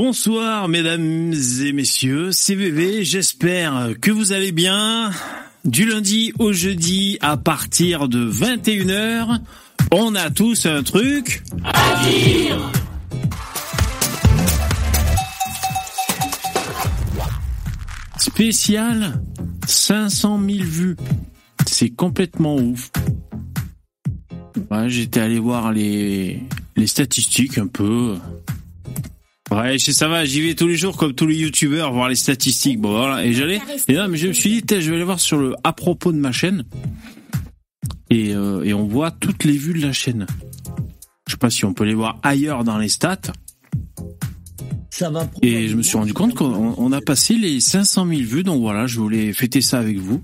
[0.00, 5.10] Bonsoir mesdames et messieurs, c'est VV, j'espère que vous allez bien.
[5.64, 9.40] Du lundi au jeudi à partir de 21h,
[9.90, 12.70] on a tous un truc à dire.
[18.18, 19.20] Spécial
[19.66, 20.96] 500 000 vues.
[21.66, 22.92] C'est complètement ouf.
[24.70, 26.40] Ouais, J'étais allé voir les,
[26.76, 28.14] les statistiques un peu.
[29.58, 32.80] Ouais, ça va, j'y vais tous les jours comme tous les youtubeurs voir les statistiques.
[32.80, 35.18] Bon voilà, et j'allais et là mais je me suis dit je vais aller voir
[35.18, 36.64] sur le à propos de ma chaîne.
[38.08, 40.26] Et, euh, et on voit toutes les vues de la chaîne.
[41.26, 43.32] Je sais pas si on peut les voir ailleurs dans les stats.
[44.90, 48.20] Ça va Et je me suis rendu compte qu'on on a passé les 500 000
[48.22, 50.22] vues, donc voilà, je voulais fêter ça avec vous.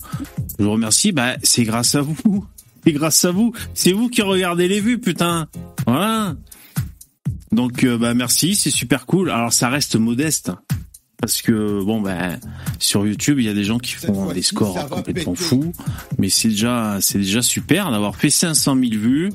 [0.59, 2.17] Je vous remercie, bah c'est grâce à vous.
[2.87, 3.55] C'est grâce à vous.
[3.73, 5.49] C'est vous qui regardez les vues, putain.
[5.87, 6.35] Voilà.
[7.53, 9.31] Donc euh, bah merci, c'est super cool.
[9.31, 10.53] Alors ça reste modeste
[11.21, 12.37] parce que bon bah
[12.79, 15.73] sur YouTube il y a des gens qui font des scores complètement fous,
[16.19, 19.31] mais c'est déjà c'est déjà super d'avoir fait 500 000 vues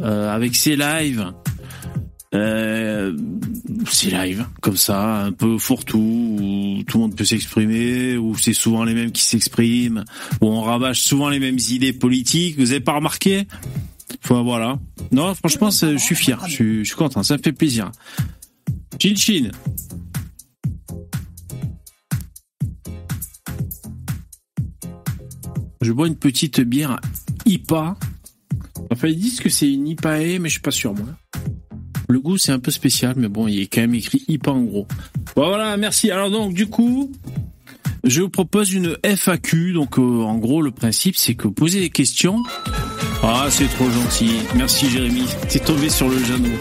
[0.00, 1.32] euh, avec ces lives.
[2.34, 3.16] Euh,
[3.90, 8.52] ces lives comme ça, un peu fourre-tout, où tout le monde peut s'exprimer, où c'est
[8.52, 10.04] souvent les mêmes qui s'expriment,
[10.42, 12.58] où on rabâche souvent les mêmes idées politiques.
[12.58, 13.46] Vous avez pas remarqué?
[14.28, 14.78] Voilà.
[15.10, 16.42] Non, franchement, je suis fier.
[16.46, 17.22] Je suis, content.
[17.22, 17.90] Ça me fait plaisir.
[19.00, 19.50] Chin.
[25.80, 27.00] Je bois une petite bière
[27.46, 27.96] IPA.
[28.90, 31.06] Enfin, ils disent que c'est une IPAE, mais je suis pas sûr, moi.
[32.08, 34.62] Le goût, c'est un peu spécial, mais bon, il est quand même écrit IPA en
[34.62, 34.86] gros.
[35.36, 36.10] Voilà, merci.
[36.10, 37.12] Alors donc, du coup,
[38.04, 39.72] je vous propose une FAQ.
[39.74, 42.42] Donc, euh, en gros, le principe, c'est que posez des questions.
[43.22, 44.32] Ah, c'est trop gentil.
[44.54, 45.24] Merci, Jérémy.
[45.48, 46.52] T'es tombé sur le genou.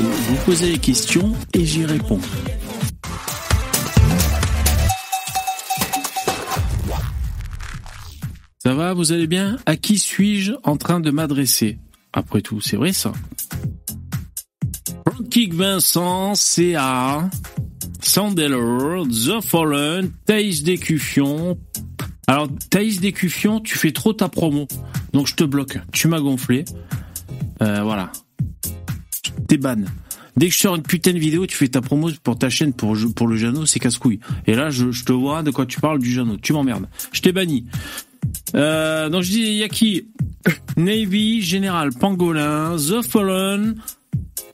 [0.00, 2.20] Vous posez des questions et j'y réponds.
[8.62, 9.56] Ça va, vous allez bien?
[9.66, 11.78] À qui suis-je en train de m'adresser?
[12.12, 13.12] Après tout, c'est vrai ça.
[15.30, 17.28] Kick Vincent, CA,
[18.00, 21.58] Sandeller, The Fallen, Thaïs Décuffion.
[22.28, 24.68] Alors, Thaïs Décuffion, tu fais trop ta promo.
[25.14, 25.78] Donc je te bloque.
[25.92, 26.66] Tu m'as gonflé.
[27.62, 28.12] Euh, voilà.
[29.48, 29.78] T'es ban.
[30.36, 32.74] Dès que je sors une putain de vidéo, tu fais ta promo pour ta chaîne
[32.74, 34.20] pour, le Jano, c'est casse-couille.
[34.46, 36.36] Et là, je, te vois de quoi tu parles du Jano.
[36.36, 36.86] Tu m'emmerdes.
[37.12, 37.64] Je t'ai banni.
[38.54, 40.08] Euh, donc je dis, y a qui
[40.76, 43.76] Navy, Général Pangolin, The Fallen,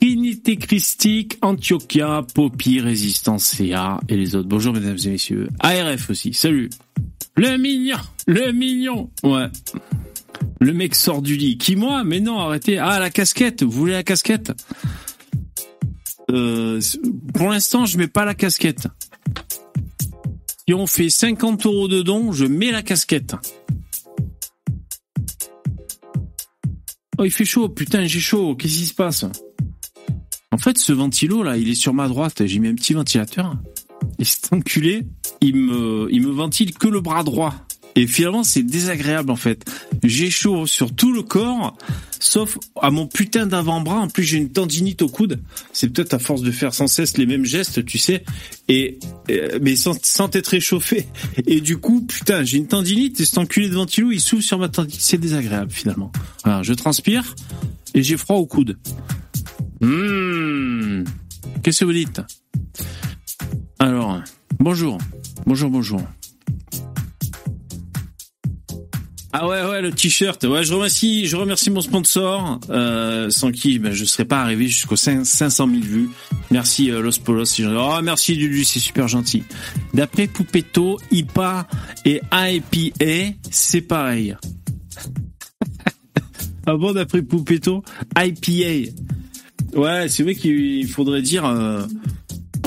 [0.00, 4.48] Trinité Christique, Antiochia, Poppy, Résistance CA et les autres.
[4.48, 5.48] Bonjour mesdames et messieurs.
[5.58, 6.70] ARF aussi, salut.
[7.36, 7.96] Le mignon,
[8.26, 9.10] le mignon.
[9.22, 9.46] Ouais.
[10.60, 11.58] Le mec sort du lit.
[11.58, 12.04] Qui moi?
[12.04, 12.78] Mais non, arrêtez.
[12.78, 13.62] Ah, la casquette.
[13.62, 14.52] Vous voulez la casquette?
[16.30, 16.80] Euh,
[17.34, 18.86] Pour l'instant, je mets pas la casquette.
[20.66, 23.34] Si on fait 50 euros de dons, je mets la casquette.
[27.18, 27.68] Oh, il fait chaud.
[27.68, 28.54] Putain, j'ai chaud.
[28.56, 29.24] Qu'est-ce qui se passe?
[30.50, 32.46] En fait, ce ventilo là, il est sur ma droite.
[32.46, 33.56] J'ai mis un petit ventilateur.
[34.18, 35.06] Et cet enculé,
[35.40, 37.54] il me, il ventile que le bras droit.
[37.96, 39.64] Et finalement, c'est désagréable en fait.
[40.02, 41.76] J'ai chaud sur tout le corps,
[42.18, 44.00] sauf à mon putain d'avant-bras.
[44.00, 45.40] En plus, j'ai une tendinite au coude.
[45.72, 48.24] C'est peut-être à force de faire sans cesse les mêmes gestes, tu sais.
[48.68, 48.98] Et,
[49.30, 51.06] euh, mais sans, sans être réchauffé.
[51.46, 54.58] Et du coup, putain, j'ai une tendinite et cet enculé de ventilo, il s'ouvre sur
[54.58, 55.00] ma tendinite.
[55.00, 56.10] C'est désagréable finalement.
[56.42, 57.36] Alors, je transpire
[57.94, 58.76] et j'ai froid au coude.
[59.80, 61.04] Mmh.
[61.62, 62.20] Qu'est-ce que vous dites?
[63.78, 64.20] Alors,
[64.58, 64.98] bonjour.
[65.46, 66.00] Bonjour, bonjour.
[69.36, 70.44] Ah ouais ouais le t-shirt.
[70.44, 74.68] Ouais je remercie je remercie mon sponsor euh, sans qui ben, je serais pas arrivé
[74.68, 76.08] jusqu'aux 500 000 vues.
[76.52, 77.60] Merci euh, Los Polos.
[77.60, 79.42] Oh merci Dudu c'est super gentil.
[79.92, 81.66] D'après Poupetto IPA
[82.04, 84.36] et IPA c'est pareil.
[86.66, 87.82] Ah bon d'après Poupetto?
[88.16, 88.92] IPA
[89.74, 91.84] ouais c'est vrai qu'il faudrait dire euh,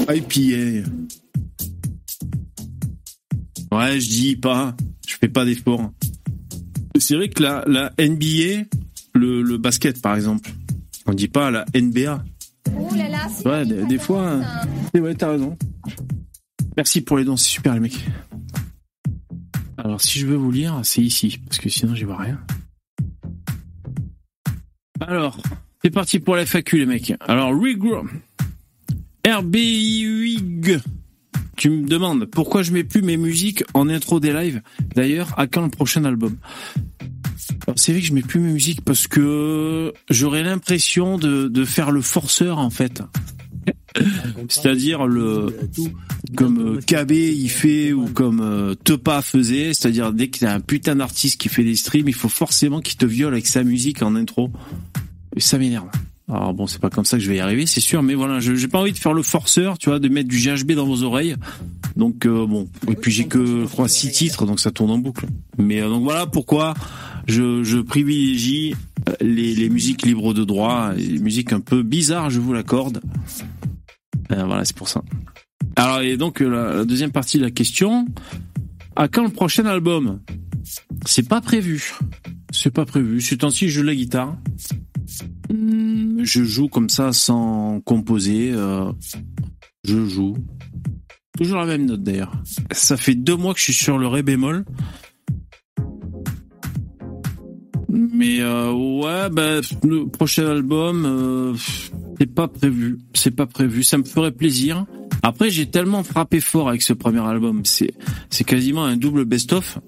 [0.09, 0.89] IPA
[3.71, 4.75] ouais je dis IPA
[5.07, 5.92] je fais pas d'effort
[7.00, 8.65] c'est vrai que la, la NBA,
[9.13, 10.50] le, le, basket par exemple,
[11.06, 12.24] on dit pas la NBA.
[12.75, 14.42] Oh là là, ouais, des, des fois.
[14.94, 15.57] C'est ouais, t'as raison.
[16.75, 18.06] Merci pour les dons, c'est super les mecs.
[19.77, 22.39] Alors si je veux vous lire, c'est ici, parce que sinon j'y vois rien.
[25.00, 25.39] Alors,
[25.83, 27.13] c'est parti pour la FAQ les mecs.
[27.21, 27.53] Alors,
[29.27, 29.39] Rigro.
[29.39, 30.79] RBIUIG.
[31.56, 34.62] tu me demandes pourquoi je mets plus mes musiques en intro des lives.
[34.95, 36.38] D'ailleurs, à quand le prochain album?
[37.75, 41.91] C'est vrai que je mets plus mes musiques parce que j'aurais l'impression de, de faire
[41.91, 43.01] le forceur en fait.
[44.50, 45.47] c'est-à-dire le
[46.35, 50.53] comme euh, KB il fait ou comme euh, Tepa faisait, c'est-à-dire dès qu'il y a
[50.53, 53.63] un putain d'artiste qui fait des streams, il faut forcément qu'il te viole avec sa
[53.63, 54.51] musique en intro.
[55.35, 55.89] Et ça m'énerve.
[56.29, 58.39] Alors bon, c'est pas comme ça que je vais y arriver, c'est sûr, mais voilà,
[58.41, 60.85] je j'ai pas envie de faire le forceur, tu vois, de mettre du GHB dans
[60.85, 61.35] vos oreilles.
[61.95, 64.97] Donc euh, bon, et puis j'ai que je crois six titres, donc ça tourne en
[64.97, 65.25] boucle.
[65.57, 66.74] Mais donc voilà pourquoi
[67.27, 68.75] je, je privilégie
[69.21, 73.01] les, les musiques libres de droit, les musiques un peu bizarres, je vous l'accorde.
[74.31, 75.01] Euh, voilà, c'est pour ça.
[75.75, 78.06] Alors, et donc, euh, la, deuxième partie de la question.
[78.95, 80.19] À quand le prochain album?
[81.06, 81.94] C'est pas prévu.
[82.51, 83.21] C'est pas prévu.
[83.21, 84.35] Ce temps-ci, je joue la guitare.
[85.50, 88.51] Hmm, je joue comme ça sans composer.
[88.54, 88.92] Euh,
[89.83, 90.38] je joue.
[91.38, 92.31] Toujours la même note d'ailleurs.
[92.71, 94.65] Ça fait deux mois que je suis sur le ré bémol.
[97.89, 101.53] Mais euh, ouais, bah, le prochain album, euh,
[102.19, 103.00] c'est pas prévu.
[103.13, 103.83] C'est pas prévu.
[103.83, 104.86] Ça me ferait plaisir.
[105.24, 107.63] Après, j'ai tellement frappé fort avec ce premier album.
[107.65, 109.80] C'est quasiment un double best-of.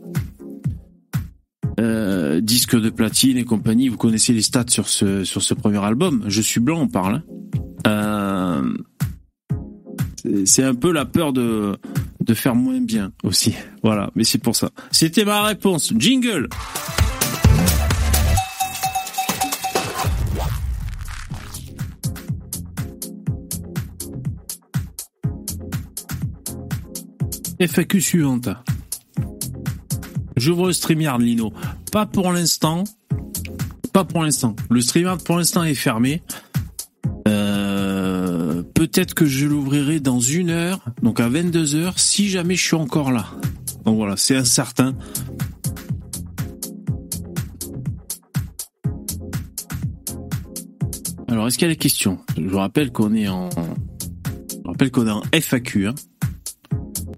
[2.41, 3.89] Disque de platine et compagnie.
[3.89, 6.23] Vous connaissez les stats sur ce sur ce premier album.
[6.27, 7.15] Je suis blanc, on parle.
[7.15, 7.23] Hein.
[7.87, 8.73] Euh,
[10.45, 11.77] c'est un peu la peur de
[12.19, 13.55] de faire moins bien aussi.
[13.83, 14.69] Voilà, mais c'est pour ça.
[14.91, 15.93] C'était ma réponse.
[15.97, 16.47] Jingle.
[27.59, 28.47] FAQ suivante.
[30.37, 31.51] J'ouvre le StreamYard, Lino.
[31.91, 32.83] Pas pour l'instant.
[33.93, 34.55] Pas pour l'instant.
[34.69, 36.21] Le StreamYard, pour l'instant, est fermé.
[37.27, 42.63] Euh, peut-être que je l'ouvrirai dans une heure, donc à 22 heures, si jamais je
[42.63, 43.27] suis encore là.
[43.85, 44.95] Donc voilà, c'est incertain.
[51.27, 52.19] Alors, est-ce qu'il y a des questions?
[52.37, 55.87] Je vous rappelle qu'on est en, je rappelle qu'on est en FAQ.
[55.87, 55.95] Hein.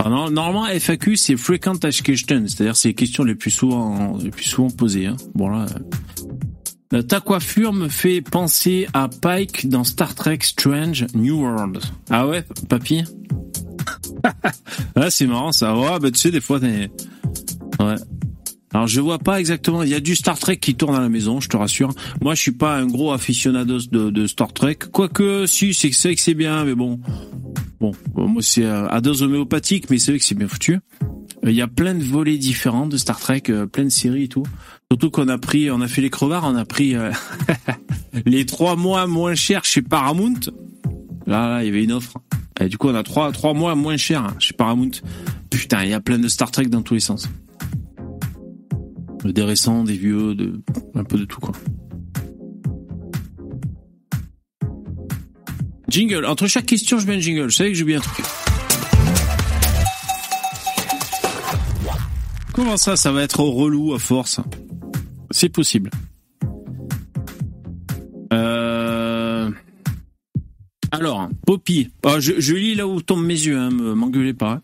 [0.04, 4.46] Alors, normalement, FAQ, c'est frequent question, c'est-à-dire c'est les questions les plus souvent, les plus
[4.46, 5.06] souvent posées.
[5.06, 5.18] Hein.
[5.36, 5.68] Bon là,
[6.94, 11.80] euh, ta coiffure me fait penser à Pike dans Star Trek Strange New World.
[12.10, 13.04] Ah ouais, papy?
[14.96, 15.76] Ah, c'est marrant ça.
[15.76, 16.92] Ouais, bah tu sais, des fois, t'es...
[17.80, 17.96] Ouais.
[18.74, 19.84] Alors je vois pas exactement.
[19.84, 21.94] Il y a du Star Trek qui tourne à la maison, je te rassure.
[22.22, 24.78] Moi, je suis pas un gros aficionados de, Star Trek.
[24.92, 27.00] Quoique, si, c'est que c'est bien, mais bon,
[27.80, 30.74] Bon, moi c'est euh, à dose homéopathique, mais c'est vrai que c'est bien foutu.
[31.44, 34.26] Euh, il y a plein de volets différents de Star Trek, euh, plein de séries
[34.26, 34.46] et tout.
[34.92, 36.96] Surtout qu'on a pris, on a fait les crevards, on a pris
[38.26, 40.40] les trois mois moins chers chez Paramount.
[41.26, 42.20] Là, là, il y avait une offre.
[42.60, 44.92] Et du coup, on a trois, trois mois moins chers chez Paramount.
[45.50, 47.30] Putain, il y a plein de Star Trek dans tous les sens.
[49.24, 50.62] Des récents, des vieux, de,
[50.96, 51.54] un peu de tout, quoi.
[55.92, 56.26] Jingle.
[56.26, 57.50] Entre chaque question, je mets un jingle.
[57.50, 58.26] Je savais que j'ai bien un truc.
[62.54, 64.40] Comment ça, ça va être relou à force?
[65.32, 65.90] C'est possible.
[68.34, 69.50] Euh...
[70.92, 71.90] Alors, Poppy.
[72.04, 74.62] Ah, je, lis là où tombent mes yeux, hein, m'engueulez pas.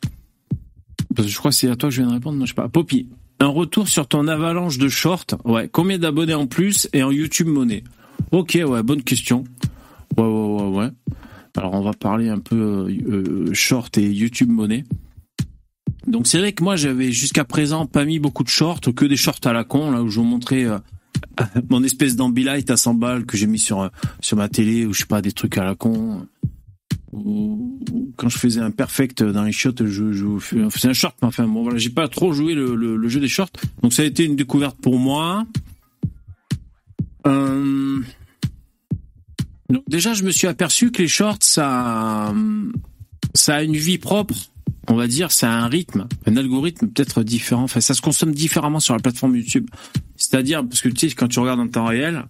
[1.18, 2.70] Je crois que c'est à toi que je viens de répondre, moi je sais pas.
[2.70, 3.10] Poppy,
[3.40, 5.26] un retour sur ton avalanche de shorts.
[5.46, 7.84] Ouais, combien d'abonnés en plus et en YouTube monnaie
[8.32, 9.44] Ok, ouais, bonne question.
[10.18, 10.90] Ouais, ouais, ouais, ouais.
[11.56, 14.84] Alors on va parler un peu euh, short et YouTube monnaie.
[16.06, 19.18] Donc c'est vrai que moi j'avais jusqu'à présent pas mis beaucoup de shorts, que des
[19.18, 20.78] shorts à la con, là où je vous montrais euh,
[21.70, 23.90] mon espèce d'ambilight à 100 balles que j'ai mis sur euh,
[24.22, 26.28] sur ma télé, ou je sais pas, des trucs à la con.
[28.16, 31.48] Quand je faisais un perfect dans les shots, je, je faisais un short, mais enfin
[31.48, 33.50] bon voilà, j'ai pas trop joué le, jeu des shorts.
[33.82, 35.46] Donc ça a été une découverte pour moi.
[37.26, 38.02] Euh,
[39.70, 42.34] donc déjà, je me suis aperçu que les shorts, ça,
[43.34, 44.36] ça a une vie propre.
[44.90, 47.64] On va dire, ça a un rythme, un algorithme peut-être différent.
[47.64, 49.68] Enfin, ça se consomme différemment sur la plateforme YouTube.
[50.16, 52.24] C'est-à-dire, parce que tu sais, quand tu regardes en temps réel,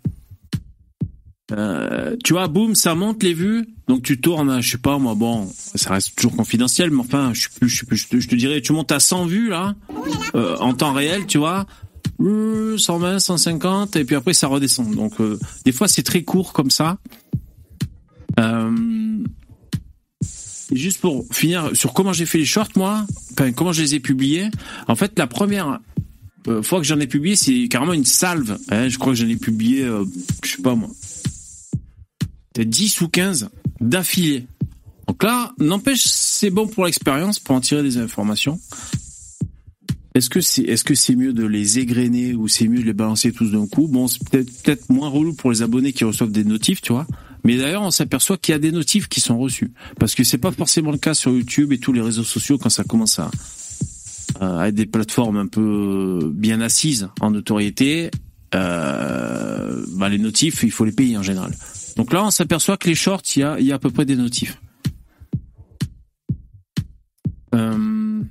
[1.51, 3.67] euh, tu vois, boum, ça monte les vues.
[3.87, 7.47] Donc tu tournes, je sais pas, moi, bon, ça reste toujours confidentiel, mais enfin, je,
[7.61, 9.75] je, je, te, je te dirais, tu montes à 100 vues là,
[10.35, 11.65] euh, en temps réel, tu vois.
[12.19, 14.95] 120, 150, et puis après ça redescend.
[14.95, 16.97] Donc euh, des fois c'est très court comme ça.
[18.39, 18.71] Euh,
[20.71, 23.99] juste pour finir sur comment j'ai fait les shorts, moi, enfin, comment je les ai
[23.99, 24.49] publiés.
[24.87, 25.79] En fait, la première
[26.47, 28.57] euh, fois que j'en ai publié, c'est carrément une salve.
[28.69, 30.05] Hein, je crois que j'en ai publié, euh,
[30.43, 30.89] je sais pas moi,
[32.57, 33.49] peut-être 10 ou 15
[33.79, 34.47] d'affilée.
[35.07, 38.59] Donc là, n'empêche, c'est bon pour l'expérience, pour en tirer des informations.
[40.15, 43.51] Est-ce que c'est est-ce mieux de les égrener ou c'est mieux de les balancer tous
[43.51, 43.87] d'un coup?
[43.87, 47.05] Bon, c'est peut-être peut-être moins relou pour les abonnés qui reçoivent des notifs, tu vois.
[47.43, 50.39] Mais d'ailleurs, on s'aperçoit qu'il y a des notifs qui sont reçus parce que c'est
[50.39, 53.29] pas forcément le cas sur YouTube et tous les réseaux sociaux quand ça commence à
[54.39, 58.09] à être des plateformes un peu bien assises en notoriété.
[58.55, 61.53] Euh, bah les notifs, il faut les payer en général.
[61.97, 64.61] Donc là, on s'aperçoit que les shorts, il y a, à peu près des notifs.
[67.55, 68.21] Euh,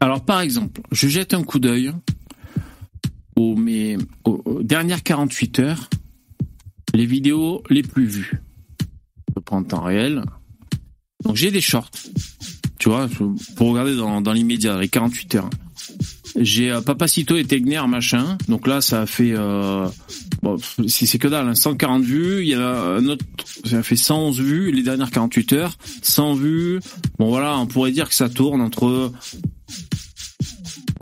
[0.00, 1.92] alors par exemple, je jette un coup d'œil
[3.36, 3.54] aux,
[4.62, 5.90] dernières 48 heures,
[6.94, 8.42] les vidéos les plus vues.
[9.34, 10.22] Je prends en temps réel.
[11.22, 11.90] Donc j'ai des shorts,
[12.78, 13.08] tu vois,
[13.56, 15.50] pour regarder dans, dans l'immédiat, les 48 heures.
[16.36, 18.38] J'ai euh, Papacito et Tegner, machin.
[18.48, 19.32] Donc là, ça a fait...
[19.32, 19.86] Euh,
[20.42, 20.56] bon,
[20.88, 22.42] c'est que dalle, hein, 140 vues.
[22.42, 23.24] Il y a un autre...
[23.64, 25.76] Ça a fait 111 vues les dernières 48 heures.
[26.02, 26.80] 100 vues.
[27.18, 29.12] Bon voilà, on pourrait dire que ça tourne entre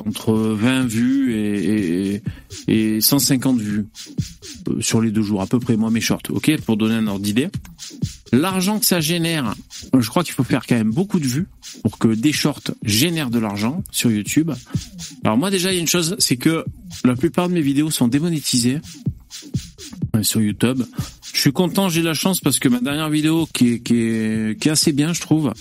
[0.07, 2.23] entre 20 vues et,
[2.69, 3.87] et, et 150 vues
[4.69, 7.07] euh, sur les deux jours, à peu près, moi mes shorts, ok, pour donner un
[7.07, 7.49] ordre d'idée.
[8.33, 9.55] L'argent que ça génère,
[9.99, 11.49] je crois qu'il faut faire quand même beaucoup de vues
[11.83, 14.53] pour que des shorts génèrent de l'argent sur YouTube.
[15.25, 16.65] Alors moi déjà, il y a une chose, c'est que
[17.05, 18.79] la plupart de mes vidéos sont démonétisées
[20.15, 20.83] euh, sur YouTube.
[21.33, 25.13] Je suis content, j'ai la chance parce que ma dernière vidéo qui est assez bien,
[25.13, 25.53] je trouve,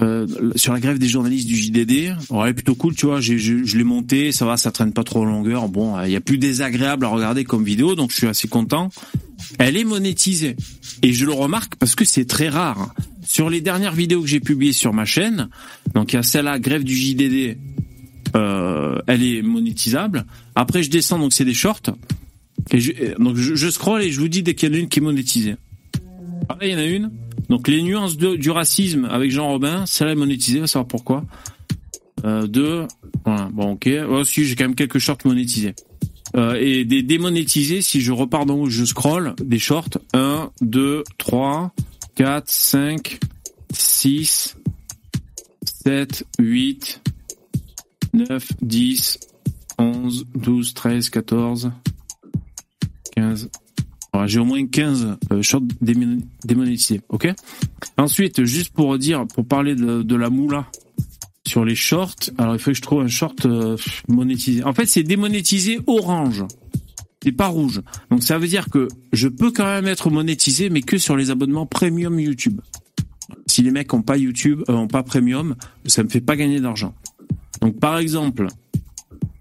[0.00, 2.14] euh, sur la grève des journalistes du JDD.
[2.46, 3.20] Est plutôt cool, tu vois.
[3.20, 5.68] je, l'ai monté, ça va, ça traîne pas trop en longueur.
[5.68, 8.90] Bon, il y a plus désagréable à regarder comme vidéo, donc je suis assez content.
[9.58, 10.56] Elle est monétisée
[11.02, 12.94] et je le remarque parce que c'est très rare.
[13.26, 15.48] Sur les dernières vidéos que j'ai publiées sur ma chaîne,
[15.94, 17.58] donc il y a celle-là, grève du JDD,
[18.36, 20.24] euh, elle est monétisable.
[20.54, 21.90] Après, je descends, donc c'est des shorts.
[22.70, 24.88] Et donc je, je scroll et je vous dis dès qu'il y en a une
[24.88, 25.56] qui est monétisée.
[26.48, 27.10] Ah, il y en a une.
[27.48, 30.88] Donc les nuances de, du racisme avec Jean Robin, celle-là est monétisée, on va savoir
[30.88, 31.24] pourquoi.
[32.24, 32.86] Euh, deux,
[33.24, 33.88] voilà, bon ok.
[34.08, 35.74] Oh si, j'ai quand même quelques shorts monétisés.
[36.36, 41.04] Euh, et des démonétisés, si je repars dans où je scroll, des shorts, 1, 2,
[41.16, 41.72] 3,
[42.16, 43.18] 4, 5,
[43.72, 44.56] 6,
[45.62, 47.02] 7, 8,
[48.12, 49.18] 9, 10,
[49.78, 51.72] 11, 12, 13, 14,
[53.16, 53.50] 15,
[54.26, 57.28] j'ai au moins 15 euh, shorts démonétisés, ok?
[57.96, 60.66] Ensuite, juste pour dire, pour parler de, la moula
[61.46, 63.76] sur les shorts, alors il faut que je trouve un short euh,
[64.08, 64.64] monétisé.
[64.64, 66.44] En fait, c'est démonétisé orange.
[67.22, 67.82] C'est pas rouge.
[68.10, 71.30] Donc ça veut dire que je peux quand même être monétisé, mais que sur les
[71.30, 72.60] abonnements premium YouTube.
[73.46, 76.60] Si les mecs ont pas YouTube, euh, ont pas premium, ça me fait pas gagner
[76.60, 76.94] d'argent.
[77.60, 78.46] Donc par exemple,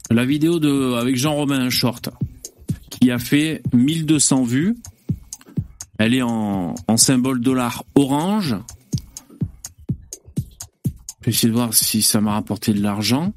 [0.09, 0.59] la vidéo
[0.95, 2.09] avec Jean Romain un short
[2.99, 4.75] qui a fait 1200 vues.
[5.99, 8.55] Elle est en, symbole dollar orange.
[11.21, 13.33] Je vais essayer de voir si ça m'a rapporté de l'argent.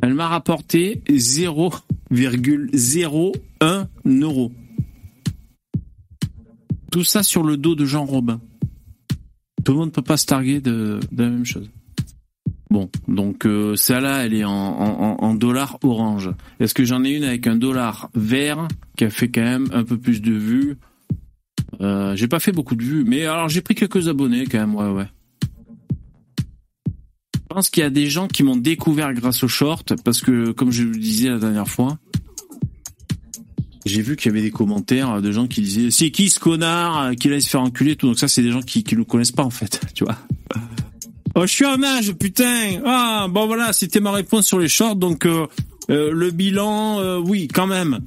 [0.00, 4.52] Elle m'a rapporté 0,01 euro.
[6.90, 8.40] Tout ça sur le dos de Jean Robin.
[9.64, 11.68] Tout le monde ne peut pas se targuer de la même chose.
[12.70, 16.30] Bon, donc euh, celle-là, elle est en, en, en dollar orange.
[16.60, 19.84] Est-ce que j'en ai une avec un dollar vert qui a fait quand même un
[19.84, 20.76] peu plus de vues?
[21.80, 24.74] Euh, J'ai pas fait beaucoup de vues, mais alors j'ai pris quelques abonnés quand même,
[24.74, 25.06] ouais, ouais.
[27.34, 30.50] Je pense qu'il y a des gens qui m'ont découvert grâce au short, parce que
[30.50, 31.98] comme je le disais la dernière fois,
[33.86, 37.12] j'ai vu qu'il y avait des commentaires de gens qui disaient c'est qui ce connard
[37.16, 38.06] qui laisse faire enculer tout?
[38.08, 40.18] Donc ça, c'est des gens qui qui ne connaissent pas en fait, tu vois.
[41.40, 42.80] Oh, je suis un âge, putain.
[42.84, 44.96] Ah, bon voilà, c'était ma réponse sur les shorts.
[44.96, 45.46] Donc euh,
[45.88, 48.00] euh, le bilan, euh, oui, quand même.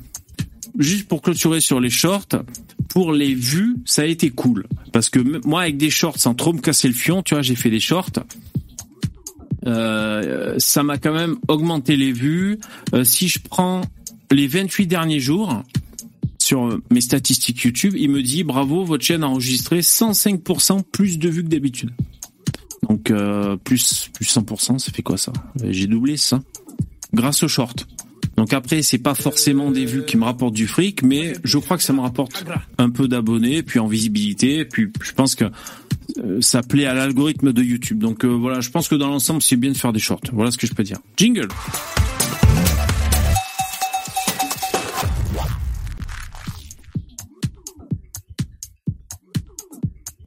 [0.77, 2.43] Juste pour clôturer sur les shorts,
[2.89, 4.67] pour les vues, ça a été cool.
[4.91, 7.55] Parce que moi, avec des shorts, sans trop me casser le fion, tu vois, j'ai
[7.55, 8.11] fait des shorts.
[9.63, 12.59] ça m'a quand même augmenté les vues.
[13.03, 13.79] si je prends
[14.29, 15.63] les 28 derniers jours
[16.37, 21.29] sur mes statistiques YouTube, il me dit bravo, votre chaîne a enregistré 105% plus de
[21.29, 21.91] vues que d'habitude.
[22.87, 25.31] Donc euh, plus plus 100%, ça fait quoi ça
[25.63, 26.41] J'ai doublé ça.
[27.13, 27.87] Grâce au short.
[28.37, 31.77] Donc après, c'est pas forcément des vues qui me rapportent du fric, mais je crois
[31.77, 32.43] que ça me rapporte
[32.77, 35.45] un peu d'abonnés, puis en visibilité, puis je pense que
[36.17, 37.99] euh, ça plaît à l'algorithme de YouTube.
[37.99, 40.21] Donc euh, voilà, je pense que dans l'ensemble, c'est bien de faire des shorts.
[40.31, 40.97] Voilà ce que je peux dire.
[41.17, 41.49] Jingle.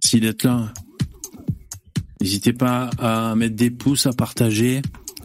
[0.03, 0.73] Merci d'être là.
[2.25, 4.81] N'hésitez pas à mettre des pouces, à partager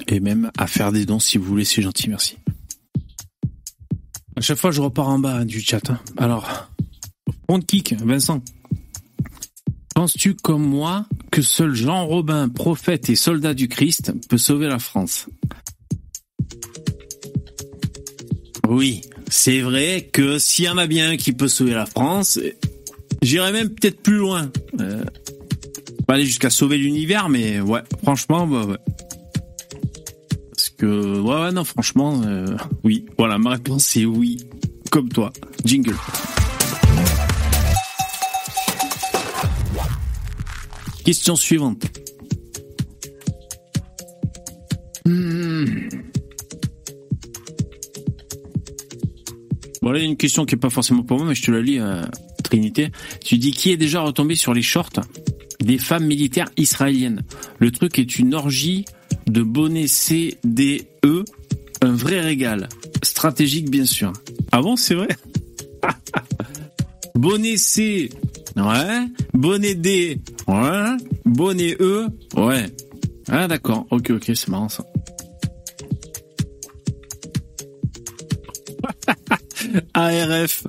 [0.10, 2.36] et même à faire des dons si vous voulez, c'est gentil, merci.
[4.36, 5.90] À chaque fois, je repars en bas du chat.
[5.90, 6.02] Hein.
[6.18, 6.70] Alors,
[7.48, 8.44] on kick, Vincent.
[9.96, 14.80] Penses-tu comme moi que seul Jean Robin, prophète et soldat du Christ, peut sauver la
[14.80, 15.28] France?
[18.68, 22.42] Oui, c'est vrai que s'il y en a bien un qui peut sauver la France,
[23.22, 24.52] j'irais même peut-être plus loin.
[24.82, 25.06] Euh,
[26.10, 28.78] pas aller jusqu'à sauver l'univers, mais ouais, franchement, bah, ouais.
[30.56, 33.06] Parce que, ouais, ouais non, franchement, euh, oui.
[33.20, 34.38] Voilà, ma réponse c'est oui.
[34.90, 35.32] Comme toi.
[35.66, 35.96] Jingle.
[41.06, 41.86] Question suivante.
[45.06, 45.66] Hmm.
[49.84, 52.02] Voilà une question qui est pas forcément pour moi, mais je te la lis, euh,
[52.44, 52.90] Trinité.
[53.24, 54.90] Tu dis qui est déjà retombé sur les shorts?
[55.64, 57.24] Des femmes militaires israéliennes.
[57.60, 58.86] Le truc est une orgie
[59.28, 61.26] de bonnets CDE,
[61.82, 62.70] un vrai régal.
[63.04, 64.14] Stratégique, bien sûr.
[64.52, 65.10] Ah bon, c'est vrai?
[67.16, 68.10] Bonnet C,
[68.56, 69.06] ouais.
[69.34, 70.98] Bonnet D, ouais.
[71.26, 72.66] Bonnet E, ouais.
[73.28, 74.86] Ah d'accord, ok, ok, c'est marrant ça.
[79.94, 80.64] ARF.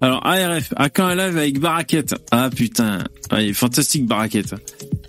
[0.00, 4.54] Alors ARF, à quand un live avec Baraquette Ah putain, ouais, fantastique Baraquette.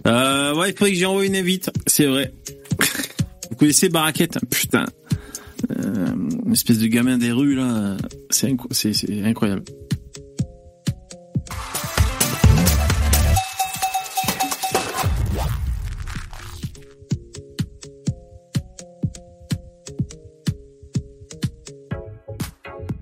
[0.08, 2.34] Euh, ouais, il faudrait que j'y envoie une invite, c'est vrai.
[3.50, 4.86] Vous connaissez Baraquette Putain.
[5.72, 6.14] Euh,
[6.46, 7.98] une espèce de gamin des rues là,
[8.30, 8.56] c'est
[9.24, 9.64] incroyable.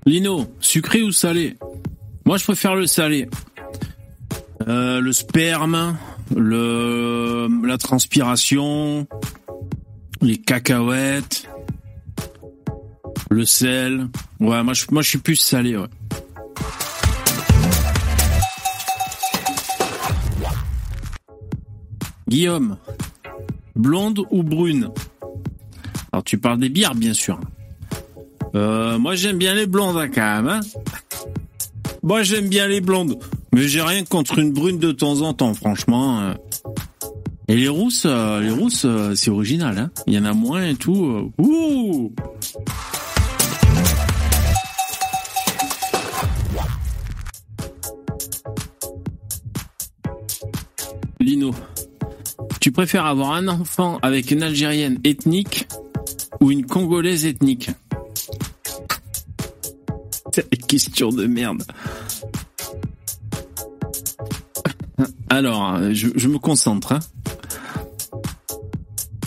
[0.06, 1.56] Lino, sucré ou salé?
[2.24, 3.28] Moi, je préfère le salé.
[4.66, 5.96] Euh, le sperme,
[6.34, 9.06] la transpiration,
[10.22, 11.48] les cacahuètes,
[13.30, 14.08] le sel.
[14.40, 15.78] Ouais, moi je, suis plus salé.
[22.28, 22.78] Guillaume,
[23.76, 24.88] blonde ou brune?
[26.12, 27.38] Alors tu parles des bières bien sûr.
[28.54, 30.48] Euh, moi j'aime bien les blondes hein, quand même.
[30.48, 30.60] Hein
[32.04, 33.18] moi j'aime bien les blondes,
[33.52, 36.20] mais j'ai rien contre une brune de temps en temps, franchement.
[36.20, 36.34] Euh.
[37.48, 38.86] Et les rousses, euh, les rousses,
[39.16, 39.78] c'est original.
[39.78, 41.32] Hein Il y en a moins et tout.
[41.38, 42.12] Ouh
[51.20, 51.54] Lino,
[52.60, 55.66] tu préfères avoir un enfant avec une Algérienne ethnique
[56.40, 57.70] ou une Congolaise ethnique?
[60.42, 61.64] Question de merde.
[65.28, 66.92] Alors, je, me concentre.
[66.92, 67.00] Hein.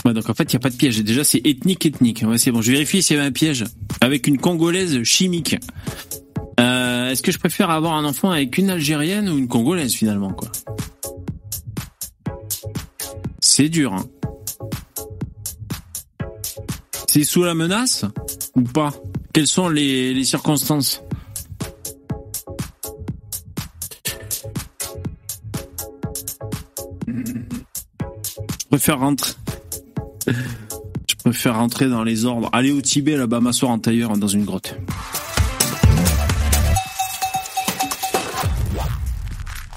[0.04, 1.02] donc en fait, il n'y a pas de piège.
[1.04, 2.24] Déjà, c'est ethnique, ethnique.
[2.26, 2.62] Ouais, c'est bon.
[2.62, 3.64] Je vérifie s'il y avait un piège.
[4.00, 5.56] Avec une Congolaise chimique.
[6.60, 10.32] Euh, est-ce que je préfère avoir un enfant avec une Algérienne ou une Congolaise finalement,
[10.32, 10.50] quoi?
[13.40, 13.92] C'est dur.
[13.92, 14.04] Hein.
[17.08, 18.04] C'est sous la menace
[18.54, 18.92] ou pas?
[19.32, 21.02] Quelles sont les circonstances
[28.68, 29.32] Je préfère rentrer.
[30.26, 32.50] Je préfère rentrer dans les ordres.
[32.52, 34.76] Aller au Tibet là-bas, m'asseoir en tailleur dans une grotte.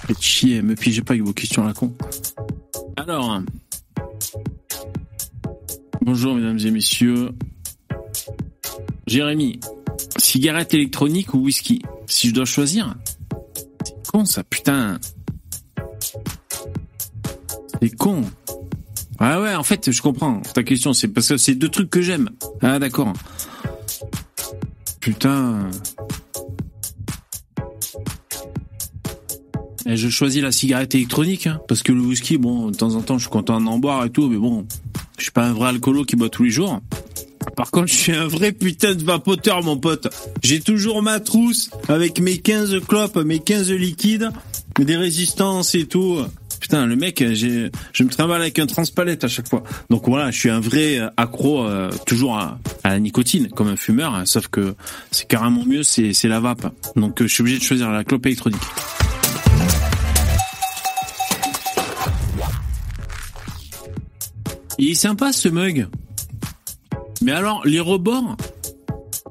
[0.07, 1.93] Faites chier, me pigez pas avec vos questions la con.
[2.97, 3.41] Alors.
[6.01, 7.29] Bonjour mesdames et messieurs.
[9.07, 9.59] Jérémy,
[10.17, 12.95] cigarette électronique ou whisky Si je dois choisir
[13.83, 14.99] C'est con ça, putain.
[17.81, 18.23] C'est con.
[19.19, 20.93] Ah ouais, en fait, je comprends ta question.
[20.93, 22.29] C'est parce que c'est deux trucs que j'aime.
[22.61, 23.13] Ah d'accord.
[24.99, 25.69] Putain.
[29.85, 33.01] Et je choisis la cigarette électronique hein, parce que le whisky, bon, de temps en
[33.01, 34.65] temps, je suis content d'en boire et tout, mais bon,
[35.17, 36.79] je suis pas un vrai alcoolo qui boit tous les jours.
[37.61, 40.07] Par contre, je suis un vrai putain de vapoteur, mon pote.
[40.41, 44.31] J'ai toujours ma trousse avec mes 15 clopes, mes 15 liquides,
[44.79, 46.17] des résistances et tout.
[46.59, 47.69] Putain, le mec, je
[48.03, 49.61] me trimballe avec un transpalette à chaque fois.
[49.91, 53.75] Donc voilà, je suis un vrai euh, accro euh, toujours à, la nicotine, comme un
[53.75, 54.73] fumeur, hein, sauf que
[55.11, 56.65] c'est carrément mieux, c'est la vape.
[56.95, 58.59] Donc euh, je suis obligé de choisir la clope électronique.
[64.79, 65.87] Il est sympa ce mug.
[67.21, 68.35] Mais alors, les rebords,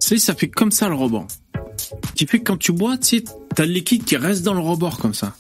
[0.01, 1.27] tu sais, ça fait comme ça le rebord.
[2.15, 3.25] Qui fait que quand tu bois, tu sais,
[3.55, 5.35] t'as le liquide qui reste dans le rebord comme ça.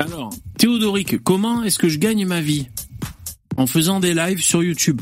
[0.00, 2.68] Alors, Théodoric, comment est-ce que je gagne ma vie?
[3.56, 5.00] En faisant des lives sur YouTube.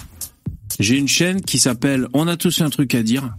[0.78, 3.34] J'ai une chaîne qui s'appelle On a tous un truc à dire.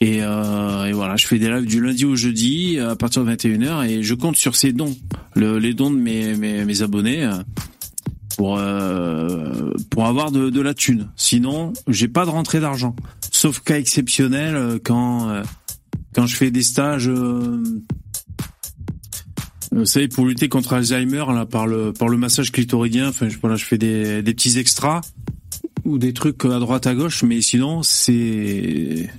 [0.00, 3.32] Et, euh, et, voilà, je fais des lives du lundi au jeudi à partir de
[3.32, 4.96] 21h et je compte sur ces dons,
[5.34, 7.28] le, les dons de mes, abonnés
[8.38, 11.08] pour euh, pour avoir de, la thune.
[11.16, 12.94] Sinon, j'ai pas de rentrée d'argent,
[13.32, 15.42] sauf cas exceptionnel quand euh,
[16.14, 17.08] quand je fais des stages.
[17.08, 17.60] Euh,
[19.72, 23.36] vous savez, pour lutter contre Alzheimer, là, par le par le massage clitoridien, enfin, je,
[23.38, 25.00] voilà, je fais des, des petits extras
[25.84, 29.10] ou des trucs à droite à gauche, mais sinon, c'est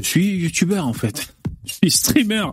[0.00, 1.34] je suis youtubeur en fait.
[1.64, 2.46] Je suis streamer.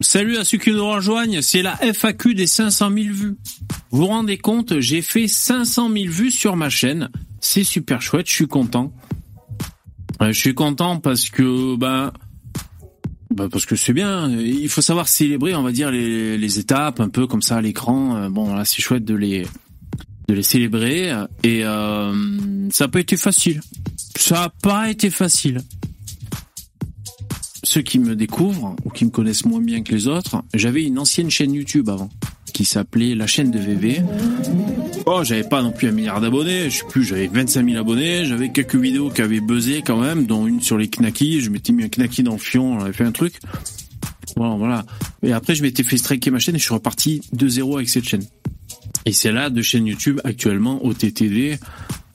[0.00, 3.36] Salut à ceux qui nous rejoignent, c'est la FAQ des 500 000 vues.
[3.90, 7.10] Vous vous rendez compte, j'ai fait 500 000 vues sur ma chaîne.
[7.40, 8.92] C'est super chouette, je suis content.
[10.20, 12.12] Je suis content parce que, ben,
[13.38, 14.28] bah parce que c'est bien.
[14.30, 18.28] Il faut savoir célébrer, on va dire, les, étapes un peu comme ça à l'écran.
[18.30, 19.46] Bon, là, c'est chouette de les
[20.28, 21.12] de les célébrer.
[21.42, 22.12] Et euh,
[22.70, 23.60] ça n'a pas été facile.
[24.16, 25.62] Ça n'a pas été facile.
[27.68, 30.98] Ceux qui me découvrent ou qui me connaissent moins bien que les autres, j'avais une
[30.98, 32.08] ancienne chaîne YouTube avant
[32.54, 34.00] qui s'appelait la chaîne de VV.
[35.04, 38.24] Oh, j'avais pas non plus un milliard d'abonnés, je sais plus, j'avais 25 000 abonnés,
[38.24, 41.74] j'avais quelques vidéos qui avaient buzzé quand même, dont une sur les knackis, je m'étais
[41.74, 43.34] mis un knacky dans le fion, j'avais fait un truc.
[44.34, 44.86] Bon, voilà.
[45.22, 47.90] Et après, je m'étais fait striker ma chaîne et je suis reparti de zéro avec
[47.90, 48.24] cette chaîne.
[49.04, 51.58] Et c'est là de chaîne YouTube actuellement au TTV.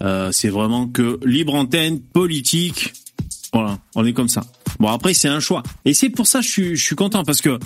[0.02, 2.92] Euh, c'est vraiment que libre antenne, politique.
[3.54, 4.42] Voilà, on est comme ça.
[4.80, 5.64] Bon après c'est un choix.
[5.86, 7.60] Et c'est pour ça que je suis, je suis content parce que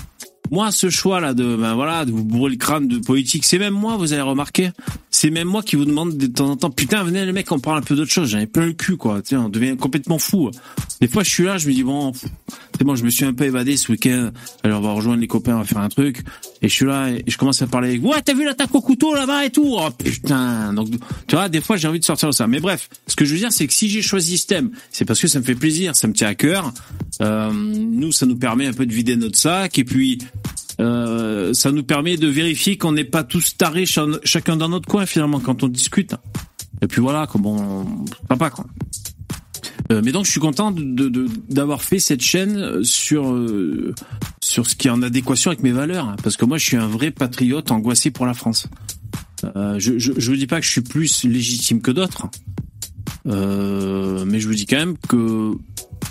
[0.52, 3.74] moi, ce choix-là de, ben voilà, de vous bourrer le crâne de politique, c'est même
[3.74, 4.72] moi, vous avez remarqué,
[5.12, 7.60] c'est même moi qui vous demande de temps en temps, putain, venez les mecs, on
[7.60, 10.20] parle un peu d'autre chose, j'en ai plein le cul, quoi, tiens, on devient complètement
[10.20, 10.52] fou.
[11.02, 13.34] Des fois, je suis là, je me dis, bon, c'est bon, je me suis un
[13.34, 14.32] peu évadé ce week-end,
[14.64, 16.24] alors on va rejoindre les copains, on va faire un truc,
[16.62, 18.82] et je suis là, et je commence à parler avec, ouais, t'as vu l'attaque au
[18.82, 20.90] couteau là-bas et tout, oh putain, donc,
[21.28, 22.48] tu vois, des fois, j'ai envie de sortir de ça.
[22.48, 25.06] Mais bref, ce que je veux dire, c'est que si j'ai choisi ce thème, c'est
[25.06, 26.74] parce que ça me fait plaisir, ça me tient à cœur,
[27.22, 30.20] euh, nous, ça nous permet un peu de vider notre sac, et puis,
[30.80, 35.06] euh, ça nous permet de vérifier qu'on n'est pas tous tarés chacun dans notre coin
[35.06, 36.16] finalement quand on discute.
[36.82, 38.06] Et puis voilà, comme on
[38.38, 38.66] pas quoi.
[39.92, 43.96] Euh, mais donc je suis content de d'avoir fait cette chaîne sur euh,
[44.42, 46.78] sur ce qui est en adéquation avec mes valeurs, hein, parce que moi je suis
[46.78, 48.68] un vrai patriote angoissé pour la France.
[49.56, 52.28] Euh, je, je je vous dis pas que je suis plus légitime que d'autres,
[53.28, 55.54] euh, mais je vous dis quand même que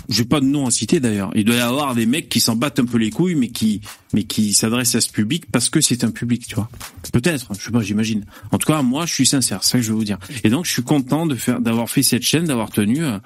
[0.09, 1.31] j'ai pas de nom à citer d'ailleurs.
[1.35, 3.81] Il doit y avoir des mecs qui s'en battent un peu les couilles, mais qui,
[4.13, 6.69] mais qui s'adressent à ce public parce que c'est un public, tu vois.
[7.11, 8.25] Peut-être, je sais pas, j'imagine.
[8.51, 10.17] En tout cas, moi, je suis sincère, c'est ça que je veux vous dire.
[10.43, 13.03] Et donc, je suis content de faire, d'avoir fait cette chaîne, d'avoir tenu.
[13.03, 13.19] Euh,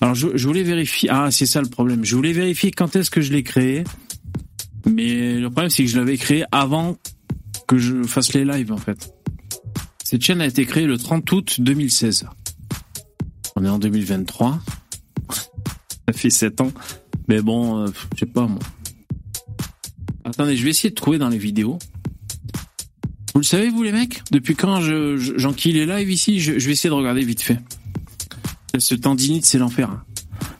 [0.00, 1.08] alors, je, je voulais vérifier.
[1.10, 2.04] Ah, c'est ça le problème.
[2.04, 3.84] Je voulais vérifier quand est-ce que je l'ai créé.
[4.86, 6.96] Mais le problème, c'est que je l'avais créé avant
[7.66, 9.12] que je fasse les lives, en fait.
[10.04, 12.26] Cette chaîne a été créée le 30 août 2016.
[13.56, 14.60] On est en 2023
[16.12, 16.72] ça fait 7 ans.
[17.28, 18.58] Mais bon, euh, je sais pas moi.
[20.24, 21.78] Attendez, je vais essayer de trouver dans les vidéos.
[23.34, 24.22] Vous le savez, vous les mecs?
[24.32, 26.40] Depuis quand j'enquille je, les lives ici?
[26.40, 27.58] Je, vais essayer de regarder vite fait.
[28.76, 29.90] Ce tendinite, c'est l'enfer.
[29.90, 30.04] Hein.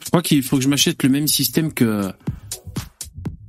[0.04, 2.12] Je crois qu'il faut que je m'achète le même système que...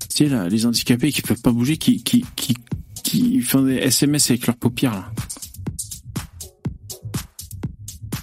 [0.10, 2.56] Tu sais, là, les handicapés qui peuvent pas bouger, qui, qui, qui,
[3.04, 5.12] qui font des SMS avec leurs paupières, là.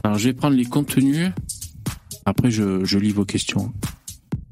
[0.04, 1.32] Alors, je vais prendre les contenus.
[2.28, 3.72] Après, je, lis vos questions.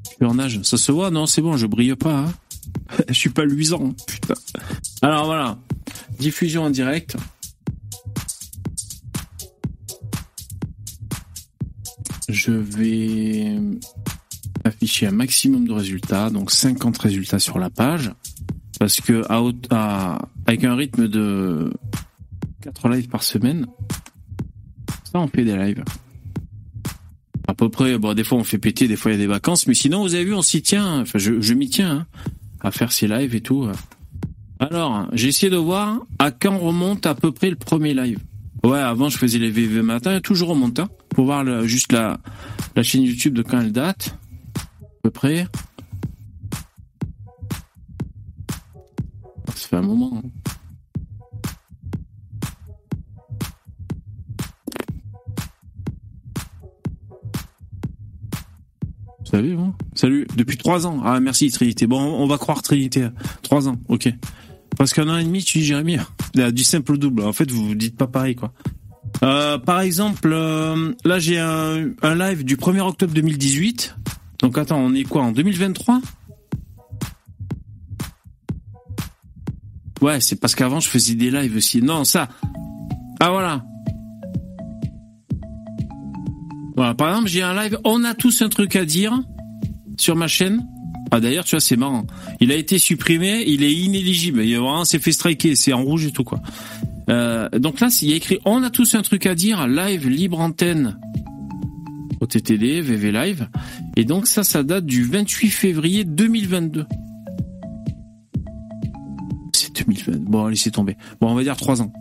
[0.04, 0.62] Je suis en âge.
[0.62, 2.20] Ça se voit Non, c'est bon, je brille pas.
[2.20, 2.34] Hein
[3.08, 3.92] je suis pas luisant.
[4.06, 4.32] Putain.
[5.02, 5.58] Alors voilà.
[6.18, 7.18] Diffusion en direct.
[12.30, 13.58] Je vais
[14.64, 18.10] afficher un maximum de résultats, donc 50 résultats sur la page,
[18.80, 19.22] parce que
[20.46, 21.72] avec un rythme de
[22.62, 23.66] 4 lives par semaine,
[25.04, 25.84] ça on fait des lives
[27.46, 27.98] à peu près.
[27.98, 30.02] Bon, des fois on fait péter, des fois il y a des vacances, mais sinon
[30.02, 31.00] vous avez vu, on s'y tient.
[31.00, 32.06] Enfin, je, je m'y tiens hein,
[32.60, 33.68] à faire ces lives et tout.
[34.58, 38.18] Alors, j'ai essayé de voir à quand remonte à peu près le premier live.
[38.64, 42.18] Ouais, avant je faisais les VV matin, toujours remonte hein, pour voir juste la,
[42.74, 44.16] la chaîne YouTube de quand elle date,
[44.56, 45.46] à peu près.
[49.54, 50.22] Ça fait un moment.
[50.24, 50.28] Hein.
[59.28, 59.56] Salut,
[59.94, 61.00] Salut, depuis trois ans.
[61.04, 61.88] Ah, merci Trinité.
[61.88, 63.08] Bon, on va croire Trinité.
[63.42, 64.08] Trois ans, ok.
[64.78, 65.96] Parce qu'un an et demi, tu dis Jérémy,
[66.52, 67.22] du simple double.
[67.22, 68.52] En fait, vous vous dites pas pareil, quoi.
[69.22, 73.96] Euh, par exemple, euh, là j'ai un, live du 1er octobre 2018.
[74.40, 76.00] Donc attends, on est quoi en 2023
[80.02, 81.80] Ouais, c'est parce qu'avant je faisais des lives aussi.
[81.80, 82.28] Non, ça.
[83.18, 83.64] Ah voilà.
[86.76, 87.78] Voilà, par exemple, j'ai un live.
[87.84, 89.18] On a tous un truc à dire
[89.98, 90.66] sur ma chaîne.
[91.10, 92.06] Ah d'ailleurs, tu vois, c'est marrant.
[92.40, 94.44] Il a été supprimé, il est inéligible.
[94.44, 96.40] Il vraiment, s'est fait striker, c'est en rouge et tout quoi.
[97.08, 100.08] Euh, donc là, il y a écrit On a tous un truc à dire, live
[100.08, 100.98] libre antenne
[102.20, 103.48] au TTD, VV Live.
[103.96, 106.86] Et donc ça, ça date du 28 février 2022.
[109.52, 110.24] C'est 2020.
[110.24, 110.96] Bon, laissez tomber.
[111.20, 111.92] Bon, on va dire 3 ans.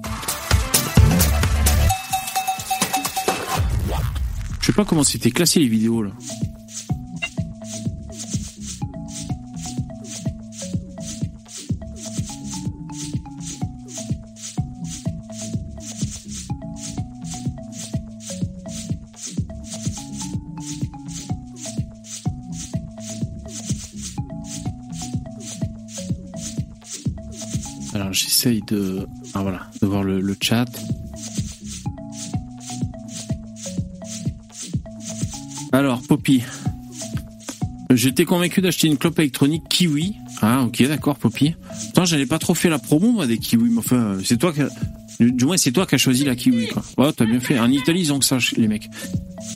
[4.84, 6.12] Comment c'était classé les vidéos là.
[27.94, 30.66] Alors j'essaye de, ah, voilà, de voir le chat.
[36.16, 36.44] Poppy,
[37.90, 40.16] j'étais convaincu d'acheter une clope électronique Kiwi.
[40.42, 41.56] Ah ok d'accord Poppy.
[41.90, 44.62] Attends j'avais pas trop fait la promo des Kiwi, mais enfin c'est toi qui,
[45.20, 47.12] du moins c'est toi qui as choisi la Kiwi quoi.
[47.12, 47.60] T'as bien fait.
[47.60, 48.90] En Italie ils ont que ça les mecs.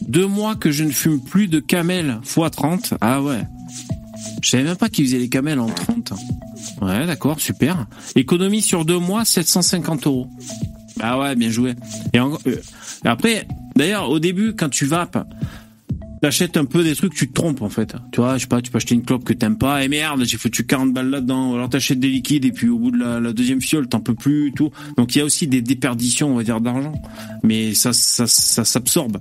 [0.02, 2.96] Deux mois que je ne fume plus de camel x 30.
[3.00, 3.48] Ah ouais.
[4.42, 6.12] Je savais même pas qu'ils faisaient les camels en 30.
[6.82, 7.88] Ouais, d'accord, super.
[8.18, 10.28] Économie sur deux mois, 750 euros.
[11.00, 11.76] Ah ouais, bien joué.
[12.12, 12.36] Et euh,
[13.06, 15.26] après, d'ailleurs, au début, quand tu vapes,
[16.22, 17.96] t'achètes un peu des trucs, tu te trompes en fait.
[18.12, 20.24] Tu vois, je sais pas, tu peux acheter une clope que t'aimes pas, et merde,
[20.26, 21.56] j'ai foutu 40 balles là-dedans.
[21.56, 24.52] Alors t'achètes des liquides, et puis au bout de la, deuxième fiole, t'en peux plus,
[24.56, 24.72] tout.
[24.98, 26.94] Donc il y a aussi des déperditions, on va dire, d'argent.
[27.44, 29.18] Mais ça, ça, ça s'absorbe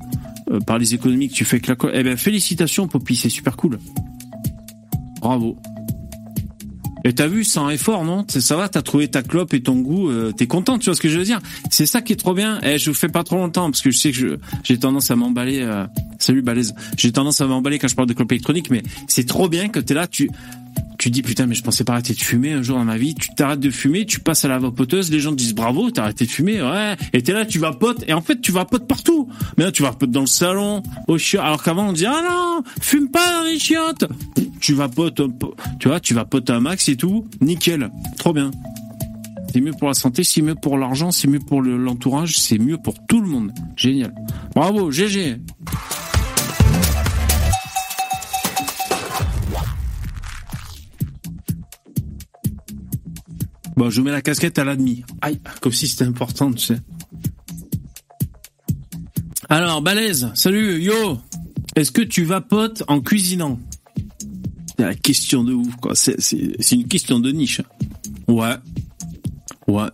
[0.51, 1.93] euh, par les économies que tu fais avec la clope.
[1.95, 3.79] Eh ben, félicitations, Poppy, c'est super cool.
[5.21, 5.57] Bravo.
[7.09, 10.11] Et t'as vu, sans effort, non Ça va, t'as trouvé ta clope et ton goût,
[10.11, 11.41] euh, t'es content, tu vois ce que je veux dire
[11.71, 12.61] C'est ça qui est trop bien.
[12.63, 15.17] Eh, je vous fais pas trop longtemps, parce que je sais que j'ai tendance à
[15.17, 15.61] m'emballer...
[15.63, 15.87] euh,
[16.19, 16.75] Salut Balèze.
[16.99, 19.81] J'ai tendance à m'emballer quand je parle de clope électronique, mais c'est trop bien que
[19.81, 20.29] t'es là, tu...
[20.99, 23.15] Tu dis putain mais je pensais pas arrêter de fumer un jour dans ma vie.
[23.15, 26.03] Tu t'arrêtes de fumer, tu passes à la vapoteuse, les gens te disent bravo, t'as
[26.03, 26.97] arrêté de fumer, ouais.
[27.13, 29.29] Et t'es là, tu vapotes et en fait tu vapotes partout.
[29.57, 31.45] Mais là tu vapotes dans le salon, au chiottes.
[31.45, 34.07] Alors qu'avant on dit ah non, fume pas dans les chiottes.
[34.61, 35.21] Tu vapotes,
[35.79, 38.51] tu vois, tu vapotes un max et tout, nickel, trop bien.
[39.53, 42.59] C'est mieux pour la santé, c'est mieux pour l'argent, c'est mieux pour le- l'entourage, c'est
[42.59, 43.53] mieux pour tout le monde.
[43.77, 44.13] Génial.
[44.55, 45.37] Bravo, GG.
[53.79, 55.05] Bon, je mets la casquette à l'admi.
[55.21, 56.81] Aïe, comme si c'était important, tu sais.
[59.49, 61.19] Alors, balèze, salut, yo.
[61.77, 63.61] Est-ce que tu vapotes en cuisinant?
[64.77, 65.95] C'est la question de ouf, quoi.
[65.95, 67.63] C'est, c'est, c'est une question de niche.
[68.27, 68.57] Ouais.
[69.69, 69.91] Ouais.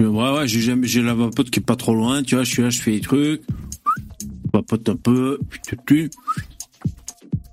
[0.00, 2.50] Ouais, ouais, j'ai jamais, j'ai la vapote qui est pas trop loin, tu vois, je
[2.50, 3.42] suis là, je fais des trucs.
[4.20, 5.38] Je vapote un peu.
[5.64, 6.10] tu, tu.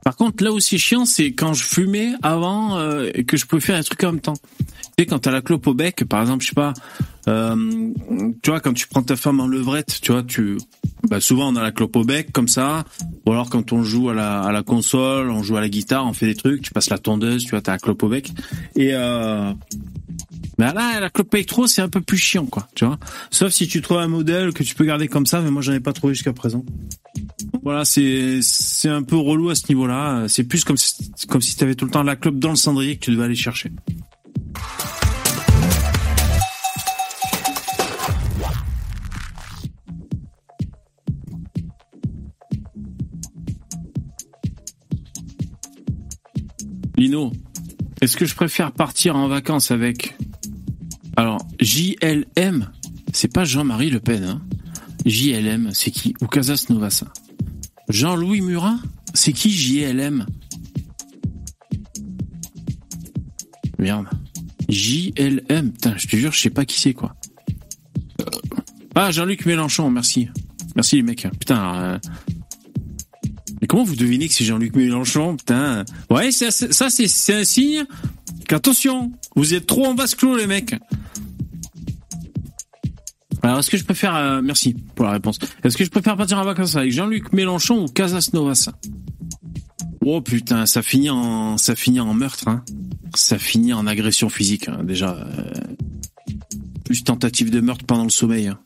[0.03, 3.61] Par contre, là c'est chiant, c'est quand je fumais avant euh, et que je pouvais
[3.61, 4.33] faire des trucs en même temps.
[4.97, 6.73] Tu sais, quand t'as la clope au bec, par exemple, je sais pas,
[7.27, 7.55] euh,
[8.41, 10.57] tu vois, quand tu prends ta femme en levrette, tu vois, tu,
[11.09, 12.83] bah souvent on a la clope au bec comme ça,
[13.25, 16.05] ou alors quand on joue à la, à la console, on joue à la guitare,
[16.05, 18.31] on fait des trucs, tu passes la tondeuse, tu vois, t'as la clope au bec.
[18.75, 19.53] Et euh,
[20.57, 22.99] bah là, la clope électro, c'est un peu plus chiant, quoi, tu vois.
[23.31, 25.73] Sauf si tu trouves un modèle que tu peux garder comme ça, mais moi j'en
[25.73, 26.63] ai pas trouvé jusqu'à présent.
[27.63, 30.25] Voilà, c'est c'est un peu relou à ce niveau-là.
[30.27, 32.55] C'est plus comme si, comme si tu avais tout le temps la clope dans le
[32.55, 33.71] cendrier que tu devais aller chercher.
[46.95, 47.31] Lino,
[48.01, 50.15] est-ce que je préfère partir en vacances avec?
[51.17, 52.71] Alors JLM
[53.11, 54.41] C'est pas Jean-Marie Le Pen, hein.
[55.05, 56.13] JLM, c'est qui?
[56.21, 57.03] Ou Casas Novas
[57.89, 58.77] Jean-Louis Murat
[59.13, 60.25] C'est qui JLM
[63.79, 64.07] Merde.
[64.73, 67.15] JLM, putain, je te jure, je sais pas qui c'est quoi.
[68.95, 70.29] Ah, Jean-Luc Mélenchon, merci.
[70.75, 71.27] Merci les mecs.
[71.39, 71.75] Putain.
[71.75, 71.99] euh,
[73.61, 75.83] Mais comment vous devinez que c'est Jean-Luc Mélenchon Putain?
[76.09, 77.85] Ouais, ça, c'est- ça c'est un signe
[78.47, 80.75] qu'attention, vous êtes trop en vase clos les mecs.
[83.41, 84.15] Alors, est-ce que je préfère...
[84.15, 85.37] euh, merci pour la réponse.
[85.63, 88.69] Est-ce que je préfère partir en vacances avec Jean-Luc Mélenchon ou Casas Novas
[90.05, 91.55] Oh putain, ça finit en,
[92.13, 92.63] meurtre, hein.
[93.15, 95.15] Ça finit en agression physique, hein, déjà.
[95.15, 95.51] euh,
[96.83, 98.47] Plus tentative de meurtre pendant le sommeil.
[98.47, 98.59] hein.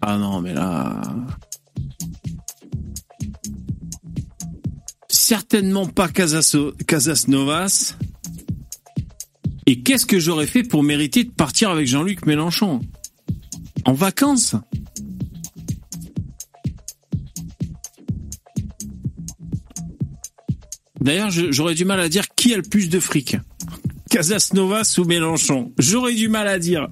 [0.00, 1.02] Ah non, mais là...
[5.10, 7.96] Certainement pas Casas, Casas Novas.
[9.66, 12.80] Et qu'est-ce que j'aurais fait pour mériter de partir avec Jean-Luc Mélenchon?
[13.84, 14.54] En vacances?
[21.00, 23.36] D'ailleurs, j'aurais du mal à dire qui a le plus de fric.
[24.08, 26.88] Casasnovas ou Mélenchon J'aurais du mal à dire.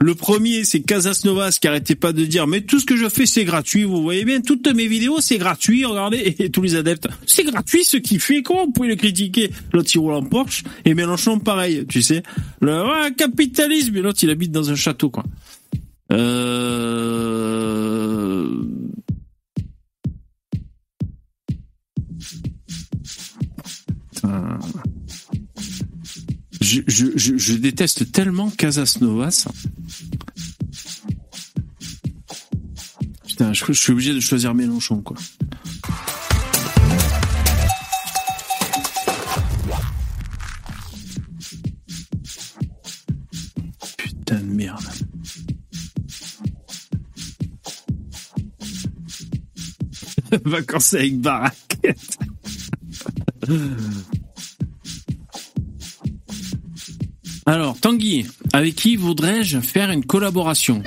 [0.00, 3.26] Le premier, c'est Casasnovas qui arrêtait pas de dire mais tout ce que je fais
[3.26, 3.84] c'est gratuit.
[3.84, 5.84] Vous voyez bien, toutes mes vidéos c'est gratuit.
[5.84, 8.42] Regardez et tous les adeptes, c'est gratuit ce qu'il fait.
[8.42, 12.22] Comment vous pouvez le critiquer L'autre il roule en Porsche et Mélenchon pareil, tu sais.
[12.60, 13.96] Le capitalisme.
[13.96, 15.24] Et l'autre il habite dans un château quoi.
[16.12, 17.38] Euh...
[26.60, 29.48] Je, déteste tellement Casas Novas.
[33.26, 35.16] Putain, je, je suis obligé de choisir Mélenchon, quoi.
[43.96, 44.84] Putain de merde.
[50.44, 52.18] Vacances avec Baraquette.
[57.48, 60.82] Alors, Tanguy, avec qui voudrais-je faire une collaboration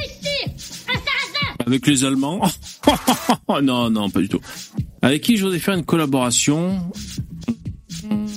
[1.66, 2.40] Avec les Allemands
[3.64, 4.42] Non, non, pas du tout.
[5.02, 6.80] Avec qui je voudrais faire une collaboration?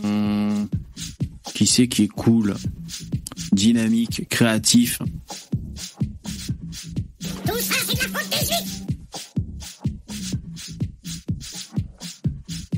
[0.03, 0.65] Hmm.
[1.53, 2.55] Qui c'est qui est cool,
[3.53, 5.01] dynamique, créatif?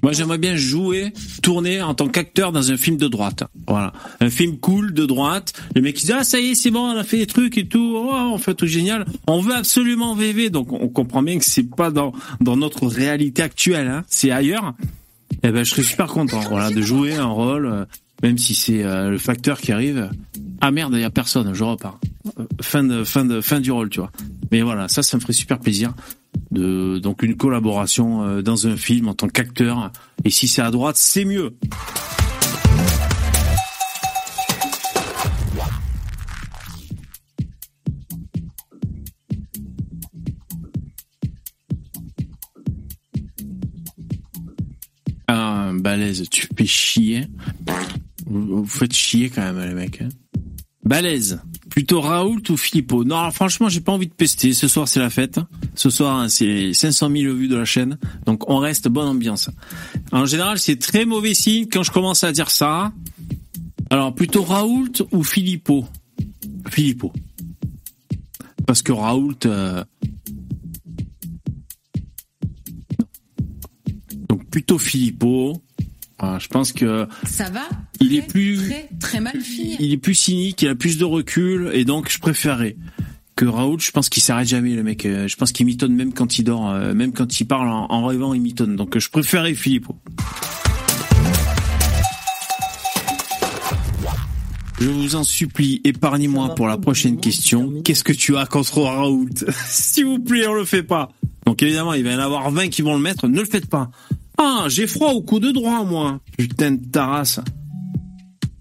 [0.03, 3.45] Moi, j'aimerais bien jouer, tourner en tant qu'acteur dans un film de droite.
[3.69, 3.93] Voilà.
[4.21, 5.53] Un film cool de droite.
[5.75, 7.59] Les mecs, ils disent, ah, ça y est, c'est bon, on a fait des trucs
[7.59, 7.95] et tout.
[7.97, 9.07] Oh, on fait tout génial.
[9.27, 10.51] On veut absolument VV.
[10.51, 14.05] Donc, on comprend bien que c'est pas dans, dans notre réalité actuelle, hein.
[14.09, 14.75] C'est ailleurs.
[15.43, 17.85] Eh ben, je serais super content, voilà, de jouer un rôle, euh,
[18.23, 20.11] même si c'est euh, le facteur qui arrive.
[20.61, 22.01] Ah merde, il y a personne, je repars.
[22.39, 24.11] Euh, fin fin fin du rôle, tu vois.
[24.51, 25.93] Mais voilà, ça, ça me ferait super plaisir
[26.51, 29.91] de donc une collaboration dans un film en tant qu'acteur.
[30.25, 31.55] Et si c'est à droite, c'est mieux.
[45.77, 47.27] Ah, balèze, tu fais chier.
[48.27, 50.01] Vous, faites chier quand même, les mecs.
[50.01, 50.09] Hein.
[50.85, 51.41] Balèze.
[51.69, 54.53] Plutôt Raoult ou Filippo Non, franchement, j'ai pas envie de pester.
[54.53, 55.41] Ce soir, c'est la fête.
[55.75, 57.99] Ce soir, hein, c'est 500 000 vues de la chaîne.
[58.25, 59.51] Donc, on reste bonne ambiance.
[60.13, 62.93] En général, c'est très mauvais signe quand je commence à dire ça.
[63.91, 65.87] Alors, plutôt Raoult ou Filippo
[66.71, 67.13] Filippo.
[68.67, 69.47] Parce que Raoult...
[69.47, 69.85] Euh,
[74.29, 75.63] donc, plutôt Filippo.
[76.23, 77.69] Je pense que ça va.
[78.01, 79.77] Il est plus très, mal fini.
[79.81, 82.77] Il est plus cynique, il a plus de recul et donc je préférerais
[83.37, 83.81] que Raoul.
[83.81, 85.05] Je pense qu'il s'arrête jamais le mec.
[85.05, 88.07] Euh, je pense qu'il mitonne même quand il dort, euh, même quand il parle en,
[88.07, 88.77] rêvant, il mitonne.
[88.77, 89.97] Donc je préférerais Philippot.
[94.79, 97.81] Je vous en supplie, épargnez-moi pour la prochaine question.
[97.83, 99.31] Qu'est-ce que tu as contre Raoult?
[99.67, 101.11] S'il vous plaît, on le fait pas.
[101.47, 103.27] Donc évidemment, il va y en avoir 20 qui vont le mettre.
[103.27, 103.91] Ne le faites pas.
[104.39, 106.21] Ah, j'ai froid au coup de droit, moi.
[106.37, 107.41] Putain de tarasse.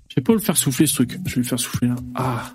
[0.09, 1.19] Je vais pas le faire souffler, ce truc.
[1.25, 1.95] Je vais le faire souffler, là.
[2.15, 2.53] Ah.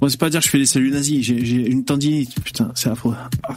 [0.00, 1.22] Bon, c'est pas dire que je fais des saluts nazis.
[1.24, 2.40] J'ai une tendinite.
[2.42, 3.16] Putain, c'est affreux.
[3.42, 3.54] Ah.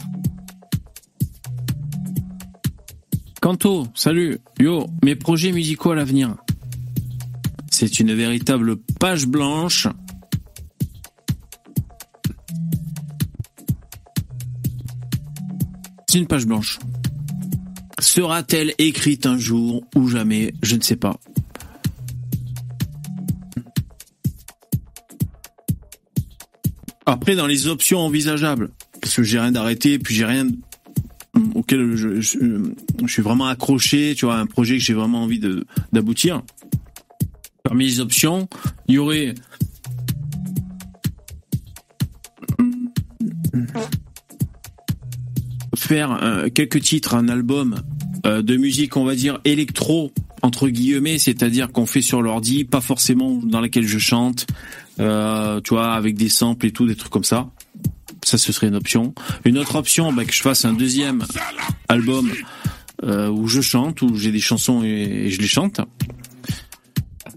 [3.40, 4.38] Kanto, salut.
[4.58, 6.34] Yo, mes projets musicaux à l'avenir.
[7.70, 9.86] C'est une véritable page blanche.
[16.08, 16.80] C'est une page blanche.
[18.00, 20.54] Sera-t-elle écrite un jour ou jamais?
[20.62, 21.18] Je ne sais pas.
[27.06, 30.46] Après, dans les options envisageables, parce que j'ai rien d'arrêté, puis j'ai rien
[31.54, 35.40] auquel je, suis vraiment accroché, tu vois, un projet que j'ai vraiment envie
[35.92, 36.42] d'aboutir.
[37.64, 38.48] Parmi les options,
[38.88, 39.34] il y aurait
[45.78, 47.76] faire euh, quelques titres, un album
[48.26, 50.12] euh, de musique, on va dire électro
[50.42, 54.46] entre guillemets, c'est-à-dire qu'on fait sur l'ordi, pas forcément dans laquelle je chante,
[55.00, 57.48] euh, tu vois, avec des samples et tout, des trucs comme ça.
[58.24, 59.14] Ça, ce serait une option.
[59.44, 61.24] Une autre option, bah, que je fasse un deuxième
[61.88, 62.30] album
[63.02, 65.80] où je chante, où j'ai des chansons et, je les chante.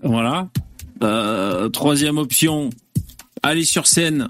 [0.04, 0.50] Voilà.
[1.72, 2.70] troisième option,
[3.44, 4.30] aller sur scène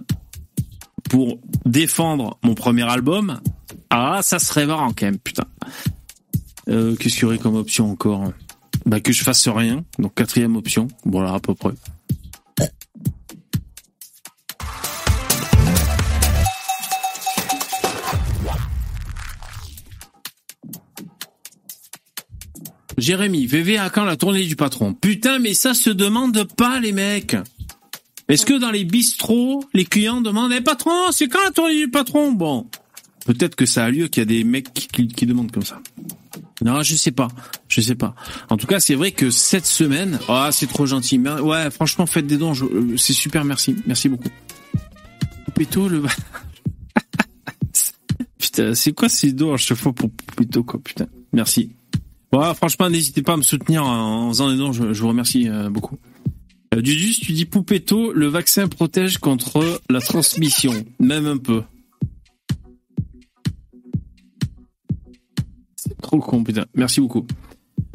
[1.09, 3.41] pour défendre mon premier album
[3.93, 5.43] ah, ça serait marrant quand même, putain.
[6.69, 8.31] Euh, Qu'est-ce qu'il y aurait comme option encore?
[8.85, 11.73] Bah que je fasse rien, donc quatrième option, voilà à peu près.
[22.97, 24.93] Jérémy, VV à quand la tournée du patron?
[24.93, 27.35] Putain, mais ça se demande pas, les mecs
[28.29, 31.77] Est-ce que dans les bistrots, les clients demandent hey, «eh, patron, c'est quand la tournée
[31.77, 32.67] du patron?» Bon,
[33.25, 35.79] peut-être que ça a lieu qu'il y a des mecs qui, qui demandent comme ça.
[36.63, 37.27] Non, je sais pas,
[37.67, 38.13] je sais pas.
[38.49, 41.17] En tout cas, c'est vrai que cette semaine, ah, c'est trop gentil.
[41.17, 44.29] Ouais, franchement, faites des dons, euh, c'est super, merci, merci beaucoup.
[45.55, 46.03] Péto, le.
[48.37, 51.07] putain, c'est quoi ces dons à chaque fois pour Péto, quoi, putain?
[51.33, 51.71] Merci.
[52.31, 55.69] Bon, franchement, n'hésitez pas à me soutenir en faisant des dons, je, vous remercie euh,
[55.69, 55.97] beaucoup.
[56.75, 61.63] Euh, Dudus, tu dis Poupetto, le vaccin protège contre la transmission, même un peu.
[66.01, 66.65] Trop con, putain.
[66.75, 67.25] Merci beaucoup.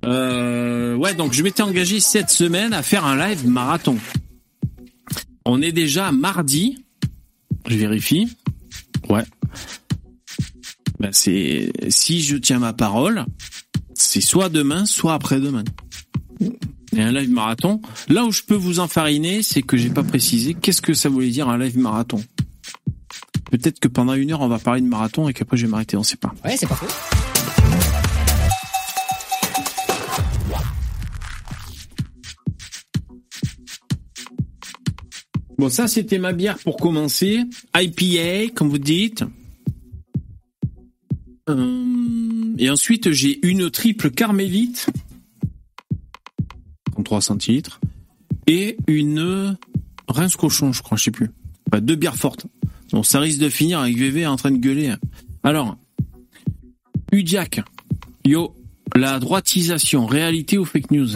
[0.05, 3.99] Euh, ouais, donc je m'étais engagé cette semaine à faire un live marathon.
[5.45, 6.85] On est déjà mardi.
[7.67, 8.37] Je vérifie.
[9.09, 9.25] Ouais.
[10.99, 13.27] Ben c'est si je tiens ma parole,
[13.95, 15.65] c'est soit demain, soit après-demain
[16.97, 17.81] et un live marathon.
[18.09, 21.31] Là où je peux vous enfariner, c'est que j'ai pas précisé qu'est-ce que ça voulait
[21.31, 22.23] dire un live marathon.
[23.51, 25.97] Peut-être que pendant une heure, on va parler de marathon et qu'après je vais m'arrêter,
[25.97, 26.35] on sait pas.
[26.45, 26.79] Ouais, c'est pas
[35.59, 37.43] Bon, ça, c'était ma bière pour commencer.
[37.75, 39.25] IPA, comme vous dites.
[41.49, 44.89] Euh, et ensuite, j'ai une triple carmélite
[47.07, 47.81] 3 centilitres,
[48.49, 49.57] et une
[50.09, 51.31] rince cochon, je crois, je sais plus.
[51.81, 52.47] deux bières fortes.
[52.91, 54.95] Donc ça risque de finir avec VV en train de gueuler.
[55.45, 55.77] Alors,
[57.13, 57.61] Udiac,
[58.25, 58.55] yo,
[58.95, 61.11] la droitisation, réalité ou fake news?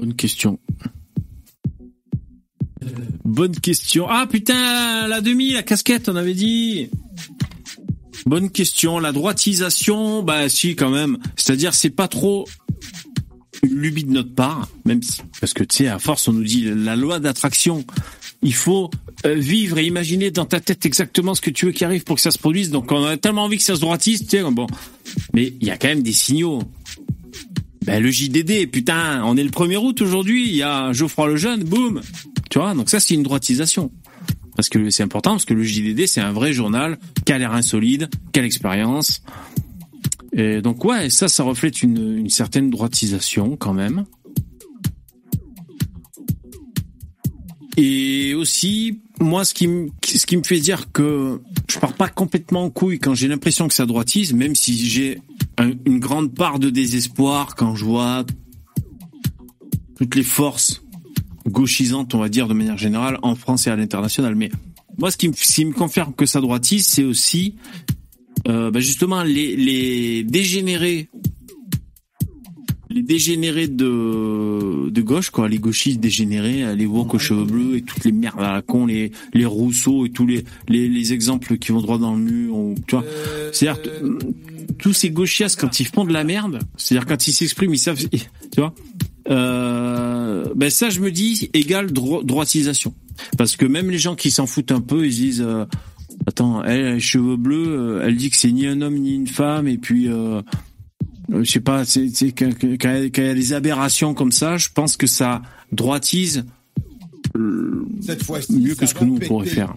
[0.00, 0.58] Bonne question.
[3.22, 4.06] Bonne question.
[4.08, 6.88] Ah putain, la demi, la casquette, on avait dit.
[8.24, 8.98] Bonne question.
[8.98, 11.18] La droitisation, bah si quand même.
[11.36, 12.48] C'est-à-dire c'est pas trop
[13.62, 16.44] une lubie de notre part, même si, parce que tu sais, à force on nous
[16.44, 17.84] dit la loi d'attraction.
[18.42, 18.88] Il faut
[19.26, 22.16] euh, vivre et imaginer dans ta tête exactement ce que tu veux qui arrive pour
[22.16, 22.70] que ça se produise.
[22.70, 24.66] Donc on a tellement envie que ça se droitise, tu sais, bon.
[25.34, 26.62] Mais il y a quand même des signaux.
[27.90, 31.34] Ben le JDD, putain, on est le 1er août aujourd'hui, il y a Geoffroy le
[31.34, 32.00] jeune, boum.
[32.48, 33.90] Tu vois, donc ça c'est une droitisation
[34.54, 37.52] parce que c'est important, parce que le JDD, c'est un vrai journal, qui a l'air
[37.52, 39.24] insolide, quelle expérience.
[40.32, 44.04] Et donc ouais, ça, ça reflète une, certaine droitisation quand même.
[47.82, 49.88] Et aussi, moi, ce qui, me,
[50.44, 54.34] fait dire que je pars pas complètement en couille quand j'ai l'impression que ça droitise,
[54.34, 55.22] même si j'ai
[55.86, 58.26] une grande part de désespoir quand je vois
[59.96, 60.82] toutes les forces
[61.48, 64.34] gauchisante, on va dire de manière générale, en France et à l'international.
[64.34, 64.50] Mais
[64.98, 67.56] moi, ce qui me, confirme que ça droitise, c'est aussi
[68.46, 71.08] euh, bah, justement les, les dégénérés,
[72.90, 77.82] les dégénérés de, de gauche, quoi, les gauchistes dégénérés, les woke aux cheveux bleus et
[77.82, 81.56] toutes les merdes à la con, les, les Rousseau et tous les, les, les exemples
[81.58, 83.04] qui vont droit dans le mur, tu vois.
[83.52, 83.80] C'est-à-dire
[84.78, 87.98] tous ces gauchistes quand ils font de la merde, c'est-à-dire quand ils s'expriment, ils savent,
[88.08, 88.20] tu
[88.56, 88.74] vois.
[89.28, 92.94] Euh, ben ça, je me dis égale droitisation.
[93.36, 95.64] Parce que même les gens qui s'en foutent un peu, ils disent euh,
[96.26, 99.14] attends, elle, a les cheveux bleus, euh, elle dit que c'est ni un homme ni
[99.14, 100.42] une femme, et puis euh,
[101.30, 105.06] je sais pas, c'est quand, il y a des aberrations comme ça, je pense que
[105.06, 106.44] ça droitise
[108.00, 109.74] Cette fois mieux que ce que nous on pourrait faire.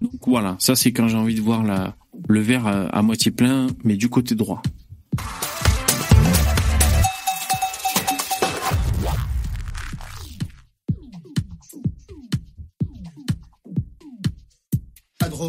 [0.00, 1.96] Donc voilà, ça c'est quand j'ai envie de voir la,
[2.28, 4.62] le verre à moitié plein, mais du côté droit.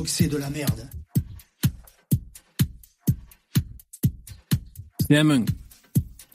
[0.08, 0.90] c'est de la merde.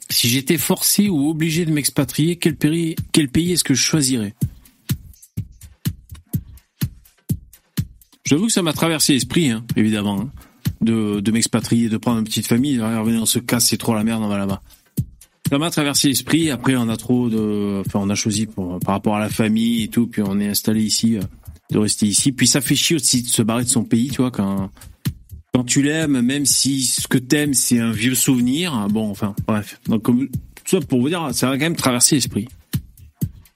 [0.09, 4.35] Si j'étais forcé ou obligé de m'expatrier, quel pays, quel pays est-ce que je choisirais?
[8.25, 10.31] J'avoue que ça m'a traversé l'esprit, hein, évidemment, hein,
[10.81, 14.27] de, m'expatrier, de prendre une petite famille, on se casse, c'est trop la merde, on
[14.27, 14.61] va là-bas.
[15.49, 16.49] Ça m'a traversé l'esprit.
[16.49, 19.87] Après, on a trop de, enfin, on a choisi par rapport à la famille et
[19.87, 21.17] tout, puis on est installé ici.
[21.17, 21.21] Euh,
[21.73, 22.31] de rester ici.
[22.31, 24.69] Puis ça fait chier aussi de se barrer de son pays, tu vois, quand
[25.53, 28.87] quand tu l'aimes, même si ce que t'aimes c'est un vieux souvenir.
[28.89, 29.79] Bon, enfin, bref.
[29.87, 30.27] Donc tout
[30.65, 32.47] ça pour vous dire, ça va quand même traverser l'esprit.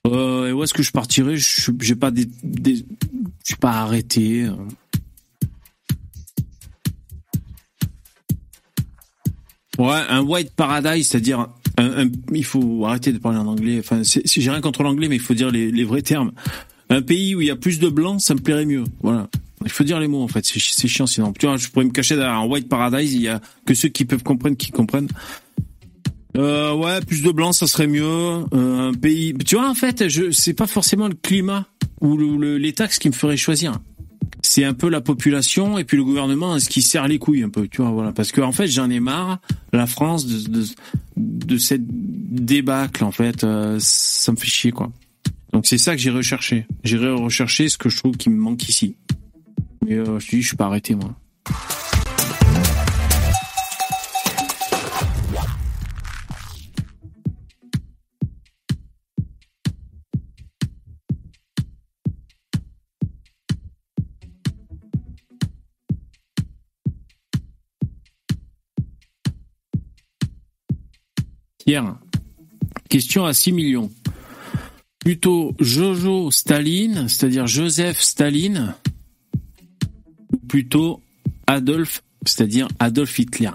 [0.05, 1.35] Euh, et où est-ce que je partirais?
[1.37, 2.85] J'ai pas des, des
[3.45, 4.47] je pas arrêté.
[9.77, 11.47] Ouais, un white paradise, c'est-à-dire
[12.33, 13.79] il faut arrêter de parler en anglais.
[13.79, 16.31] Enfin, j'ai rien contre l'anglais, mais il faut dire les, les vrais termes.
[16.89, 18.85] Un pays où il y a plus de blancs, ça me plairait mieux.
[19.01, 19.29] Voilà.
[19.67, 20.45] Il faut dire les mots en fait.
[20.45, 21.33] C'est chiant sinon.
[21.37, 23.13] Tu vois, je pourrais me cacher derrière un White Paradise.
[23.13, 25.09] Il y a que ceux qui peuvent comprendre qui comprennent.
[26.37, 28.03] Euh, ouais, plus de blanc, ça serait mieux.
[28.03, 29.33] Euh, un pays.
[29.45, 31.65] Tu vois, en fait, je c'est pas forcément le climat
[32.01, 33.79] ou le- le- les taxes qui me feraient choisir.
[34.43, 37.43] C'est un peu la population et puis le gouvernement, hein, ce qui serre les couilles
[37.43, 37.67] un peu.
[37.67, 38.11] Tu vois, voilà.
[38.11, 39.39] Parce que en fait, j'en ai marre.
[39.73, 44.91] La France de cette débâcle en fait, euh, ça me fait chier quoi.
[45.53, 46.67] Donc c'est ça que j'ai recherché.
[46.83, 48.95] J'irai rechercher ce que je trouve qui me manque ici.
[49.85, 51.15] Mais euh, je te dis, je suis pas arrêté moi.
[71.67, 71.97] Pierre,
[72.87, 73.91] question à 6 millions.
[74.99, 78.73] Plutôt Jojo Staline, c'est-à-dire Joseph Staline,
[80.47, 81.01] plutôt
[81.45, 83.51] Adolf, c'est-à-dire Adolf Hitler.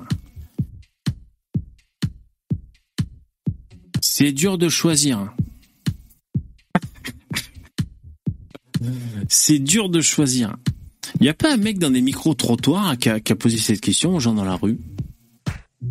[4.00, 5.32] C'est dur de choisir.
[9.28, 10.56] C'est dur de choisir.
[11.20, 13.80] Il n'y a pas un mec dans des micro-trottoirs qui a, qui a posé cette
[13.80, 14.78] question aux gens dans la rue?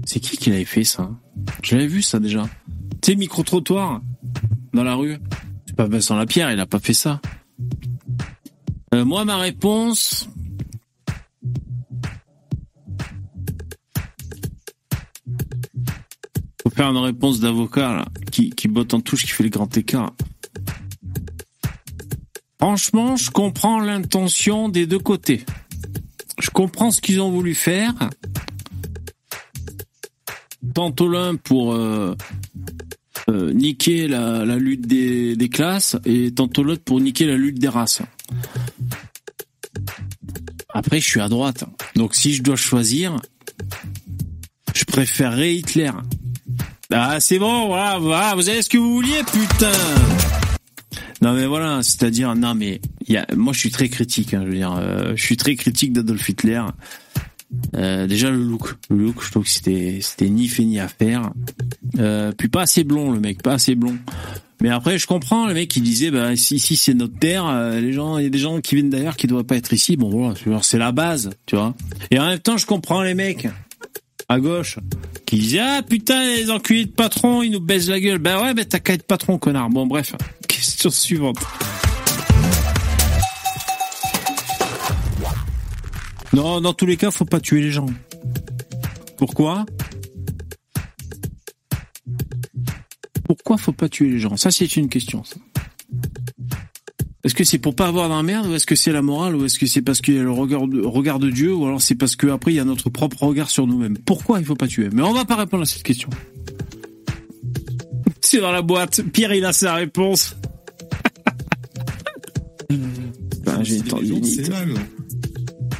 [0.06, 1.10] C'est qui qui l'avait fait ça?
[1.64, 2.50] Je l'avais vu ça déjà.
[3.02, 4.02] Tu sais, micro-trottoir
[4.74, 5.18] dans la rue
[5.66, 7.22] C'est pas Vincent Lapierre, il a pas fait ça.
[8.94, 10.30] Euh, moi, ma réponse...
[16.82, 20.14] faire une réponse d'avocat qui, qui botte en touche, qui fait les grands écarts.
[22.60, 25.46] Franchement, je comprends l'intention des deux côtés.
[26.40, 27.94] Je comprends ce qu'ils ont voulu faire.
[30.74, 32.16] Tantôt l'un pour euh,
[33.30, 37.60] euh, niquer la, la lutte des, des classes et tantôt l'autre pour niquer la lutte
[37.60, 38.02] des races.
[40.70, 41.64] Après, je suis à droite.
[41.96, 43.18] Donc si je dois choisir,
[44.74, 45.92] je préférerais Hitler.
[46.92, 49.72] Ah, c'est bon, voilà, voilà, vous avez ce que vous vouliez, putain
[51.22, 54.50] non mais voilà, c'est-à-dire non mais y a, moi je suis très critique, hein, je
[54.50, 56.64] veux dire, euh, je suis très critique d'Adolf Hitler.
[57.76, 60.88] Euh, déjà le look, le look, je trouve que c'était c'était ni fait ni à
[60.88, 61.32] faire.
[62.00, 63.98] Euh, puis pas assez blond le mec, pas assez blond.
[64.62, 67.94] Mais après je comprends le mec qui disait bah si c'est notre terre, euh, les
[67.94, 69.98] gens il y a des gens qui viennent d'ailleurs qui doivent pas être ici.
[69.98, 71.76] Bon voilà, c'est la base, tu vois.
[72.10, 73.48] Et en même temps je comprends les mecs
[74.32, 74.80] à gauche
[75.26, 78.18] qui disaient ah putain les enculés de patrons ils nous baissent la gueule.
[78.18, 79.70] Bah ouais, bah t'as qu'à être patron connard.
[79.70, 80.16] Bon bref,
[80.48, 81.40] question suivante.
[86.34, 87.88] Non, dans tous les cas, faut pas tuer les gens.
[89.18, 89.66] Pourquoi?
[93.26, 94.38] Pourquoi faut pas tuer les gens?
[94.38, 95.24] Ça, c'est une question.
[97.24, 99.60] Est-ce que c'est pour pas avoir d'emmerde ou est-ce que c'est la morale ou est-ce
[99.60, 101.94] que c'est parce qu'il y a le regard de, regard de Dieu ou alors c'est
[101.94, 103.98] parce que après il y a notre propre regard sur nous-mêmes?
[104.00, 104.90] Pourquoi il faut pas tuer?
[104.92, 106.10] Mais on va pas répondre à cette question.
[108.22, 109.02] C'est dans la boîte.
[109.12, 110.36] Pierre, il a sa réponse.
[113.44, 114.26] Ben, j'ai une tendinite.
[114.26, 114.76] C'est mal.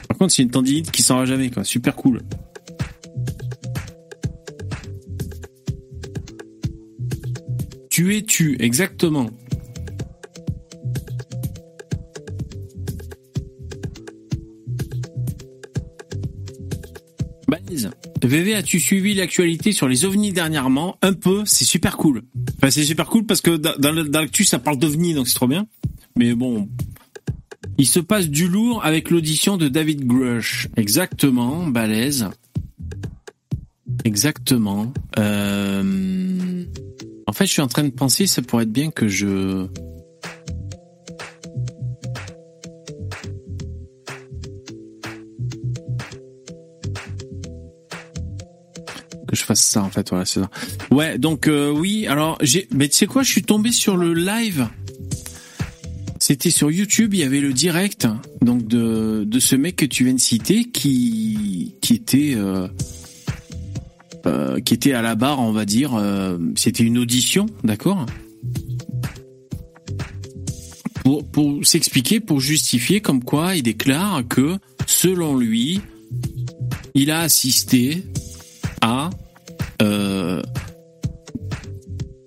[0.08, 1.64] Par contre, c'est une tendinite qui s'en va jamais, quoi.
[1.64, 2.22] Super cool.
[7.92, 9.30] Tu es tu, exactement.
[18.24, 20.98] VV, as-tu suivi l'actualité sur les ovnis dernièrement?
[21.02, 22.24] Un peu, c'est super cool.
[22.58, 25.68] Enfin, c'est super cool parce que dans, l'actu, ça parle d'ovnis, donc c'est trop bien.
[26.16, 26.70] Mais bon,
[27.78, 30.68] il se passe du lourd avec l'audition de David Grush.
[30.78, 32.30] Exactement, balèze.
[34.04, 34.94] Exactement.
[35.18, 36.64] Euh,
[37.28, 39.68] En fait, je suis en train de penser, ça pourrait être bien que je...
[49.42, 50.12] je fasse ça, en fait.
[50.92, 52.68] Ouais, donc euh, oui, alors, j'ai...
[52.74, 54.68] Mais tu sais quoi, je suis tombé sur le live
[56.20, 58.08] c'était sur YouTube, il y avait le direct
[58.42, 62.68] donc de, de ce mec que tu viens de citer qui qui était euh,
[64.28, 66.00] euh, qui était à la barre, on va dire.
[66.56, 68.06] C'était une audition, d'accord?
[71.04, 75.82] Pour pour s'expliquer, pour justifier, comme quoi il déclare que selon lui,
[76.94, 78.04] il a assisté
[79.82, 80.42] euh,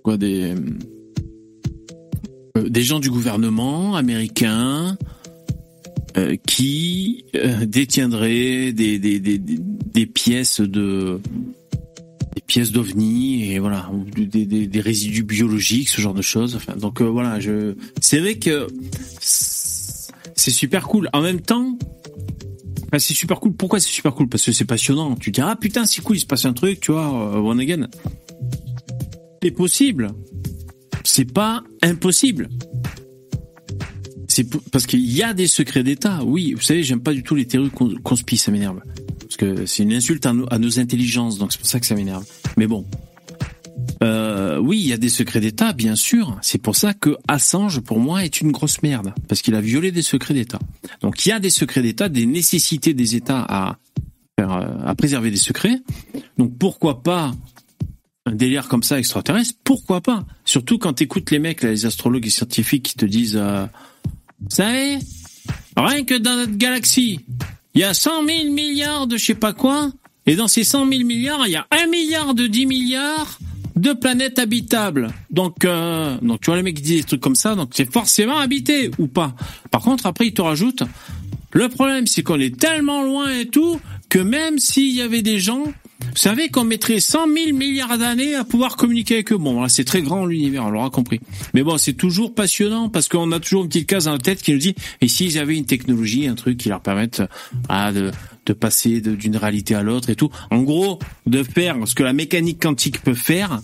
[0.02, 0.54] quoi des
[2.56, 4.96] euh, des gens du gouvernement américain
[6.16, 11.20] euh, qui euh, détiendraient des, des, des, des- pièces de
[12.34, 16.58] des pièces d'ovnis et voilà des, des, résidus biologiques ce genre de choses.
[16.78, 18.66] Donc euh, voilà je c'est vrai que
[19.20, 21.08] c'est super cool.
[21.12, 21.78] En même temps
[22.98, 23.54] C'est super cool.
[23.54, 24.28] Pourquoi c'est super cool?
[24.28, 25.14] Parce que c'est passionnant.
[25.16, 27.38] Tu te dis ah putain c'est cool, il se passe un truc, tu vois, euh,
[27.38, 27.88] one again.
[29.42, 30.12] C'est possible.
[31.04, 32.48] C'est pas impossible.
[34.28, 36.24] C'est parce qu'il y a des secrets d'État.
[36.24, 37.70] Oui, vous savez, j'aime pas du tout les théories
[38.02, 38.80] conspi, ça m'énerve.
[39.20, 42.24] Parce que c'est une insulte à nos, intelligences, donc c'est pour ça que ça m'énerve.
[42.56, 42.84] Mais bon,
[44.02, 46.38] euh, oui, il y a des secrets d'État, bien sûr.
[46.42, 49.92] C'est pour ça que Assange, pour moi, est une grosse merde, parce qu'il a violé
[49.92, 50.58] des secrets d'État.
[51.00, 53.78] Donc il y a des secrets d'État, des nécessités des États à,
[54.38, 55.80] à préserver des secrets.
[56.38, 57.32] Donc pourquoi pas
[58.26, 59.54] un délire comme ça extraterrestre?
[59.64, 60.24] Pourquoi pas?
[60.44, 63.36] Surtout quand tu écoutes les mecs, les astrologues et scientifiques qui te disent...
[63.36, 63.66] Euh,
[64.40, 64.98] vous savez,
[65.76, 67.20] rien que dans notre galaxie,
[67.74, 69.90] il y a 100 000 milliards de je sais pas quoi,
[70.26, 73.38] et dans ces 100 000 milliards, il y a 1 milliard de 10 milliards
[73.76, 75.08] de planètes habitables.
[75.30, 77.90] Donc, euh, donc tu vois les mecs qui disent des trucs comme ça, donc c'est
[77.90, 79.34] forcément habité ou pas.
[79.70, 80.84] Par contre, après, ils te rajoutent,
[81.52, 85.38] le problème c'est qu'on est tellement loin et tout, que même s'il y avait des
[85.38, 85.64] gens,
[86.00, 89.36] vous savez qu'on mettrait 100 000 milliards d'années à pouvoir communiquer avec eux.
[89.36, 91.20] Bon, là, c'est très grand l'univers, on l'aura compris.
[91.54, 94.42] Mais bon, c'est toujours passionnant parce qu'on a toujours une petite case dans la tête
[94.42, 97.22] qui nous dit, et s'ils avaient une technologie, un truc qui leur permette
[97.68, 98.10] ah, de,
[98.46, 100.30] de passer d'une réalité à l'autre et tout.
[100.50, 103.60] En gros, de faire ce que la mécanique quantique peut faire,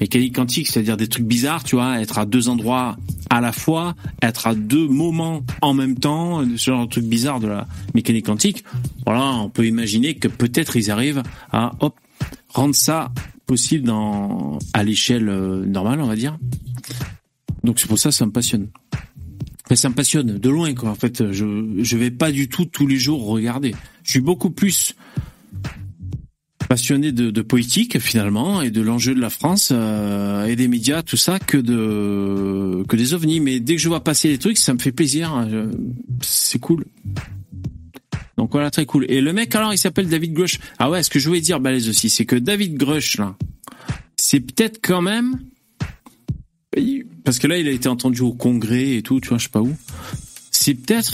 [0.00, 2.96] mécanique quantique, c'est-à-dire des trucs bizarres, tu vois, être à deux endroits
[3.30, 7.40] à la fois, être à deux moments en même temps, ce genre de trucs bizarres
[7.40, 8.64] de la mécanique quantique.
[9.04, 11.22] Voilà, on peut imaginer que peut-être ils arrivent
[11.52, 11.94] à hop
[12.48, 13.12] rendre ça
[13.46, 16.38] possible dans à l'échelle euh, normale, on va dire.
[17.64, 18.68] Donc c'est pour ça ça me passionne.
[19.74, 20.90] ça me passionne de loin quoi.
[20.90, 23.74] En fait, je je vais pas du tout tous les jours regarder.
[24.08, 24.94] Je suis beaucoup plus
[26.66, 31.18] passionné de, politique finalement et de l'enjeu de la France euh, et des médias, tout
[31.18, 33.40] ça, que de que des ovnis.
[33.40, 35.34] Mais dès que je vois passer les trucs, ça me fait plaisir.
[35.34, 35.68] Hein.
[36.22, 36.86] C'est cool.
[38.38, 39.04] Donc voilà, très cool.
[39.10, 40.58] Et le mec, alors, il s'appelle David Grush.
[40.78, 43.36] Ah ouais, ce que je voulais dire, balèze aussi, c'est que David Grush, là,
[44.16, 45.38] c'est peut-être quand même...
[47.24, 49.50] Parce que là, il a été entendu au Congrès et tout, tu vois, je sais
[49.50, 49.76] pas où.
[50.50, 51.12] C'est peut-être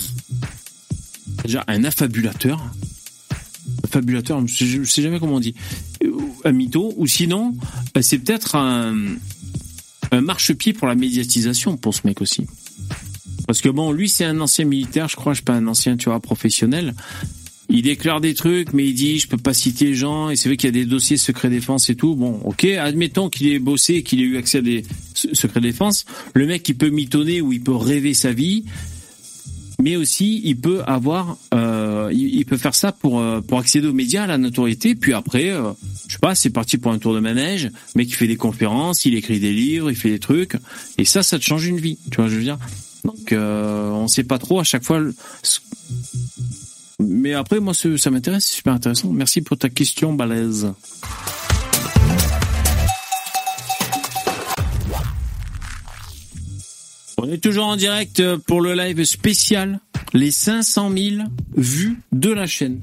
[1.42, 2.60] déjà un affabulateur
[3.88, 5.54] fabulateur, je ne sais jamais comment on dit,
[6.44, 7.54] un mytho, ou sinon,
[7.94, 8.94] bah, c'est peut-être un,
[10.12, 12.46] marchepied pour la médiatisation pour ce mec aussi.
[13.46, 16.08] Parce que bon, lui, c'est un ancien militaire, je crois, je pas un ancien, tu
[16.22, 16.94] professionnel.
[17.68, 20.48] Il déclare des trucs, mais il dit, je peux pas citer les gens, et c'est
[20.48, 22.14] vrai qu'il y a des dossiers secret défense et tout.
[22.14, 26.04] Bon, ok, admettons qu'il ait bossé, qu'il ait eu accès à des secrets défense.
[26.34, 28.64] Le mec, il peut mitonner ou il peut rêver sa vie,
[29.82, 33.92] mais aussi il peut avoir, euh, il, peut faire ça pour euh, pour accéder aux
[33.92, 34.94] médias, à la notoriété.
[34.94, 35.72] Puis après, euh,
[36.06, 37.70] je sais pas, c'est parti pour un tour de manège.
[37.94, 40.56] Mais qui fait des conférences, il écrit des livres, il fait des trucs,
[40.98, 41.98] et ça, ça te change une vie.
[42.10, 42.58] Tu vois, je veux dire?
[43.04, 45.00] Donc, euh, on sait pas trop à chaque fois.
[47.00, 49.10] Mais après, moi, ça m'intéresse, c'est super intéressant.
[49.12, 50.72] Merci pour ta question, balèze.
[57.16, 59.80] On est toujours en direct pour le live spécial,
[60.12, 61.16] les 500 000
[61.56, 62.80] vues de la chaîne.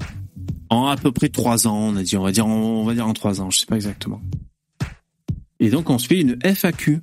[0.70, 3.06] En à peu près trois ans, on a dit, on va dire, on va dire
[3.06, 4.22] en trois ans, je sais pas exactement.
[5.60, 7.00] Et donc on se fait une FAQ.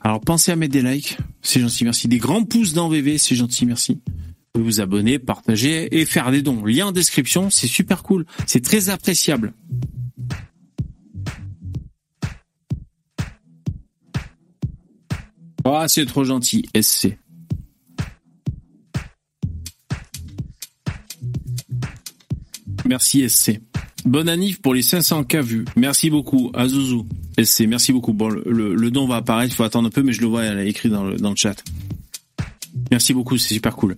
[0.00, 2.06] Alors pensez à mettre des likes, c'est gentil, merci.
[2.06, 4.00] Des grands pouces dans VV, c'est gentil, merci.
[4.54, 6.64] Vous vous abonner, partager et faire des dons.
[6.64, 9.54] Lien en description, c'est super cool, c'est très appréciable.
[15.74, 17.16] Ah, c'est trop gentil, SC.
[22.86, 23.60] Merci SC.
[24.04, 25.64] Bonne annif pour les 500K vus.
[25.76, 27.02] Merci beaucoup, Azuzu.
[27.42, 28.12] SC, merci beaucoup.
[28.12, 30.58] Bon, le, don va apparaître, il faut attendre un peu, mais je le vois, elle
[30.58, 31.62] a écrit dans le, dans le chat.
[32.90, 33.96] Merci beaucoup, c'est super cool.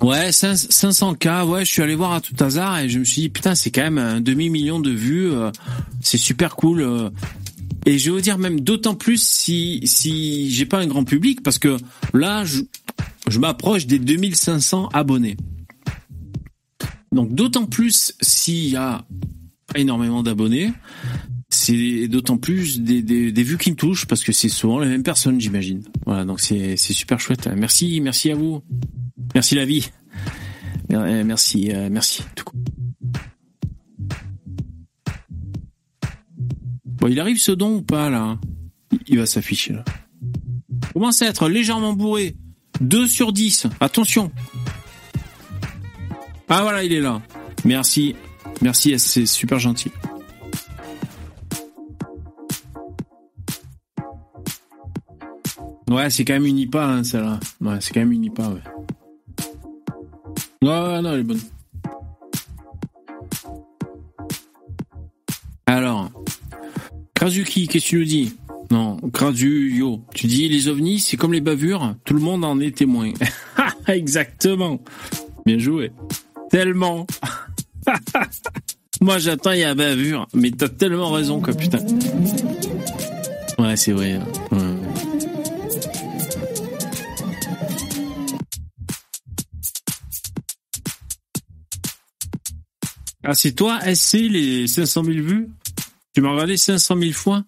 [0.00, 3.28] Ouais, 500K, ouais, je suis allé voir à tout hasard et je me suis dit,
[3.28, 5.50] putain, c'est quand même un demi-million de vues, euh,
[6.00, 6.82] c'est super cool.
[6.82, 7.08] Euh,
[7.86, 11.42] et je vais vous dire même d'autant plus si si j'ai pas un grand public
[11.42, 11.76] parce que
[12.14, 12.62] là je,
[13.28, 15.36] je m'approche des 2500 abonnés.
[17.12, 19.04] Donc d'autant plus s'il y a
[19.74, 20.72] énormément d'abonnés,
[21.50, 24.88] c'est d'autant plus des, des, des, vues qui me touchent parce que c'est souvent les
[24.88, 25.82] mêmes personnes, j'imagine.
[26.06, 27.48] Voilà, donc c'est super chouette.
[27.54, 28.62] Merci, merci à vous.
[29.34, 29.90] Merci la vie.
[30.88, 32.22] Merci, euh, merci.
[37.02, 38.38] Bon, il arrive ce don ou pas, là
[39.08, 39.84] Il va s'afficher, là.
[40.92, 42.36] Commence à être légèrement bourré.
[42.80, 43.66] 2 sur 10.
[43.80, 44.30] Attention.
[46.48, 47.20] Ah, voilà, il est là.
[47.64, 48.14] Merci.
[48.60, 49.90] Merci, c'est super gentil.
[55.90, 57.40] Ouais, c'est quand même une IPA, hein, celle-là.
[57.60, 58.62] Ouais, c'est quand même une IPA, ouais.
[60.62, 61.40] Ouais, non, elle est bonne.
[67.22, 68.34] Krasuki, qu'est-ce que tu nous dis?
[68.72, 72.58] Non, Krasu, yo, tu dis les ovnis, c'est comme les bavures, tout le monde en
[72.58, 73.12] est témoin.
[73.86, 74.82] Exactement.
[75.46, 75.92] Bien joué.
[76.50, 77.06] Tellement.
[79.00, 81.78] Moi, j'attends, il y a bavure, mais t'as tellement raison, quoi, putain.
[83.56, 84.18] Ouais, c'est vrai.
[93.22, 95.48] Ah, c'est toi, SC, les 500 000 vues?
[96.14, 97.44] Tu m'as regardé 500 000 fois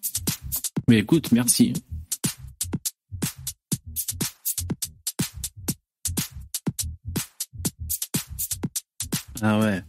[0.87, 1.73] Mais écoute, merci.
[9.41, 9.83] Ah ouais.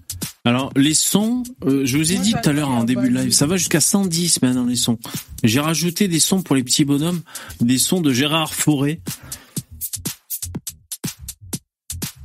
[0.44, 3.18] Alors, les sons, euh, je vous ai Moi, dit tout à l'heure en début de
[3.18, 4.98] live, ça va jusqu'à 110 maintenant les sons.
[5.42, 7.22] J'ai rajouté des sons pour les petits bonhommes,
[7.60, 9.00] des sons de Gérard Forêt.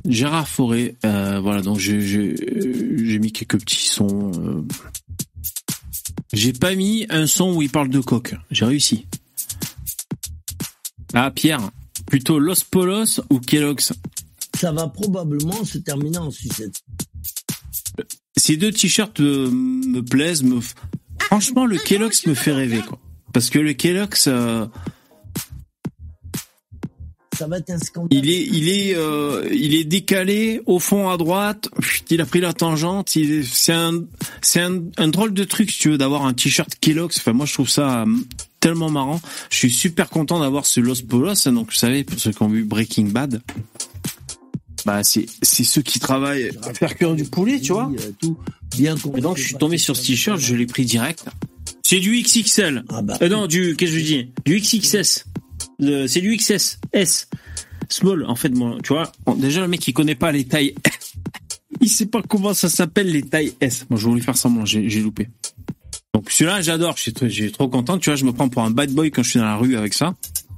[0.04, 4.32] Gérard Forêt, euh, voilà, donc j'ai mis quelques petits sons.
[4.38, 4.62] euh.
[6.32, 8.34] J'ai pas mis un son où il parle de coque.
[8.50, 9.06] J'ai réussi.
[11.14, 11.60] Ah Pierre,
[12.06, 13.92] plutôt Los Polos ou Kellogg's
[14.58, 16.80] Ça va probablement se terminer en sucette.
[18.36, 20.42] Ces deux t-shirts euh, me plaisent.
[20.42, 20.56] Me...
[20.60, 20.74] f-
[21.20, 22.98] Franchement, le Kellogg's me fait rêver, quoi.
[23.32, 24.66] Parce que le Kellogg's, euh,
[27.42, 28.16] Ça va être un scandale.
[28.16, 31.68] il est, il est, euh, il est décalé au fond à droite.
[32.08, 33.08] Il a pris la tangente.
[33.10, 34.04] C'est un,
[34.42, 37.18] c'est un, un drôle de truc, si tu veux, d'avoir un t-shirt Kellogg's.
[37.18, 38.06] Enfin, moi, je trouve ça euh,
[38.60, 39.20] tellement marrant.
[39.50, 41.48] Je suis super content d'avoir ce Los Polos.
[41.48, 43.42] Donc, vous savez, pour ceux qui ont vu Breaking Bad,
[44.86, 47.90] bah, c'est, c'est ceux qui travaillent à faire cuire du poulet, tu vois.
[47.92, 48.38] Euh, Tout
[48.76, 51.24] bien Et donc, je suis tombé sur ce t-shirt, je l'ai pris direct.
[51.82, 52.84] C'est du XXL.
[52.88, 54.30] Ah bah, Euh, non, du, qu'est-ce que je dis?
[54.44, 55.24] Du XXS.
[55.82, 56.78] Le- C'est du XS.
[56.92, 57.28] S.
[57.88, 59.10] Small, en fait, moi, tu vois.
[59.26, 60.74] bon, déjà, le mec, il connaît pas les tailles.
[61.80, 63.84] il sait pas comment ça s'appelle, les tailles S.
[63.90, 65.28] Moi, je voulais faire semblant, j'ai loupé.
[66.14, 67.98] Donc, celui-là, j'adore, je suis trop content.
[67.98, 69.76] Tu vois, je me prends pour un bad boy quand je suis dans la rue
[69.76, 70.14] avec ça.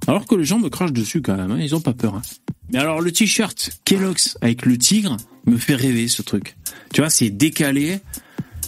[0.07, 2.15] Alors que les gens me crachent dessus quand même, hein, ils ont pas peur.
[2.17, 2.23] hein.
[2.71, 5.17] Mais alors, le t-shirt Kellogg's avec le tigre
[5.47, 6.57] me fait rêver, ce truc.
[6.93, 8.01] Tu vois, c'est décalé.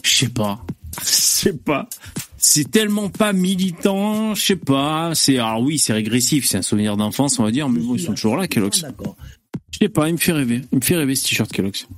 [0.02, 0.64] Je sais pas.
[1.02, 1.88] Je sais pas.
[2.48, 5.16] C'est tellement pas militant, je sais pas.
[5.16, 8.00] C'est alors oui, c'est régressif, c'est un souvenir d'enfance, on va dire, mais bon, ils
[8.00, 8.82] sont toujours là, Kellogg's.
[8.82, 9.16] D'accord.
[9.72, 10.62] Je sais pas, il me fait rêver.
[10.70, 11.88] Il me fait rêver ce t-shirt Kellogg's.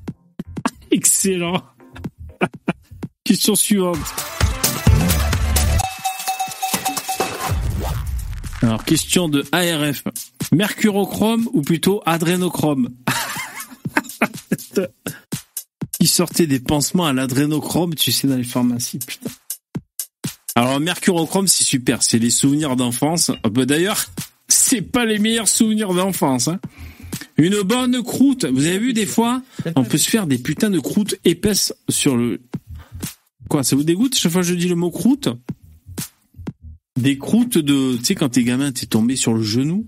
[0.90, 1.62] Excellent.
[3.24, 3.98] Question suivante.
[8.62, 10.04] Alors, question de ARF.
[10.50, 12.88] Mercurochrome ou plutôt adrénochrome?
[16.00, 19.30] Il sortait des pansements à l'adrénochrome, tu sais, dans les pharmacies, putain.
[20.54, 23.30] Alors, mercurochrome, c'est super, c'est les souvenirs d'enfance.
[23.42, 24.04] Ah bah, D'ailleurs,
[24.48, 26.48] c'est pas les meilleurs souvenirs d'enfance.
[26.48, 26.60] Hein.
[27.36, 28.44] Une bonne croûte.
[28.44, 29.42] Vous avez vu des fois,
[29.76, 32.40] on peut se faire des putains de croûtes épaisses sur le.
[33.48, 35.28] Quoi, ça vous dégoûte chaque fois que je dis le mot croûte?
[36.98, 39.86] Des croûtes de, tu sais, quand t'es gamin, t'es tombé sur le genou?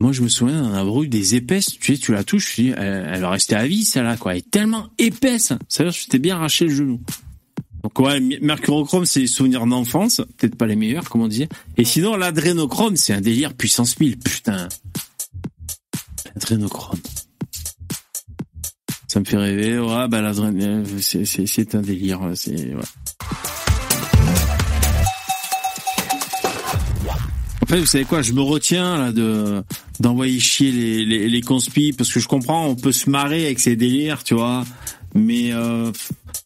[0.00, 1.66] Moi, je me souviens d'en avoir eu des épaisses.
[1.80, 4.32] Tu sais, tu la touches, tu dis, elle, elle va rester à vie, celle-là, quoi.
[4.32, 5.52] Elle est tellement épaisse.
[5.68, 7.00] Ça veut dire que je t'ai bien arraché le genou.
[7.82, 11.48] Donc ouais, mercurochrome, c'est des souvenirs d'enfance, peut-être pas les meilleurs, comme on disait.
[11.76, 14.68] Et sinon, l'adrénochrome, c'est un délire puissance 1000, putain.
[16.34, 16.98] L'adrénochrome.
[19.06, 22.82] Ça me fait rêver, ouais, bah l'adrénochrome, c'est, c'est un délire, c'est, ouais.
[27.68, 29.62] Fait, vous savez quoi, je me retiens là de
[30.00, 33.76] d'envoyer chier les, les, les parce que je comprends, on peut se marrer avec ces
[33.76, 34.64] délires, tu vois,
[35.14, 35.92] mais euh,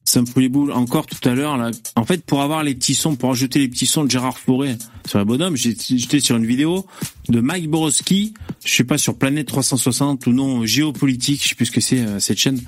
[0.05, 0.73] ça me fout les boules.
[0.73, 3.69] Encore tout à l'heure, là, en fait, pour avoir les petits sons, pour ajouter les
[3.69, 6.87] petits sons de Gérard Forêt sur la bonhomme, j'étais sur une vidéo
[7.29, 11.67] de Mike Borowski, je sais pas sur Planète 360 ou non, géopolitique, je sais plus
[11.67, 12.61] ce que c'est euh, cette chaîne,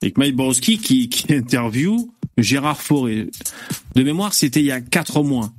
[0.00, 3.26] avec Mike Borowski qui, qui interview Gérard Forêt.
[3.94, 5.50] De mémoire, c'était il y a quatre mois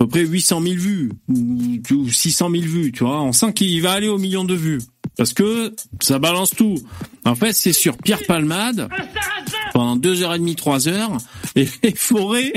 [0.00, 3.22] à peu près 800 000 vues ou ou 600 000 vues, tu vois.
[3.22, 4.80] On sent qu'il va aller au million de vues
[5.16, 6.76] parce que ça balance tout.
[7.24, 8.88] En fait, c'est sur Pierre Palmade
[9.72, 11.18] pendant deux heures et demie, trois heures,
[11.56, 11.66] et
[11.96, 12.52] Forêt,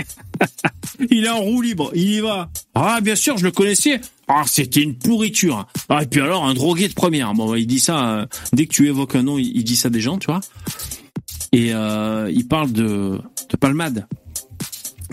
[1.09, 2.49] il est en roue libre, il y va.
[2.75, 3.99] Ah, bien sûr, je le connaissais.
[4.27, 5.67] Ah, c'était une pourriture.
[5.89, 7.33] Ah, et puis alors, un drogué de première.
[7.33, 9.89] Bon, il dit ça, euh, dès que tu évoques un nom, il, il dit ça
[9.89, 10.41] des gens, tu vois.
[11.53, 13.19] Et euh, il parle de,
[13.49, 14.05] de Palmade.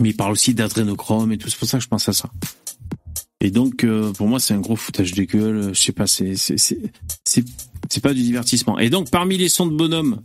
[0.01, 2.31] Mais il parle aussi d'adrénochrome et tout, c'est pour ça que je pense à ça.
[3.41, 5.75] Et donc, euh, pour moi, c'est un gros foutage de gueule.
[5.75, 8.79] Je sais pas, c'est c'est pas du divertissement.
[8.79, 10.21] Et donc, parmi les sons de bonhomme,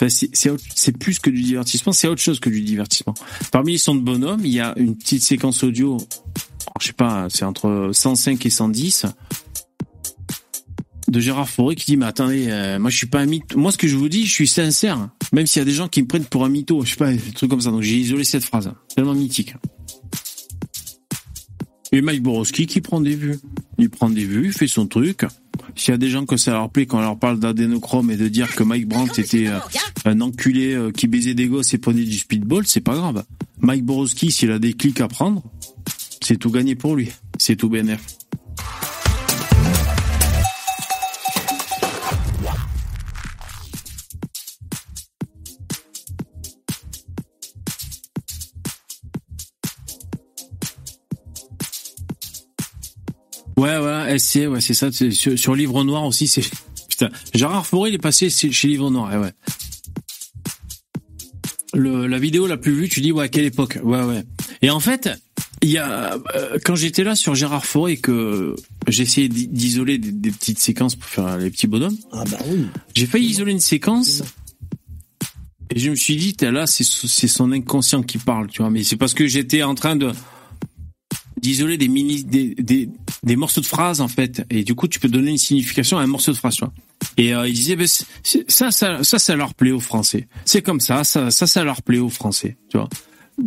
[0.00, 3.14] autre- c'est plus que du divertissement, c'est autre chose que du divertissement.
[3.50, 5.96] Parmi les sons de bonhomme, il y a une petite séquence audio.
[6.80, 9.06] Je sais pas, c'est entre 105 et 110
[11.12, 13.58] de Gérard Fauré qui dit mais attendez, euh, moi je suis pas un mytho.
[13.58, 15.10] Moi ce que je vous dis, je suis sincère.
[15.32, 17.12] Même s'il y a des gens qui me prennent pour un mytho, je sais pas,
[17.12, 17.70] des trucs comme ça.
[17.70, 19.54] Donc j'ai isolé cette phrase, tellement mythique.
[21.92, 23.38] Et Mike Borowski qui prend des vues.
[23.78, 25.26] Il prend des vues, il fait son truc.
[25.76, 28.16] S'il y a des gens que ça leur plaît quand on leur parle d'adénochrome et
[28.16, 29.58] de dire que Mike Brandt était euh,
[30.06, 33.24] un enculé euh, qui baisait des gosses et prenait du speedball, c'est pas grave.
[33.60, 35.42] Mike Borowski, s'il a des clics à prendre,
[36.22, 37.10] c'est tout gagné pour lui.
[37.38, 38.00] C'est tout bénéf.
[53.56, 54.90] Ouais, voilà, SC, ouais, c'est ça.
[54.92, 56.42] Sur, sur Livre Noir aussi, c'est.
[56.88, 59.32] Putain, Gérard Fauré, il est passé chez Livre Noir, ouais, ouais.
[61.74, 64.24] Le, la vidéo la plus vue, tu dis, ouais, à quelle époque Ouais, ouais.
[64.60, 65.08] Et en fait,
[65.62, 66.14] il y a.
[66.34, 68.54] euh, quand j'étais là sur Gérard Fauré que
[68.88, 72.66] j'essayais d'i- d'isoler des, des petites séquences pour faire les petits bonhommes, Ah bah oui.
[72.94, 74.22] j'ai failli isoler une séquence.
[75.74, 78.70] Et je me suis dit, là, c'est c'est son inconscient qui parle, tu vois.
[78.70, 80.12] Mais c'est parce que j'étais en train de
[81.40, 82.88] d'isoler des mini, des, des,
[83.24, 84.44] des morceaux de phrases en fait.
[84.50, 86.72] Et du coup, tu peux donner une signification à un morceau de phrase, tu vois.
[87.16, 90.28] Et euh, il disait, ben, c'est- c'est- ça, ça, ça, ça leur plaît aux Français.
[90.44, 92.88] C'est comme ça, ça, ça, ça leur plaît aux Français, tu vois.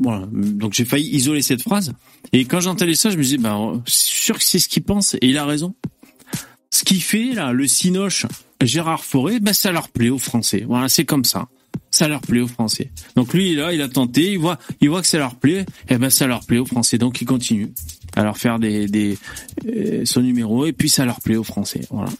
[0.02, 0.26] Voilà.
[0.32, 1.94] Donc j'ai failli isoler cette phrase.
[2.34, 5.14] Et quand j'entendais ça, je me disais, ben, c'est sûr que c'est ce qu'il pense.
[5.16, 5.76] Et il a raison.
[6.72, 8.26] Ce qu'il fait là, le Cinoche,
[8.62, 10.66] Gérard Fauré, ben ça leur plaît aux Français.
[10.68, 11.48] Voilà, c'est comme ça.
[11.96, 12.92] Ça leur plaît aux Français.
[13.16, 15.98] Donc lui là, il a tenté, il voit, il voit que ça leur plaît, et
[15.98, 16.98] ben ça leur plaît aux Français.
[16.98, 17.72] Donc il continue
[18.18, 19.18] à leur faire des, des
[19.66, 21.88] euh, son numéro et puis ça leur plaît aux Français.
[21.90, 22.12] Voilà.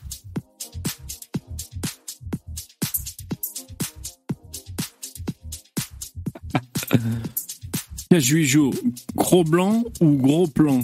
[8.18, 8.74] Juijo,
[9.14, 10.80] gros blanc ou gros plan?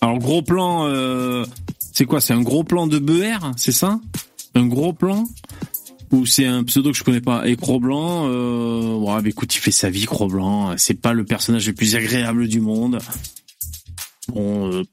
[0.00, 1.44] Alors gros plan, euh,
[1.92, 2.22] c'est quoi?
[2.22, 4.00] C'est un gros plan de BR, c'est ça?
[4.54, 5.26] Un gros plan?
[6.12, 9.70] Ou c'est un pseudo que je connais pas Et Cro-Blanc, euh, bah écoute, il fait
[9.70, 10.74] sa vie, Cro-Blanc.
[10.76, 12.98] C'est pas le personnage le plus agréable du monde.
[14.28, 14.84] Bon, euh,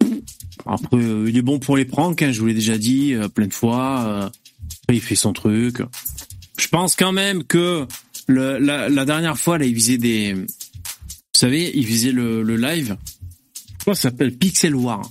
[0.66, 3.28] après, euh, il est bon pour les pranks, hein, je vous l'ai déjà dit euh,
[3.28, 4.32] plein de fois.
[4.82, 5.82] après, il fait son truc.
[6.58, 7.86] Je pense quand même que
[8.28, 10.34] la, dernière fois, là, il faisait des...
[10.34, 10.46] Vous
[11.34, 12.98] savez, il faisait le, le live.
[13.56, 14.36] Je crois que ça s'appelle?
[14.36, 15.10] Pixel War.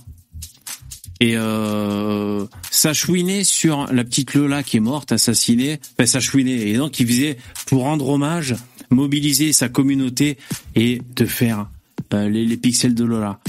[1.21, 5.79] Et euh, ça chouinait sur la petite Lola qui est morte, assassinée.
[5.93, 6.69] Enfin, ça chouinait.
[6.69, 8.55] Et donc, il faisait, pour rendre hommage,
[8.89, 10.37] mobiliser sa communauté
[10.75, 11.69] et te faire
[12.13, 13.39] euh, les, les pixels de Lola.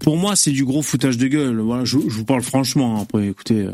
[0.00, 1.58] Pour moi, c'est du gros foutage de gueule.
[1.60, 2.98] Voilà, je, je vous parle franchement.
[2.98, 3.02] hein.
[3.02, 3.72] Après, écoutez, euh,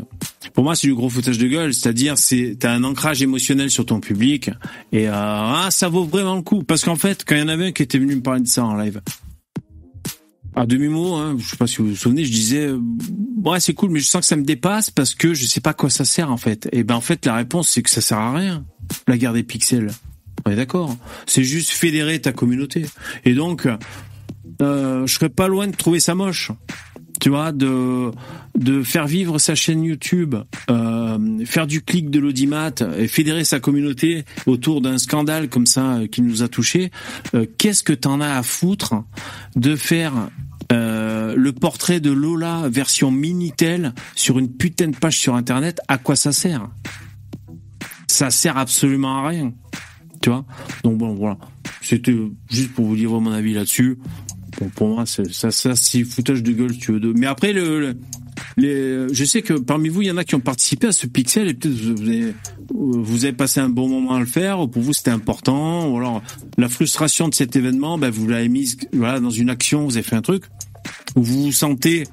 [0.53, 1.73] pour moi, c'est du gros foutage de gueule.
[1.73, 4.49] C'est-à-dire, c'est t'as un ancrage émotionnel sur ton public
[4.93, 6.63] et euh, ah, ça vaut vraiment le coup.
[6.63, 8.47] Parce qu'en fait, quand il y en avait un qui était venu me parler de
[8.47, 9.01] ça en live,
[10.55, 12.79] à demi-mot, hein, je sais pas si vous vous souvenez, je disais, euh,
[13.43, 15.71] ouais, c'est cool, mais je sens que ça me dépasse parce que je sais pas
[15.71, 16.69] à quoi ça sert en fait.
[16.71, 18.65] Et ben en fait, la réponse c'est que ça sert à rien.
[19.07, 19.91] La guerre des pixels.
[20.45, 20.95] On est d'accord.
[21.25, 22.85] C'est juste fédérer ta communauté.
[23.23, 23.67] Et donc,
[24.61, 26.51] euh, je serais pas loin de trouver ça moche.
[27.19, 28.11] Tu vois, de
[28.57, 30.35] de faire vivre sa chaîne YouTube,
[30.69, 35.95] euh, faire du clic de l'audimat et fédérer sa communauté autour d'un scandale comme ça
[35.95, 36.91] euh, qui nous a touchés.
[37.33, 39.03] Euh, Qu'est-ce que t'en as à foutre
[39.55, 40.13] de faire
[40.71, 45.97] euh, le portrait de Lola version Minitel sur une putain de page sur Internet À
[45.97, 46.69] quoi ça sert?
[48.07, 49.53] Ça sert absolument à rien.
[50.21, 50.45] Tu vois?
[50.83, 51.37] Donc bon, voilà.
[51.81, 52.15] C'était
[52.49, 53.97] juste pour vous dire mon avis là-dessus.
[54.75, 56.99] Pour moi, ça, ça, c'est foutage de gueule, si tu veux.
[56.99, 57.11] De...
[57.11, 57.97] Mais après, le, le-
[58.57, 61.47] je sais que parmi vous, il y en a qui ont participé à ce pixel
[61.47, 62.33] et peut-être vous avez,
[62.73, 65.97] vous avez passé un bon moment à le faire, ou pour vous c'était important, ou
[65.97, 66.21] alors
[66.57, 70.03] la frustration de cet événement, ben, vous l'avez mise voilà, dans une action, vous avez
[70.03, 70.43] fait un truc,
[71.15, 72.05] ou vous vous sentez,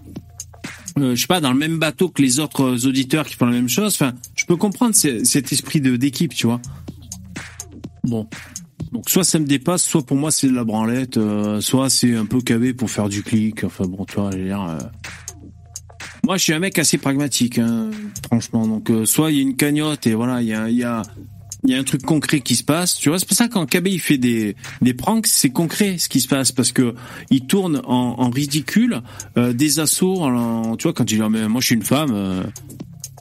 [0.99, 3.53] euh, je sais pas, dans le même bateau que les autres auditeurs qui font la
[3.53, 3.95] même chose.
[3.95, 6.61] Enfin, je peux comprendre ce- cet esprit d'équipe, tu vois.
[8.05, 8.27] Bon.
[8.93, 12.16] Donc soit ça me dépasse, soit pour moi c'est de la branlette, euh, soit c'est
[12.16, 13.62] un peu cavé pour faire du clic.
[13.62, 14.39] Enfin bon, tu vois, je
[16.31, 17.91] Moi, je suis un mec assez pragmatique, hein,
[18.26, 18.64] franchement.
[18.64, 21.03] Donc euh, soit il y a une cagnotte et voilà, il y a, y a
[21.64, 22.95] il y a un truc concret qui se passe.
[22.95, 26.09] Tu vois, c'est pour ça quand KB il fait des des pranks, c'est concret ce
[26.09, 26.95] qui se passe parce que
[27.31, 29.03] il tourne en, en ridicule
[29.39, 30.22] euh, des assauts.
[30.22, 32.12] En, tu vois, quand il dit Ah, moi je suis une femme.
[32.14, 32.45] euh,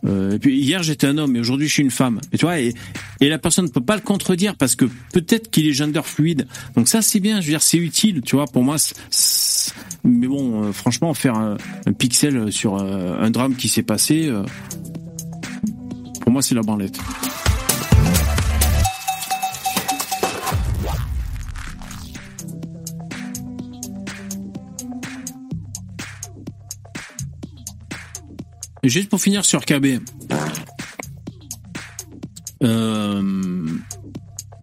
[0.05, 2.19] euh, et puis hier j'étais un homme et aujourd'hui je suis une femme.
[2.31, 2.73] Et tu vois, et,
[3.21, 6.47] et la personne ne peut pas le contredire parce que peut-être qu'il est gender fluide.
[6.75, 8.45] Donc ça c'est bien, je veux dire c'est utile, tu vois.
[8.45, 8.77] Pour moi,
[10.03, 14.27] mais bon, euh, franchement, faire un, un pixel sur euh, un drame qui s'est passé,
[14.27, 14.43] euh,
[16.21, 16.99] pour moi c'est la branlette.
[28.83, 29.99] Juste pour finir sur KB.
[32.61, 33.63] Euh,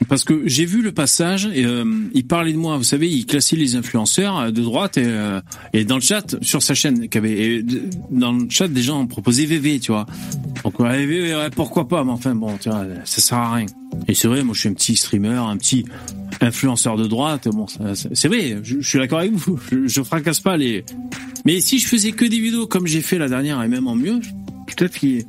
[0.08, 3.26] parce que j'ai vu le passage, et, euh, il parlait de moi, vous savez, il
[3.26, 5.40] classait les influenceurs de droite et, euh,
[5.72, 7.64] et dans le chat sur sa chaîne, KB, et
[8.10, 10.06] dans le chat des gens ont proposé VV, tu vois.
[10.64, 13.66] Donc ouais, VV, pourquoi pas, mais enfin bon, tu vois, ça sert à rien.
[14.08, 15.84] Et c'est vrai, moi je suis un petit streamer, un petit
[16.40, 20.40] influenceur de droite, bon, c'est vrai, je, je suis d'accord avec vous, je, je fracasse
[20.40, 20.84] pas les.
[21.44, 23.94] Mais si je faisais que des vidéos comme j'ai fait la dernière et même en
[23.94, 24.20] mieux,
[24.66, 25.24] peut-être qu'il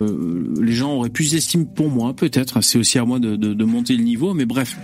[0.00, 0.27] euh,
[0.68, 2.62] les gens auraient plus d'estime pour moi, peut-être.
[2.62, 4.76] C'est aussi à moi de, de, monter le niveau, mais bref.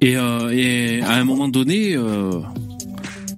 [0.00, 2.40] Et, euh, à un moment donné, euh,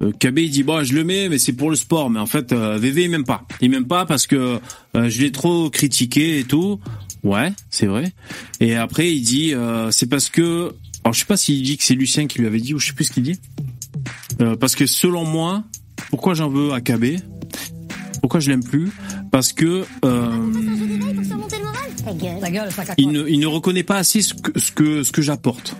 [0.02, 2.10] euh, KB il dit bon, je le mets, mais c'est pour le sport.
[2.10, 3.46] Mais en fait, euh, VV il m'aime pas.
[3.60, 4.58] Il m'aime pas parce que
[4.96, 6.80] euh, je l'ai trop critiqué et tout.
[7.22, 8.12] Ouais, c'est vrai.
[8.60, 10.74] Et après, il dit euh, c'est parce que
[11.04, 12.88] alors je sais pas s'il dit que c'est Lucien qui lui avait dit ou je
[12.88, 13.38] sais plus ce qu'il dit.
[14.40, 15.64] Euh, parce que selon moi,
[16.10, 17.20] pourquoi j'en veux à KB
[18.20, 18.90] Pourquoi je l'aime plus?
[19.30, 20.52] Parce que euh,
[22.98, 25.76] il ne, il ne reconnaît pas assez ce que ce que j'apporte.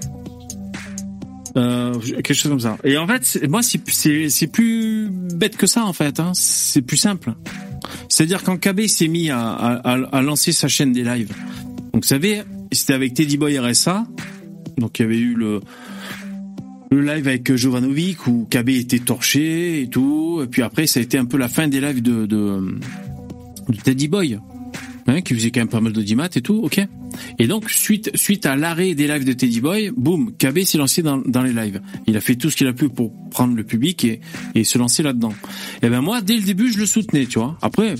[1.56, 2.78] Euh, quelque chose comme ça.
[2.84, 6.20] Et en fait, moi, c'est plus bête que ça en fait.
[6.20, 6.30] Hein.
[6.34, 7.34] C'est plus simple.
[8.08, 11.32] C'est-à-dire quand KB s'est mis à, à, à- lancer sa chaîne des lives.
[11.92, 14.06] Donc vous savez, c'était avec Teddy Boy RSA.
[14.78, 15.60] Donc il y avait eu le
[16.92, 20.40] le live avec Jovanovic où KB était torché et tout.
[20.42, 22.78] Et puis après, ça a été un peu la fin des lives de, de
[23.76, 24.38] Teddy Boy
[25.06, 26.80] hein, qui faisait quand même pas mal d'audimat et tout, ok.
[27.38, 31.02] Et donc suite suite à l'arrêt des lives de Teddy Boy, boum, KB s'est lancé
[31.02, 31.80] dans, dans les lives.
[32.06, 34.20] Il a fait tout ce qu'il a pu pour prendre le public et,
[34.54, 35.32] et se lancer là-dedans.
[35.82, 37.58] Et ben moi, dès le début, je le soutenais, tu vois.
[37.62, 37.94] Après,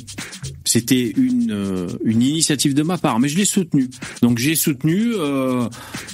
[0.71, 3.91] c'était une euh, une initiative de ma part, mais je l'ai soutenu.
[4.23, 5.69] Donc j'ai soutenu euh,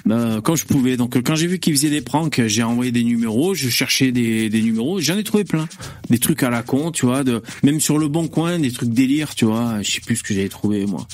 [0.09, 0.97] euh, quand je pouvais.
[0.97, 4.49] Donc quand j'ai vu qu'il faisait des pranks, j'ai envoyé des numéros, je cherchais des,
[4.49, 5.69] des numéros, j'en ai trouvé plein,
[6.09, 8.91] des trucs à la con, tu vois, de même sur le bon coin, des trucs
[8.91, 9.83] délire, tu vois.
[9.83, 11.07] Je sais plus ce que j'avais trouvé moi.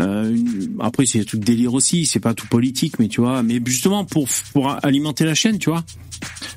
[0.00, 0.36] Euh,
[0.80, 4.04] après c'est des trucs délire aussi, c'est pas tout politique, mais tu vois, mais justement
[4.04, 5.84] pour pour alimenter la chaîne, tu vois.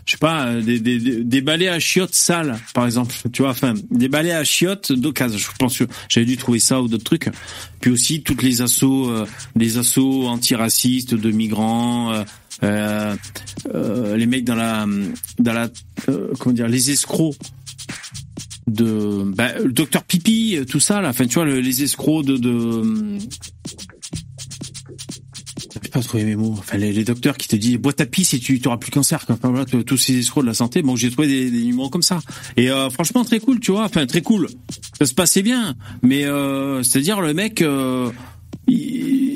[0.06, 3.42] Je sais pas, euh, des, des, des, des balais à chiottes sales, par exemple, tu
[3.42, 5.38] vois, enfin, des balais à chiottes d'occasion.
[5.38, 7.30] Je pense que j'avais dû trouver ça ou d'autres trucs.
[7.82, 9.28] Puis aussi toutes les assauts, euh,
[9.58, 12.24] les assauts antiracistes de migrants, euh,
[12.64, 13.16] euh,
[13.76, 14.86] euh, les mecs dans la,
[15.40, 15.68] dans la,
[16.08, 17.36] euh, comment dire, les escrocs
[18.68, 22.38] de bah, le docteur Pipi, tout ça là, enfin tu vois le- les escrocs de
[22.38, 23.18] de
[25.84, 26.56] j'ai pas trouvé mes mots.
[26.58, 29.24] Enfin, les, les docteurs qui te disent bois ta pisse et tu t'auras plus cancer.
[29.30, 30.82] Enfin, voilà, tous ces escrocs de la santé.
[30.82, 32.20] Bon, j'ai trouvé des, des numéros comme ça.
[32.56, 33.84] Et euh, franchement, très cool, tu vois.
[33.84, 34.48] Enfin, très cool.
[34.98, 35.76] Ça se passait bien.
[36.02, 38.10] Mais euh, c'est-à-dire le mec, euh,
[38.68, 39.27] il,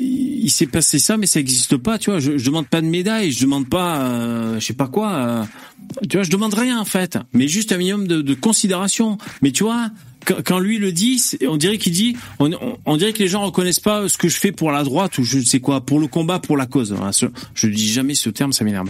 [0.42, 2.20] il s'est passé ça, mais ça existe pas, tu vois.
[2.20, 5.12] Je, je demande pas de médaille, je demande pas, euh, je sais pas quoi.
[5.14, 5.44] euh,
[6.08, 9.18] tu vois, je demande rien en fait, mais juste un minimum de, de considération.
[9.42, 9.90] Mais tu vois,
[10.44, 12.50] quand, lui le dit, on dirait qu'il dit, on,
[12.86, 15.24] on- dirait que les gens reconnaissent pas ce que je fais pour la droite ou
[15.24, 16.94] je ne sais quoi, pour le combat, pour la cause.
[17.12, 18.88] Ce- je dis jamais ce terme, ça m'énerve.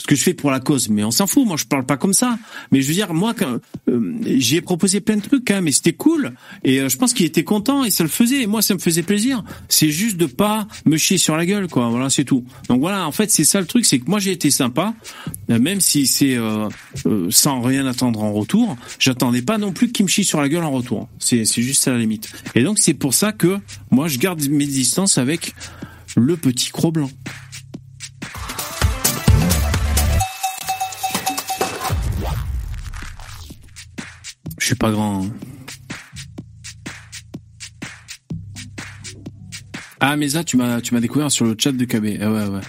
[0.00, 1.46] Ce que je fais pour la cause, mais on s'en fout.
[1.46, 2.38] Moi, je parle pas comme ça.
[2.70, 5.92] Mais je veux dire, moi, quand euh, j'ai proposé plein de trucs, hein, mais c'était
[5.92, 6.34] cool.
[6.64, 8.42] Et euh, je pense qu'il était content et ça le faisait.
[8.42, 9.42] Et moi, ça me faisait plaisir.
[9.68, 11.88] C'est juste de pas me chier sur la gueule, quoi.
[11.88, 12.44] Voilà, c'est tout.
[12.68, 14.94] Donc voilà, en fait, c'est ça le truc, c'est que moi, j'ai été sympa,
[15.50, 16.68] euh, même si c'est euh,
[17.06, 18.76] euh, sans rien attendre en retour.
[18.98, 21.08] J'attendais pas non plus qu'il me chie sur la gueule en retour.
[21.18, 22.30] C'est juste ça la limite.
[22.54, 23.58] Et donc c'est pour ça que
[23.90, 25.54] moi, je garde mes distances avec
[26.16, 27.10] le petit croc blanc.
[34.68, 35.26] Suis pas grand.
[40.00, 42.18] Ah mais tu m'as tu m'as découvert sur le chat de KB.
[42.20, 42.60] Ah ouais ouais.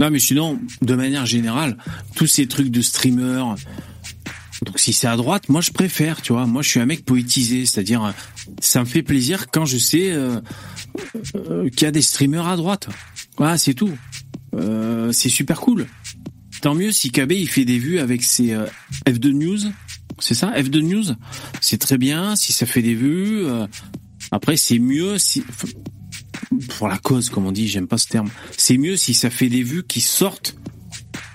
[0.00, 1.76] Non mais sinon de manière générale
[2.14, 3.44] tous ces trucs de streamer
[4.64, 7.04] donc si c'est à droite moi je préfère tu vois moi je suis un mec
[7.04, 8.14] poétisé c'est-à-dire
[8.60, 10.40] ça me fait plaisir quand je sais euh,
[11.34, 12.88] euh, qu'il y a des streamers à droite.
[13.36, 13.92] Voilà c'est tout.
[14.54, 15.86] Euh, c'est super cool.
[16.62, 18.66] Tant mieux si KB il fait des vues avec ses euh,
[19.06, 19.58] F2 News.
[20.18, 21.04] C'est ça, F2 News.
[21.60, 23.44] C'est très bien si ça fait des vues.
[23.46, 23.66] euh,
[24.30, 25.42] après, c'est mieux si
[26.78, 28.30] pour la cause, comme on dit, j'aime pas ce terme.
[28.56, 30.56] C'est mieux si ça fait des vues qui sortent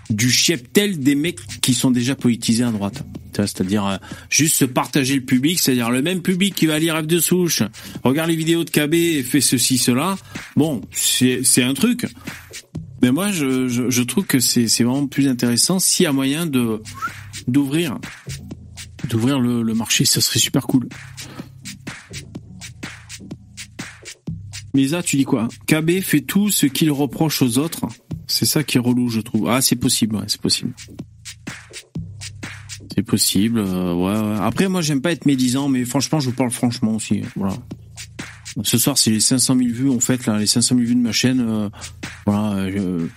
[0.10, 3.04] du cheptel des mecs qui sont déjà politisés à droite.
[3.34, 3.98] C'est-à-dire euh,
[4.30, 7.64] juste se partager le public, c'est-à-dire le même public qui va lire F de souche,
[8.04, 10.18] regarde les vidéos de KB et fait ceci, cela.
[10.56, 12.06] Bon, c'est un truc.
[13.02, 16.12] Mais moi, je, je, je trouve que c'est c'est vraiment plus intéressant s'il y a
[16.12, 16.82] moyen de
[17.48, 17.98] d'ouvrir
[19.08, 20.88] d'ouvrir le, marché, ça serait super cool.
[24.74, 25.48] Misa, tu dis quoi?
[25.68, 27.82] KB fait tout ce qu'il reproche aux autres.
[28.28, 29.50] C'est ça qui est relou, je trouve.
[29.50, 30.74] Ah, c'est possible, ouais, c'est possible.
[32.96, 33.60] C'est possible.
[33.60, 34.38] euh, ouais, ouais.
[34.40, 37.22] Après, moi, j'aime pas être médisant, mais franchement, je vous parle franchement aussi.
[37.36, 37.56] Voilà.
[38.64, 41.02] Ce soir, c'est les 500 000 vues, en fait, là, les 500 000 vues de
[41.02, 41.42] ma chaîne.
[41.42, 41.70] euh,
[42.26, 43.08] voilà, euh,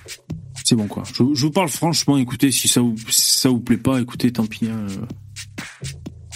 [0.65, 1.05] c'est bon, quoi.
[1.13, 2.17] Je, vous parle franchement.
[2.19, 4.67] Écoutez, si ça vous, ça vous plaît pas, écoutez, tant pis.
[4.67, 4.87] hein.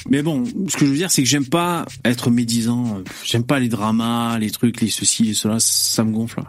[0.08, 3.02] Mais bon, ce que je veux dire, c'est que j'aime pas être médisant.
[3.24, 5.60] J'aime pas les dramas, les trucs, les ceci, les cela.
[5.60, 6.42] Ça me gonfle.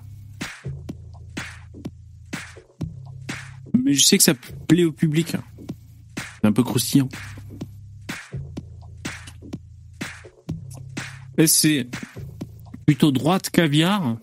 [3.84, 4.34] Mais je sais que ça
[4.68, 5.36] plaît au public.
[6.42, 7.10] C'est un peu croustillant.
[11.38, 11.88] Et c'est
[12.86, 14.18] plutôt droite caviar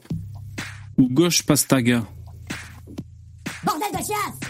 [0.98, 2.06] ou gauche pastaga
[3.64, 4.40] Bordel de chiasse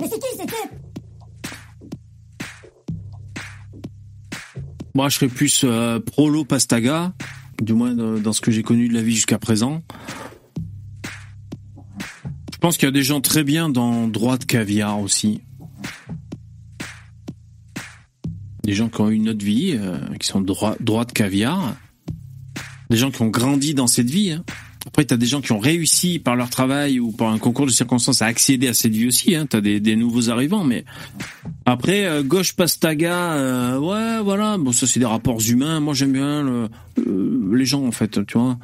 [0.00, 0.85] Mais c'est qui ces types
[4.96, 7.12] Moi, je serais plus euh, prolo pastaga,
[7.60, 9.82] du moins dans ce que j'ai connu de la vie jusqu'à présent.
[12.50, 15.42] Je pense qu'il y a des gens très bien dans droite caviar aussi.
[18.64, 21.76] Des gens qui ont eu une autre vie, euh, qui sont droit, droite caviar.
[22.88, 24.32] Des gens qui ont grandi dans cette vie.
[24.32, 24.44] hein.
[24.86, 27.70] Après, t'as des gens qui ont réussi par leur travail ou par un concours de
[27.70, 29.34] circonstances à accéder à cette vie aussi.
[29.34, 29.46] Hein.
[29.46, 30.84] T'as des, des nouveaux arrivants, mais
[31.64, 34.56] après euh, gauche pastaga, euh, ouais, voilà.
[34.58, 35.80] Bon, ça c'est des rapports humains.
[35.80, 36.68] Moi, j'aime bien euh,
[37.52, 38.58] les gens en fait, tu vois.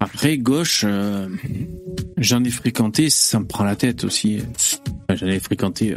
[0.00, 0.84] Après gauche,
[2.18, 4.38] j'en ai fréquenté, ça me prend la tête aussi.
[5.12, 5.96] J'en ai fréquenté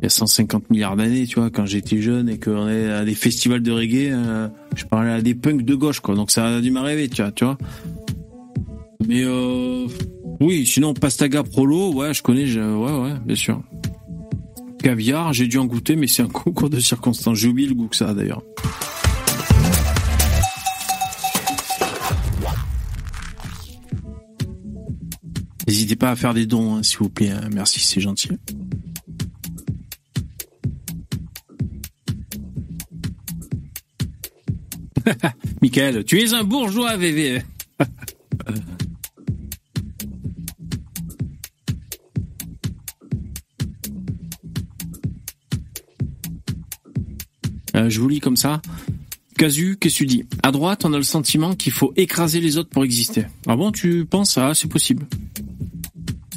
[0.00, 3.04] il y a 150 milliards d'années, tu vois, quand j'étais jeune et qu'on est à
[3.04, 6.14] des festivals de reggae, euh, je parlais à des punks de gauche, quoi.
[6.14, 7.56] Donc ça a dû m'arriver, tu vois, tu vois.
[9.06, 9.86] Mais euh,
[10.40, 13.62] oui, sinon Pastaga Prolo, ouais, je connais, ouais, ouais, bien sûr.
[14.82, 17.38] Caviar, j'ai dû en goûter, mais c'est un concours de circonstances.
[17.38, 18.42] J'ai oublié le goût que ça d'ailleurs.
[25.66, 27.30] N'hésitez pas à faire des dons, hein, s'il vous plaît.
[27.30, 27.48] hein.
[27.52, 28.28] Merci, c'est gentil.
[35.62, 37.42] Michael, tu es un bourgeois, VV.
[47.76, 48.62] Euh, je vous lis comme ça.
[49.36, 50.24] Casu, qu'est-ce que tu dis?
[50.42, 53.26] À droite, on a le sentiment qu'il faut écraser les autres pour exister.
[53.48, 54.38] Ah bon, tu penses?
[54.38, 55.06] Ah, c'est possible.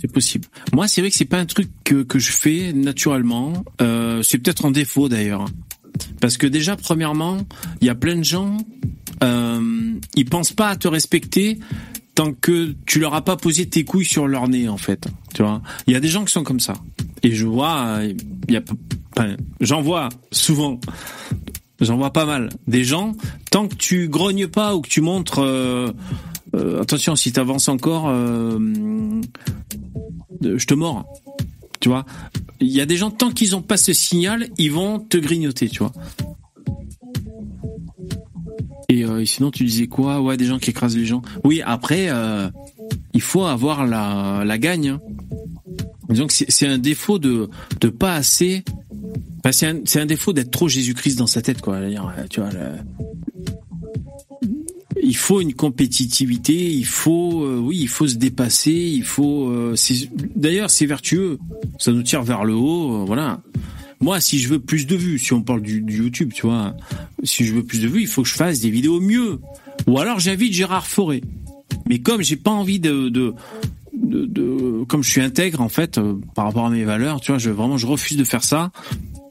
[0.01, 0.47] C'est possible.
[0.73, 3.63] Moi, c'est vrai que c'est pas un truc que, que je fais naturellement.
[3.81, 5.45] Euh, c'est peut-être un défaut d'ailleurs.
[6.19, 7.37] Parce que déjà, premièrement,
[7.81, 8.57] il y a plein de gens,
[9.23, 11.59] euh, ils pensent pas à te respecter
[12.15, 15.07] tant que tu leur as pas posé tes couilles sur leur nez, en fait.
[15.33, 15.61] Tu vois?
[15.85, 16.73] Il y a des gens qui sont comme ça.
[17.23, 17.99] Et je vois,
[19.59, 20.79] j'en vois souvent.
[21.79, 22.49] J'en vois pas mal.
[22.67, 23.13] Des gens,
[23.51, 25.91] tant que tu grognes pas ou que tu montres, euh,
[26.55, 28.57] euh, attention, si t'avances encore, euh,
[30.41, 31.05] je te mords.
[31.79, 32.05] Tu vois
[32.59, 35.69] Il y a des gens, tant qu'ils ont pas ce signal, ils vont te grignoter,
[35.69, 35.91] tu vois.
[38.89, 40.21] Et, euh, et sinon, tu disais quoi?
[40.21, 41.21] Ouais, des gens qui écrasent les gens.
[41.43, 42.49] Oui, après, euh,
[43.13, 44.89] il faut avoir la, la gagne.
[44.89, 45.01] hein.
[46.09, 47.49] Disons que c'est un défaut de
[47.81, 48.63] de pas assez.
[49.51, 51.79] C'est un, un défaut d'être trop Jésus-Christ dans sa tête, quoi.
[52.29, 52.49] Tu vois,
[55.07, 59.49] il faut une compétitivité, il faut, euh, oui, il faut se dépasser, il faut.
[59.49, 59.73] euh,
[60.35, 61.39] D'ailleurs, c'est vertueux,
[61.79, 63.39] ça nous tire vers le haut, euh, voilà.
[64.01, 66.75] Moi, si je veux plus de vues, si on parle du, YouTube, tu vois,
[67.23, 69.39] si je veux plus de vues, il faut que je fasse des vidéos mieux.
[69.87, 71.21] Ou alors j'invite Gérard Forêt.
[71.87, 73.33] Mais comme j'ai pas envie de,
[74.87, 75.99] comme je suis intègre en fait
[76.35, 78.71] par rapport à mes valeurs, tu vois, vraiment je refuse de faire ça.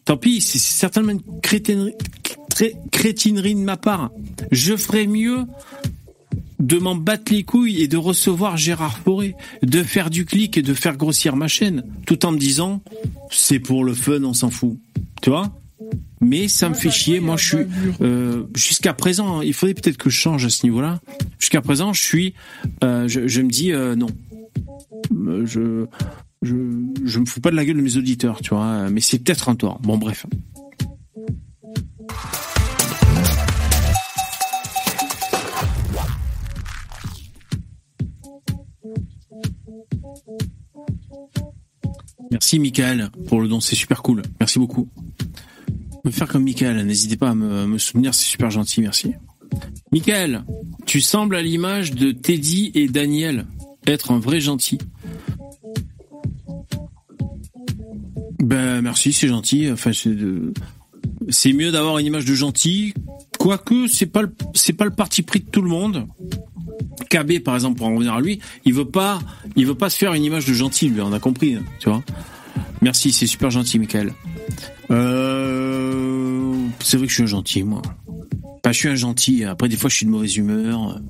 [0.07, 1.93] Tant pis, c'est certainement une crétinerie,
[2.49, 4.11] cré- crétinerie de ma part.
[4.51, 5.45] Je ferais mieux
[6.59, 10.63] de m'en battre les couilles et de recevoir Gérard Forêt, de faire du clic et
[10.63, 12.83] de faire grossir ma chaîne, tout en me disant
[13.31, 14.79] c'est pour le fun, on s'en fout.
[15.23, 15.53] Tu vois?
[16.21, 17.21] Mais ça me fait chier.
[17.21, 17.67] Moi, je suis
[18.01, 19.43] euh, jusqu'à présent.
[19.43, 21.01] Il faudrait peut-être que je change à ce niveau-là.
[21.39, 22.35] Jusqu'à présent, je suis.
[22.83, 24.07] euh, je, je me dis euh, non.
[25.15, 25.85] Euh, Je
[26.47, 26.55] je
[27.05, 28.89] je me fous pas de la gueule de mes auditeurs, tu vois.
[28.91, 29.79] Mais c'est peut-être un tort.
[29.81, 30.27] Bon, bref.
[42.31, 44.23] Merci Michael pour le don, c'est super cool.
[44.41, 44.89] Merci beaucoup.
[46.05, 49.13] Me faire comme Michael, n'hésitez pas à me, me soutenir, c'est super gentil, merci.
[49.93, 50.45] Michael,
[50.85, 53.47] tu sembles à l'image de Teddy et Daniel,
[53.87, 54.79] être un vrai gentil.
[58.47, 59.69] Ben merci, c'est gentil.
[59.73, 59.91] Enfin,
[61.29, 62.95] c'est mieux d'avoir une image de gentil,
[63.41, 66.07] quoique c'est pas pas le parti pris de tout le monde.
[67.11, 69.19] KB par exemple pour en revenir à lui, il veut pas
[69.57, 71.89] il veut pas se faire une image de gentil lui, on a compris, hein, tu
[71.89, 72.05] vois.
[72.83, 74.13] Merci, c'est super gentil Michael.
[74.93, 77.83] Euh, c'est vrai que je suis un gentil, moi.
[78.45, 79.43] Enfin, je suis un gentil.
[79.43, 81.01] Après, des fois, je suis de mauvaise humeur.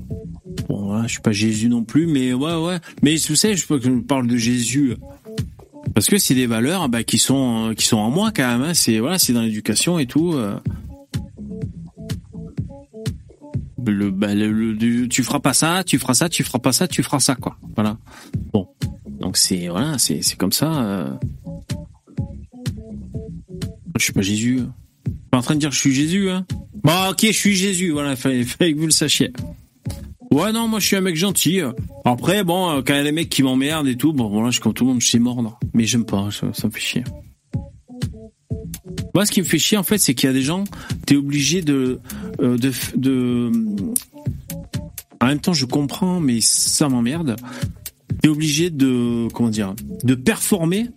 [0.68, 2.78] Bon, voilà, je suis pas Jésus non plus, mais ouais, ouais.
[3.02, 4.96] Mais vous savez, je je parle de Jésus
[5.96, 8.60] parce que c'est des valeurs bah, qui sont qui sont en moi quand même.
[8.60, 8.74] Hein.
[8.74, 10.34] C'est voilà, c'est dans l'éducation et tout.
[10.34, 10.60] euh.
[13.86, 16.86] Le, bah, le- le- tu feras pas ça, tu feras ça, tu feras pas ça,
[16.86, 17.56] tu feras ça, quoi.
[17.76, 17.96] Voilà.
[18.52, 18.68] Bon,
[19.20, 20.82] donc c'est voilà, c'est c'est comme ça.
[20.84, 21.10] euh.
[23.98, 24.60] Je suis pas Jésus.
[24.60, 24.74] hein.
[25.06, 26.28] Je suis pas en train de dire que je suis Jésus.
[26.28, 26.44] Hein.
[26.82, 27.90] Bon, ok, je suis Jésus.
[27.90, 29.32] Voilà, fallait, fallait que vous le sachiez.
[30.30, 31.60] Ouais, non, moi je suis un mec gentil.
[32.04, 34.48] Après, bon, euh, quand il y a des mecs qui m'emmerdent et tout, bon, voilà,
[34.48, 35.58] je suis comme tout le monde, je sais mordre.
[35.74, 37.04] Mais j'aime pas, ça, me fait chier.
[39.14, 40.64] Moi, ce qui me fait chier, en fait, c'est qu'il y a des gens,
[41.06, 42.00] t'es obligé de,
[42.40, 43.50] euh, de, de,
[45.20, 47.36] en même temps, je comprends, mais ça m'emmerde.
[48.20, 49.74] T'es obligé de, comment dire,
[50.04, 50.90] de performer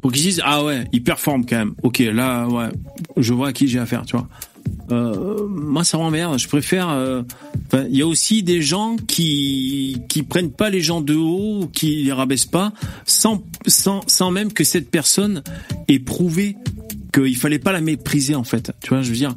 [0.00, 1.74] pour qu'ils disent, ah ouais, il performe quand même.
[1.82, 2.68] Ok, là, ouais,
[3.16, 4.28] je vois à qui j'ai affaire, tu vois.
[4.90, 6.38] Euh, moi, ça m'emmerde.
[6.38, 6.88] Je préfère.
[6.88, 7.22] euh,
[7.90, 12.04] Il y a aussi des gens qui qui prennent pas les gens de haut, qui
[12.04, 12.72] les rabaissent pas,
[13.04, 15.42] sans sans sans même que cette personne
[15.88, 16.56] ait prouvé
[17.12, 18.72] qu'il fallait pas la mépriser en fait.
[18.82, 19.34] Tu vois, je veux dire,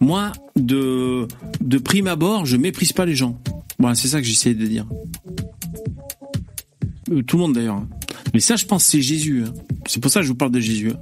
[0.00, 1.26] moi de
[1.60, 3.38] de prime abord, je méprise pas les gens.
[3.78, 4.86] Voilà, c'est ça que j'essaie de dire.
[7.10, 7.76] Euh, Tout le monde d'ailleurs.
[7.76, 7.88] hein.
[8.32, 9.44] Mais ça, je pense, c'est Jésus.
[9.46, 9.52] hein.
[9.86, 10.92] C'est pour ça que je vous parle de Jésus.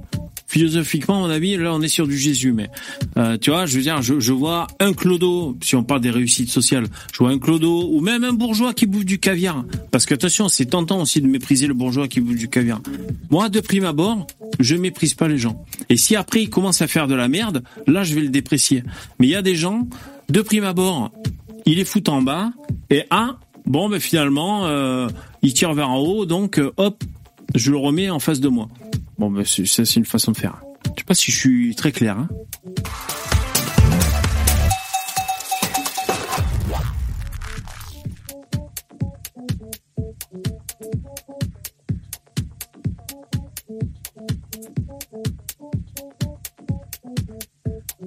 [0.47, 2.53] Philosophiquement, à mon avis, là, on est sur du Jésus.
[2.53, 2.69] Mais
[3.17, 6.11] euh, tu vois, je veux dire, je, je vois un clodo, si on parle des
[6.11, 9.65] réussites sociales, je vois un clodo ou même un bourgeois qui bouffe du caviar.
[9.91, 12.81] Parce que attention, c'est tentant aussi de mépriser le bourgeois qui bouffe du caviar.
[13.29, 14.27] Moi, de prime abord,
[14.59, 15.65] je méprise pas les gens.
[15.89, 18.83] Et si après il commence à faire de la merde, là, je vais le déprécier.
[19.19, 19.87] Mais il y a des gens,
[20.29, 21.11] de prime abord,
[21.65, 22.51] il les fout en bas
[22.89, 25.07] et ah, bon, ben finalement, euh,
[25.41, 27.03] il tire vers en haut, donc euh, hop,
[27.55, 28.67] je le remets en face de moi.
[29.17, 30.61] Bon, c'est- ça, c'est une façon de faire.
[30.85, 32.17] Je sais pas si je suis très clair.
[32.17, 32.27] Hein.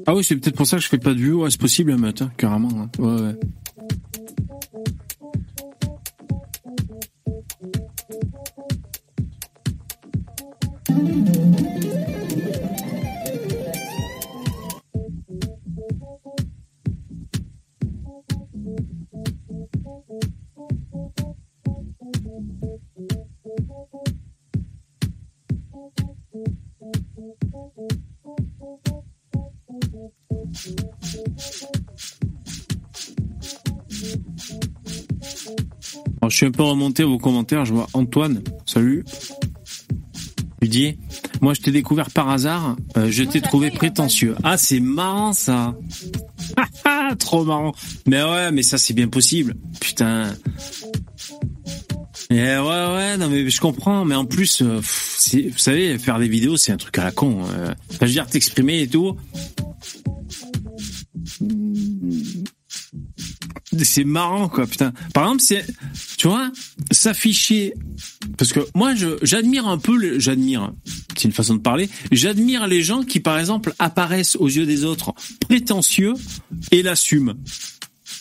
[0.07, 1.33] Ah oui, c'est peut-être pour ça que je fais pas de vue.
[1.33, 2.69] Ouais, c'est possible, meute, hein, carrément.
[2.81, 2.91] hein.
[2.99, 3.37] Ouais, ouais.
[36.29, 37.65] Je suis un peu remonté à vos commentaires.
[37.65, 38.43] Je vois Antoine.
[38.65, 39.05] Salut.
[40.61, 40.99] Tu dis,
[41.41, 42.77] moi je t'ai découvert par hasard.
[42.97, 44.35] euh, je t'ai trouvé prétentieux.
[44.43, 45.77] Ah, c'est marrant ça.
[47.19, 47.73] Trop marrant.
[48.07, 49.55] Mais ouais, mais ça c'est bien possible.
[49.81, 50.35] Putain.
[52.31, 54.05] Et ouais, ouais, non mais je comprends.
[54.05, 57.45] Mais en plus, euh, vous savez, faire des vidéos, c'est un truc à la con.
[57.51, 57.73] euh.
[57.91, 59.17] Enfin, je veux dire, t'exprimer et tout.
[63.77, 64.93] C'est marrant quoi putain.
[65.13, 65.67] Par exemple c'est
[66.17, 66.51] tu vois
[66.91, 67.75] s'afficher
[68.37, 70.73] parce que moi je j'admire un peu j'admire
[71.17, 74.85] c'est une façon de parler j'admire les gens qui par exemple apparaissent aux yeux des
[74.85, 76.15] autres prétentieux
[76.71, 77.35] et l'assument.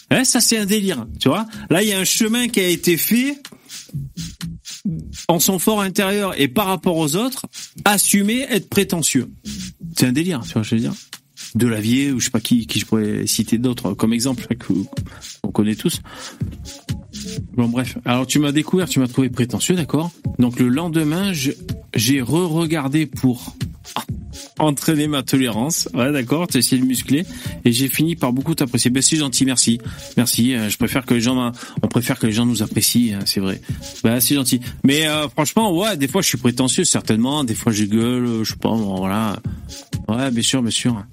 [0.10, 1.45] Hein, ça c'est un délire tu vois.
[1.69, 3.41] Là il y a un chemin qui a été fait
[5.28, 7.45] en son fort intérieur et par rapport aux autres
[7.86, 9.30] assumer être prétentieux.
[9.98, 10.94] C'est un délire tu vois je veux dire?
[11.56, 14.74] Delavier ou je sais pas qui qui je pourrais citer d'autres comme exemple hein, que
[15.44, 16.02] on connaît tous.
[17.54, 20.12] Bon bref, alors tu m'as découvert, tu m'as trouvé prétentieux, d'accord?
[20.40, 23.56] Donc le lendemain, j'ai re-regardé pour
[24.60, 27.26] entraîner ma tolérance, ouais d'accord, t'as essayé de muscler,
[27.66, 28.92] et j'ai fini par beaucoup t'apprécier.
[28.92, 29.80] Ben c'est gentil, merci,
[30.16, 30.54] merci.
[30.54, 31.52] euh, je préfère que les gens,
[31.82, 33.62] on préfère que les gens nous apprécient, hein, c'est vrai.
[34.04, 34.60] Ben c'est gentil.
[34.84, 38.50] Mais euh, franchement, ouais, des fois je suis prétentieux certainement, des fois je gueule, je
[38.52, 39.40] sais pas, bon, voilà.
[40.10, 41.06] Ouais, bien sûr, bien sûr.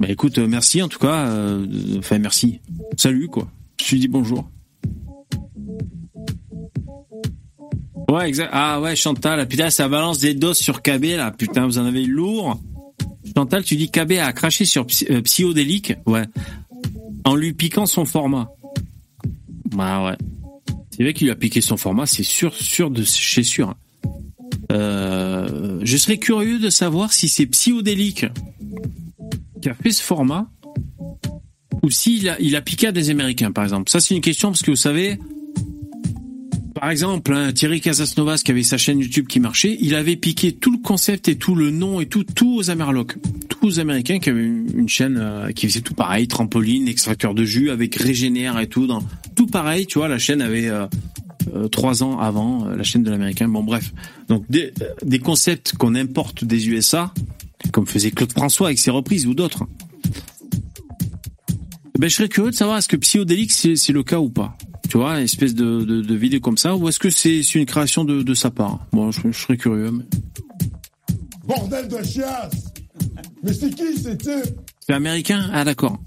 [0.00, 1.26] Bah écoute, euh, merci en tout cas.
[1.28, 1.66] euh,
[1.98, 2.60] Enfin, merci.
[2.96, 3.48] Salut, quoi.
[3.80, 4.48] Je te dis bonjour.
[8.10, 8.50] Ouais, exact.
[8.52, 11.30] Ah ouais, Chantal, putain, ça balance des doses sur KB, là.
[11.30, 12.58] Putain, vous en avez lourd.
[13.36, 15.92] Chantal, tu dis KB a craché sur Psy- euh, Psyodélique.
[16.06, 16.24] Ouais.
[17.24, 18.50] En lui piquant son format.
[19.70, 20.16] Bah ouais.
[20.90, 23.74] C'est vrai qu'il lui a piqué son format, c'est sûr, sûr de chez sûr.
[24.70, 28.26] Euh, je serais curieux de savoir si c'est Psyodélique
[29.62, 30.50] qui a fait ce format
[31.82, 33.90] ou s'il a, il a piqué à des Américains, par exemple.
[33.90, 35.18] Ça, c'est une question parce que vous savez,
[36.80, 40.52] Par exemple, hein, Thierry Casasnovas qui avait sa chaîne YouTube qui marchait, il avait piqué
[40.52, 43.16] tout le concept et tout le nom et tout, tout aux Amerlocs,
[43.48, 47.44] tous aux Américains qui avaient une chaîne euh, qui faisait tout pareil, trampoline, extracteur de
[47.44, 49.02] jus avec Régénère et tout, dans
[49.34, 49.86] tout pareil.
[49.86, 50.86] Tu vois, la chaîne avait euh,
[51.68, 53.48] trois ans avant euh, la chaîne de l'Américain.
[53.48, 53.92] Bon, bref,
[54.28, 57.12] donc des, euh, des concepts qu'on importe des USA,
[57.72, 59.64] comme faisait Claude François avec ses reprises ou d'autres.
[61.98, 64.56] Ben, je serais curieux de savoir est-ce que Psyodélique c'est le cas ou pas?
[64.88, 67.66] Tu vois, une espèce de, de, de vidéo comme ça, ou est-ce que c'est une
[67.66, 68.86] création de, de sa part?
[68.92, 69.90] Bon, je, je serais curieux.
[69.90, 70.04] mais-
[71.46, 72.72] Bordel de chiasse
[73.42, 74.54] Mais c'est qui ces types?
[74.80, 75.50] C'est américain?
[75.52, 75.98] Ah d'accord.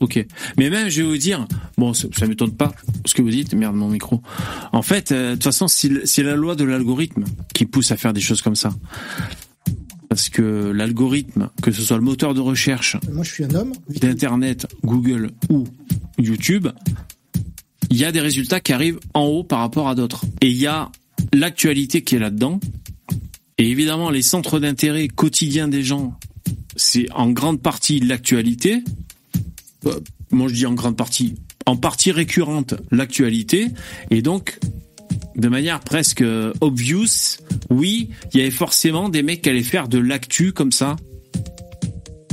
[0.00, 0.24] Ok.
[0.56, 1.46] Mais même, je vais vous dire,
[1.76, 2.72] bon, ça, ça m'étonne pas
[3.04, 3.54] ce que vous dites.
[3.54, 4.22] Merde, mon micro.
[4.72, 7.24] En fait, euh, de toute façon, c'est la loi de l'algorithme
[7.54, 8.70] qui pousse à faire des choses comme ça.
[10.08, 13.72] Parce que l'algorithme, que ce soit le moteur de recherche Moi, je suis un homme.
[13.88, 15.68] d'Internet, Google ou
[16.18, 16.68] YouTube,
[17.90, 20.24] il y a des résultats qui arrivent en haut par rapport à d'autres.
[20.40, 20.90] Et il y a
[21.32, 22.58] l'actualité qui est là-dedans.
[23.58, 26.18] Et évidemment, les centres d'intérêt quotidiens des gens,
[26.76, 28.82] c'est en grande partie l'actualité.
[29.86, 30.00] Euh,
[30.30, 31.34] Moi, je dis en grande partie,
[31.66, 33.68] en partie récurrente, l'actualité.
[34.10, 34.58] Et donc,
[35.36, 37.38] de manière presque euh, obvious,
[37.70, 40.96] oui, il y avait forcément des mecs qui allaient faire de l'actu comme ça,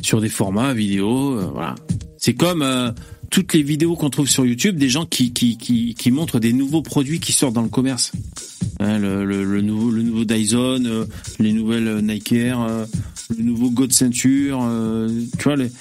[0.02, 1.76] sur des formats vidéo, euh, voilà.
[2.18, 2.92] C'est comme euh,
[3.30, 6.82] toutes les vidéos qu'on trouve sur YouTube, des gens qui, qui, qui, montrent des nouveaux
[6.82, 8.12] produits qui sortent dans le commerce.
[8.80, 11.06] Hein, le, nouveau, le nouveau Dyson, euh,
[11.40, 12.86] les nouvelles euh, Nike Air, euh,
[13.36, 15.72] le nouveau God Ceinture, euh, tu vois les.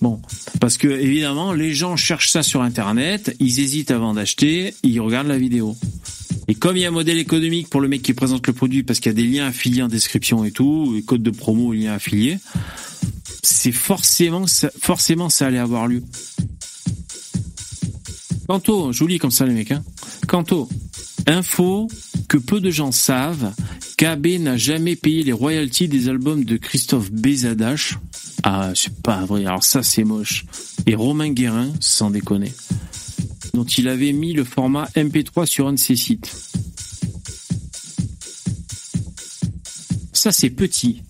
[0.00, 0.20] Bon,
[0.60, 5.28] parce que évidemment, les gens cherchent ça sur Internet, ils hésitent avant d'acheter, ils regardent
[5.28, 5.76] la vidéo.
[6.46, 8.82] Et comme il y a un modèle économique pour le mec qui présente le produit,
[8.82, 11.72] parce qu'il y a des liens affiliés en description et tout, et code de promo,
[11.72, 12.38] liens affiliés,
[13.42, 14.44] c'est forcément,
[14.78, 16.02] forcément, ça allait avoir lieu.
[18.46, 19.82] Quanto, je vous lis comme ça les mecs, hein.
[21.26, 21.88] Info
[22.28, 23.54] que peu de gens savent,
[23.96, 27.96] KB n'a jamais payé les royalties des albums de Christophe Bézadache.
[28.42, 30.44] Ah, c'est pas vrai, alors ça c'est moche.
[30.86, 32.52] Et Romain Guérin, sans déconner,
[33.54, 36.36] dont il avait mis le format MP3 sur un de ses sites.
[40.12, 41.02] Ça c'est petit.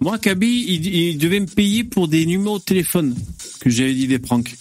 [0.00, 3.14] Moi, KB, il devait me payer pour des numéros de téléphone
[3.62, 4.54] que j'avais dit des pranks.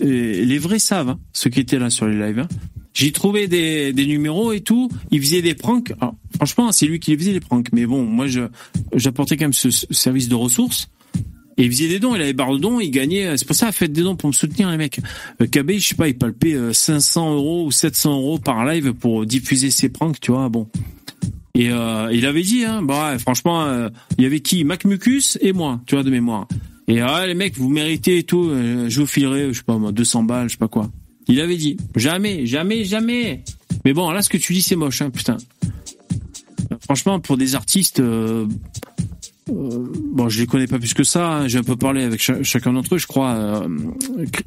[0.00, 2.40] Les vrais savent, hein, ceux qui étaient là sur les lives.
[2.40, 2.48] hein.
[2.94, 4.88] J'ai trouvé des, numéros et tout.
[5.10, 5.92] Il faisait des pranks.
[6.00, 7.68] Alors, franchement, c'est lui qui les faisait les pranks.
[7.72, 8.26] Mais bon, moi,
[8.94, 10.88] j'apportais quand même ce, ce service de ressources.
[11.58, 12.14] Et il faisait des dons.
[12.14, 12.80] Il avait barre de dons.
[12.80, 13.36] Il gagnait.
[13.36, 15.00] C'est pour ça, faites des dons pour me soutenir, les mecs.
[15.42, 18.94] Euh, KB, je sais pas, il palpait euh, 500 euros ou 700 euros par live
[18.94, 20.48] pour diffuser ses pranks, tu vois.
[20.48, 20.66] Bon.
[21.56, 23.88] Et euh, il avait dit, hein, bah, franchement, euh,
[24.18, 24.64] il y avait qui?
[24.64, 26.46] Mac Mucus et moi, tu vois, de mémoire.
[26.88, 29.76] Et ah, les mecs, vous méritez et tout, euh, je vous filerai, je sais pas
[29.76, 30.90] moi, 200 balles, je sais pas quoi.
[31.28, 33.42] Il avait dit, jamais, jamais, jamais.
[33.84, 35.36] Mais bon, là, ce que tu dis, c'est moche, hein, putain.
[36.84, 38.46] Franchement, pour des artistes, euh,
[39.48, 41.28] euh, bon, je les connais pas plus que ça.
[41.38, 43.34] hein, J'ai un peu parlé avec cha- chacun d'entre eux, je crois.
[43.34, 43.68] euh,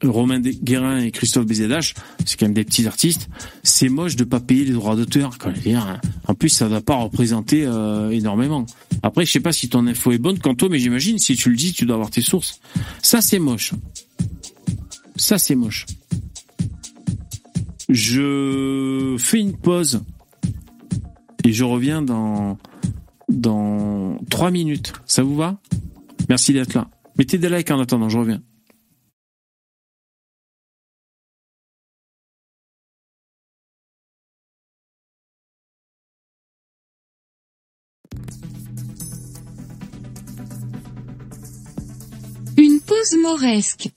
[0.03, 1.93] Romain Guérin et Christophe Bézédache,
[2.25, 3.29] c'est quand même des petits artistes.
[3.63, 5.37] C'est moche de pas payer les droits d'auteur.
[5.45, 5.99] hein.
[6.27, 8.65] En plus, ça va pas représenter euh, énormément.
[9.01, 11.55] Après, je sais pas si ton info est bonne, Quanto, mais j'imagine si tu le
[11.55, 12.59] dis, tu dois avoir tes sources.
[13.01, 13.73] Ça, c'est moche.
[15.15, 15.85] Ça, c'est moche.
[17.87, 20.01] Je fais une pause
[21.43, 22.57] et je reviens dans
[23.29, 24.93] dans trois minutes.
[25.05, 25.59] Ça vous va?
[26.27, 26.89] Merci d'être là.
[27.17, 28.41] Mettez des likes en attendant, je reviens.
[42.57, 43.89] Une pause mauresque.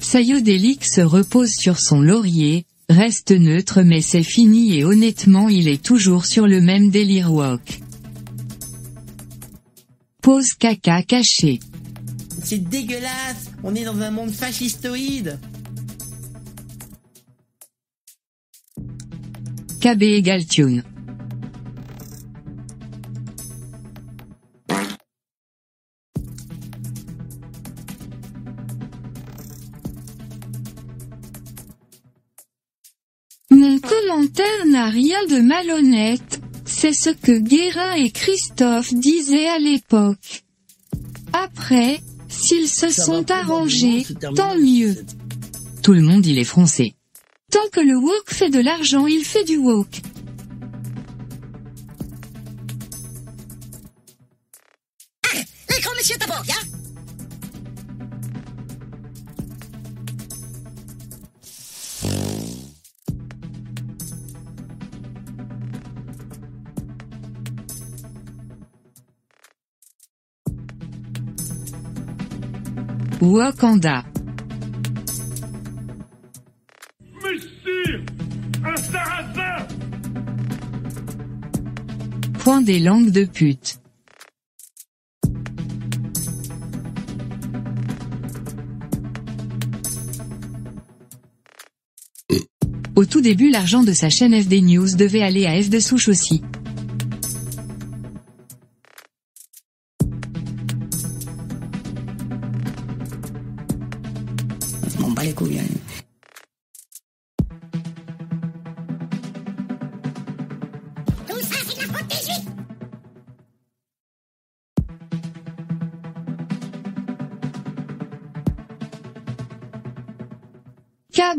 [0.00, 5.82] Sayodélique se repose sur son laurier, reste neutre mais c'est fini et honnêtement il est
[5.82, 7.80] toujours sur le même délire walk.
[10.22, 11.60] Pause caca caché.
[12.42, 15.38] C'est dégueulasse On est dans un monde fascistoïde
[19.80, 20.82] KB égale tune.
[34.66, 40.44] N'a rien de malhonnête, c'est ce que Guérin et Christophe disaient à l'époque.
[41.32, 44.96] Après, s'ils se Ça sont arrangés, tant mieux.
[45.82, 46.94] Tout le monde il est français.
[47.50, 50.00] Tant que le woke fait de l'argent, il fait du woke.
[73.24, 74.04] Wakanda.
[77.22, 78.04] Monsieur
[78.62, 79.66] Un sarrasin
[82.38, 83.78] Point des langues de pute.
[92.94, 96.08] Au tout début l'argent de sa chaîne FD News devait aller à F de souche
[96.08, 96.42] aussi.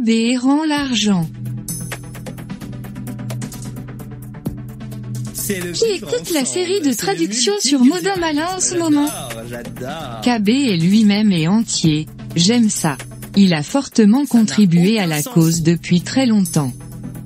[0.08, 1.28] Rend l'argent.
[5.74, 9.08] Qui écoute la série de c'est le traduction multi- sur Modin Malin en ce moment.
[10.24, 12.06] KB est lui-même et entier.
[12.36, 12.98] J'aime ça.
[13.36, 16.72] Il a fortement contribué à la cause depuis très longtemps.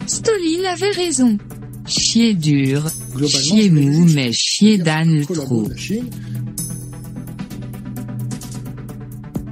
[0.08, 1.38] Stolil avait raison.
[1.86, 2.90] Chier dur,
[3.28, 5.68] chier mou, mais chier d'âne trop.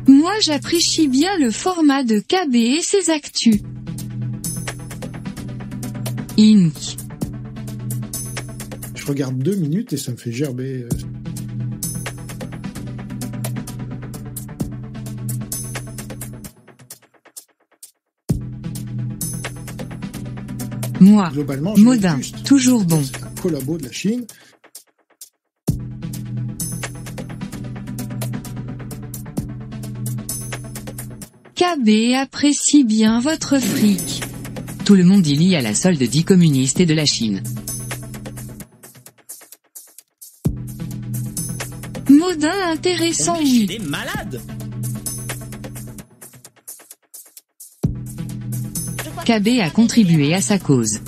[0.08, 3.62] Moi j'apprécie bien le format de KB et ses actus.
[6.38, 6.98] Inc.
[8.96, 10.88] Je regarde deux minutes et ça me fait gerber.
[21.00, 21.30] Moi.
[21.32, 22.18] Globalement, Modin.
[22.18, 23.02] juste Toujours bon.
[23.04, 24.26] C'est un collabo de la Chine.
[31.58, 34.22] KB apprécie bien votre fric.
[34.86, 37.42] Tout le monde y lit à la solde dit communiste et de la Chine.
[42.12, 44.40] Modin intéressant On est malades.
[49.26, 51.00] KB a contribué à sa cause.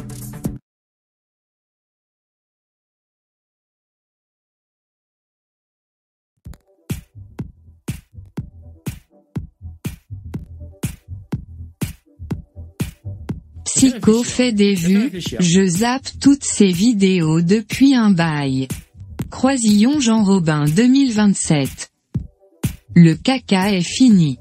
[13.89, 18.67] Psycho fait des vues, je zappe toutes ces vidéos depuis un bail.
[19.31, 21.91] Croisillon Jean Robin 2027.
[22.95, 24.37] Le caca est fini.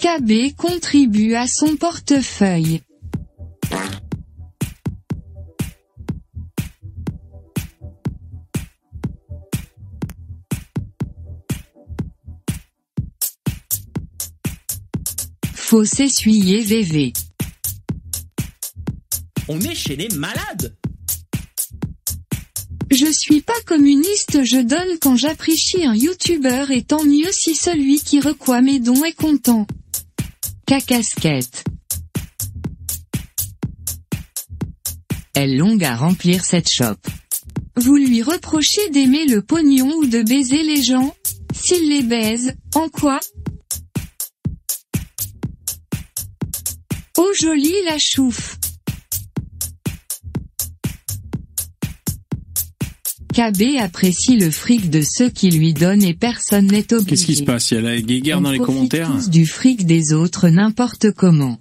[0.00, 2.80] KB contribue à son portefeuille.
[15.54, 17.12] Faut s'essuyer VV.
[19.50, 20.76] On est chez les malades.
[22.90, 28.00] Je suis pas communiste, je donne quand j'apprécie un youtubeur et tant mieux si celui
[28.00, 29.66] qui reçoit mes dons est content.
[30.66, 31.64] Cacasquette.
[35.34, 36.96] Elle longue à remplir cette shop.
[37.76, 41.14] Vous lui reprochez d'aimer le pognon ou de baiser les gens?
[41.54, 43.18] S'il les baise, en quoi?
[47.16, 48.58] Oh jolie la chouffe.
[53.38, 57.10] KB apprécie le fric de ceux qui lui donnent et personne n'est obligé.
[57.10, 57.70] Qu'est-ce qui se passe?
[57.70, 59.12] Il y a la guéguerre On dans les commentaires?
[59.12, 61.60] tous du fric des autres n'importe comment.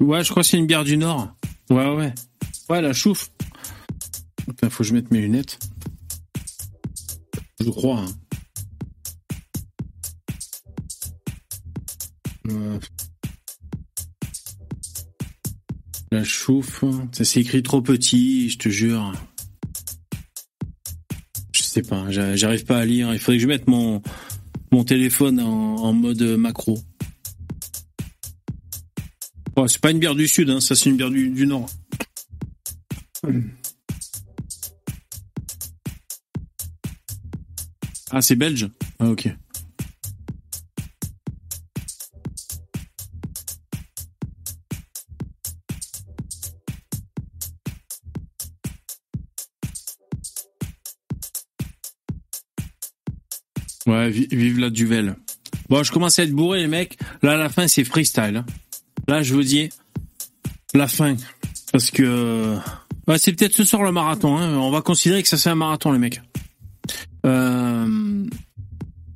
[0.00, 1.28] Ouais, je crois que c'est une bière du Nord.
[1.70, 2.12] Ouais, ouais.
[2.68, 3.30] Ouais, la chouffe.
[4.48, 5.60] Putain, faut que je mette mes lunettes.
[7.60, 8.00] Je crois.
[8.00, 8.27] Hein.
[16.10, 16.84] La chouffe.
[17.12, 19.12] Ça s'écrit trop petit, je te jure.
[21.52, 23.12] Je sais pas, j'a- j'arrive pas à lire.
[23.12, 24.02] Il faudrait que je mette mon,
[24.72, 26.78] mon téléphone en, en mode macro.
[29.54, 31.68] Bon, c'est pas une bière du sud, hein, ça c'est une bière du, du nord.
[38.10, 38.68] Ah, c'est belge?
[38.98, 39.28] Ah, ok.
[53.88, 55.16] Ouais, vi- vive la Duvel.
[55.68, 56.98] Bon, je commence à être bourré, les mecs.
[57.22, 58.36] Là, la fin, c'est freestyle.
[58.36, 58.46] hein.
[59.08, 59.70] Là, je vous dis,
[60.74, 61.16] la fin.
[61.72, 62.56] Parce que...
[63.06, 64.36] Ouais, c'est peut-être ce soir le marathon.
[64.36, 64.56] Hein.
[64.58, 66.20] On va considérer que ça c'est un marathon, les mecs.
[67.24, 68.26] Euh...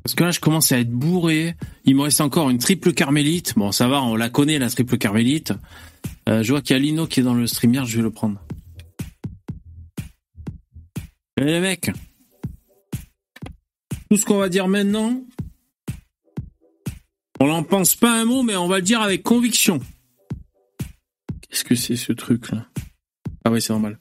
[0.02, 1.54] Parce que là, je commence à être bourré.
[1.84, 3.52] Il me reste encore une triple carmélite.
[3.56, 5.52] Bon, ça va, on la connaît, la triple carmélite.
[6.28, 8.10] Euh, je vois qu'il y a Lino qui est dans le streamer, je vais le
[8.10, 8.40] prendre.
[11.40, 11.90] Et les mecs,
[14.12, 15.24] tout ce qu'on va dire maintenant,
[17.40, 19.80] on n'en pense pas un mot, mais on va le dire avec conviction.
[21.40, 22.66] Qu'est-ce que c'est ce truc-là?
[23.46, 23.98] Ah oui, c'est normal.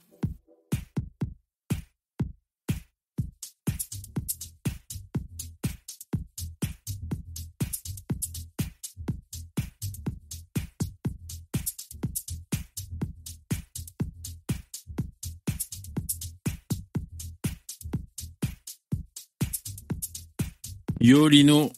[21.01, 21.71] Yo Lino,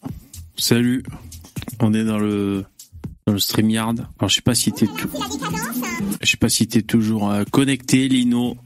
[0.58, 1.04] salut.
[1.80, 2.66] On est dans le
[3.26, 4.08] dans le StreamYard.
[4.20, 4.86] Alors je sais pas si t'es
[6.22, 8.58] je sais pas si t'es toujours euh, connecté Lino.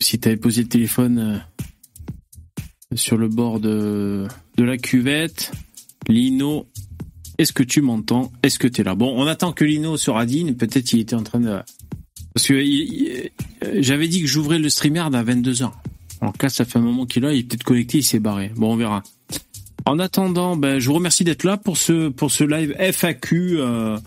[0.00, 5.52] Si t'avais posé le téléphone euh, sur le bord de de la cuvette,
[6.08, 6.68] Lino,
[7.38, 8.32] est-ce que tu m'entends?
[8.42, 8.94] Est-ce que t'es là?
[8.94, 11.58] Bon, on attend que Lino se radine, peut-être il était en train de
[12.34, 13.30] parce que il-
[13.72, 15.70] il- j'avais dit que j'ouvrais le StreamYard à 22h.
[16.20, 18.20] En cas, ça fait un moment qu'il est là, il est peut-être connecté, il s'est
[18.20, 18.52] barré.
[18.54, 19.02] Bon, on verra.
[19.84, 23.98] En attendant, ben, je vous remercie d'être là pour ce pour ce live FAQ euh,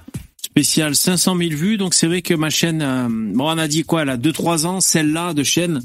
[0.41, 1.77] spécial 500 000 vues.
[1.77, 4.65] Donc c'est vrai que ma chaîne, euh, bon, on a dit quoi, elle a 2-3
[4.65, 5.81] ans, celle-là de chaîne.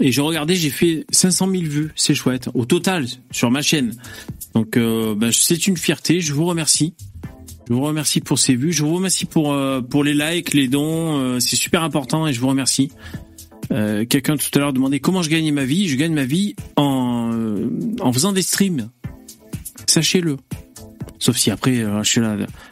[0.00, 2.48] Et j'ai regardé, j'ai fait 500 000 vues, c'est chouette.
[2.54, 3.96] Au total, sur ma chaîne.
[4.54, 6.94] Donc euh, ben, c'est une fierté, je vous remercie.
[7.68, 10.68] Je vous remercie pour ces vues, je vous remercie pour euh, pour les likes, les
[10.68, 12.90] dons, euh, c'est super important et je vous remercie.
[13.70, 15.88] Euh, Quelqu'un tout à l'heure demandait comment je gagnais ma vie.
[15.88, 17.07] Je gagne ma vie en, euh,
[18.00, 18.90] en faisant des streams.
[19.86, 20.36] Sachez-le.
[21.18, 22.20] Sauf si après, euh, je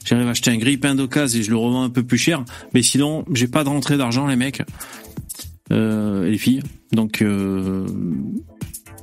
[0.05, 2.45] j'arrive à acheter un grille-pain d'occasion et je le revends un peu plus cher.
[2.75, 4.63] Mais sinon, j'ai pas de rentrée d'argent, les mecs.
[5.73, 6.63] Euh, et les filles.
[6.93, 7.87] Donc, euh,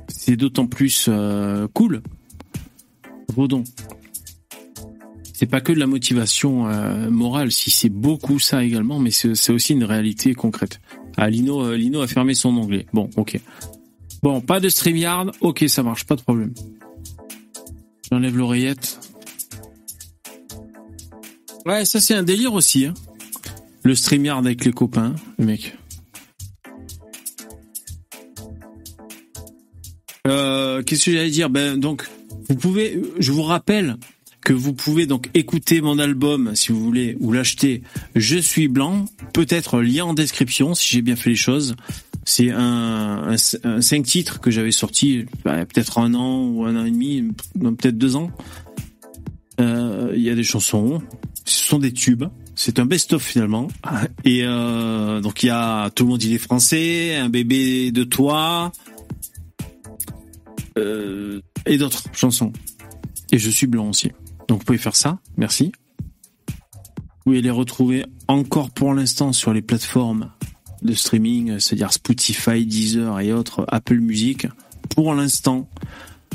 [0.08, 2.02] c'est d'autant plus euh, cool.
[3.34, 3.64] Vos dons.
[5.34, 9.52] C'est pas que de la motivation euh, morale, si c'est beaucoup ça également, mais c'est
[9.52, 10.80] aussi une réalité concrète.
[11.16, 12.86] Ah, Lino, euh, Lino a fermé son onglet.
[12.92, 13.40] Bon, ok.
[14.24, 15.32] Bon, pas de StreamYard.
[15.42, 16.54] Ok, ça marche, pas de problème.
[18.10, 18.98] J'enlève l'oreillette.
[21.66, 22.86] Ouais, ça c'est un délire aussi.
[22.86, 22.94] Hein.
[23.82, 25.76] Le StreamYard avec les copains, mec.
[30.26, 31.50] Euh, Qu'est-ce que j'allais dire?
[31.50, 32.08] Ben donc,
[32.48, 33.98] vous pouvez, je vous rappelle
[34.40, 37.82] que vous pouvez donc écouter mon album si vous voulez ou l'acheter.
[38.14, 41.76] Je suis blanc, peut-être lien en description si j'ai bien fait les choses.
[42.26, 46.76] C'est un, un, un cinq titres que j'avais sorti bah, peut-être un an ou un
[46.76, 48.30] an et demi, peut-être deux ans.
[49.60, 51.02] Euh, Il y a des chansons,
[51.44, 52.24] ce sont des tubes.
[52.56, 53.68] C'est un best-of finalement.
[54.24, 58.04] Et euh, donc il y a Tout le monde il est français, Un bébé de
[58.04, 58.72] toi
[60.78, 62.52] euh, et d'autres chansons.
[63.32, 64.10] Et je suis blanc aussi.
[64.48, 65.72] Donc vous pouvez faire ça, merci.
[66.48, 70.30] Vous pouvez les retrouver encore pour l'instant sur les plateformes
[70.84, 74.46] de streaming, c'est-à-dire Spotify, Deezer et autres, Apple Music.
[74.90, 75.68] Pour l'instant.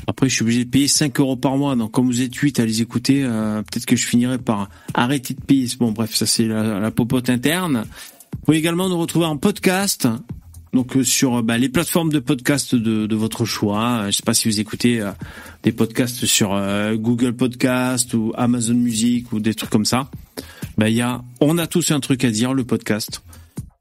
[0.08, 1.76] Après, je suis obligé de payer 5 euros par mois.
[1.76, 5.34] Donc, comme vous êtes 8 à les écouter, euh, peut-être que je finirai par arrêter
[5.34, 5.68] de payer.
[5.78, 7.84] Bon, bref, ça c'est la, la popote interne.
[8.34, 10.08] Vous pouvez également nous retrouver en podcast.
[10.74, 14.06] Donc euh, sur bah, les plateformes de podcast de, de votre choix.
[14.08, 15.12] Je sais pas si vous écoutez euh,
[15.64, 20.10] des podcasts sur euh, Google Podcast ou Amazon Music ou des trucs comme ça.
[20.78, 23.22] Bah, il y a, on a tous un truc à dire, le podcast.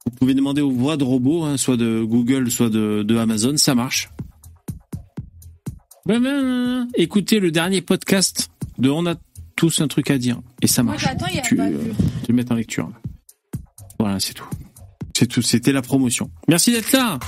[0.09, 3.59] Vous pouvez demander aux voix de robots, hein, soit de Google, soit de, de Amazon,
[3.59, 4.09] ça marche.
[6.07, 8.49] Ben, ben, écoutez le dernier podcast
[8.79, 9.17] de On a
[9.55, 11.03] tous un truc à dire et ça marche.
[11.03, 11.93] j'attends, il y a tu, pas euh,
[12.25, 12.89] tu mets en lecture.
[12.89, 12.97] là.
[14.01, 14.49] Voilà, c'est tout.
[15.15, 15.43] C'est tout.
[15.43, 16.31] C'était la promotion.
[16.49, 17.19] Merci d'être là.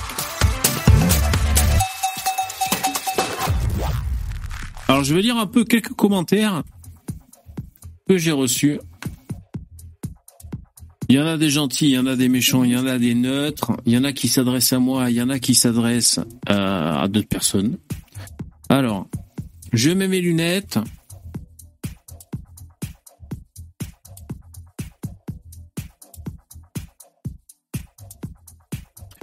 [4.87, 6.63] Alors, je vais lire un peu quelques commentaires
[8.09, 8.79] que j'ai reçus.
[11.11, 12.85] Il y en a des gentils, il y en a des méchants, il y en
[12.85, 15.39] a des neutres, il y en a qui s'adressent à moi, il y en a
[15.39, 17.77] qui s'adressent euh, à d'autres personnes.
[18.69, 19.09] Alors,
[19.73, 20.79] je mets mes lunettes.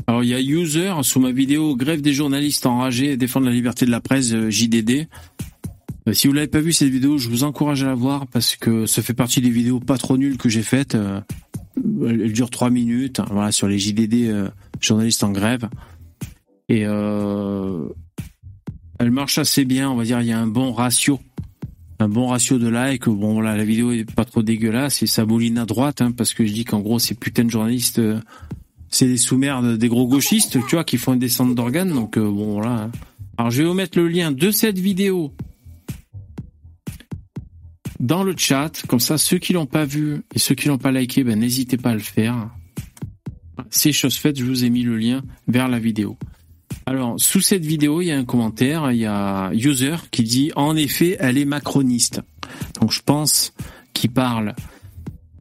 [0.06, 3.52] Alors il y a User sous ma vidéo Grève des journalistes enragés et défendre la
[3.52, 5.09] liberté de la presse euh, JDD.
[6.06, 8.56] Euh, Si vous l'avez pas vu cette vidéo, je vous encourage à la voir parce
[8.56, 10.94] que ça fait partie des vidéos pas trop nulles que j'ai faites.
[12.06, 14.48] Elle dure trois minutes, hein, voilà sur les JDD euh,
[14.80, 15.68] journalistes en grève.
[16.68, 17.88] Et euh,
[18.98, 20.20] elle marche assez bien, on va dire.
[20.20, 21.20] Il y a un bon ratio,
[21.98, 23.09] un bon ratio de likes.
[23.09, 26.34] Bon voilà, la vidéo est pas trop dégueulasse et ça mouline à droite hein, parce
[26.34, 27.98] que je dis qu'en gros ces putains de journalistes.
[27.98, 28.20] euh,
[28.90, 31.92] c'est des sous-merdes, des gros gauchistes, tu vois, qui font une descente d'organes.
[31.92, 32.90] Donc bon, voilà.
[33.36, 35.32] Alors je vais vous mettre le lien de cette vidéo
[38.01, 40.93] dans le chat, comme ça ceux qui l'ont pas vu et ceux qui l'ont pas
[40.93, 42.51] liké, ben n'hésitez pas à le faire.
[43.70, 46.16] C'est chose faite, je vous ai mis le lien vers la vidéo.
[46.87, 50.53] Alors, sous cette vidéo, il y a un commentaire, il y a User qui dit
[50.57, 52.23] en effet, elle est macroniste.
[52.81, 53.53] Donc je pense
[53.93, 54.55] qu'il parle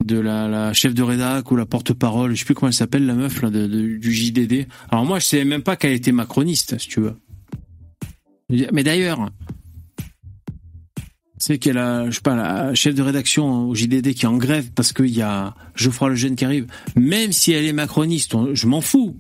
[0.04, 3.14] de la, chef de rédac ou la porte-parole, je sais plus comment elle s'appelle, la
[3.14, 4.68] meuf là, de, du JDD.
[4.90, 7.16] Alors moi, je savais même pas qu'elle était macroniste, si tu veux.
[8.72, 9.30] Mais d'ailleurs,
[11.38, 14.38] c'est qu'elle a, je sais pas, la chef de rédaction au JDD qui est en
[14.38, 16.68] grève parce qu'il y a Geoffroy Lejeune qui arrive.
[16.96, 19.16] Même si elle est macroniste, je m'en fous.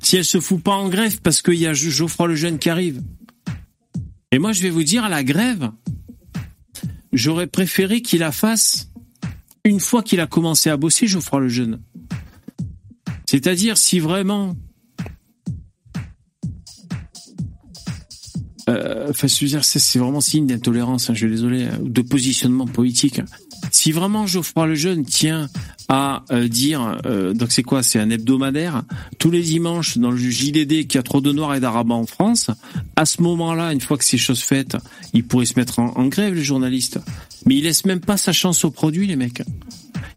[0.00, 3.02] Si elle se fout pas en grève parce qu'il y a Geoffroy Lejeune qui arrive.
[4.32, 5.70] Et moi, je vais vous dire, la grève,
[7.12, 8.90] j'aurais préféré qu'il la fasse
[9.64, 11.80] une fois qu'il a commencé à bosser, Geoffroy Lejeune.
[13.26, 14.56] C'est-à-dire, si vraiment
[18.68, 23.20] euh, enfin, c'est vraiment signe d'intolérance, hein, je suis désolé, hein, de positionnement politique.
[23.70, 25.48] Si vraiment Geoffroy Lejeune tient
[25.88, 28.82] à euh, dire, euh, donc c'est quoi C'est un hebdomadaire,
[29.18, 32.06] tous les dimanches dans le JDD qu'il y a trop de noirs et d'arabes en
[32.06, 32.50] France,
[32.96, 34.76] à ce moment-là, une fois que ces choses faites,
[35.12, 36.98] il pourrait se mettre en, grève, les journalistes.
[37.46, 39.42] Mais il laisse même pas sa chance au produit, les mecs.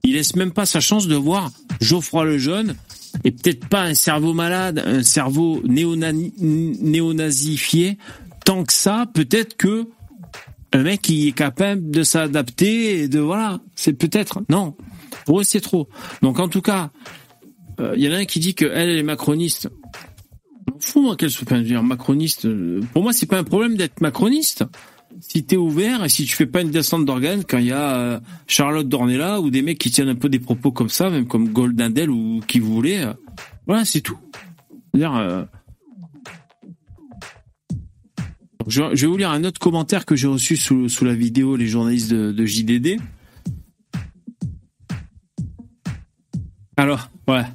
[0.03, 1.51] Il laisse même pas sa chance de voir
[1.81, 2.75] Geoffroy Lejeune
[3.23, 7.97] et peut-être pas un cerveau malade, un cerveau néo-nazifié,
[8.47, 9.89] tant que ça, peut-être que
[10.71, 14.73] un mec qui est capable de s'adapter et de voilà, c'est peut-être non.
[15.25, 15.89] Pour eux, c'est trop.
[16.21, 16.91] Donc en tout cas,
[17.77, 19.69] il euh, y en a un qui dit que elle, est macroniste.
[20.79, 22.47] Fou moi qu'elle soit dire macroniste.
[22.93, 24.63] Pour moi, c'est pas un problème d'être macroniste.
[25.19, 27.95] Si t'es ouvert et si tu fais pas une descente d'organes quand il y a
[27.97, 31.27] euh, Charlotte Dornella ou des mecs qui tiennent un peu des propos comme ça, même
[31.27, 33.13] comme Goldendel ou qui vous voulez, euh,
[33.65, 34.17] voilà, c'est tout.
[34.93, 35.47] C'est-à-dire,
[38.67, 42.11] je, vais vous lire un autre commentaire que j'ai reçu sous, la vidéo, les journalistes
[42.11, 42.99] de, de JDD.
[46.75, 47.45] Alors, ouais.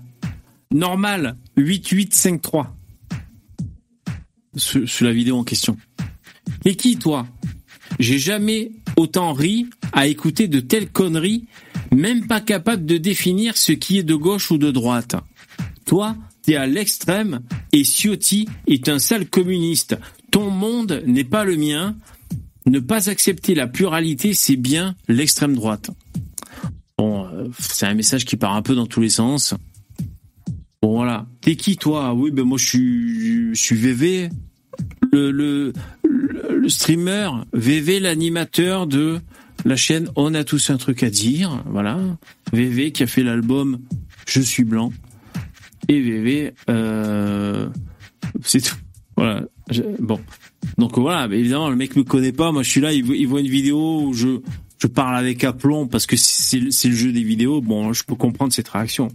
[0.72, 2.76] Normal, 8853.
[4.56, 5.76] Sous, sous la vidéo en question.
[6.64, 7.26] Et qui, toi?
[7.98, 11.46] J'ai jamais autant ri à écouter de telles conneries,
[11.92, 15.14] même pas capable de définir ce qui est de gauche ou de droite.
[15.84, 19.96] Toi, t'es à l'extrême et Ciotti est un sale communiste.
[20.32, 21.94] Ton monde n'est pas le mien.
[22.66, 25.90] Ne pas accepter la pluralité, c'est bien l'extrême droite.
[26.98, 29.54] Bon, euh, c'est un message qui part un peu dans tous les sens.
[30.80, 31.26] Bon voilà.
[31.40, 32.14] T'es qui toi?
[32.14, 34.30] Oui, ben moi je suis, je suis VV,
[35.12, 35.72] le, le,
[36.04, 39.20] le streamer, VV, l'animateur de
[39.64, 41.62] la chaîne On a tous un truc à dire.
[41.66, 41.98] Voilà.
[42.52, 43.80] VV qui a fait l'album
[44.26, 44.92] Je suis blanc.
[45.88, 47.68] Et VV, euh,
[48.44, 48.76] c'est tout.
[49.16, 49.42] Voilà.
[49.98, 50.20] Bon.
[50.78, 52.52] Donc voilà, évidemment, le mec me connaît pas.
[52.52, 54.40] Moi, je suis là, il voit une vidéo où je,
[54.78, 57.60] je parle avec aplomb parce que c'est le jeu des vidéos.
[57.60, 59.08] Bon, je peux comprendre cette réaction.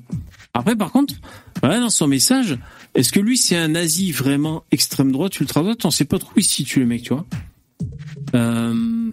[0.54, 1.14] Après, par contre,
[1.62, 2.58] voilà, dans son message,
[2.96, 5.86] est-ce que lui, c'est un nazi vraiment extrême droite, ultra droite?
[5.86, 7.26] On sait pas trop où il se situe, le mec, tu vois.
[8.34, 9.12] Euh...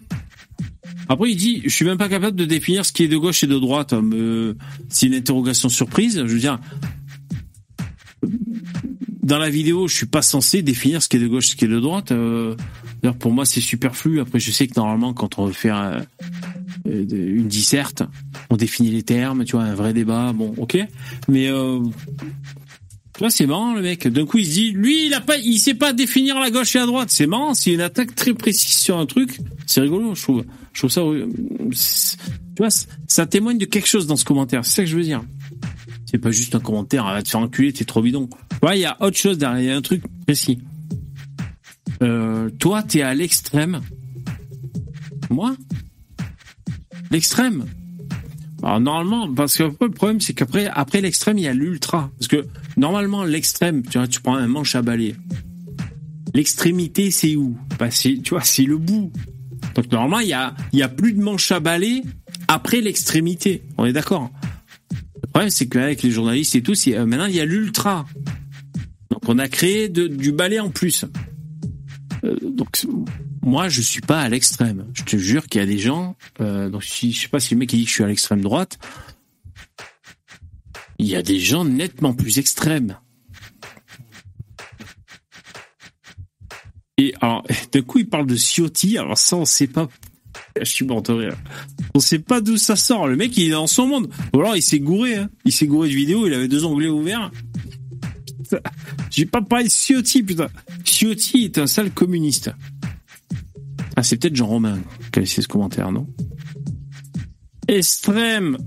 [1.08, 3.44] Après, il dit, je suis même pas capable de définir ce qui est de gauche
[3.44, 3.92] et de droite.
[3.92, 4.54] Euh,
[4.88, 6.22] c'est une interrogation surprise.
[6.24, 6.58] Je veux dire,
[9.24, 11.64] dans la vidéo, je suis pas censé définir ce qui est de gauche, ce qui
[11.64, 12.12] est de droite.
[12.12, 12.54] Euh,
[13.18, 14.20] pour moi, c'est superflu.
[14.20, 16.04] Après, je sais que normalement, quand on veut faire
[16.86, 18.02] euh, une disserte,
[18.50, 20.32] on définit les termes, tu vois, un vrai débat.
[20.34, 20.76] Bon, ok.
[21.28, 21.80] Mais euh,
[23.14, 24.06] tu vois, c'est marrant le mec.
[24.08, 25.22] D'un coup, il se dit, lui, il a
[25.58, 27.08] sait pas définir la gauche et la droite.
[27.10, 27.54] C'est marrant.
[27.54, 29.40] C'est une attaque très précise sur un truc.
[29.66, 30.44] C'est rigolo, je trouve.
[30.74, 31.00] Je trouve ça.
[31.00, 31.26] Euh,
[31.70, 32.70] tu vois,
[33.08, 34.66] ça témoigne de quelque chose dans ce commentaire.
[34.66, 35.22] C'est ça que je veux dire.
[36.06, 38.28] C'est pas juste un commentaire, va te faire enculer, t'es trop bidon.
[38.62, 40.60] Ouais, il y a autre chose derrière, il y a un truc précis.
[42.02, 43.80] Euh, toi, t'es à l'extrême.
[45.30, 45.56] Moi?
[47.10, 47.64] L'extrême?
[48.62, 52.10] Alors normalement, parce que le problème c'est qu'après après l'extrême il y a l'ultra.
[52.18, 52.46] Parce que
[52.78, 55.14] normalement l'extrême, tu vois, tu prends un manche à balai.
[56.32, 57.58] L'extrémité c'est où?
[57.78, 59.12] Bah, Tu vois, c'est le bout.
[59.74, 62.02] Donc normalement il y a, y a plus de manche à balai
[62.48, 63.62] après l'extrémité.
[63.76, 64.30] On est d'accord?
[65.34, 68.06] Problème, c'est qu'avec les journalistes et tout, euh, maintenant il y a l'ultra.
[69.10, 71.04] Donc on a créé du balai en plus.
[72.24, 72.86] Euh, donc
[73.42, 74.86] moi je suis pas à l'extrême.
[74.94, 76.16] Je te jure qu'il y a des gens.
[76.40, 78.42] Euh, donc si, je sais pas si le mec dit que je suis à l'extrême
[78.42, 78.78] droite.
[81.00, 82.96] Il y a des gens nettement plus extrêmes.
[86.96, 88.98] Et alors, d'un coup, il parle de Ciotti.
[88.98, 89.88] Alors ça, on sait pas
[90.60, 91.36] je suis mort de rire.
[91.94, 93.08] On sait pas d'où ça sort.
[93.08, 94.08] Le mec, il est dans son monde.
[94.32, 95.16] Ou alors, il s'est gouré.
[95.16, 95.28] Hein.
[95.44, 96.26] Il s'est gouré de vidéo.
[96.26, 97.30] Il avait deux onglets ouverts.
[99.10, 100.48] J'ai pas parlé de Ciotti, putain.
[100.84, 102.52] Ciotti est un sale communiste.
[103.96, 104.78] Ah, c'est peut-être Jean Romain
[105.12, 106.06] qui a laissé ce commentaire, non?
[107.68, 108.58] Extrême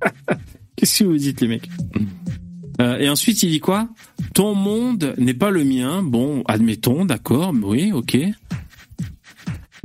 [0.76, 1.70] Qu'est-ce que vous dites, les mecs?
[2.80, 3.88] Euh, Et ensuite, il dit quoi?
[4.34, 6.02] Ton monde n'est pas le mien.
[6.02, 8.18] Bon, admettons, d'accord, oui, ok.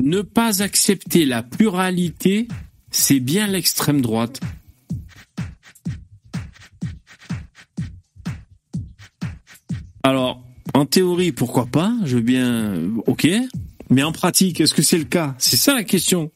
[0.02, 2.48] Ne pas accepter la pluralité,
[2.90, 4.40] c'est bien l'extrême droite.
[10.04, 10.44] Alors,
[10.74, 11.94] en théorie, pourquoi pas?
[12.04, 13.28] Je veux bien, ok.
[13.90, 15.36] Mais en pratique, est-ce que c'est le cas?
[15.38, 16.32] C'est ça la question.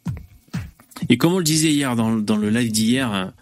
[1.09, 3.33] Et comme on le disait hier dans, dans le live d'hier, hein,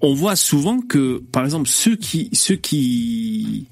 [0.00, 3.66] on- voit souvent que, par exemple, ceux qui, ceux qui,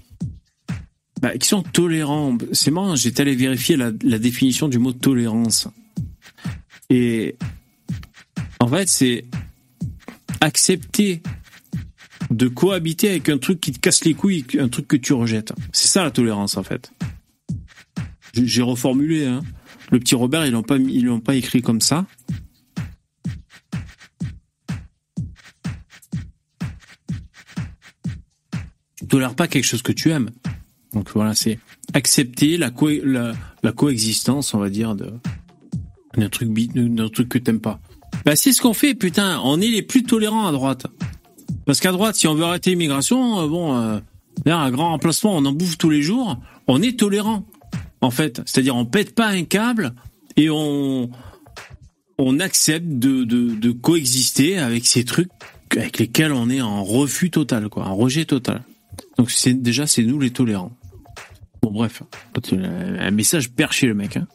[1.20, 5.68] bah, qui sont tolérants, c'est marrant, j'étais allé vérifier la, définition du mot tolérance.
[6.88, 7.36] Et
[8.58, 9.24] en fait, c'est
[10.40, 11.22] accepter
[12.30, 15.52] de cohabiter avec un truc qui te casse les couilles, un truc que tu rejettes.
[15.72, 16.92] C'est ça la tolérance en fait.
[18.34, 19.26] J'ai reformulé.
[19.26, 19.42] Hein.
[19.90, 22.06] Le petit Robert, ils l'ont pas, ils l'ont pas écrit comme ça.
[29.10, 30.30] Tolères pas quelque chose que tu aimes.
[30.94, 31.58] Donc voilà, c'est
[31.92, 33.32] accepter la, co- la,
[33.62, 37.78] la coexistence, on va dire, d'un truc, d'un truc que t'aimes pas.
[38.24, 39.40] Bah c'est ce qu'on fait, putain.
[39.44, 40.86] On est les plus tolérants à droite.
[41.66, 44.00] Parce qu'à droite, si on veut arrêter l'immigration, euh, bon, euh,
[44.46, 46.38] là, un grand remplacement, on en bouffe tous les jours.
[46.66, 47.46] On est tolérant,
[48.00, 48.42] en fait.
[48.46, 49.94] C'est-à-dire, on pète pas un câble
[50.36, 51.10] et on
[52.18, 55.30] on accepte de, de, de coexister avec ces trucs
[55.70, 58.62] avec lesquels on est en refus total, quoi, en rejet total.
[59.20, 60.74] Donc c'est déjà c'est nous les tolérants.
[61.60, 62.02] Bon bref,
[62.50, 64.16] un message perché le mec.
[64.16, 64.26] Hein.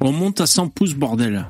[0.00, 1.44] On monte à 100 pouces bordel.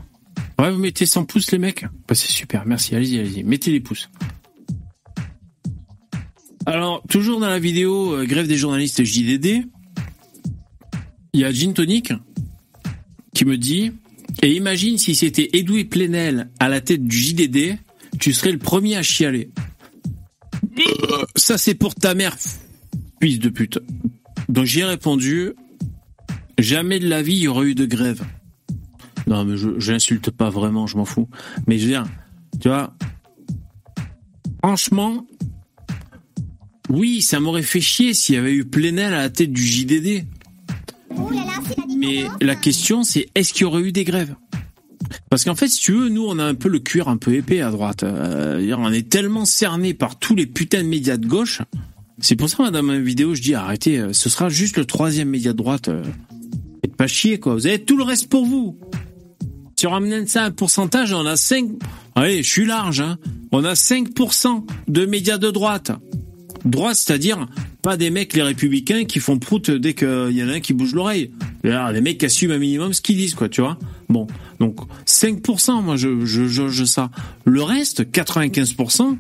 [0.59, 3.81] Ouais, vous mettez 100 pouces les mecs bah, C'est super, merci, allez-y, allez-y, mettez les
[3.81, 4.09] pouces.
[6.65, 9.67] Alors, toujours dans la vidéo euh, Grève des journalistes JDD,
[11.35, 12.15] il y a Gin Tonic
[13.35, 13.93] qui me dit
[14.43, 17.77] Et imagine si c'était Edoui Plenel à la tête du JDD,
[18.19, 19.51] tu serais le premier à chialer.
[21.37, 22.37] Ça, c'est pour ta mère,
[23.23, 23.79] fils de pute.
[24.49, 25.55] Donc j'ai répondu
[26.59, 28.25] Jamais de la vie il y aurait eu de grève.
[29.27, 31.29] Non, mais je, je l'insulte pas vraiment, je m'en fous.
[31.67, 32.07] Mais je veux dire,
[32.61, 32.95] tu vois,
[34.63, 35.27] franchement,
[36.89, 40.25] oui, ça m'aurait fait chier s'il y avait eu Plenel à la tête du JDD.
[41.99, 44.35] Mais la question, c'est est-ce qu'il y aurait eu des grèves?
[45.31, 47.35] Parce qu'en fait, si tu veux, nous, on a un peu le cuir un peu
[47.35, 48.03] épais à droite.
[48.03, 51.63] Euh, on est tellement cerné par tous les putains de médias de gauche.
[52.21, 55.29] C'est pour ça, dans ma vidéo, je dis arrêtez, euh, ce sera juste le troisième
[55.29, 55.89] média de droite.
[55.89, 56.03] Euh,
[56.83, 57.55] faites pas chier, quoi.
[57.55, 58.79] Vous avez tout le reste pour vous.
[59.79, 61.67] Si on ramène ça à un pourcentage, on a 5...
[62.15, 63.19] Allez, je suis large, hein.
[63.53, 65.93] On a 5% de médias de droite.
[66.67, 67.47] Droite, c'est-à-dire
[67.81, 70.73] pas des mecs, les républicains, qui font prout dès qu'il y en a un qui
[70.75, 71.31] bouge l'oreille.
[71.65, 73.79] Les mecs qui assument un minimum ce qu'ils disent, quoi, tu vois.
[74.09, 74.27] Bon,
[74.61, 77.11] donc 5%, moi, je, je ça.
[77.45, 79.17] Le reste, 95%,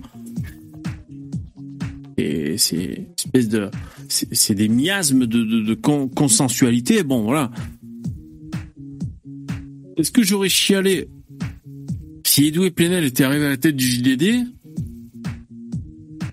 [2.19, 3.71] et c'est de...
[4.09, 7.03] C'est des miasmes de, de, de con- consensualité.
[7.03, 7.51] Bon, voilà.
[9.97, 11.09] Est-ce que j'aurais chialé?
[12.25, 14.47] Si Edoui Plenel était arrivé à la tête du JDD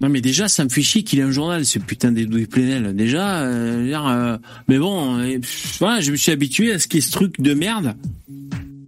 [0.04, 2.94] Non mais déjà ça me fait chier qu'il ait un journal ce putain d'Edoui Plenel.
[2.94, 5.40] Déjà, euh, euh, mais bon, euh,
[5.80, 7.96] voilà, je me suis habitué à ce qu'il ce truc de merde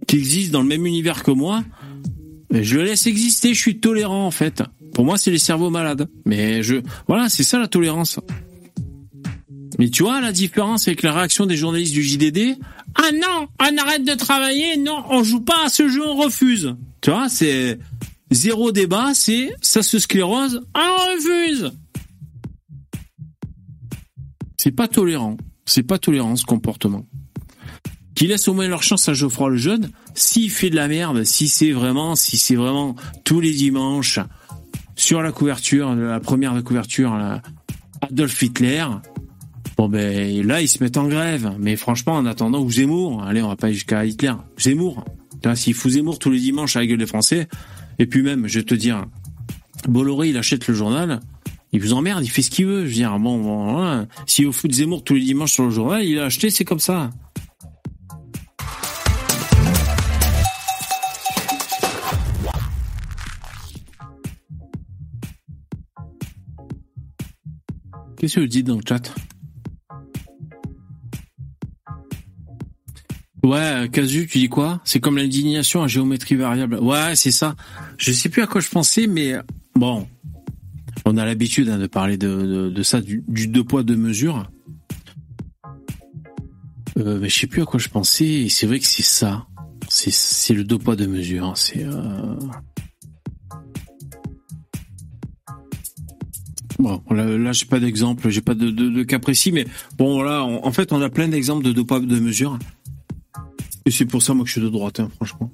[0.06, 1.64] qui existe dans le même univers que moi.
[2.52, 4.62] Je le laisse exister, je suis tolérant en fait.
[4.92, 6.06] Pour moi c'est les cerveaux malades.
[6.26, 8.20] Mais je, voilà, c'est ça la tolérance.
[9.78, 12.58] Mais tu vois la différence avec la réaction des journalistes du JDD
[12.94, 16.76] Ah non, on arrête de travailler, non, on joue pas à ce jeu, on refuse.
[17.00, 17.78] Tu vois, c'est
[18.30, 21.72] zéro débat, c'est ça se sclérose, on refuse.
[24.56, 27.06] C'est pas tolérant, c'est pas tolérant ce comportement.
[28.14, 31.24] Qui laisse au moins leur chance à Geoffroy le jeune, s'il fait de la merde,
[31.24, 34.20] si c'est vraiment, si c'est vraiment tous les dimanches
[34.96, 37.14] sur la couverture, la première couverture,
[38.00, 38.86] Adolf Hitler,
[39.76, 43.42] Bon ben là ils se mettent en grève, mais franchement en attendant ou Zemmour, allez
[43.42, 45.04] on va pas jusqu'à Hitler, Zemmour.
[45.54, 47.46] S'il fout Zemmour tous les dimanches à la gueule des Français,
[47.98, 49.06] et puis même je vais te dire,
[49.88, 51.20] Bolloré il achète le journal,
[51.72, 52.82] il vous emmerde, il fait ce qu'il veut.
[52.82, 54.06] Je veux dire bon, bon voilà.
[54.26, 56.80] si vous fout Zemmour tous les dimanches sur le journal, il a acheté, c'est comme
[56.80, 57.10] ça.
[68.18, 69.14] Qu'est-ce que vous dites dans le chat?
[73.42, 74.80] Ouais, Casu, tu dis quoi?
[74.84, 76.78] C'est comme l'indignation à géométrie variable.
[76.80, 77.54] Ouais, c'est ça.
[77.98, 79.34] Je sais plus à quoi je pensais, mais
[79.74, 80.06] bon,
[81.04, 84.50] on a l'habitude hein, de parler de, ça, du, deux poids deux mesures.
[86.98, 88.26] Euh, mais je sais plus à quoi je pensais.
[88.26, 89.46] Et c'est vrai que c'est ça.
[89.88, 91.56] C'est le deux poids deux mesures.
[91.56, 92.34] C'est euh...
[96.78, 99.66] Bon, là, là j'ai pas d'exemple, j'ai pas de, cas précis, mais
[99.96, 102.58] bon, là, en fait, on a plein d'exemples de deux poids deux mesures.
[103.86, 105.50] Et c'est pour ça, moi, que je suis de droite, hein, franchement.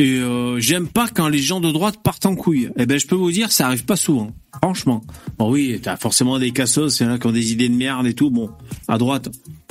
[0.00, 2.70] Et euh, j'aime pas quand les gens de droite partent en couille.
[2.76, 4.30] Eh ben, je peux vous dire, ça arrive pas souvent.
[4.62, 5.02] Franchement.
[5.38, 8.14] Bon, oui, t'as forcément des cassos, c'est là qui ont des idées de merde et
[8.14, 8.50] tout, bon,
[8.86, 9.28] à droite.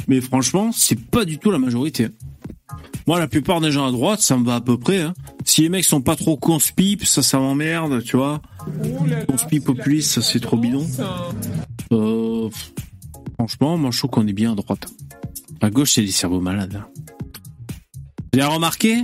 [0.09, 2.09] Mais franchement, c'est pas du tout la majorité.
[3.07, 5.01] Moi, la plupart des gens à droite, ça me va à peu près.
[5.01, 5.13] Hein.
[5.45, 8.41] Si les mecs sont pas trop conspipes, ça, ça m'emmerde, tu vois.
[9.29, 10.85] Conspi populiste, ça, c'est trop bidon.
[11.93, 12.49] Euh,
[13.35, 14.87] franchement, moi, je trouve qu'on est bien à droite.
[15.61, 16.83] À gauche, c'est des cerveaux malades.
[18.33, 19.03] Vous avez remarqué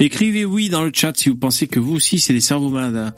[0.00, 2.96] Écrivez oui dans le chat si vous pensez que vous aussi, c'est des cerveaux malades.
[2.96, 3.14] hein.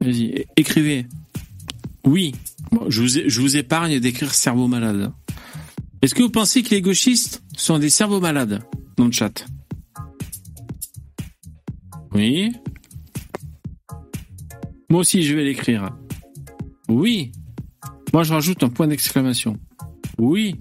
[0.00, 1.06] Vas-y, écrivez.
[2.04, 2.34] Oui.
[2.70, 5.12] Bon, je, vous, épargne d'écrire cerveau malade.
[6.02, 8.62] Est-ce que vous pensez que les gauchistes sont des cerveaux malades
[8.96, 9.44] dans le chat?
[12.12, 12.52] Oui.
[14.88, 15.90] Moi aussi, je vais l'écrire.
[16.88, 17.32] Oui.
[18.12, 19.58] Moi, je rajoute un point d'exclamation.
[20.18, 20.60] Oui.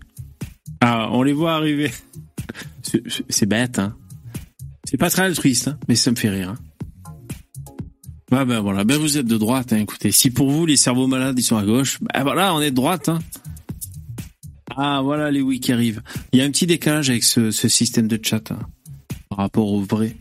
[0.81, 1.91] Ah, on les voit arriver.
[3.29, 3.95] C'est bête, hein.
[4.85, 6.49] C'est pas très altruiste, hein, mais ça me fait rire.
[6.49, 6.57] Hein.
[8.31, 10.11] Ah ben voilà, ben vous êtes de droite, hein, écoutez.
[10.11, 12.75] Si pour vous les cerveaux malades ils sont à gauche, ben voilà, on est de
[12.75, 13.09] droite.
[13.09, 13.19] Hein.
[14.75, 16.01] Ah voilà les oui qui arrivent.
[16.33, 18.59] Il y a un petit décalage avec ce, système de chat hein,
[19.29, 20.17] par rapport au vrai.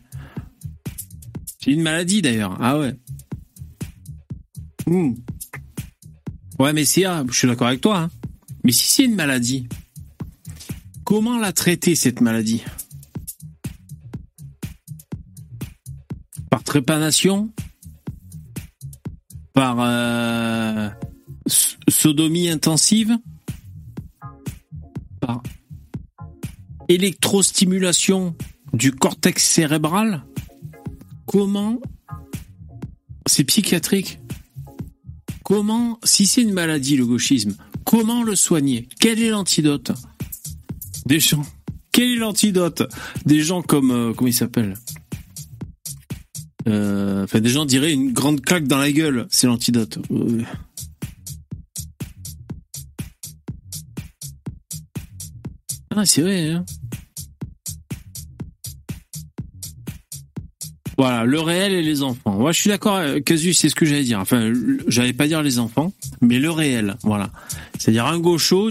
[1.61, 2.57] C'est une maladie d'ailleurs.
[2.61, 2.95] Ah ouais.
[4.87, 5.15] Hmm.
[6.59, 7.99] Ouais mais si, ah, je suis d'accord avec toi.
[7.99, 8.11] hein.
[8.63, 9.67] Mais si c'est une maladie,
[11.05, 12.63] comment la traiter cette maladie?
[16.55, 17.51] Par trépanation
[19.55, 20.89] Par euh,
[21.89, 23.19] sodomie intensive
[25.19, 25.43] Par
[26.87, 28.37] électrostimulation
[28.73, 30.23] du cortex cérébral
[31.27, 31.81] Comment
[33.27, 34.21] C'est psychiatrique.
[35.43, 38.89] Comment, si c'est une maladie, le gauchisme, comment le soigner?
[39.01, 39.91] Quel est l'antidote?
[41.05, 41.45] Des gens.
[41.91, 42.85] Quel est l'antidote?
[43.27, 44.77] Des gens comme euh, comment il s'appelle?
[46.69, 49.99] Euh, Enfin, des gens diraient une grande claque dans la gueule, c'est l'antidote.
[50.11, 50.43] Euh,
[55.97, 56.51] Ah, c'est vrai.
[56.51, 56.65] Hein
[60.99, 62.39] Voilà, le réel et les enfants.
[62.39, 64.21] Moi, je suis d'accord, euh, Casus, c'est ce que j'allais dire.
[64.21, 64.53] Enfin,
[64.87, 67.31] j'allais pas dire les enfants, mais le réel, voilà.
[67.79, 68.71] C'est-à-dire un gaucho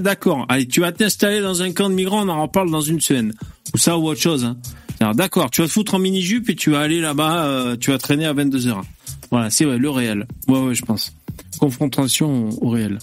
[0.00, 3.00] d'accord, allez, tu vas t'installer dans un camp de migrants, on en reparle dans une
[3.00, 3.34] semaine.
[3.74, 4.44] Ou ça, ou autre chose.
[4.44, 4.56] Hein.
[5.00, 7.90] Alors, d'accord, tu vas te foutre en mini-jupe et tu vas aller là-bas, euh, tu
[7.90, 8.82] vas traîner à 22h.
[9.30, 10.26] Voilà, c'est le réel.
[10.46, 11.14] Ouais, ouais, je pense.
[11.58, 12.98] Confrontation au réel.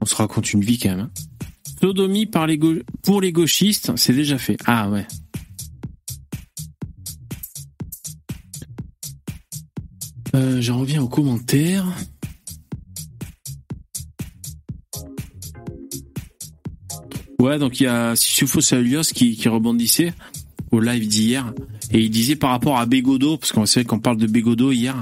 [0.00, 1.00] On se raconte une vie quand même.
[1.00, 1.10] hein.
[1.80, 2.58] Sodomie par les
[3.02, 4.56] pour les gauchistes, c'est déjà fait.
[4.66, 5.06] Ah ouais.
[10.36, 11.86] Euh, J'en reviens aux commentaires.
[17.38, 20.12] Ouais, donc il y a Sissufo Alios qui, qui rebondissait
[20.70, 21.52] au live d'hier
[21.92, 24.94] et il disait par rapport à Bégodo, parce qu'on sait qu'on parle de Bégodo hier,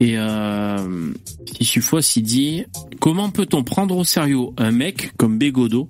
[0.00, 1.12] et euh,
[1.56, 2.64] Sissufos il dit
[3.00, 5.88] comment peut-on prendre au sérieux un mec comme Bégodo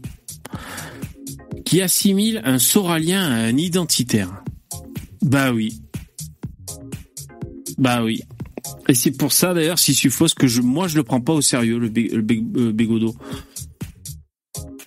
[1.65, 4.44] qui assimile un soralien à un identitaire?
[5.23, 5.81] Bah oui.
[7.78, 8.23] Bah oui.
[8.89, 11.78] Et c'est pour ça d'ailleurs, Sissufos, que je, moi je le prends pas au sérieux,
[11.78, 12.24] le, Bé- le
[12.56, 13.15] euh, Bégodo.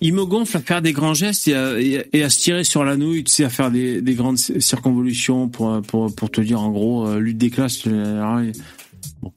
[0.00, 3.24] Il me gonfle à faire des grands gestes et à, se tirer sur la nouille,
[3.24, 7.18] tu sais, à faire des, des grandes circonvolutions pour, pour, te dire en gros, euh,
[7.18, 7.86] lutte des classes.
[7.86, 9.32] bon.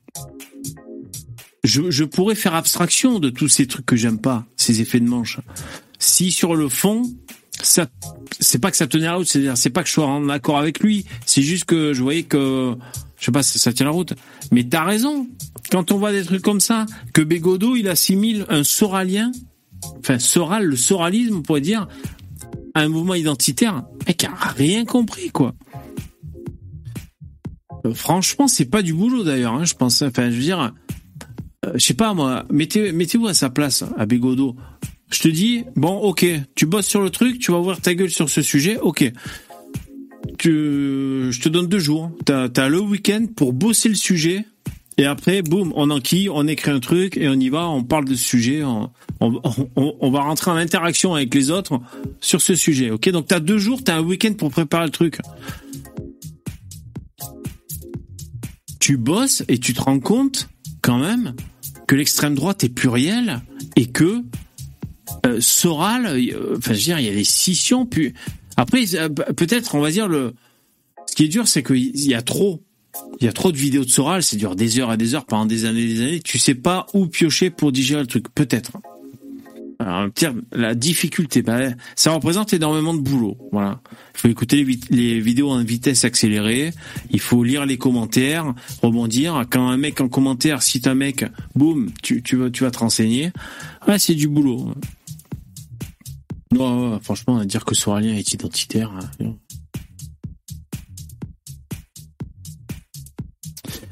[1.64, 5.08] Je, je pourrais faire abstraction de tous ces trucs que j'aime pas, ces effets de
[5.08, 5.40] manche.
[6.00, 7.04] Si sur le fond,
[7.64, 7.88] ça,
[8.40, 10.58] c'est pas que ça tenait la route, c'est-à-dire, c'est pas que je sois en accord
[10.58, 12.76] avec lui, c'est juste que je voyais que,
[13.20, 14.14] je sais pas, ça, ça tient la route.
[14.52, 15.28] Mais t'as raison.
[15.72, 19.32] Quand on voit des trucs comme ça, que Bégodo, il assimile un soralien,
[20.00, 21.88] enfin, soral, le soralisme, on pourrait dire,
[22.76, 25.54] un mouvement identitaire, mec a rien compris, quoi.
[27.86, 30.02] Euh, Franchement, c'est pas du boulot d'ailleurs, hein, je pense.
[30.02, 30.74] Enfin, je veux dire,
[31.66, 34.56] euh, je sais pas moi, mettez, mettez-vous à sa place, à Bégodo.
[35.12, 36.26] Je te dis, bon, ok,
[36.56, 39.12] tu bosses sur le truc, tu vas ouvrir ta gueule sur ce sujet, ok.
[40.38, 42.12] Tu, je te donne deux jours.
[42.26, 44.46] T'as, t'as le week-end pour bosser le sujet
[44.98, 48.06] Et après, boum, on enquille, on écrit un truc et on y va, on parle
[48.06, 49.42] de ce sujet, on, on,
[49.76, 51.80] on- on va rentrer en interaction avec les autres
[52.20, 52.92] sur ce sujet.
[52.92, 55.18] Ok, donc t'as deux jours, t'as un week-end pour préparer le truc.
[58.80, 60.50] Tu bosses et tu te rends compte
[60.82, 61.36] quand même
[61.88, 63.42] que l'extrême droite est plurielle
[63.76, 64.22] et que
[65.26, 67.86] euh, Soral, euh, enfin je veux dire, il y a des scissions.
[67.86, 68.14] Puis
[68.58, 70.34] après, euh, peut-être, on va dire le.
[71.08, 72.64] Ce qui est dur, c'est qu'il y a trop.
[73.20, 75.26] Il y a trop de vidéos de Soral, c'est dure des heures et des heures
[75.26, 76.20] pendant des années et des années.
[76.22, 78.26] Tu sais pas où piocher pour digérer le truc.
[78.34, 78.72] Peut-être.
[79.80, 80.10] Alors,
[80.52, 81.58] la difficulté, bah,
[81.96, 83.36] ça représente énormément de boulot.
[83.52, 83.82] Voilà.
[84.14, 86.72] Il faut écouter les, vi- les vidéos en vitesse accélérée.
[87.10, 88.54] Il faut lire les commentaires,
[88.84, 89.44] rebondir.
[89.50, 93.32] Quand un mec en commentaire cite un mec, boum, tu, vas, tu vas te renseigner.
[93.88, 94.72] Ouais, c'est du boulot.
[96.52, 98.92] Non, ouais, franchement, dire que Soralien est identitaire.
[98.92, 99.34] hein.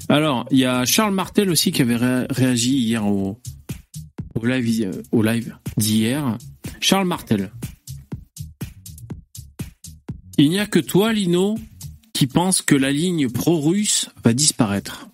[0.10, 3.40] Alors, il y a Charles Martel aussi qui avait ré- réagi hier au,
[4.36, 6.38] au live, euh, au live d'hier.
[6.80, 7.52] Charles Martel.
[10.38, 11.58] Il n'y a que toi, Lino,
[12.14, 15.08] qui pense que la ligne pro-russe va disparaître.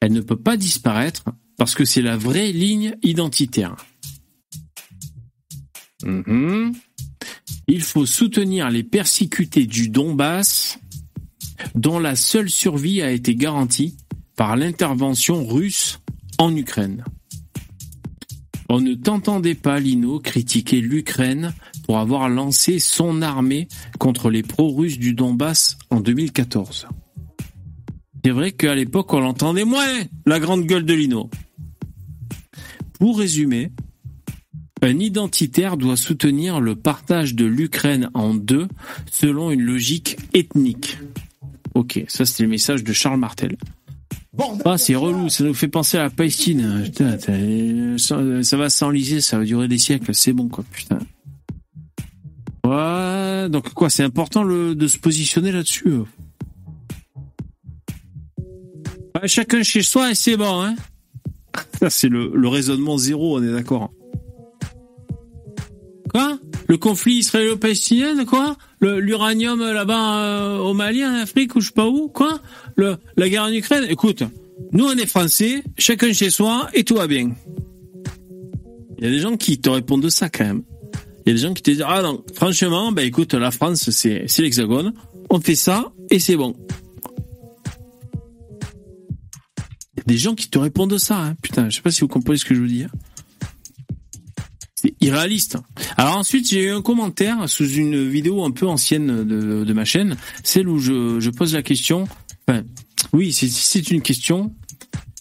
[0.00, 1.24] Elle ne peut pas disparaître
[1.56, 3.76] parce que c'est la vraie ligne identitaire.
[6.04, 6.72] Mhm.
[7.68, 10.78] Il faut soutenir les persécutés du Donbass
[11.74, 13.96] dont la seule survie a été garantie
[14.36, 16.00] par l'intervention russe
[16.38, 17.04] en Ukraine.
[18.68, 21.54] On ne t'entendait pas, Lino, critiquer l'Ukraine
[21.84, 23.68] pour avoir lancé son armée
[23.98, 26.88] contre les pro-russes du Donbass en 2014.
[28.24, 31.30] C'est vrai qu'à l'époque, on l'entendait moins, la grande gueule de Lino.
[32.98, 33.70] Pour résumer,
[34.82, 38.66] un identitaire doit soutenir le partage de l'Ukraine en deux
[39.10, 40.98] selon une logique ethnique.
[41.76, 43.58] Ok, ça c'était le message de Charles Martel.
[44.64, 46.80] Ah, c'est relou, ça nous fait penser à la Palestine.
[46.84, 50.98] Putain, t'as- ça, va s'enliser, ça va durer des siècles, c'est bon quoi, putain.
[52.64, 55.88] Ouais, donc quoi, c'est important le, de se positionner là-dessus.
[55.88, 56.04] euh.
[59.14, 60.76] Ouais, chacun chez soi et c'est bon, hein.
[61.90, 63.92] C'est le, le raisonnement zéro, on est d'accord.
[66.10, 66.38] Quoi?
[66.68, 68.56] Le conflit israélo-palestinien, quoi?
[68.80, 72.40] L'uranium là-bas euh, au Mali, en Afrique ou je sais pas où, quoi
[72.76, 74.22] La guerre en Ukraine Écoute,
[74.72, 77.30] nous on est français, chacun chez soi et tout va bien.
[78.98, 80.62] Il y a des gens qui te répondent de ça quand même.
[81.24, 83.90] Il y a des gens qui te disent ah non, franchement, bah écoute, la France
[83.90, 84.92] c'est l'Hexagone,
[85.30, 86.54] on fait ça et c'est bon.
[89.96, 91.34] Il y a des gens qui te répondent de ça, hein.
[91.42, 92.90] putain, je sais pas si vous comprenez ce que je veux dire.
[95.00, 95.58] Irréaliste.
[95.96, 100.16] Alors ensuite, j'ai eu un commentaire sous une vidéo un peu ancienne de, ma chaîne,
[100.42, 102.06] celle où je, pose la question.
[103.12, 104.54] Oui, c'est- une question.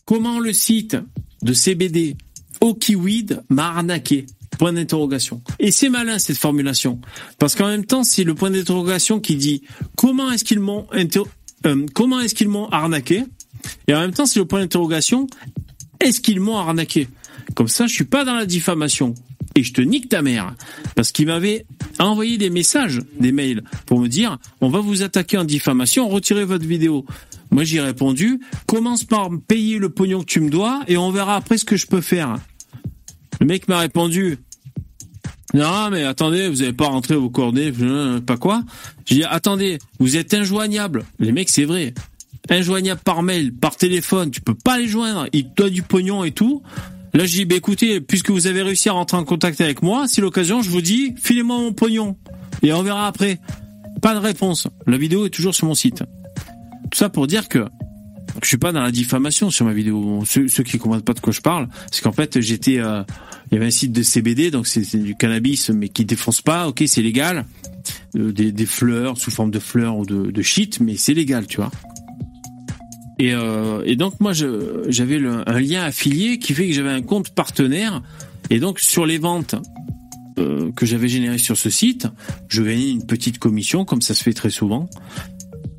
[0.05, 0.97] Comment le site
[1.41, 2.15] de CBD
[2.61, 4.25] Okiweed m'a arnaqué?
[4.57, 5.41] Point d'interrogation.
[5.59, 7.01] Et c'est malin cette formulation,
[7.39, 9.63] parce qu'en même temps, c'est le point d'interrogation qui dit
[9.97, 10.87] comment est-ce qu'ils m'ont
[11.65, 13.23] euh, comment est-ce qu'ils m'ont arnaqué,
[13.89, 15.27] et en même temps, c'est le point d'interrogation
[15.99, 17.07] est-ce qu'ils m'ont arnaqué?
[17.55, 19.13] Comme ça, je suis pas dans la diffamation.
[19.55, 20.53] Et je te nique ta mère.
[20.95, 21.65] Parce qu'il m'avait
[21.99, 26.45] envoyé des messages, des mails, pour me dire, on va vous attaquer en diffamation, retirez
[26.45, 27.05] votre vidéo.
[27.51, 31.09] Moi, j'ai répondu, commence par me payer le pognon que tu me dois, et on
[31.09, 32.37] verra après ce que je peux faire.
[33.39, 34.39] Le mec m'a répondu,
[35.55, 38.63] non, mais attendez, vous n'avez pas rentré vos coordonnées, euh, pas quoi.
[39.05, 41.05] J'ai dit, attendez, vous êtes injoignable.
[41.17, 41.93] Les mecs, c'est vrai.
[42.49, 45.27] Injoignable par mail, par téléphone, tu peux pas les joindre.
[45.31, 46.61] Ils te donnent du pognon et tout.
[47.15, 50.05] Là, je dis, bah, écoutez, puisque vous avez réussi à rentrer en contact avec moi,
[50.05, 52.17] si l'occasion, je vous dis, filez-moi mon pognon.
[52.61, 53.39] Et on verra après.
[54.01, 54.67] Pas de réponse.
[54.85, 56.03] La vidéo est toujours sur mon site.
[56.91, 57.65] Tout ça pour dire que
[58.43, 60.23] je suis pas dans la diffamation sur ma vidéo.
[60.25, 63.03] Ceux, ceux qui comprennent pas de quoi je parle, c'est qu'en fait, j'étais, euh,
[63.49, 66.41] il y avait un site de CBD, donc c'est c'est du cannabis, mais qui défonce
[66.41, 66.67] pas.
[66.67, 67.45] Ok, c'est légal.
[68.17, 71.47] Euh, des, des fleurs sous forme de fleurs ou de, de shit, mais c'est légal,
[71.47, 71.71] tu vois.
[73.17, 77.29] Et, euh, et donc moi, j'avais un lien affilié qui fait que j'avais un compte
[77.29, 78.01] partenaire.
[78.49, 79.55] Et donc sur les ventes
[80.37, 82.07] euh, que j'avais générées sur ce site,
[82.49, 84.89] je gagnais une petite commission, comme ça se fait très souvent.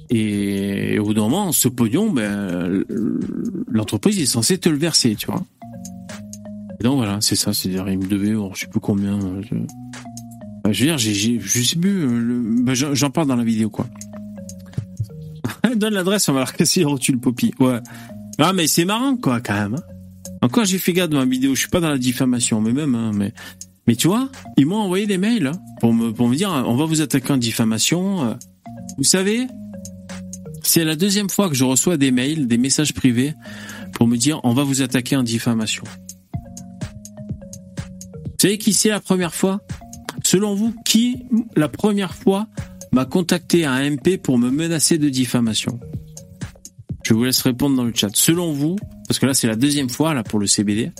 [0.08, 2.84] Et au bout d'un moment, ce pognon, ben,
[3.68, 5.44] l'entreprise est censée te le verser, tu vois.
[6.80, 9.18] Et donc voilà, c'est ça, c'est-à-dire il me devait, oh, je sais plus combien.
[9.18, 13.44] euh, Je, je veux dire, j'ai, je sais plus, euh, ben, j'en parle dans la
[13.44, 13.86] vidéo, quoi.
[15.76, 17.52] Donne l'adresse, on va la recasser les rotules Poppy.
[17.60, 17.80] Ouais.
[18.38, 19.74] Ah, mais c'est marrant, quoi, quand même.
[19.74, 19.82] hein.
[20.42, 22.94] Encore, j'ai fait gaffe dans ma vidéo, je suis pas dans la diffamation, mais même,
[22.94, 23.32] hein, mais,
[23.86, 26.76] mais tu vois, ils m'ont envoyé des mails, hein, pour me, pour me dire, on
[26.76, 28.26] va vous attaquer en diffamation.
[28.26, 28.34] euh.
[28.98, 29.46] Vous savez,
[30.62, 33.34] C'est la deuxième fois que je reçois des mails, des messages privés
[33.94, 35.84] pour me dire on va vous attaquer en diffamation.
[38.24, 39.60] Vous savez qui c'est la première fois?
[40.24, 41.24] Selon vous, qui
[41.56, 42.48] la première fois
[42.92, 45.78] m'a contacté un MP pour me menacer de diffamation
[47.02, 48.10] Je vous laisse répondre dans le chat.
[48.14, 48.76] Selon vous,
[49.08, 50.92] parce que là c'est la deuxième fois là pour le CBD,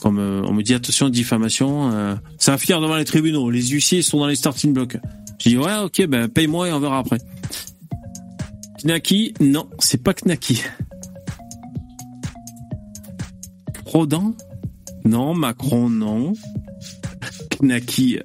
[0.00, 3.50] comme euh, on me dit attention diffamation, euh, ça va finir devant les tribunaux.
[3.50, 4.96] Les huissiers sont dans les starting blocks.
[5.38, 7.18] Je dis ouais ok ben paye-moi et on verra après.
[8.82, 10.62] Knaki, non, c'est pas Knaki.
[13.84, 14.34] Prodan?
[15.04, 16.32] Non, Macron, non.
[17.60, 18.18] Knaki.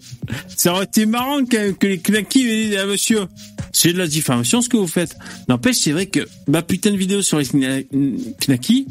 [0.55, 3.25] Ça aurait été marrant que, que les Knaki disent ah, monsieur,
[3.71, 5.15] c'est de la diffamation ce que vous faites.
[5.47, 8.87] N'empêche, c'est vrai que ma putain de vidéo sur les Knaki,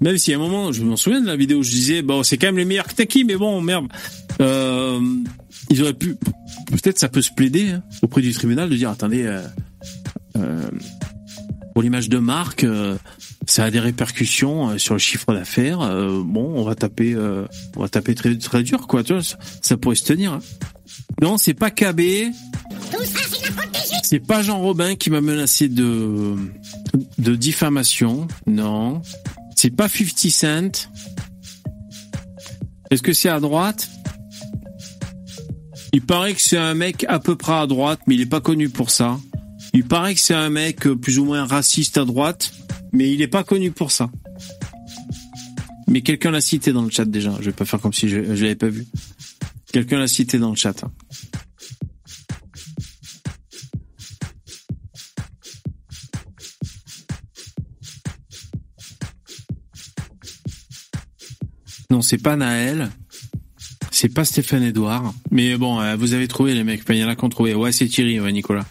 [0.00, 2.22] même si à un moment, je m'en souviens de la vidéo où je disais, bon,
[2.22, 3.86] c'est quand même les meilleurs Knaki, mais bon, merde.
[4.40, 5.00] Euh,
[5.68, 6.16] ils auraient pu,
[6.70, 9.42] peut-être ça peut se plaider hein, auprès du tribunal de dire, attendez, euh,
[10.36, 10.70] euh,
[11.72, 12.96] pour l'image de marque, euh,
[13.46, 15.78] ça a des répercussions euh, sur le chiffre d'affaires.
[15.78, 17.16] bon, on va taper,
[17.76, 19.02] on va taper très très dur, quoi.
[19.02, 19.22] Tu vois,
[19.62, 20.34] ça, pourrait se tenir.
[20.34, 20.40] Hein.
[21.22, 22.00] Non, c'est pas KB.
[24.02, 26.34] C'est pas Jean Robin qui m'a menacé de
[27.18, 28.26] de diffamation.
[28.46, 29.02] Non,
[29.54, 30.90] c'est pas 50 Cent.
[32.90, 33.88] Est-ce que c'est à droite?
[35.92, 38.40] Il paraît que c'est un mec à peu près à droite, mais il est pas
[38.40, 39.18] connu pour ça.
[39.72, 42.52] Il paraît que c'est un mec euh, plus ou moins raciste à droite,
[42.92, 44.10] mais il n'est pas connu pour ça.
[45.86, 47.36] Mais quelqu'un l'a cité dans le chat déjà.
[47.40, 48.86] Je vais pas faire comme si je, ne l'avais pas vu.
[49.72, 50.84] Quelqu'un l'a cité dans le chat.
[61.90, 62.90] Non, c'est pas Naël.
[63.90, 65.12] C'est pas Stéphane Edouard.
[65.32, 66.82] Mais bon, euh, vous avez trouvé les mecs.
[66.88, 67.54] il y en a qui ont trouvé.
[67.54, 68.64] Ouais, c'est Thierry, ouais, Nicolas.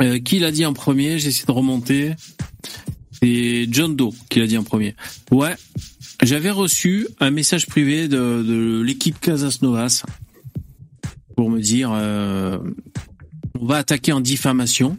[0.00, 1.18] Euh, qui l'a dit en premier?
[1.18, 2.14] J'essaie de remonter.
[3.12, 4.96] C'est John Doe qui l'a dit en premier.
[5.30, 5.54] Ouais,
[6.22, 10.04] j'avais reçu un message privé de, de l'équipe Casas Novas
[11.36, 12.58] pour me dire euh,
[13.58, 14.98] on va attaquer en diffamation.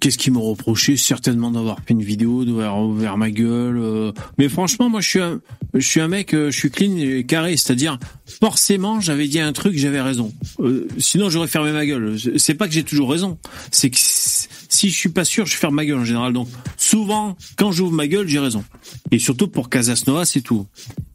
[0.00, 3.78] Qu'est-ce qui me reprochait Certainement d'avoir fait une vidéo, d'avoir ouvert ma gueule.
[3.78, 4.12] Euh.
[4.38, 5.40] Mais franchement, moi, je suis un,
[5.80, 7.56] je suis un mec, euh, je suis clean et carré.
[7.56, 7.98] C'est-à-dire,
[8.40, 10.32] forcément, j'avais dit un truc, j'avais raison.
[10.60, 12.16] Euh, sinon, j'aurais fermé ma gueule.
[12.36, 13.38] C'est pas que j'ai toujours raison.
[13.70, 16.32] C'est que si je suis pas sûr, je ferme ma gueule en général.
[16.32, 18.64] Donc, souvent, quand j'ouvre ma gueule, j'ai raison.
[19.10, 20.66] Et surtout pour Casasnova, c'est tout.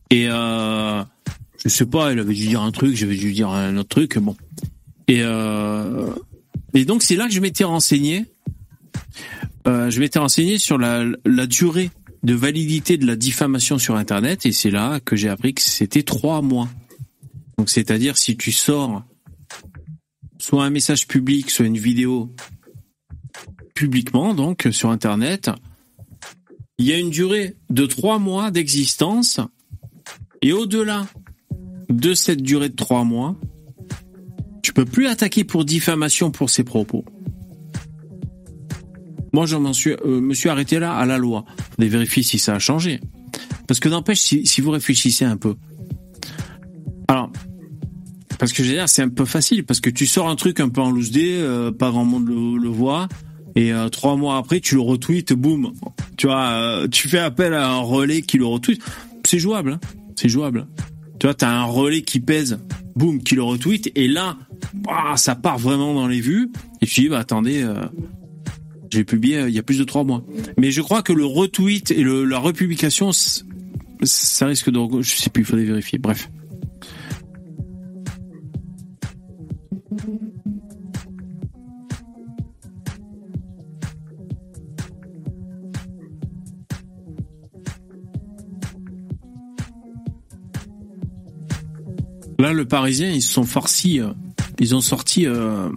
[0.09, 1.03] Et euh,
[1.63, 4.17] je sais pas, il avait dû dire un truc, j'avais dû dire un autre truc.
[4.17, 4.35] Bon.
[5.07, 6.09] Et euh,
[6.73, 8.25] et donc, c'est là que je m'étais renseigné
[9.67, 11.05] euh, je m'étais renseigné sur la,
[11.45, 11.91] durée
[12.23, 16.03] de validité de la diffamation sur Internet et c'est là que j'ai appris que c'était
[16.03, 16.69] trois mois.
[17.57, 19.03] Donc c'est-à-dire si tu sors
[20.37, 22.33] soit un message public, soit une vidéo
[23.73, 25.49] publiquement, donc sur Internet,
[26.77, 29.39] il y a une durée de trois mois d'existence
[30.41, 31.07] et au-delà
[31.89, 33.35] de cette durée de trois mois,
[34.63, 37.05] tu peux plus attaquer pour diffamation pour ces propos.
[39.33, 41.45] Moi, je m'en suis, euh, me suis arrêté là à la loi.
[41.77, 42.99] Vous vérifier si ça a changé.
[43.67, 45.55] Parce que n'empêche, si, si, vous réfléchissez un peu.
[47.07, 47.31] Alors,
[48.37, 50.59] parce que je veux dire, c'est un peu facile, parce que tu sors un truc
[50.59, 53.07] un peu en loose day, euh, pas grand monde le, voit,
[53.55, 55.71] et euh, trois mois après, tu le retweets, boum.
[56.17, 58.81] Tu vois, tu fais appel à un relais qui le retweet.
[59.25, 59.79] C'est jouable, hein
[60.15, 60.67] c'est jouable.
[61.19, 62.59] Tu vois, t'as un relais qui pèse,
[62.95, 64.37] boum, qui le retweet, et là,
[65.15, 66.51] ça part vraiment dans les vues,
[66.81, 67.63] et tu dis, bah attendez,
[68.91, 70.23] j'ai publié euh, il y a plus de trois mois.
[70.57, 75.01] Mais je crois que le retweet et le, la republication, ça risque de...
[75.01, 75.97] Je sais plus, il faudrait vérifier.
[75.97, 76.29] Bref.
[92.39, 93.99] Là, le Parisien, ils se sont farcis.
[93.99, 94.13] Euh,
[94.59, 95.69] ils ont sorti euh,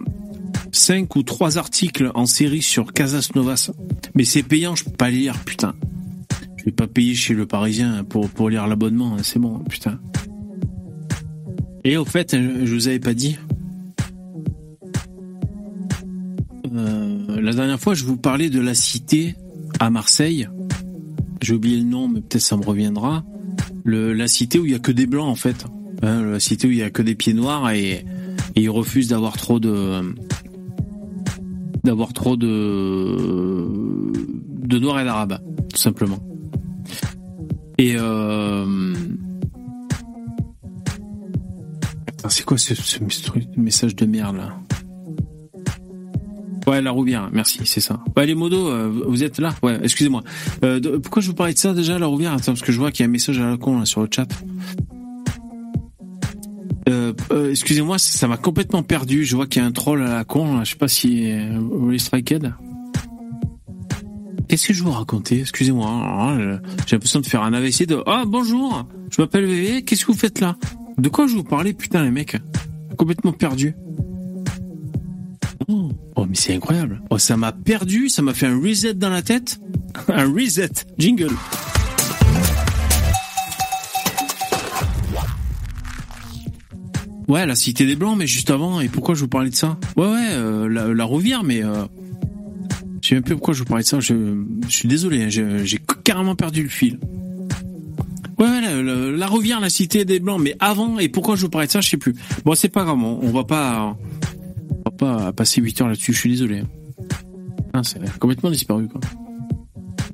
[0.75, 3.71] cinq ou trois articles en série sur Casas Novas.
[4.13, 5.73] Mais c'est payant, je peux pas lire, putain.
[6.57, 9.99] Je vais pas payer chez le Parisien pour, pour lire l'abonnement, hein, c'est bon, putain.
[11.83, 13.37] Et au fait, je vous avais pas dit.
[16.73, 19.35] Euh, la dernière fois, je vous parlais de la cité
[19.79, 20.49] à Marseille.
[21.41, 23.23] J'ai oublié le nom, mais peut-être ça me reviendra.
[23.85, 25.65] La cité où il y a que des blancs en fait.
[26.01, 28.03] Hein, la cité où il y a que des pieds noirs et
[28.55, 30.01] ils refusent d'avoir trop de
[31.85, 33.15] d'avoir trop de
[34.67, 35.39] de noir et d'arabe,
[35.69, 36.19] tout simplement.
[37.77, 38.93] Et euh...
[42.29, 42.73] c'est quoi ce,
[43.57, 44.57] message de merde là?
[46.67, 48.03] Ouais, la Rouvière, merci, c'est ça.
[48.17, 49.53] Ouais, les modos, euh, vous êtes là?
[49.61, 50.23] Ouais, excusez-moi.
[50.63, 52.89] Euh, pourquoi je vous parlais de ça déjà, la Rouvière Attends, parce que je vois
[52.91, 54.27] qu'il y a un message à la con sur le chat.
[56.87, 59.25] Euh, euh, excusez-moi, ça m'a complètement perdu.
[59.25, 60.57] Je vois qu'il y a un troll à la con.
[60.57, 60.63] Là.
[60.63, 62.53] Je sais pas si euh, vous voulez Strikehead.
[64.47, 65.39] Qu'est-ce que je vous racontais?
[65.39, 66.35] Excusez-moi.
[66.37, 69.81] euh, J'ai l'impression de faire un AVC de Ah bonjour, je m'appelle VV.
[69.83, 70.55] Qu'est-ce que vous faites là?
[70.99, 72.37] De quoi je vous parlais Putain les mecs,
[72.97, 73.75] complètement perdu.
[75.67, 77.01] Oh, oh, mais c'est incroyable.
[77.09, 79.59] Oh ça m'a perdu, ça m'a fait un reset dans la tête.
[80.09, 80.69] un reset.
[80.99, 81.31] Jingle.
[87.27, 88.81] Ouais, la Cité des Blancs, mais juste avant.
[88.81, 89.77] Et pourquoi je vous parlais de ça?
[89.97, 91.83] Ouais, ouais, euh, la, la Rouvière, mais euh,
[93.01, 93.99] je sais même plus pourquoi je vous parlais de ça.
[93.99, 96.99] Je, je suis désolé, hein, j'ai carrément perdu le fil.
[98.37, 100.99] Ouais, ouais, la, la, la Rouvière, la Cité des Blancs, mais avant.
[100.99, 102.13] Et pourquoi je vous parlais de ça, je sais plus.
[102.43, 103.97] Bon, c'est pas grave, on, on va pas,
[104.85, 106.13] on va pas passer 8 heures là-dessus.
[106.13, 106.63] Je suis désolé.
[107.73, 109.01] Ah, c'est complètement disparu, quoi.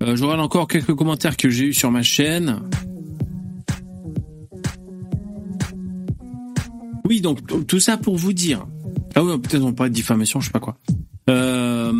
[0.03, 2.59] Euh, je regarde encore quelques commentaires que j'ai eu sur ma chaîne.
[7.11, 8.65] Oui, donc tout ça pour vous dire.
[9.15, 10.77] Ah oui, peut-être on parlait de diffamation, je sais pas quoi.
[11.29, 11.91] Euh,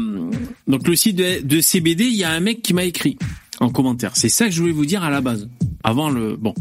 [0.67, 3.17] donc le site de, de CBD, il y a un mec qui m'a écrit
[3.59, 4.15] en commentaire.
[4.15, 5.49] C'est ça que je voulais vous dire à la base.
[5.83, 6.37] Avant le...
[6.37, 6.53] Bon.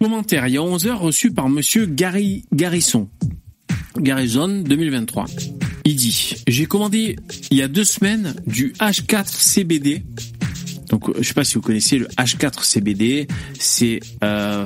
[0.00, 3.10] Commentaire, il y a 11 heures reçu par monsieur Gary Garrison.
[3.98, 5.26] Garrison 2023.
[5.84, 7.16] Il dit, j'ai commandé
[7.50, 10.02] il y a deux semaines du H4 CBD.
[10.88, 13.28] Donc, je sais pas si vous connaissez le H4 CBD.
[13.58, 14.64] C'est, euh,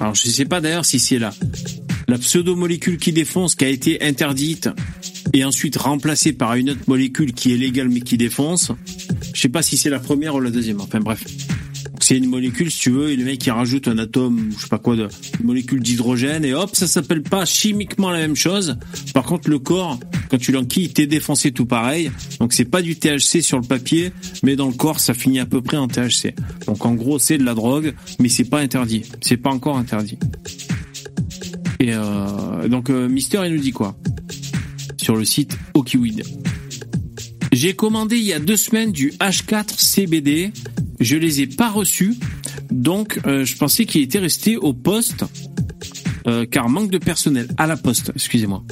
[0.00, 1.32] alors je sais pas d'ailleurs si c'est la
[2.08, 4.68] la pseudo-molécule qui défonce qui a été interdite
[5.32, 8.72] et ensuite remplacée par une autre molécule qui est légale mais qui défonce.
[9.32, 10.80] Je sais pas si c'est la première ou la deuxième.
[10.80, 11.24] Enfin bref.
[12.02, 14.68] C'est une molécule, si tu veux, et le mec il rajoute un atome, je sais
[14.68, 15.08] pas quoi, de
[15.38, 18.76] une molécule d'hydrogène, et hop, ça s'appelle pas chimiquement la même chose.
[19.14, 22.10] Par contre, le corps, quand tu l'enquilles, il t'est défoncé tout pareil.
[22.40, 24.10] Donc c'est pas du THC sur le papier,
[24.42, 26.34] mais dans le corps, ça finit à peu près en THC.
[26.66, 29.04] Donc en gros, c'est de la drogue, mais c'est pas interdit.
[29.20, 30.18] C'est pas encore interdit.
[31.78, 33.96] Et euh, donc euh, Mister, il nous dit quoi
[34.96, 36.24] Sur le site Okiweed?
[37.52, 40.52] J'ai commandé il y a deux semaines du H4 CBD.
[41.00, 42.14] Je les ai pas reçus,
[42.70, 45.24] donc euh, je pensais qu'il était resté au poste,
[46.26, 48.10] euh, car manque de personnel à la poste.
[48.14, 48.62] Excusez-moi.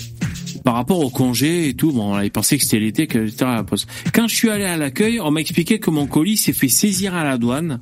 [0.64, 3.54] Par rapport au congé et tout, bon, il pensait que c'était l'été que j'étais à
[3.54, 3.86] la poste.
[4.14, 7.14] Quand je suis allé à l'accueil, on m'a expliqué que mon colis s'est fait saisir
[7.14, 7.80] à la douane.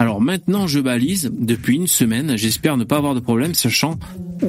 [0.00, 2.36] Alors maintenant, je balise depuis une semaine.
[2.36, 3.98] J'espère ne pas avoir de problème, sachant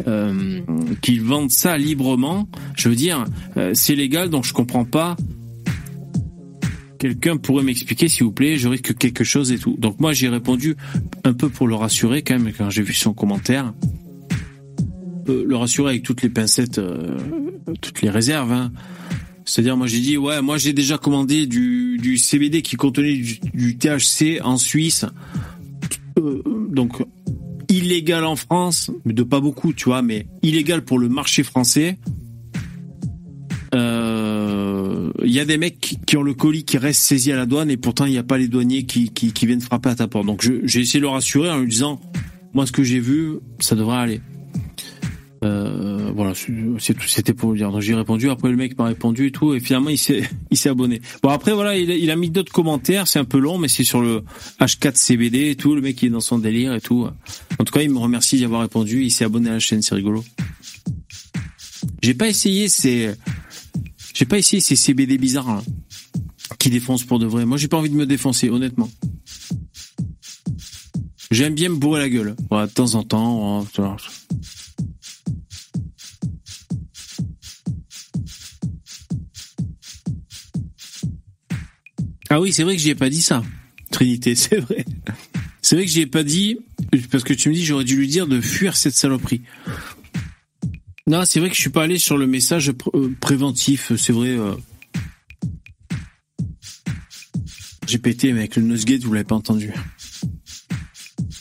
[0.08, 0.62] euh,
[1.02, 2.48] qu'ils vendent ça librement.
[2.76, 3.26] Je veux dire,
[3.58, 5.16] euh, c'est légal, donc je comprends pas.
[7.00, 8.58] Quelqu'un pourrait m'expliquer, s'il vous plaît.
[8.58, 9.76] Je risque quelque chose et tout.
[9.78, 10.76] Donc moi, j'ai répondu
[11.24, 13.74] un peu pour le rassurer quand même quand j'ai vu son commentaire.
[15.28, 17.18] Euh, le rassurer avec toutes les pincettes, euh,
[17.82, 18.52] toutes les réserves.
[18.52, 18.72] Hein.
[19.46, 23.22] C'est-à-dire, moi j'ai dit, ouais, moi j'ai déjà commandé du, CBD qui contenait
[23.54, 25.06] du, THC en Suisse.
[26.18, 27.04] Donc,
[27.70, 31.98] illégal en France, mais de pas beaucoup, tu vois, mais illégal pour le marché français.
[33.74, 37.46] Euh, Il y a des mecs qui- ont le colis qui reste saisi à la
[37.46, 39.96] douane et pourtant il n'y a pas les douaniers qui, qui, qui viennent frapper à
[39.96, 40.26] ta porte.
[40.26, 42.00] Donc j'ai essayé de le rassurer en lui disant,
[42.54, 44.22] moi ce que j'ai vu, ça devrait aller.
[45.46, 46.34] Euh, voilà,
[46.80, 47.80] c'était pour dire.
[47.80, 48.30] J'ai répondu.
[48.30, 50.24] Après le mec m'a répondu et tout, et finalement il s'est
[50.66, 51.02] abonné.
[51.22, 53.08] Bon après voilà, il a, mis d'autres commentaires.
[53.08, 54.24] C'est un peu long, mais c'est sur le
[54.60, 55.76] H4 CBD et tout.
[55.76, 57.08] Le mec il est dans son délire et tout.
[57.60, 59.04] En tout cas, il me remercie d'y avoir répondu.
[59.04, 60.24] Il s'est abonné à la chaîne, c'est rigolo.
[62.02, 63.12] J'ai pas essayé ces
[64.14, 65.62] j'ai pas essayé ces CBD bizarres là,
[66.58, 67.46] qui défoncent pour de vrai.
[67.46, 68.90] Moi j'ai pas envie de me défoncer, honnêtement.
[71.30, 72.36] J'aime bien me bourrer la gueule.
[72.50, 73.66] Voilà, de temps en temps.
[82.30, 83.44] Ah oui, c'est vrai que j'y ai pas dit ça.
[83.92, 84.86] Trinité, c'est vrai.
[85.62, 86.58] C'est vrai que j'y ai pas dit,
[87.12, 89.42] parce que tu me dis, j'aurais dû lui dire de fuir cette saloperie.
[91.08, 94.30] Non, c'est vrai que je suis pas allé sur le message euh, préventif, c'est vrai.
[94.30, 94.54] euh.
[97.88, 99.72] J'ai pété, avec le Nosegate, vous l'avez pas entendu.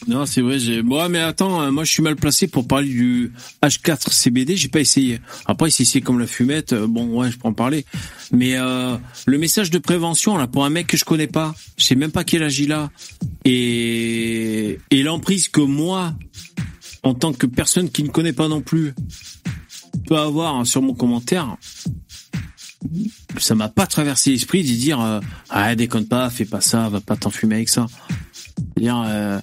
[0.07, 0.83] Non, c'est vrai, j'ai.
[0.83, 3.33] Mais attends, euh, moi je suis mal placé pour parler du
[3.63, 5.21] H4 CBD, j'ai pas essayé.
[5.47, 7.85] Après, si c'est comme la fumette, euh, bon, ouais, je peux en parler.
[8.33, 11.85] Mais euh, le message de prévention, là, pour un mec que je connais pas, je
[11.85, 12.91] sais même pas quel âge il a,
[13.45, 16.15] et, et l'emprise que moi,
[17.03, 18.95] en tant que personne qui ne connaît pas non plus,
[20.07, 21.57] peut avoir sur mon commentaire,
[23.39, 25.21] ça m'a pas traversé l'esprit d'y dire euh,
[25.51, 27.87] ah déconne pas, fais pas ça, va pas t'enfumer avec ça.
[28.81, 29.41] Euh, euh,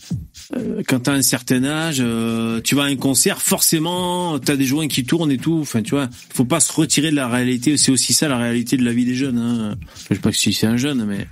[0.88, 4.88] quand t'as un certain âge, euh, tu vas à un concert, forcément, t'as des joints
[4.88, 5.60] qui tournent et tout.
[5.62, 7.78] Enfin, tu vois, faut pas se retirer de la réalité.
[7.78, 9.38] C'est aussi ça la réalité de la vie des jeunes.
[9.38, 9.76] Hein.
[10.10, 11.28] Je sais pas si c'est un jeune, mais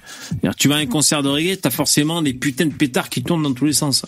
[0.58, 3.44] tu vas à un concert de reggae, t'as forcément des putains de pétards qui tournent
[3.44, 4.06] dans tous les sens.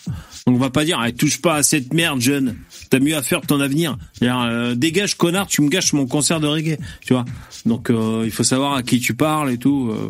[0.47, 2.55] Donc on va pas dire, ah, touche pas à cette merde, jeune.
[2.89, 3.97] T'as mieux à faire de ton avenir.
[4.23, 6.77] Euh, dégage, connard, tu me gâches mon concert de reggae.
[7.05, 7.25] Tu vois.
[7.65, 9.89] Donc euh, il faut savoir à qui tu parles et tout.
[9.91, 10.09] euh.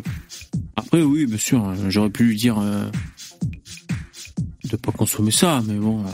[0.76, 2.58] Après, oui, bien sûr, j'aurais pu lui dire.
[2.58, 2.86] euh,
[4.72, 6.02] de pas consommer ça, mais bon.
[6.02, 6.08] euh.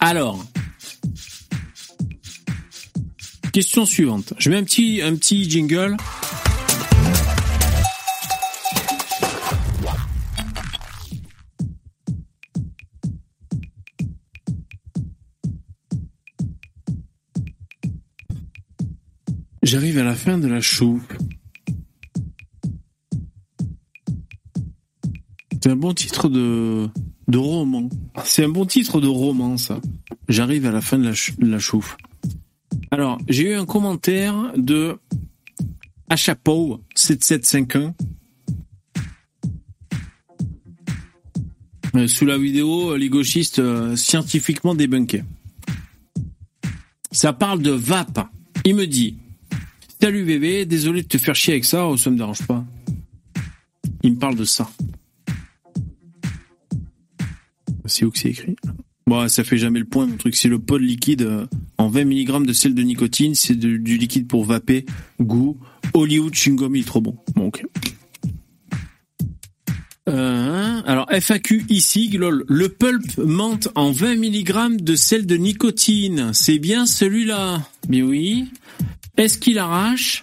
[0.00, 0.44] Alors,
[3.52, 4.34] question suivante.
[4.38, 5.96] Je mets un petit, un petit jingle.
[19.62, 21.14] J'arrive à la fin de la choupe.
[25.62, 26.88] C'est un bon titre de,
[27.28, 27.88] de roman.
[28.24, 29.80] C'est un bon titre de roman, ça.
[30.28, 31.96] J'arrive à la fin de la, ch- la chouffe.
[32.90, 34.96] Alors, j'ai eu un commentaire de
[36.08, 37.94] Achapo 7751
[41.94, 45.22] euh, sous la vidéo euh, Les gauchistes euh, scientifiquement débunkés.
[47.12, 48.28] Ça parle de vape.
[48.64, 49.16] Il me dit
[50.00, 52.64] Salut bébé, désolé de te faire chier avec ça, oh, ça me dérange pas.
[54.02, 54.68] Il me parle de ça.
[57.86, 58.56] C'est où que c'est écrit
[59.06, 60.36] Bon, ça fait jamais le point, mon truc.
[60.36, 61.46] C'est le pod liquide euh,
[61.76, 63.34] en 20 mg de sel de nicotine.
[63.34, 64.86] C'est du liquide pour vaper.
[65.20, 65.58] Goût.
[65.94, 67.16] Hollywood chewing-gum, il est trop bon.
[67.34, 67.64] Bon, ok.
[70.08, 72.44] Euh, alors, FAQ ici, lol.
[72.48, 76.30] Le pulp menthe en 20 mg de sel de nicotine.
[76.32, 77.62] C'est bien celui-là.
[77.88, 78.46] Mais oui.
[79.16, 80.22] Est-ce qu'il arrache?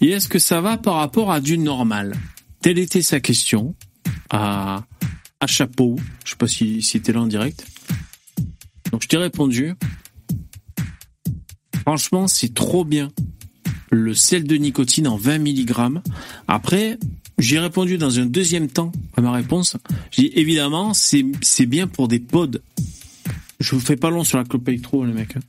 [0.00, 2.14] Et est-ce que ça va par rapport à du normal?
[2.60, 3.74] Telle était sa question
[4.30, 4.84] à,
[5.46, 5.96] Chapeau.
[6.24, 7.66] Je sais pas si, si là en direct.
[8.90, 9.74] Donc je t'ai répondu.
[11.82, 13.10] Franchement, c'est trop bien.
[13.90, 16.00] Le sel de nicotine en 20 mg.
[16.48, 16.98] Après,
[17.38, 19.76] j'ai répondu dans un deuxième temps à ma réponse.
[20.10, 22.58] J'ai évidemment, c'est bien pour des pods.
[23.60, 25.36] Je vous fais pas long sur la clope électro, les mecs.
[25.36, 25.40] hein.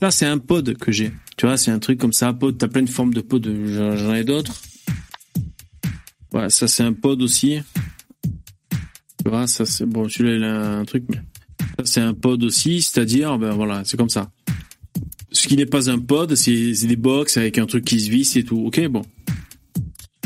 [0.00, 1.12] Ça, c'est un pod que j'ai.
[1.36, 2.56] Tu vois, c'est un truc comme ça, pod.
[2.56, 3.44] T'as plein de formes de pod.
[3.66, 4.60] J'en ai d'autres.
[6.30, 7.60] Voilà, ça, c'est un pod aussi.
[9.46, 10.08] Ça, c'est bon.
[10.08, 11.18] Celui-là, il a un truc, mais
[11.84, 12.82] c'est un pod aussi.
[12.82, 14.30] C'est-à-dire, ben voilà, c'est comme ça.
[15.30, 18.10] Ce qui n'est pas un pod, c'est c'est des box avec un truc qui se
[18.10, 18.64] visse et tout.
[18.66, 19.02] Ok, bon.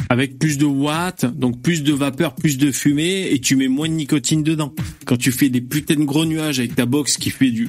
[0.08, 3.88] Avec plus de watts, donc plus de vapeur, plus de fumée, et tu mets moins
[3.88, 4.74] de nicotine dedans.
[5.06, 7.68] Quand tu fais des putains de gros nuages avec ta box qui fait du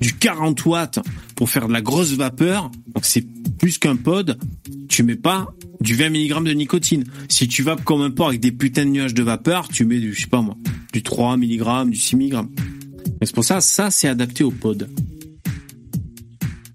[0.00, 0.98] du 40 watts
[1.36, 3.26] pour faire de la grosse vapeur, donc c'est
[3.60, 4.38] plus qu'un pod,
[4.88, 5.46] tu mets pas
[5.82, 7.04] du 20 mg de nicotine.
[7.28, 10.00] Si tu vapes comme un porc avec des putains de nuages de vapeur, tu mets
[10.00, 10.56] du, je sais pas moi,
[10.94, 12.46] du 3 mg, du 6 mg.
[13.20, 14.88] Et c'est pour ça, ça c'est adapté au pod.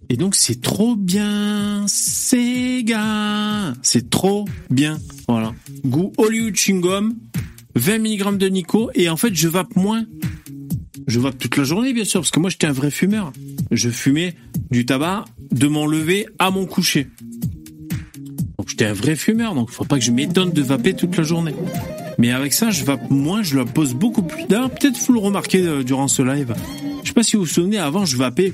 [0.09, 5.55] Et donc c'est trop bien, Sega, c'est trop bien, voilà.
[5.83, 7.15] Goût Hollywood chewing gum,
[7.73, 10.05] 20 mg de nico, et en fait je vape moins.
[11.07, 13.31] Je vape toute la journée, bien sûr, parce que moi, j'étais un vrai fumeur.
[13.71, 14.35] Je fumais
[14.71, 17.07] du tabac de mon lever à mon coucher.
[18.57, 21.23] Donc, j'étais un vrai fumeur, donc faut pas que je m'étonne de vaper toute la
[21.23, 21.55] journée.
[22.17, 24.45] Mais avec ça, je vape moins, je la pose beaucoup plus.
[24.47, 26.53] D'ailleurs, peut-être vous le remarquez euh, durant ce live.
[27.03, 28.53] Je sais pas si vous vous souvenez, avant, je vapais.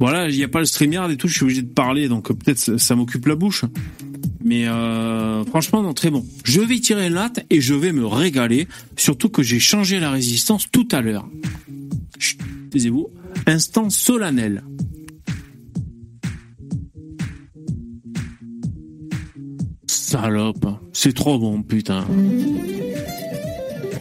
[0.00, 2.30] Voilà, il n'y a pas le StreamYard et tout, je suis obligé de parler, donc
[2.30, 3.64] euh, peut-être ça m'occupe la bouche.
[4.44, 6.24] Mais euh, franchement, non, très bon.
[6.44, 8.68] Je vais tirer une latte et je vais me régaler.
[8.96, 11.26] Surtout que j'ai changé la résistance tout à l'heure.
[12.70, 13.08] Taisez-vous.
[13.46, 14.62] Instant solennel.
[19.86, 20.66] Salope.
[20.92, 22.06] C'est trop bon, putain.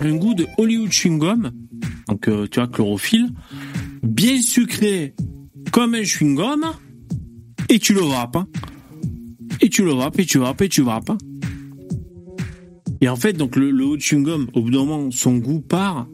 [0.02, 1.52] Un goût de Hollywood chewing gum.
[2.10, 3.30] Donc, euh, tu vois, chlorophylle.
[4.04, 5.16] Bien sucré
[5.72, 6.66] comme un chewing gum.
[7.70, 8.36] Et tu le vapes.
[8.36, 8.48] hein
[9.74, 11.12] tu le vapes, et tu vapes, et tu vapes.
[13.02, 15.62] Et en fait, donc le, le haut de chewing-gum, au bout d'un moment, son goût
[15.62, 16.08] part.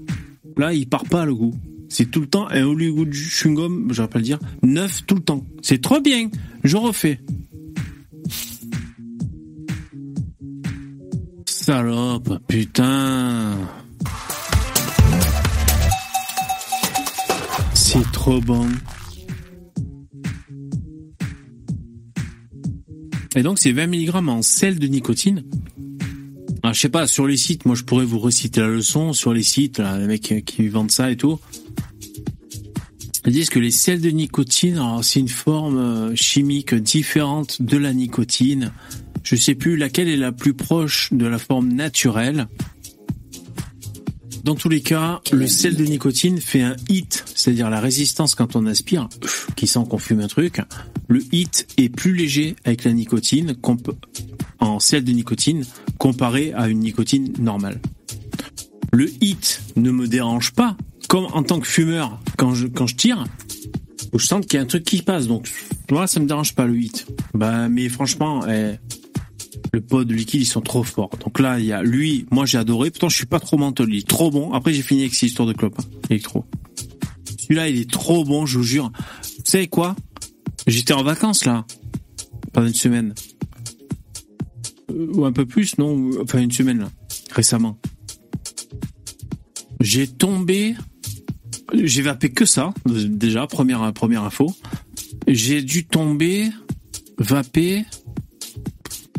[0.57, 1.53] Là, il part pas le goût.
[1.89, 5.43] C'est tout le temps un Hollywood chewing-gum, j'aurais pas le dire, neuf tout le temps.
[5.61, 6.29] C'est trop bien.
[6.63, 7.19] Je refais.
[11.45, 13.57] Salope, putain.
[17.73, 18.67] C'est trop bon.
[23.35, 25.43] Et donc, c'est 20 mg en sel de nicotine.
[26.63, 29.13] Alors, je sais pas, sur les sites, moi, je pourrais vous reciter la leçon.
[29.13, 31.39] Sur les sites, là, les mecs qui vendent ça et tout.
[33.25, 37.93] Ils disent que les sels de nicotine, c'est une forme euh, chimique différente de la
[37.93, 38.71] nicotine.
[39.23, 42.47] Je sais plus laquelle est la plus proche de la forme naturelle.
[44.49, 48.55] Dans tous les cas, le sel de nicotine fait un hit, c'est-à-dire la résistance quand
[48.55, 49.07] on aspire,
[49.55, 50.59] qui sent qu'on fume un truc.
[51.07, 53.55] Le hit est plus léger avec la nicotine
[54.57, 55.65] en sel de nicotine
[55.99, 57.79] comparé à une nicotine normale.
[58.91, 60.75] Le hit ne me dérange pas,
[61.07, 63.25] comme en tant que fumeur, quand je, quand je tire,
[64.15, 65.47] je sens qu'il y a un truc qui passe, donc
[65.91, 67.05] moi ça me dérange pas le hit.
[67.35, 68.79] Bah mais franchement, eh,
[69.71, 71.11] le pod liquide ils sont trop forts.
[71.23, 72.91] Donc là il y a lui, moi j'ai adoré.
[72.91, 74.53] Pourtant je suis pas trop est trop bon.
[74.53, 76.45] Après j'ai fini avec ces histoires de clope, hein, électro.
[77.37, 78.91] Celui-là il est trop bon, je vous jure.
[79.23, 79.95] Vous savez quoi?
[80.67, 81.65] J'étais en vacances là
[82.53, 83.13] pendant une semaine
[84.91, 86.09] euh, ou un peu plus, non?
[86.21, 86.91] Enfin une semaine là,
[87.31, 87.77] récemment.
[89.79, 90.75] J'ai tombé
[91.73, 94.53] j'ai vapé que ça, déjà, première, première info.
[95.27, 96.49] J'ai dû tomber,
[97.17, 97.85] vaper,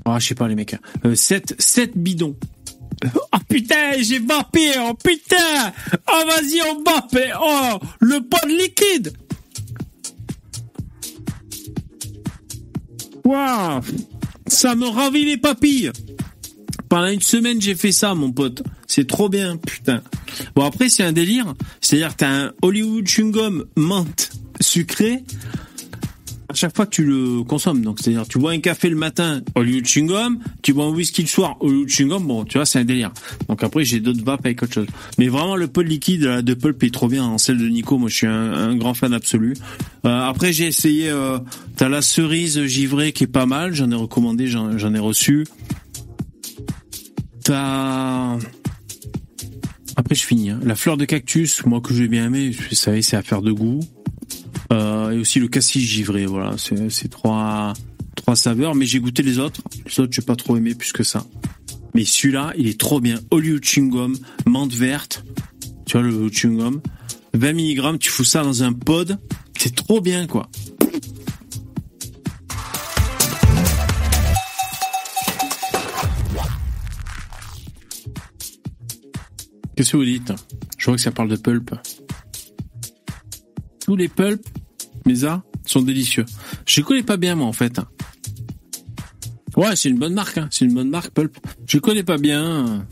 [0.05, 0.77] ah, je sais pas les mecs,
[1.15, 1.55] 7, hein.
[1.59, 2.37] 7 euh, bidons.
[3.33, 5.73] Oh putain, j'ai vapé, oh putain
[6.13, 9.13] Oh vas-y, on vape, oh, le pot de liquide
[13.25, 13.81] Waouh
[14.47, 15.91] Ça me ravit les papilles
[16.89, 18.63] Pendant une semaine, j'ai fait ça, mon pote.
[18.87, 20.03] C'est trop bien, putain.
[20.55, 25.25] Bon après c'est un délire, c'est-à-dire t'as un Hollywood chewing gum menthe sucré
[26.51, 27.83] à chaque fois que tu le consommes.
[27.83, 31.23] Donc c'est-à-dire tu bois un café le matin Hollywood chewing gum, tu bois un whisky
[31.23, 33.13] le soir Hollywood chewing gum, bon tu vois c'est un délire.
[33.49, 34.87] Donc après j'ai d'autres vapes avec autre chose.
[35.19, 38.09] Mais vraiment le pot liquide de Pulp est trop bien en celle de Nico, moi
[38.09, 39.55] je suis un, grand fan absolu.
[40.05, 41.39] Euh, après j'ai essayé, euh,
[41.77, 45.47] t'as la cerise givrée qui est pas mal, j'en ai recommandé, j'en ai reçu.
[47.45, 48.37] T'as
[49.97, 50.49] après, je finis.
[50.49, 50.61] Hein.
[50.63, 53.81] La fleur de cactus, moi que j'ai bien aimé, vous savez, c'est affaire de goût.
[54.73, 57.75] Euh, et aussi le cassis givré, voilà, c'est trois
[58.35, 58.75] saveurs.
[58.75, 59.61] Mais j'ai goûté les autres.
[59.87, 61.27] Les autres, j'ai pas trop aimé plus que ça.
[61.95, 63.19] Mais celui-là, il est trop bien.
[63.31, 64.17] Hollywood chewing gum,
[64.47, 65.25] menthe verte.
[65.87, 66.81] Tu vois le chewing gum.
[67.35, 69.19] 20 mg, tu fous ça dans un pod.
[69.59, 70.49] C'est trop bien, quoi.
[79.77, 80.33] Qu'est-ce que vous dites?
[80.77, 81.75] Je vois que ça parle de pulp.
[83.91, 84.47] Tous les pulps,
[85.17, 86.25] ça, sont délicieux.
[86.65, 87.81] Je connais pas bien moi en fait.
[89.57, 90.39] Ouais, c'est une bonne marque.
[90.39, 90.47] Hein.
[90.53, 91.37] C'est une bonne marque pulp.
[91.67, 92.87] Je connais pas bien.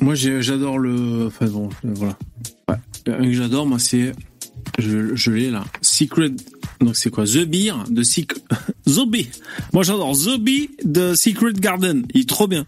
[0.00, 1.26] Moi, j'adore le.
[1.28, 2.18] Enfin bon, voilà.
[3.06, 4.12] Un que j'adore, moi, c'est.
[4.80, 5.64] Je, l'ai là.
[5.80, 6.32] Secret.
[6.80, 7.26] Donc c'est quoi?
[7.26, 8.40] The Beer de Secret.
[8.88, 9.28] Zombie.
[9.72, 12.04] Moi, j'adore The de Secret Garden.
[12.12, 12.66] Il est trop bien.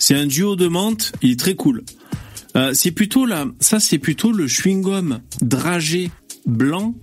[0.00, 1.84] C'est un duo de menthe, il est très cool.
[2.56, 6.10] Euh, c'est plutôt là, ça c'est plutôt le chewing-gum dragé
[6.46, 6.94] blanc,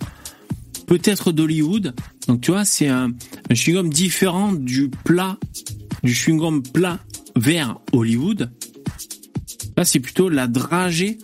[0.85, 1.95] peut-être d'Hollywood.
[2.27, 3.11] Donc tu vois, c'est un,
[3.49, 5.37] chewing-gum différent du plat,
[6.03, 6.99] du chewing-gum plat
[7.35, 8.51] vert Hollywood.
[9.75, 11.17] Là c'est plutôt la dragée,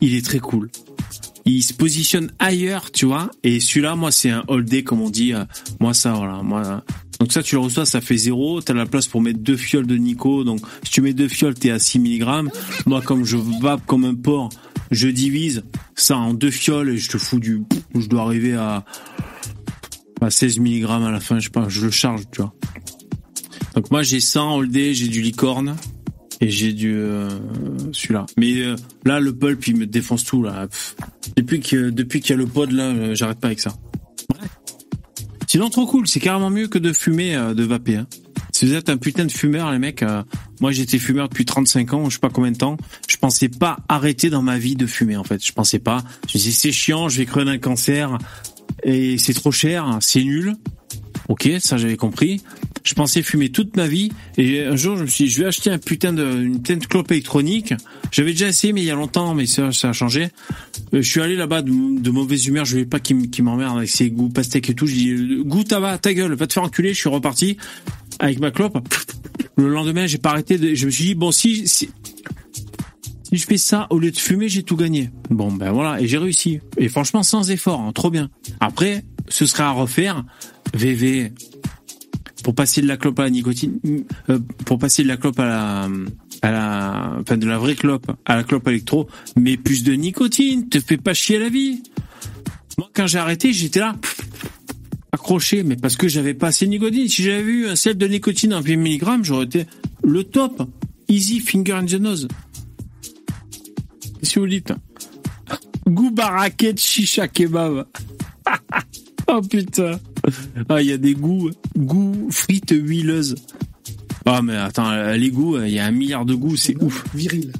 [0.00, 0.70] il est très cool.
[1.44, 3.30] Il se positionne ailleurs, tu vois.
[3.42, 5.32] Et celui-là, moi, c'est un all day, comme on dit.
[5.32, 5.46] Euh,
[5.80, 6.42] moi, ça, voilà.
[6.42, 6.84] Moi,
[7.20, 8.60] donc ça, tu le reçois, ça fait zéro.
[8.60, 10.44] T'as la place pour mettre deux fioles de Nico.
[10.44, 12.50] Donc si tu mets deux fioles, t'es à 6 mg.
[12.86, 14.50] Moi, comme je vape comme un porc,
[14.90, 15.64] je divise
[15.96, 17.62] ça en deux fioles et je te fous du...
[17.94, 18.84] Je dois arriver à,
[20.20, 22.54] à 16 mg à la fin, je sais pas, je le charge, tu vois.
[23.74, 25.76] Donc moi, j'ai 100 all day, j'ai du licorne
[26.40, 27.28] et j'ai du euh,
[27.92, 28.26] celui-là.
[28.36, 30.68] Mais euh, là, le pulp, il me défonce tout là.
[31.36, 33.74] Depuis que depuis qu'il y a le pod là, euh, j'arrête pas avec ça.
[35.48, 36.06] Sinon, trop cool.
[36.06, 37.96] C'est carrément mieux que de fumer, euh, de vaper.
[37.96, 38.06] Hein.
[38.52, 40.22] Si vous êtes un putain de fumeur, les mecs, euh,
[40.60, 42.76] moi j'étais fumeur depuis 35 ans, je sais pas combien de temps.
[43.08, 45.44] Je pensais pas arrêter dans ma vie de fumer en fait.
[45.44, 46.02] Je pensais pas.
[46.28, 48.18] Je me disais c'est chiant, je vais crever d'un cancer
[48.82, 50.54] et c'est trop cher, c'est nul.
[51.28, 52.40] Ok, ça j'avais compris.
[52.84, 55.46] Je pensais fumer toute ma vie et un jour je me suis dit je vais
[55.46, 57.74] acheter un putain de une putain clope électronique.
[58.10, 60.28] J'avais déjà essayé mais il y a longtemps mais ça ça a changé.
[60.94, 64.10] Euh, je suis allé là-bas de, mauvaise humeur, je voulais pas qu'il m'emmerde avec ses
[64.10, 64.86] goûts pastèques et tout.
[64.86, 66.94] Je dis euh, goût ta ta gueule, va te faire enculer.
[66.94, 67.58] Je suis reparti
[68.18, 68.78] avec ma clope.
[69.56, 70.74] Le lendemain j'ai pas arrêté.
[70.74, 71.68] je me suis dit bon si
[73.28, 75.10] si je fais ça au lieu de fumer, j'ai tout gagné.
[75.28, 76.60] Bon ben voilà et j'ai réussi.
[76.78, 78.30] Et franchement sans effort, hein, trop bien.
[78.60, 80.24] Après ce sera à refaire
[80.74, 81.32] VV
[82.42, 83.78] pour passer de la clope à la nicotine,
[84.30, 85.88] euh, pour passer de la clope à la,
[86.42, 90.68] à la, enfin de la vraie clope à la clope électro, mais plus de nicotine,
[90.68, 91.82] te fais pas chier la vie.
[92.78, 93.96] Moi, quand j'ai arrêté, j'étais là,
[95.12, 97.08] accroché, mais parce que j'avais pas assez de nicotine.
[97.08, 99.66] Si j'avais eu un sel de nicotine en 20 mg, j'aurais été
[100.04, 100.62] le top.
[101.10, 102.28] Easy finger in the nose.
[104.22, 104.72] Dites?
[105.86, 107.86] Goût baraquette chicha kebab.
[109.28, 109.98] oh putain.
[110.68, 113.36] Ah, il y a des goûts, goûts frites huileuses.
[114.26, 117.04] Ah, mais attends, les goûts, il y a un milliard de goûts, c'est ouf.
[117.14, 117.52] Viril.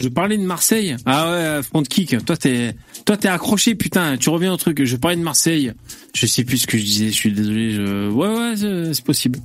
[0.00, 0.96] Je parlais de Marseille.
[1.04, 2.24] Ah ouais, front kick.
[2.24, 4.16] Toi, t'es, toi, t'es accroché, putain.
[4.16, 4.82] Tu reviens au truc.
[4.82, 5.72] Je parlais de Marseille.
[6.14, 7.06] Je sais plus ce que je disais.
[7.08, 7.72] Je suis désolé.
[7.72, 8.08] Je...
[8.10, 9.38] Ouais, ouais, c'est possible.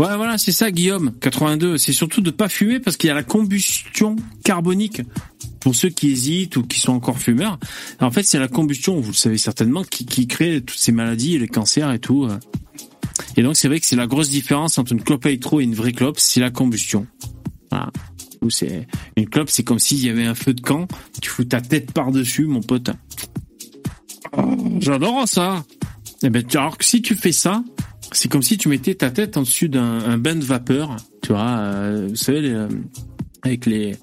[0.00, 1.12] Ouais, voilà, c'est ça, Guillaume.
[1.20, 1.76] 82.
[1.76, 5.02] C'est surtout de pas fumer parce qu'il y a la combustion carbonique.
[5.60, 7.58] Pour ceux qui hésitent ou qui sont encore fumeurs,
[8.00, 11.48] en fait, c'est la combustion, vous le savez certainement, qui, crée toutes ces maladies, les
[11.48, 12.26] cancers et tout.
[13.36, 15.74] Et donc, c'est vrai que c'est la grosse différence entre une clope électro et une
[15.74, 17.06] vraie clope, c'est la combustion.
[17.70, 17.90] Voilà.
[18.48, 18.86] C'est
[19.18, 20.88] une clope, c'est comme s'il y avait un feu de camp,
[21.20, 22.88] tu fous ta tête par dessus, mon pote.
[24.78, 25.62] J'adore ça.
[26.22, 27.62] Eh ben, alors que si tu fais ça,
[28.12, 31.32] c'est comme si tu mettais ta tête en dessus d'un un bain de vapeur, tu
[31.32, 31.58] vois.
[31.58, 32.68] euh, vous savez, euh,
[33.42, 33.96] avec les,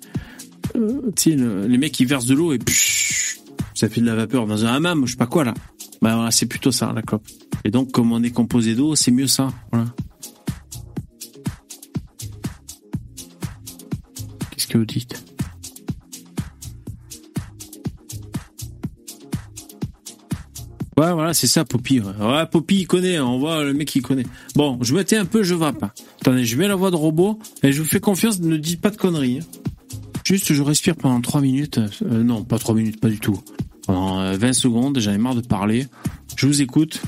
[0.76, 3.40] euh, tu les mecs qui versent de l'eau et psh,
[3.74, 5.54] ça fait de la vapeur dans un hammam, je sais pas quoi là.
[6.02, 7.28] Bah voilà, c'est plutôt ça la clope.
[7.64, 9.52] Et donc, comme on est composé d'eau, c'est mieux ça.
[14.52, 15.27] Qu'est-ce que vous dites?
[20.98, 22.00] Ouais, voilà, c'est ça, Poppy.
[22.00, 23.20] Ouais, Poppy, il connaît.
[23.20, 24.26] On voit le mec, il connaît.
[24.56, 25.86] Bon, je mettais un peu, je vape.
[26.22, 28.90] Attendez, je mets la voix de robot et je vous fais confiance, ne dites pas
[28.90, 29.40] de conneries.
[29.42, 29.62] hein.
[30.24, 31.80] Juste, je respire pendant 3 minutes.
[32.02, 33.40] Euh, non, pas 3 minutes, pas du tout.
[33.86, 35.86] Pendant euh, 20 secondes, j'en ai marre de parler.
[36.36, 37.00] Je vous écoute.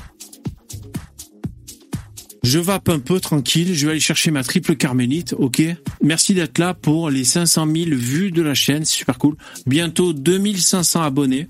[2.42, 5.62] Je vape un peu tranquille, je vais aller chercher ma triple carmélite, ok?
[6.02, 9.36] Merci d'être là pour les 500 000 vues de la chaîne, c'est super cool.
[9.66, 11.48] Bientôt 2500 abonnés.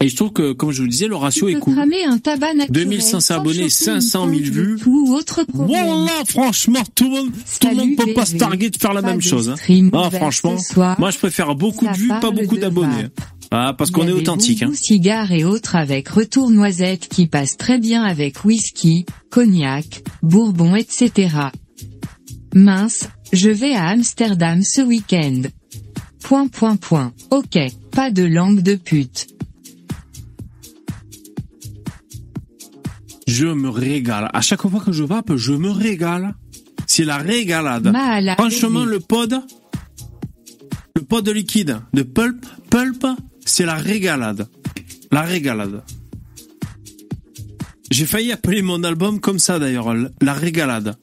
[0.00, 1.78] Et je trouve que, comme je vous le disais, le ratio est cool.
[1.78, 4.78] un tabac naturel 2500 sans abonnés, chauffer 500 000 une pointe de vues.
[4.86, 5.44] ou autre.
[5.52, 7.30] Voilà, franchement, tout le monde,
[7.60, 9.50] tout le monde peut pas se targuer de faire la Pas même chose.
[9.50, 9.88] Hein.
[9.92, 10.56] Ah, franchement,
[10.98, 13.04] moi je préfère beaucoup de vues, pas beaucoup d'abonnés.
[13.04, 13.20] vape.
[13.50, 14.62] Ah, parce qu'on est authentique.
[14.62, 14.72] Hein.
[14.74, 21.28] Cigares et autres avec retour noisette qui passe très bien avec whisky, cognac, bourbon etc.
[22.54, 25.42] Mince, je vais à Amsterdam ce week-end.
[26.22, 27.12] Point point point.
[27.30, 27.58] Ok,
[27.92, 29.33] pas de langue de pute.
[33.26, 34.30] Je me régale.
[34.32, 36.34] À chaque fois que je vape, je me régale.
[36.86, 37.90] C'est la régalade.
[37.90, 39.40] Mahala Franchement, le pod,
[40.94, 43.06] le pod liquide de pulp, pulp,
[43.44, 44.46] c'est la régalade.
[45.10, 45.82] La régalade.
[47.90, 50.96] J'ai failli appeler mon album comme ça d'ailleurs, la régalade.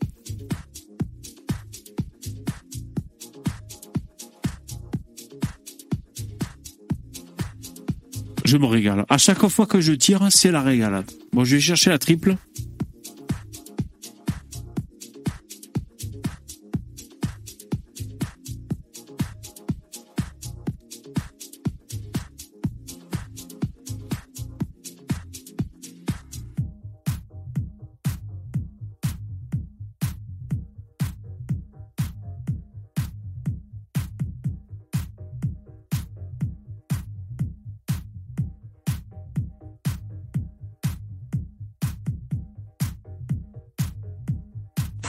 [8.46, 9.06] Je me régale.
[9.08, 11.10] À chaque fois que je tire, c'est la régalade.
[11.34, 12.36] Bon, je vais chercher la triple.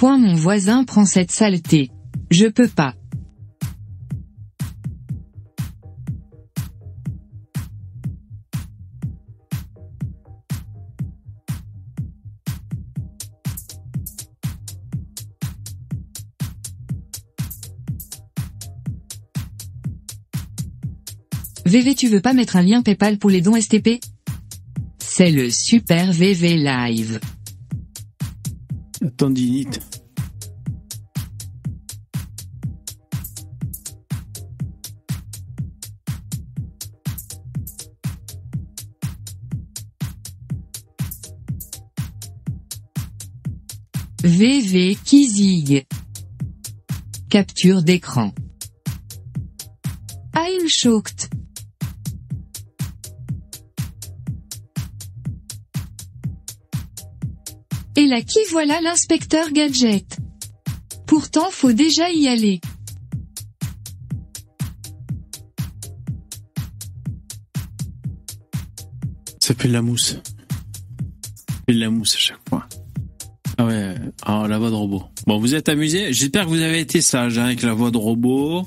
[0.02, 1.92] Point mon voisin prend cette saleté?
[2.28, 2.96] Je peux pas.
[21.64, 24.00] VV tu veux pas mettre un lien Paypal pour les dons STP
[24.98, 27.20] C'est le super VV Live.
[29.10, 29.80] Tendinite.
[44.24, 45.86] VV Kizig.
[47.28, 48.32] Capture d'écran.
[50.32, 51.28] Einschockt.
[57.96, 60.16] Et là qui voilà l'inspecteur Gadget?
[61.06, 62.60] Pourtant faut déjà y aller.
[69.40, 70.16] Ça fait de la mousse.
[71.68, 72.66] Ça de la mousse à chaque fois.
[73.58, 75.04] Ah ouais, ah, la voix de robot.
[75.26, 77.98] Bon, vous êtes amusés J'espère que vous avez été sage hein, avec la voix de
[77.98, 78.66] robot.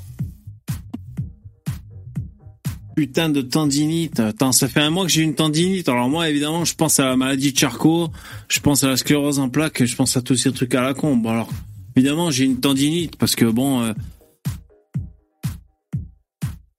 [2.95, 4.19] Putain de tendinite.
[4.19, 5.89] Attends, ça fait un mois que j'ai une tendinite.
[5.89, 8.09] Alors moi, évidemment, je pense à la maladie de Charcot,
[8.47, 10.93] je pense à la sclérose en plaques, je pense à tous ces trucs à la
[10.93, 11.17] con.
[11.17, 11.49] Bon alors,
[11.95, 13.81] évidemment, j'ai une tendinite parce que bon...
[13.81, 13.93] euh,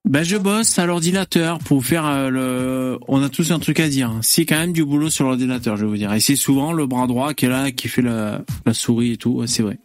[0.09, 2.98] Ben je bosse à l'ordinateur pour faire euh, le.
[3.09, 4.12] On a tous un truc à dire.
[4.22, 6.12] C'est quand même du boulot sur l'ordinateur, je vais vous dire.
[6.12, 9.44] Et c'est souvent le bras droit qui est là, qui fait la, souris et tout.
[9.47, 9.80] C'est vrai.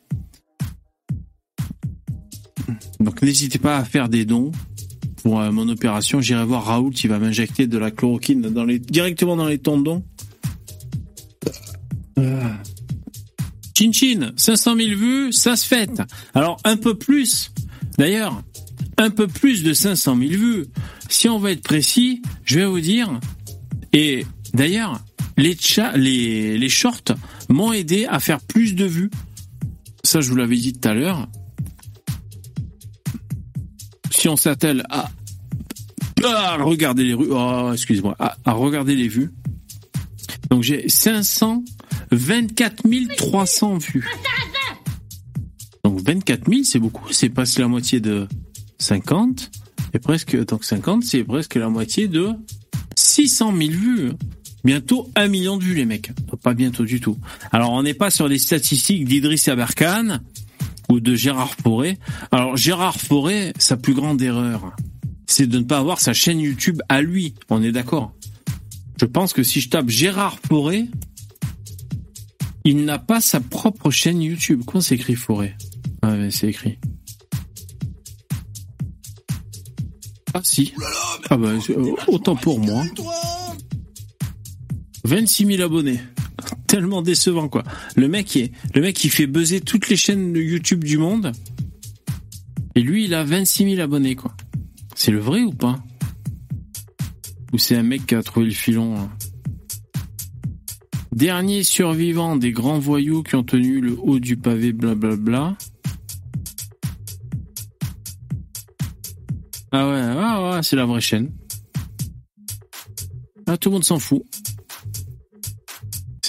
[3.00, 4.52] Donc n'hésitez pas à faire des dons
[5.22, 6.22] pour euh, mon opération.
[6.22, 8.42] J'irai voir Raoul qui va m'injecter de la chloroquine
[8.80, 10.04] directement dans les tendons.
[12.18, 12.58] Ah.
[13.78, 16.02] Chin Chin, 500 000 vues, ça se fête.
[16.34, 17.52] Alors un peu plus.
[17.98, 18.44] D'ailleurs,
[18.98, 20.66] un peu plus de 500 000 vues.
[21.10, 23.20] Si on veut être précis, je vais vous dire.
[23.94, 25.02] Et d'ailleurs,
[25.38, 27.16] les, les shorts
[27.50, 29.10] m'ont aidé à faire plus de vues.
[30.04, 31.28] Ça, je vous l'avais dit tout à l'heure.
[34.22, 35.10] Si on s'attelle à,
[36.58, 39.32] regarder les rues, oh, excusez-moi, à, regarder les vues.
[40.52, 42.84] Donc j'ai 524
[43.18, 44.08] 300 vues.
[45.84, 48.28] Donc 24 000, c'est beaucoup, c'est presque la moitié de
[48.78, 49.50] 50.
[49.96, 52.30] Et presque, donc 50, c'est presque la moitié de
[52.96, 54.12] 600 000 vues.
[54.64, 56.12] Bientôt un million de vues, les mecs.
[56.44, 57.18] Pas bientôt du tout.
[57.52, 60.20] Alors, on n'est pas sur des statistiques d'Idriss Aberkan
[60.92, 61.98] ou de Gérard Forêt.
[62.32, 64.76] Alors, Gérard Forêt, sa plus grande erreur,
[65.26, 67.34] c'est de ne pas avoir sa chaîne YouTube à lui.
[67.50, 68.14] On est d'accord?
[69.00, 70.88] Je pense que si je tape Gérard Forêt,
[72.66, 74.64] il n'a pas sa propre chaîne YouTube.
[74.66, 75.56] Comment c'est écrit Forêt
[76.02, 76.78] Ah, ouais, c'est écrit.
[80.34, 80.74] Ah si.
[81.30, 82.84] Ah bah, euh, autant pour moi.
[85.06, 86.00] 26 000 abonnés.
[86.72, 87.64] Tellement décevant quoi.
[87.98, 91.34] Le mec est, le mec qui fait buzzer toutes les chaînes de YouTube du monde.
[92.76, 94.34] Et lui, il a 26 000 abonnés quoi.
[94.96, 95.84] C'est le vrai ou pas?
[97.52, 99.10] Ou c'est un mec qui a trouvé le filon hein?
[101.12, 105.58] Dernier survivant des grands voyous qui ont tenu le haut du pavé, blablabla.
[109.74, 111.34] Ah ouais, ah ouais, c'est la vraie chaîne.
[113.46, 114.24] Ah, tout le monde s'en fout.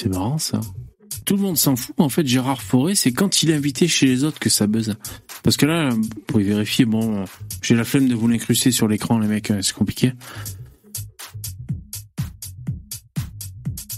[0.02, 0.60] C'est marrant ça.
[1.24, 1.94] Tout le monde s'en fout.
[1.96, 4.96] En fait, Gérard Forêt, c'est quand il est invité chez les autres que ça buzz.
[5.44, 7.24] Parce que là, vous pouvez vérifier, bon,
[7.62, 10.12] j'ai la flemme de vous l'incruster sur l'écran, les mecs, c'est compliqué.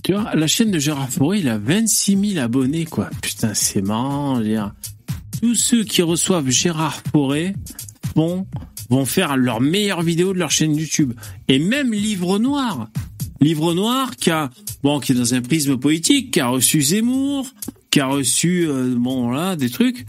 [0.02, 3.08] Tu vois, la chaîne de Gérard Forêt, il a 26 000 abonnés, quoi.
[3.22, 4.42] Putain, c'est marrant.
[5.40, 7.54] Tous ceux qui reçoivent Gérard Forêt
[8.14, 8.46] vont,
[8.90, 11.14] vont faire leurs meilleures vidéos de leur chaîne YouTube.
[11.48, 12.90] Et même Livre Noir.
[13.44, 14.50] Livre Noir qui a,
[14.82, 17.46] bon, qui est dans un prisme politique, qui a reçu Zemmour,
[17.90, 20.06] qui a reçu, euh, bon, là, des trucs.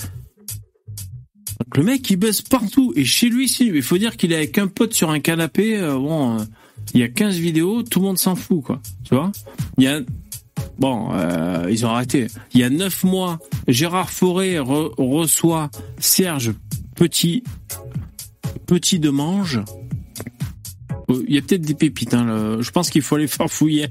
[1.76, 2.94] Le mec, il buzz partout.
[2.96, 5.96] Et chez lui, il faut dire qu'il est avec un pote sur un canapé, euh,
[5.96, 6.44] bon, euh,
[6.94, 8.82] il y a 15 vidéos, tout le monde s'en fout, quoi.
[9.04, 9.34] Tu vois?
[9.78, 10.00] Il y a,
[10.80, 11.10] bon,
[11.70, 12.28] ils ont arrêté.
[12.54, 16.54] Il y a 9 mois, Gérard Forêt re- reçoit Serge
[16.96, 17.44] Petit,
[18.66, 19.62] Petit de Mange.
[21.09, 23.50] Euh, Il y a peut-être des pépites, hein, le- je pense qu'il faut aller faire
[23.50, 23.88] fouiller.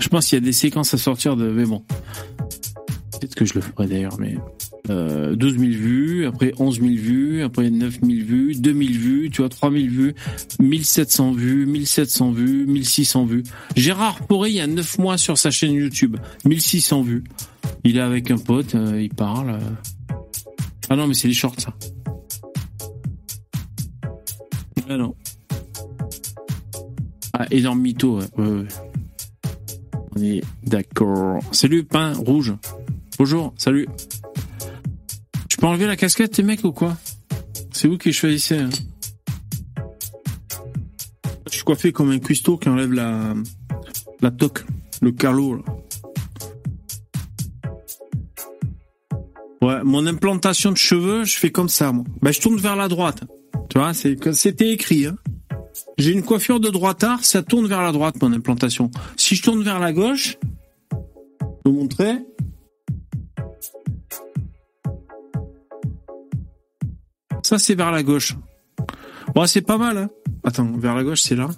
[0.00, 1.82] Je pense qu'il y a des séquences à sortir de, mais bon.
[3.12, 4.36] Peut-être que je le ferai d'ailleurs, mais
[4.90, 9.30] euh, 12 000 vues, après 11 000 vues, après 9 000 vues, 2 000 vues,
[9.30, 10.14] tu vois, 3 000 vues,
[10.60, 13.42] 1700 vues, 1700 vues, 1600 vues.
[13.76, 17.24] Gérard Poré, il y a 9 mois sur sa chaîne YouTube, 1600 vues.
[17.84, 19.50] Il est avec un pote, euh, il parle.
[19.50, 20.14] euh.
[20.90, 21.72] Ah non, mais c'est les shorts, ça.
[24.88, 25.14] Ah non.
[27.36, 28.68] Ah, énorme mytho, ouais, ouais, ouais.
[30.16, 31.40] On est d'accord.
[31.50, 32.54] Salut, pain rouge.
[33.18, 33.88] Bonjour, salut.
[35.50, 36.96] Je peux enlever la casquette, les mecs, ou quoi?
[37.72, 38.58] C'est vous qui choisissez.
[38.58, 38.70] hein.
[41.50, 43.34] Je suis coiffé comme un cuistot qui enlève la,
[44.20, 44.64] la toque,
[45.02, 45.56] le carlo.
[45.56, 45.62] là.
[49.62, 52.04] Ouais, mon implantation de cheveux, je fais comme ça, moi.
[52.22, 53.24] Ben, je tourne vers la droite.
[53.70, 55.06] Tu vois, c'est c'était écrit.
[55.06, 55.16] Hein.
[55.98, 58.90] J'ai une coiffure de droitard, ça tourne vers la droite, mon implantation.
[59.16, 60.38] Si je tourne vers la gauche,
[60.92, 62.18] je vous montrer.
[67.42, 68.36] Ça, c'est vers la gauche.
[69.36, 70.10] Ouais, c'est pas mal, hein.
[70.44, 71.48] Attends, vers la gauche, c'est là.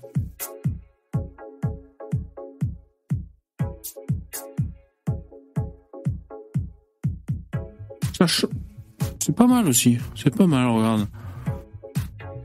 [9.20, 9.98] C'est pas mal aussi.
[10.14, 11.06] C'est pas mal, regarde.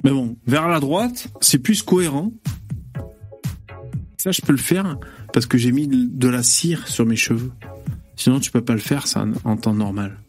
[0.03, 2.31] Mais bon, vers la droite, c'est plus cohérent.
[4.17, 4.97] Ça, je peux le faire
[5.33, 7.51] parce que j'ai mis de la cire sur mes cheveux.
[8.15, 10.19] Sinon, tu peux pas le faire, ça, en temps normal.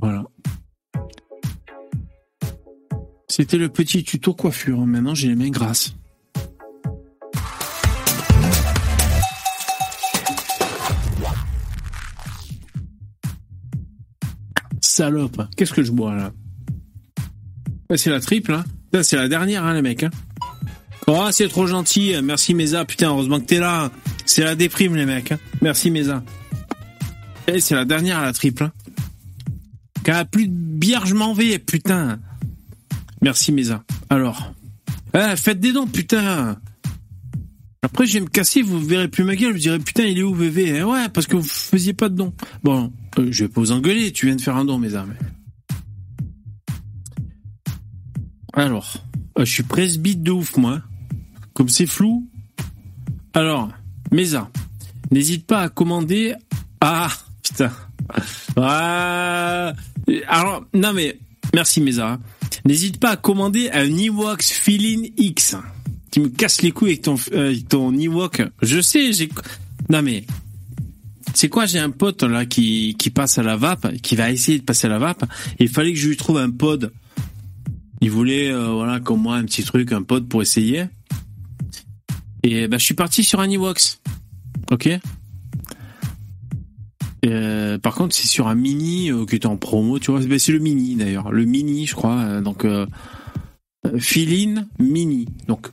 [0.00, 0.24] Voilà.
[3.28, 4.86] C'était le petit tuto coiffure.
[4.86, 5.94] Maintenant, j'ai les mains grasses.
[14.90, 15.42] Salope.
[15.56, 16.32] Qu'est-ce que je bois là
[17.96, 18.64] c'est la triple, hein.
[19.02, 20.04] C'est la dernière, hein, les mecs.
[20.04, 20.10] Hein.
[21.08, 22.14] Oh, c'est trop gentil.
[22.22, 22.84] Merci, Mesa.
[22.84, 23.90] Putain, heureusement que t'es là.
[24.26, 25.32] C'est la déprime, les mecs.
[25.32, 25.38] hein.
[25.60, 26.22] Merci, Mesa.
[27.48, 28.64] Eh, c'est la dernière, la triple.
[28.64, 28.72] Hein.
[30.04, 32.20] Quand a plus de bière, je m'en vais, putain.
[33.22, 33.82] Merci, Mesa.
[34.08, 34.52] Alors.
[35.14, 36.58] Eh, faites des dons, putain.
[37.82, 40.22] Après, je vais me casser, vous verrez plus ma gueule, je dirai, putain, il est
[40.22, 42.34] où, VV Eh Ouais, parce que vous faisiez pas de dons.
[42.62, 45.06] Bon, euh, je vais pas vous engueuler, tu viens de faire un don, Mesa.
[45.08, 45.16] mais-
[48.52, 48.94] Alors,
[49.38, 50.82] euh, je suis presbyte de ouf, moi.
[51.54, 52.28] Comme c'est flou.
[53.32, 53.70] Alors,
[54.12, 54.50] Mesa,
[55.10, 56.34] n'hésite pas à commander.
[56.82, 57.08] Ah,
[57.42, 57.72] putain.
[58.56, 59.72] Ah.
[60.26, 61.18] Alors, non mais,
[61.54, 62.18] merci Mesa.
[62.66, 65.56] N'hésite pas à commander un Ewoks Feeling X.
[66.10, 68.42] Tu me casses les couilles avec ton, euh, ton Ewok.
[68.62, 69.28] Je sais, j'ai...
[69.88, 70.24] Non mais,
[71.34, 74.64] c'est quoi J'ai un pote là qui, passe à la vape, qui va essayer de
[74.64, 75.24] passer à la vape.
[75.58, 76.92] Il fallait que je lui trouve un pod.
[78.00, 80.86] Il voulait, euh, voilà, comme moi, un petit truc, un pod pour essayer.
[82.42, 83.98] Et bah, je suis parti sur un Ewoks.
[84.70, 84.88] Ok?
[87.26, 90.20] Euh, Par contre, c'est sur un mini euh, qui était en promo, tu vois.
[90.20, 91.30] Bah, c'est le mini d'ailleurs.
[91.30, 92.16] Le mini, je crois.
[92.18, 92.66] euh, donc,
[93.98, 95.26] Feeling Mini.
[95.46, 95.68] Donc,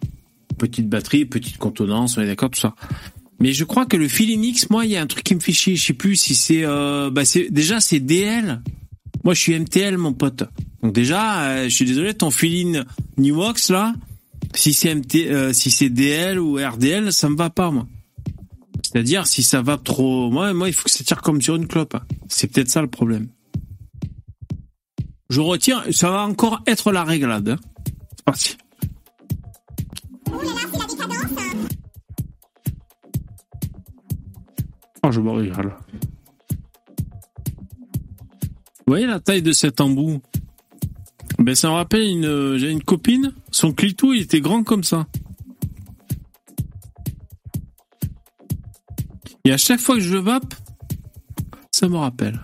[0.58, 2.76] petite batterie, petite contenance, on est d'accord, tout ça.
[3.40, 5.40] Mais je crois que le Feeling X, moi, il y a un truc qui me
[5.40, 5.76] fait chier.
[5.76, 8.62] Je sais plus si c'est, euh, bah, c'est déjà c'est DL.
[9.24, 10.44] Moi, je suis MTL, mon pote.
[10.82, 12.82] Donc déjà, euh, je suis désolé, ton Feeling
[13.18, 13.94] Newox là,
[14.56, 17.88] si c'est MT, euh, si c'est DL ou RDL, ça me va pas moi.
[18.84, 21.68] C'est-à-dire si ça va trop, moi, moi, il faut que ça tire comme sur une
[21.68, 21.98] clope.
[22.30, 23.28] C'est peut-être ça le problème.
[25.30, 27.50] Je retire, ça va encore être la réglade.
[27.50, 27.58] hein.
[28.16, 28.58] C'est parti.
[35.04, 35.74] Oh, je me régale.
[38.88, 40.22] Vous voyez la taille de cet embout?
[41.40, 45.08] Ben ça me rappelle une, j'ai une copine, son clito il était grand comme ça.
[49.46, 50.54] Et à chaque fois que je vape,
[51.72, 52.42] ça me rappelle.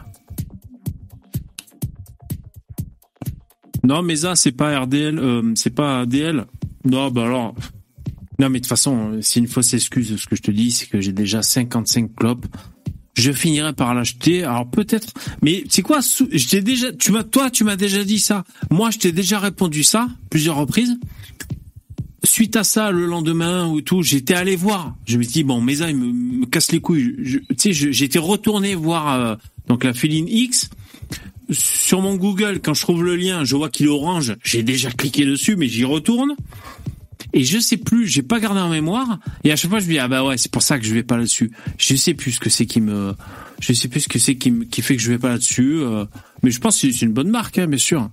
[3.83, 6.45] Non, mais ça c'est pas RDL, euh, c'est pas ADL.
[6.85, 7.55] Non, bah alors.
[8.39, 10.15] Non, mais de toute façon, c'est une fausse excuse.
[10.17, 12.45] Ce que je te dis, c'est que j'ai déjà 55 clopes.
[13.15, 14.43] Je finirai par l'acheter.
[14.43, 18.19] Alors peut-être, mais c'est quoi Je t'ai déjà, tu m'as, toi, tu m'as déjà dit
[18.19, 18.43] ça.
[18.71, 20.97] Moi, je t'ai déjà répondu ça plusieurs reprises.
[22.23, 24.95] Suite à ça, le lendemain ou tout, j'étais allé voir.
[25.05, 27.15] Je me suis dit bon, Mesa, il me, casse les couilles.
[27.57, 29.35] Tu sais, j'étais retourné voir euh,
[29.67, 30.69] donc la Féline X
[31.51, 32.61] sur mon Google.
[32.63, 34.35] Quand je trouve le lien, je vois qu'il est orange.
[34.43, 36.35] J'ai déjà cliqué dessus, mais j'y retourne.
[37.33, 39.19] Et je sais plus, j'ai pas gardé en mémoire.
[39.43, 40.93] Et à chaque fois, je me dis ah bah ouais, c'est pour ça que je
[40.93, 41.51] vais pas là-dessus.
[41.77, 43.13] Je sais plus ce que c'est qui me,
[43.59, 45.77] je sais plus ce que c'est qui, me- qui fait que je vais pas là-dessus.
[45.81, 46.05] euh,
[46.43, 48.09] mais je pense que c'est une bonne marque, hein, bien sûr.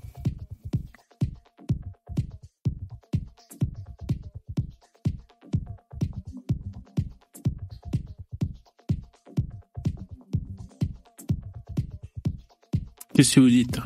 [13.15, 13.79] Qu'est-ce que vous dites?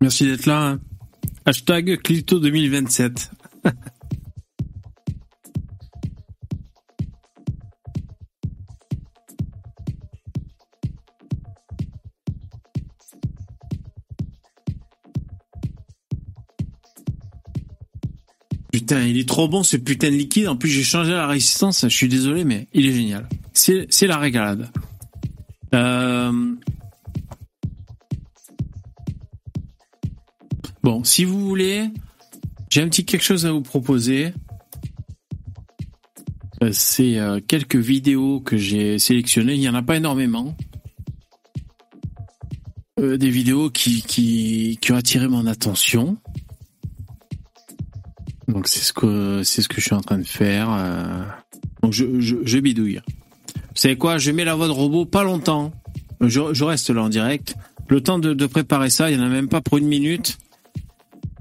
[0.00, 0.70] Merci d'être là.
[0.70, 0.80] hein.
[1.46, 3.30] Hashtag Clito 2027.
[18.72, 20.48] Putain, il est trop bon ce putain de liquide.
[20.48, 21.82] En plus, j'ai changé la résistance.
[21.82, 23.28] Je suis désolé, mais il est génial.
[23.52, 24.70] C'est la régalade.
[25.74, 26.54] Euh...
[30.84, 31.88] Bon, si vous voulez,
[32.68, 34.34] j'ai un petit quelque chose à vous proposer.
[36.62, 39.54] Euh, C'est euh, quelques vidéos que j'ai sélectionnées.
[39.54, 40.54] Il n'y en a pas énormément.
[43.00, 46.18] Euh, des vidéos qui, ont attiré mon attention.
[48.48, 50.68] Donc c'est ce que c'est ce que je suis en train de faire.
[51.82, 53.00] Donc je, je, bidouille.
[53.56, 54.18] Vous savez quoi?
[54.18, 55.72] Je mets la voix de robot pas longtemps.
[56.20, 57.56] Je, reste là en direct.
[57.88, 60.36] Le temps de préparer ça, il n'y en a même pas pour une minute.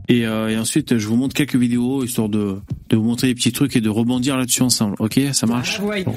[0.10, 2.60] Et, euh, et ensuite, je vous montre quelques vidéos histoire de,
[2.90, 4.96] de vous montrer des petits trucs et de rebondir là-dessus ensemble.
[5.00, 5.80] Ok, ça marche?
[5.80, 6.04] Ouais.
[6.04, 6.16] Bon.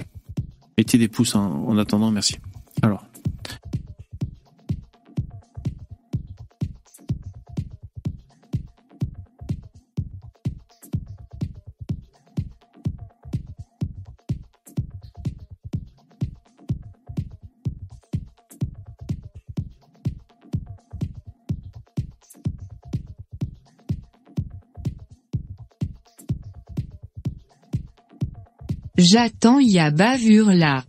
[0.77, 2.37] Mettez des pouces en, en attendant, merci.
[2.83, 3.05] Alors.
[28.99, 30.85] J'attends y bavure là.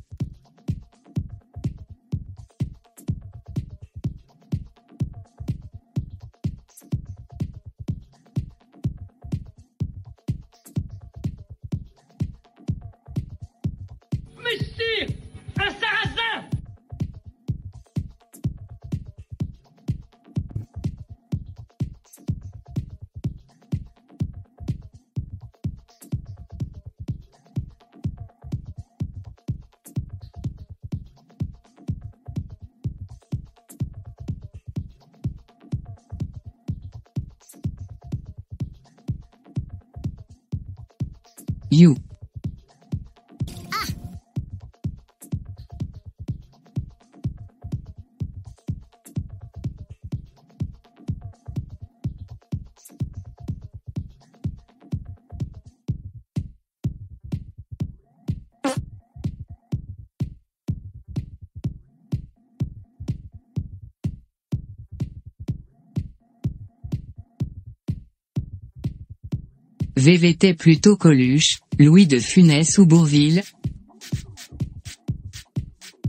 [70.08, 73.44] VVT plutôt Coluche, Louis de Funès ou Bourville,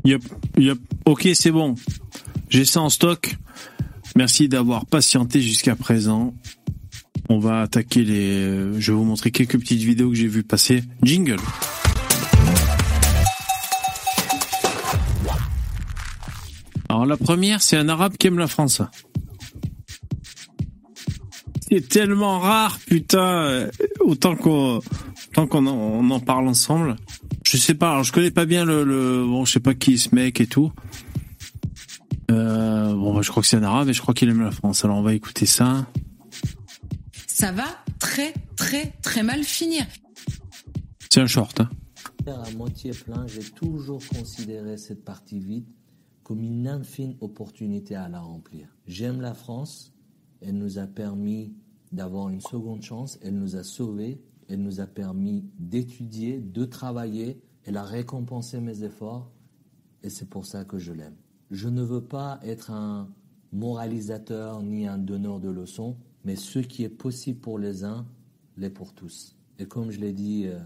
[0.04, 0.22] Yep,
[0.56, 0.78] yep.
[1.04, 1.74] Ok, c'est bon.
[2.48, 3.34] J'ai ça en stock.
[4.14, 6.32] Merci d'avoir patienté jusqu'à présent.
[7.28, 8.80] On va attaquer les.
[8.80, 10.84] Je vais vous montrer quelques petites vidéos que j'ai vues passer.
[11.02, 11.40] Jingle.
[16.88, 18.80] Alors la première, c'est un arabe qui aime la France.
[21.70, 23.42] C'est tellement rare, putain.
[23.44, 24.80] euh, Autant qu'on,
[25.30, 26.96] autant qu'on en, on en parle ensemble.
[27.46, 29.94] Je sais pas, alors je connais pas bien le, le bon, je sais pas qui
[29.94, 30.72] est ce mec et tout.
[32.30, 34.50] Euh, bon, bah, je crois que c'est un arabe et je crois qu'il aime la
[34.50, 34.84] France.
[34.84, 35.86] Alors on va écouter ça.
[37.26, 37.64] ça va
[37.98, 39.84] très très très mal finir.
[41.10, 41.60] C'est un short.
[41.60, 41.70] Hein.
[42.26, 45.64] À moitié plein, j'ai toujours considéré cette partie vide
[46.22, 48.68] comme une infime opportunité à la remplir.
[48.86, 49.94] J'aime la France,
[50.40, 51.52] elle nous a permis
[51.92, 57.40] d'avoir une seconde chance, elle nous a sauvés, elle nous a permis d'étudier, de travailler,
[57.64, 59.30] elle a récompensé mes efforts
[60.02, 61.16] et c'est pour ça que je l'aime.
[61.50, 63.08] Je ne veux pas être un
[63.52, 68.06] moralisateur ni un donneur de leçons, mais ce qui est possible pour les uns
[68.56, 69.36] l'est pour tous.
[69.58, 70.58] Et comme je l'ai dit euh,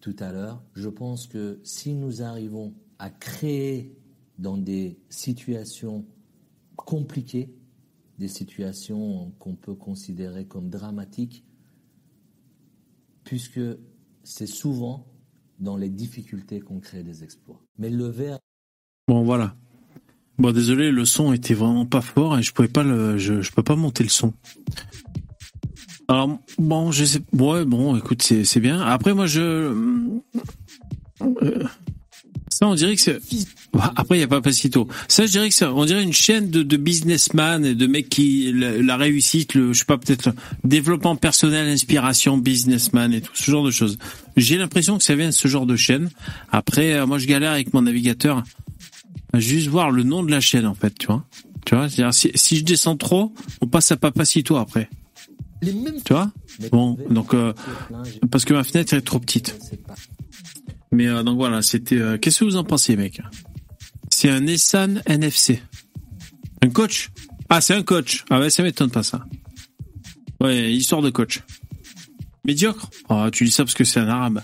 [0.00, 3.94] tout à l'heure, je pense que si nous arrivons à créer
[4.38, 6.04] dans des situations
[6.76, 7.54] compliquées,
[8.20, 11.42] des situations qu'on peut considérer comme dramatiques,
[13.24, 13.60] puisque
[14.22, 15.06] c'est souvent
[15.58, 17.62] dans les difficultés qu'on crée des exploits.
[17.78, 18.38] Mais le verre
[19.08, 19.56] Bon, voilà.
[20.36, 23.62] Bon, désolé, le son était vraiment pas fort et je pouvais pas le, je, peux
[23.62, 24.34] pas monter le son.
[26.06, 28.82] Alors, bon, je sais, ouais, bon, écoute, c'est, c'est bien.
[28.82, 29.40] Après, moi, je,
[31.22, 31.64] euh,
[32.60, 33.18] ça, on dirait que c'est,
[33.72, 34.42] Bah, après, il y a pas.
[35.08, 38.10] Ça, je dirais que ça, on dirait une chaîne de, de businessman et de mecs
[38.10, 43.32] qui, la, la réussite, le, je sais pas, peut-être, développement personnel, inspiration, businessman et tout,
[43.34, 43.96] ce genre de choses.
[44.36, 46.10] J'ai l'impression que ça vient de ce genre de chaîne.
[46.52, 48.44] Après, euh, moi, je galère avec mon navigateur
[49.32, 51.24] à juste voir le nom de la chaîne, en fait, tu vois.
[51.64, 53.32] Tu vois, c'est-à-dire, si, si je descends trop,
[53.62, 54.90] on passe à Papacito après.
[55.62, 56.30] les mêmes Tu vois?
[56.72, 57.54] Bon, donc, euh,
[58.30, 59.56] parce que ma fenêtre est trop petite.
[60.92, 61.96] Mais euh, donc voilà, c'était.
[61.98, 63.20] euh, Qu'est-ce que vous en pensez, mec?
[64.10, 65.62] C'est un Nissan NFC.
[66.62, 67.10] Un coach?
[67.48, 68.24] Ah, c'est un coach.
[68.30, 69.24] Ah ouais, ça m'étonne pas ça.
[70.40, 71.42] Ouais, histoire de coach.
[72.44, 72.90] Médiocre?
[73.08, 74.42] Ah, tu dis ça parce que c'est un arabe.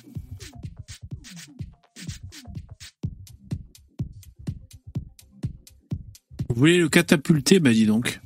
[6.48, 7.60] Vous voulez le catapulter?
[7.60, 8.20] Bah dis donc.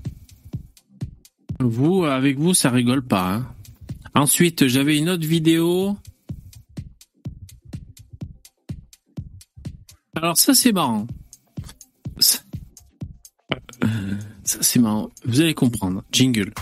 [1.58, 3.34] Vous, avec vous, ça rigole pas.
[3.34, 3.46] Hein.
[4.14, 5.96] Ensuite, j'avais une autre vidéo.
[10.30, 11.08] Alors ça c'est marrant.
[12.20, 12.38] Ça,
[14.60, 15.10] c'est marrant.
[15.24, 16.04] Vous allez comprendre.
[16.12, 16.52] Jingle.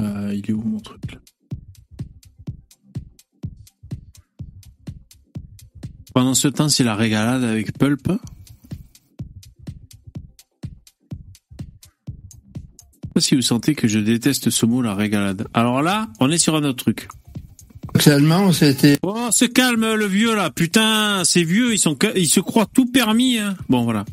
[0.00, 1.18] Euh, il est où mon truc
[6.14, 8.10] Pendant ce temps, c'est la régalade avec Pulp.
[13.22, 15.46] Si vous sentez que je déteste ce mot, la régalade.
[15.54, 17.08] Alors là, on est sur un autre truc.
[17.94, 22.40] Actuellement, c'était Oh, se calme le vieux là, putain, ces vieux, ils sont, ils se
[22.40, 23.38] croient tout permis.
[23.38, 23.56] Hein.
[23.68, 24.04] Bon voilà.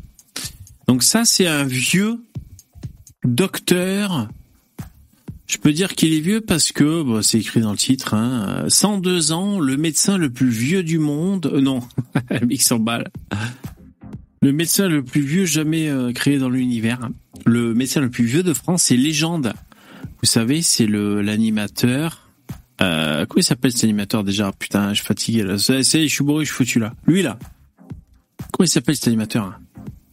[0.86, 2.18] Donc ça, c'est un vieux
[3.24, 4.28] docteur.
[5.46, 8.14] Je peux dire qu'il est vieux parce que bon, c'est écrit dans le titre.
[8.14, 11.50] Hein, 102 ans, le médecin le plus vieux du monde.
[11.52, 11.80] Euh, non,
[12.58, 13.10] s'emballe.
[14.42, 17.08] Le médecin le plus vieux jamais euh, créé dans l'univers.
[17.46, 19.52] Le médecin le plus vieux de France, c'est Légende.
[20.22, 22.28] Vous savez, c'est le l'animateur.
[22.82, 24.52] Euh, comment il s'appelle cet animateur déjà?
[24.58, 25.58] Putain, je suis fatigué là.
[25.58, 26.94] C'est, je suis bourré, je suis foutu là.
[27.06, 27.38] Lui là.
[28.52, 29.56] Comment il s'appelle cet animateur hein?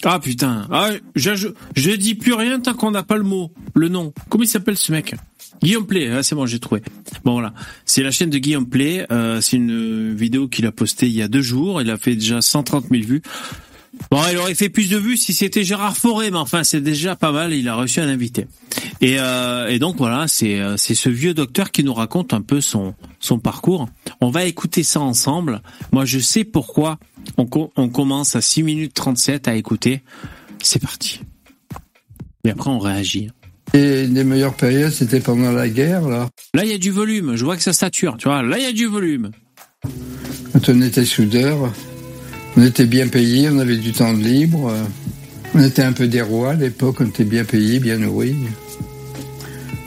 [0.03, 0.67] Ah putain.
[0.71, 4.13] Ah, je, je, je dis plus rien tant qu'on n'a pas le mot, le nom.
[4.29, 5.15] Comment il s'appelle ce mec?
[5.63, 6.09] Guillaume Play.
[6.11, 6.81] Ah, c'est bon, j'ai trouvé.
[7.25, 9.07] Bon voilà, c'est la chaîne de Guillaume Play.
[9.11, 11.81] Euh, c'est une vidéo qu'il a postée il y a deux jours.
[11.81, 13.21] Il a fait déjà 130 000 vues.
[14.11, 17.15] Bon, il aurait fait plus de vues si c'était Gérard Forêt, mais enfin, c'est déjà
[17.15, 17.53] pas mal.
[17.53, 18.45] Il a reçu un invité.
[19.01, 22.41] Et, euh, et donc voilà, c'est euh, c'est ce vieux docteur qui nous raconte un
[22.41, 23.87] peu son son parcours.
[24.21, 25.61] On va écouter ça ensemble.
[25.91, 26.99] Moi, je sais pourquoi
[27.37, 30.03] on, co- on commence à 6 minutes 37 à écouter.
[30.61, 31.21] C'est parti.
[32.45, 33.29] Et après, on réagit.
[33.73, 36.29] Et les meilleures périodes, c'était pendant la guerre, là.
[36.53, 37.35] Là, il y a du volume.
[37.35, 38.15] Je vois que ça sature.
[38.17, 39.31] Tu vois, là, il y a du volume.
[40.53, 41.71] Quand on était soudeur,
[42.57, 44.69] on était bien payé, on avait du temps de libre.
[44.69, 44.83] euh,
[45.53, 48.35] On était un peu des rois à l'époque, on était bien payé, bien nourri,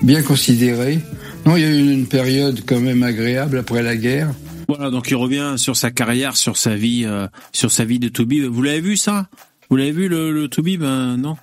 [0.02, 1.00] bien considéré.
[1.46, 4.30] Non, il y a eu une période quand même agréable après la guerre.
[4.68, 8.10] Voilà, donc il revient sur sa carrière, sur sa vie, euh, sur sa vie de.
[8.48, 9.26] Vous l'avez vu ça?
[9.68, 11.36] Vous l'avez vu le, le Toubib Euh, Non?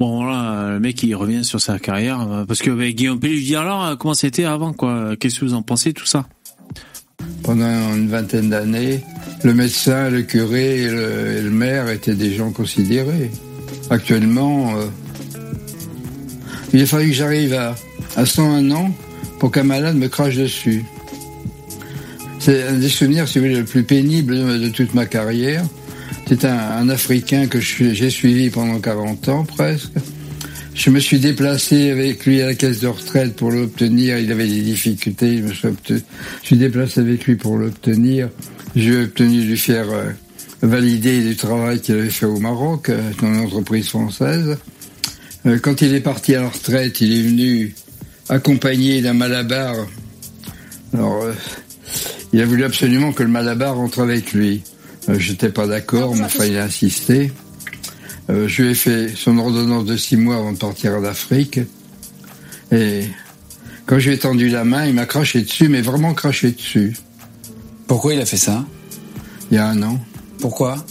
[0.00, 3.56] Bon voilà, le mec il revient sur sa carrière parce que Guillaume Pelé, je dis
[3.56, 5.16] alors comment c'était avant quoi?
[5.18, 6.28] Qu'est-ce que vous en pensez tout ça?
[7.42, 9.00] Pendant une vingtaine d'années,
[9.42, 13.30] le médecin, le curé et le, maire étaient des gens considérés.
[13.90, 14.86] Actuellement, euh,
[16.72, 17.74] il a fallu que j'arrive à,
[18.16, 18.90] à 101 ans
[19.38, 20.84] pour qu'un malade me crache dessus.
[22.38, 25.64] C'est un des souvenirs, si vous voulez, le plus pénible de, toute ma carrière.
[26.28, 29.92] C'est un, Africain que j'ai suivi pendant 40 ans presque.
[30.78, 34.16] Je me suis déplacé avec lui à la caisse de retraite pour l'obtenir.
[34.16, 35.38] Il avait des difficultés.
[35.38, 36.04] Je me suis,
[36.44, 38.28] je déplacé avec lui pour l'obtenir.
[38.76, 40.10] J'ai obtenu de lui faire euh,
[40.62, 44.56] valider du travail qu'il avait fait au Maroc, euh, dans une entreprise française.
[45.46, 47.74] Euh, quand il est parti à la retraite, il est venu
[48.28, 49.74] accompagné d'un malabar.
[50.94, 51.24] Alors,
[52.32, 54.62] il a voulu absolument que le malabar rentre avec lui.
[55.08, 57.32] Euh, J'étais pas d'accord, mais enfin, il a insisté.
[58.30, 61.60] Euh, je lui ai fait son ordonnance de six mois avant de partir en Afrique.
[62.70, 63.04] Et
[63.86, 66.94] quand je lui ai tendu la main, il m'a craché dessus, mais vraiment craché dessus.
[67.86, 68.66] Pourquoi il a fait ça
[69.50, 69.98] Il y a un an.
[70.40, 70.84] Pourquoi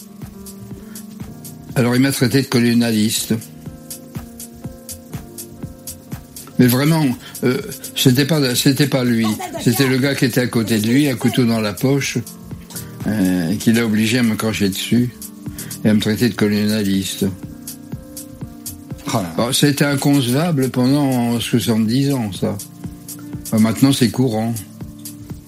[1.75, 3.35] Alors il m'a traité de colonialiste.
[6.57, 7.05] Mais vraiment,
[7.43, 7.61] euh,
[7.95, 9.27] c'était pas, c'était pas lui.
[9.61, 12.17] C'était le gars qui était à côté de lui, un couteau dans la poche,
[13.05, 15.11] euh, qui l'a obligé à me cracher dessus
[15.87, 17.25] et à me traiter de colonialiste.
[19.13, 22.57] A été inconcevable pendant 70 ans, ça.
[23.51, 24.53] Alors, maintenant, c'est courant.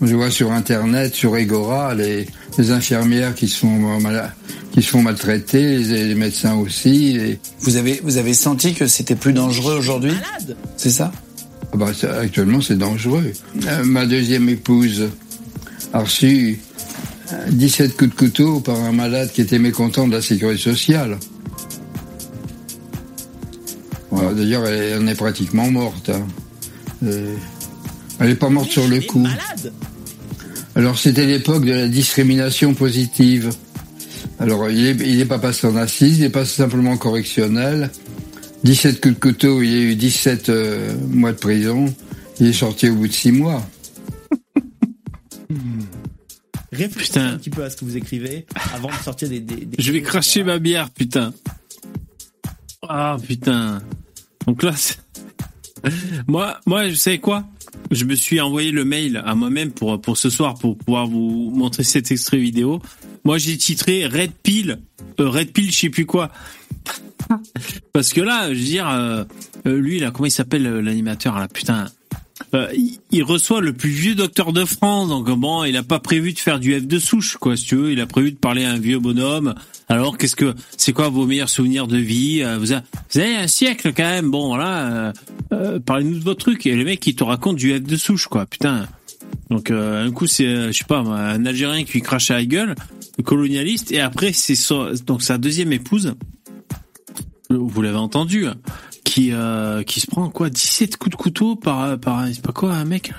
[0.02, 2.26] Je vois sur Internet, sur Egora, les,
[2.58, 4.34] les infirmières qui se font, mal-
[4.72, 7.20] qui se font maltraiter, les, les médecins aussi.
[7.60, 10.14] Vous avez, vous avez senti que c'était plus dangereux aujourd'hui
[10.78, 11.12] C'est ça
[11.74, 13.34] Ah bah, ça, actuellement, c'est dangereux.
[13.68, 15.10] Euh, ma deuxième épouse
[15.92, 16.60] a reçu
[17.50, 21.18] 17 coups de couteau par un malade qui était mécontent de la sécurité sociale.
[24.12, 26.10] Voilà, D'ailleurs, elle en est pratiquement morte.
[26.10, 26.26] hein.
[27.04, 27.36] Euh,
[28.20, 29.26] elle n'est pas morte sur le coup.
[30.76, 33.50] Alors, c'était l'époque de la discrimination positive.
[34.40, 37.92] Alors, il n'est il est pas passé en assise, il est passé simplement en correctionnel.
[38.64, 41.94] 17 coups de couteau, il y a eu 17 euh, mois de prison.
[42.40, 43.66] Il est sorti au bout de 6 mois.
[46.72, 49.40] Réfléchissez un petit peu à ce que vous écrivez avant de sortir des.
[49.40, 51.34] des- des Je vais cracher ma bière, putain.
[52.88, 53.82] Ah putain.
[54.48, 54.74] Donc là,
[56.28, 57.46] moi, moi, je sais quoi?
[57.92, 61.52] Je me suis envoyé le mail à moi-même pour pour ce soir pour pouvoir vous
[61.56, 62.82] montrer cet extrait vidéo.
[63.24, 64.80] Moi, j'ai titré Red Pill,
[65.20, 66.32] euh, Red Pill, je sais plus quoi.
[67.94, 69.24] Parce que là, je veux dire, euh,
[69.66, 71.88] euh, lui là, comment il s'appelle euh, l'animateur là, putain.
[72.54, 72.68] Euh,
[73.12, 76.40] il, reçoit le plus vieux docteur de France, donc bon, il a pas prévu de
[76.40, 77.92] faire du F de souche, quoi, si tu veux.
[77.92, 79.54] Il a prévu de parler à un vieux bonhomme.
[79.88, 83.36] Alors, qu'est-ce que, c'est quoi vos meilleurs souvenirs de vie Euh, vous, a- vous avez
[83.36, 84.32] un siècle quand même.
[84.32, 85.14] Bon, voilà, euh,
[85.54, 86.66] euh, parlez-nous de votre truc.
[86.66, 88.88] Et le mec, il te raconte du F de souche, quoi, putain.
[89.50, 92.46] Donc, euh, un coup, c'est, je sais pas, un Algérien qui lui crache à la
[92.46, 92.76] gueule,
[93.18, 94.56] le colonialiste, et après, c'est
[95.06, 96.16] donc sa deuxième épouse.
[97.50, 98.56] Vous l'avez entendu, hein,
[99.10, 102.76] qui euh, qui se prend quoi 17 coups de couteau par par c'est pas quoi
[102.76, 103.12] un mec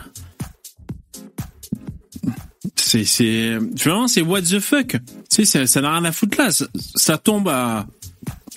[2.77, 4.97] c'est c'est vraiment c'est what the fuck.
[5.29, 6.51] Ça n'a rien à foutre là.
[6.95, 7.89] Ça, tombe à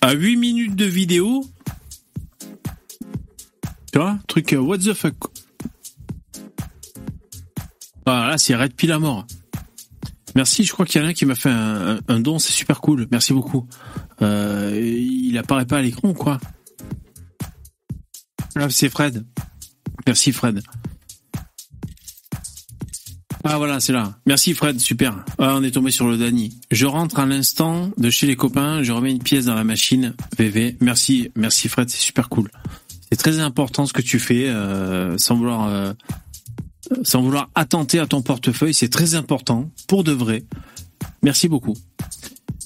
[0.02, 1.44] à 8 minutes de vidéo.
[3.92, 5.16] Tu vois truc euh, what the fuck
[8.06, 9.26] ah là c'est Red Pill à mort.
[10.36, 12.82] Merci, je crois qu'il y en a un qui m'a fait un don, c'est super
[12.82, 13.08] cool.
[13.12, 13.68] Merci beaucoup.
[14.22, 16.40] Euh, il apparaît pas à l'écran ou quoi?
[18.56, 19.26] Ah, c'est Fred.
[20.06, 20.62] Merci Fred.
[23.46, 24.18] Ah voilà, c'est là.
[24.26, 25.26] Merci Fred, super.
[25.38, 26.58] Ah, on est tombé sur le Dany.
[26.72, 30.16] Je rentre à l'instant de chez les copains, je remets une pièce dans la machine.
[30.38, 32.50] VV, merci, merci Fred, c'est super cool.
[33.10, 35.94] C'est très important ce que tu fais, euh, sans vouloir, euh,
[37.04, 40.46] sans vouloir attenter à ton portefeuille, c'est très important pour de vrai.
[41.22, 41.76] Merci beaucoup.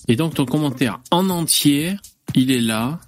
[0.08, 1.98] Et donc ton commentaire en entier,
[2.36, 3.00] il est là.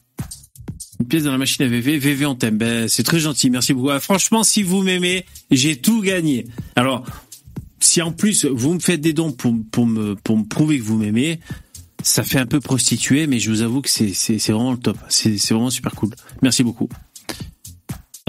[0.99, 2.57] Une pièce dans la machine à VV, VV on t'aime.
[2.57, 3.89] Ben, c'est très gentil, merci beaucoup.
[3.89, 6.45] Ah, franchement, si vous m'aimez, j'ai tout gagné.
[6.75, 7.05] Alors,
[7.79, 10.83] si en plus vous me faites des dons pour, pour me pour me prouver que
[10.83, 11.39] vous m'aimez,
[12.03, 14.97] ça fait un peu prostitué, mais je vous avoue que c'est vraiment le top.
[15.07, 16.09] C'est c'est vraiment super cool.
[16.41, 16.89] Merci beaucoup.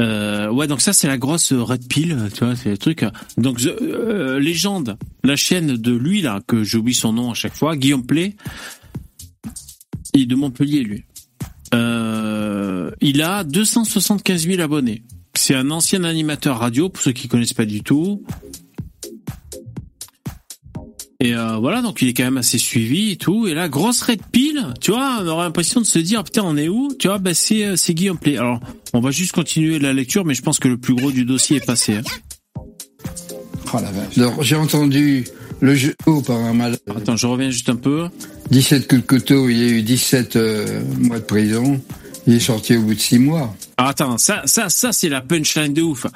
[0.00, 3.04] Euh, ouais, donc ça c'est la grosse red pill, tu vois, c'est le truc.
[3.36, 7.76] Donc euh, légende, la chaîne de lui là que j'oublie son nom à chaque fois,
[7.76, 8.36] Guillaume Play.
[10.14, 11.04] Il est de Montpellier lui.
[11.74, 15.02] Euh, il a 275 000 abonnés.
[15.34, 18.24] C'est un ancien animateur radio pour ceux qui connaissent pas du tout.
[21.22, 23.46] Et euh, voilà, donc il est quand même assez suivi et tout.
[23.46, 26.56] Et là, grosse red pile, tu vois, on aurait l'impression de se dire, putain, on
[26.56, 26.88] est où?
[26.98, 28.38] Tu vois, bah c'est euh, c'est Guillaume Play.
[28.38, 28.58] Alors,
[28.94, 31.58] on va juste continuer la lecture, mais je pense que le plus gros du dossier
[31.58, 31.96] est passé.
[31.96, 32.02] Hein.
[33.74, 34.16] Oh la vache.
[34.16, 35.26] Alors, j'ai entendu
[35.60, 35.94] le jeu
[36.26, 36.78] par un malade.
[36.94, 38.08] Attends, je reviens juste un peu.
[38.50, 41.80] 17 coups de couteau, il y a eu 17 euh, mois de prison.
[42.26, 43.54] Il est sorti au bout de 6 mois.
[43.76, 46.06] Alors, attends, ça, ça, ça, c'est la punchline de ouf.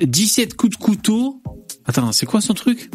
[0.00, 1.42] 17 coups de couteau.
[1.84, 2.90] Attends, c'est quoi son truc?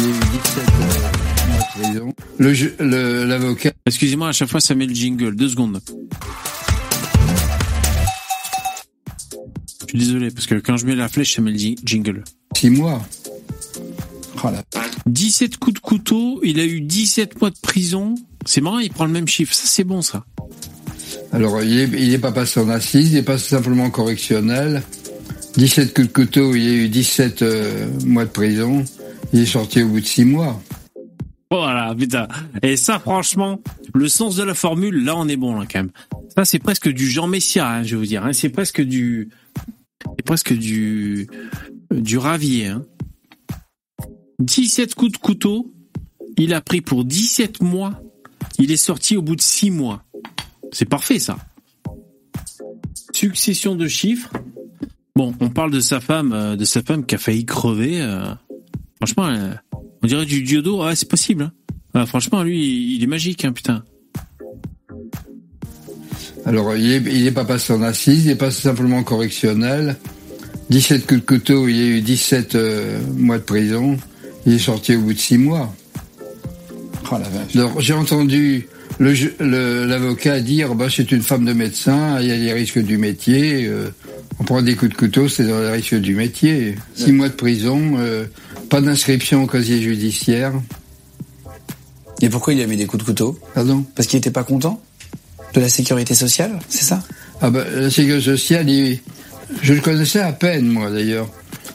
[0.00, 0.24] Il y a eu 17
[0.58, 2.14] euh, mois de prison.
[2.38, 5.34] Le ju- le- L'avocat, Excusez-moi, à chaque fois ça met le jingle.
[5.34, 5.80] Deux secondes.
[9.80, 12.22] Je suis désolé, parce que quand je mets la flèche, ça met le ji- jingle.
[12.56, 13.02] 6 mois.
[14.44, 14.62] Oh la
[15.06, 18.14] 17 coups de couteau, il a eu 17 mois de prison.
[18.44, 19.54] C'est marrant, il prend le même chiffre.
[19.54, 20.24] Ça, c'est bon, ça.
[21.32, 24.82] Alors, il est, il est pas passé en assise, il est pas simplement correctionnel.
[25.56, 28.84] 17 coups de couteau, il y a eu 17 euh, mois de prison.
[29.32, 30.62] Il est sorti au bout de 6 mois.
[31.50, 32.28] Voilà, putain.
[32.62, 33.60] Et ça, franchement,
[33.94, 35.90] le sens de la formule, là, on est bon, là, quand même.
[36.36, 38.24] Ça, c'est presque du Jean Messia, hein, je vais vous dire.
[38.24, 38.32] hein.
[38.32, 39.30] C'est presque du...
[40.16, 41.28] C'est presque du...
[41.90, 42.82] Du ravier, hein.
[44.40, 45.72] 17 coups de couteau,
[46.36, 48.00] il a pris pour 17 mois,
[48.58, 50.04] il est sorti au bout de 6 mois.
[50.72, 51.38] C'est parfait, ça.
[53.12, 54.30] Succession de chiffres.
[55.16, 58.00] Bon, on parle de sa femme, euh, de sa femme qui a failli crever.
[58.00, 58.32] euh.
[58.98, 59.54] Franchement, euh,
[60.02, 60.82] on dirait du diodo.
[60.82, 61.42] Ah, c'est possible.
[61.44, 61.52] hein.
[61.94, 63.82] Ah, franchement, lui, il est magique, hein, putain.
[66.44, 69.96] Alors, il est, il est pas passé en assise, il est pas simplement correctionnel.
[70.70, 73.96] 17 coups de couteau, il y a eu 17 euh, mois de prison.
[74.46, 75.74] Il est sorti au bout de 6 mois.
[77.10, 77.54] Oh la vache.
[77.56, 78.66] Alors, j'ai entendu
[78.98, 82.52] le ju- le- l'avocat dire, bah, c'est une femme de médecin, il y a les
[82.52, 83.66] risques du métier.
[83.66, 83.88] euh,
[84.40, 86.76] on prend des coups de couteau, c'est dans les risques du métier.
[86.94, 88.24] 6 mois de prison, euh,
[88.70, 90.52] pas d'inscription au casier judiciaire.
[92.20, 93.38] Et pourquoi il a mis des coups de couteau?
[93.54, 93.84] Pardon?
[93.94, 94.80] Parce qu'il était pas content?
[95.54, 97.02] De la sécurité sociale, c'est ça?
[97.40, 99.00] Ah bah, la sécurité sociale, il-
[99.62, 101.28] je le connaissais à peine, moi d'ailleurs.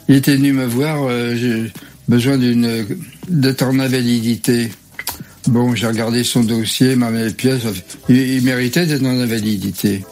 [0.08, 1.66] Il était venu me voir, euh,
[2.08, 2.86] besoin d'une
[3.28, 4.70] d'être en invalidité.
[5.48, 7.62] Bon, j'ai regardé son dossier, m'a les pièces.
[8.08, 10.04] Il, méritait d'être en invalidité.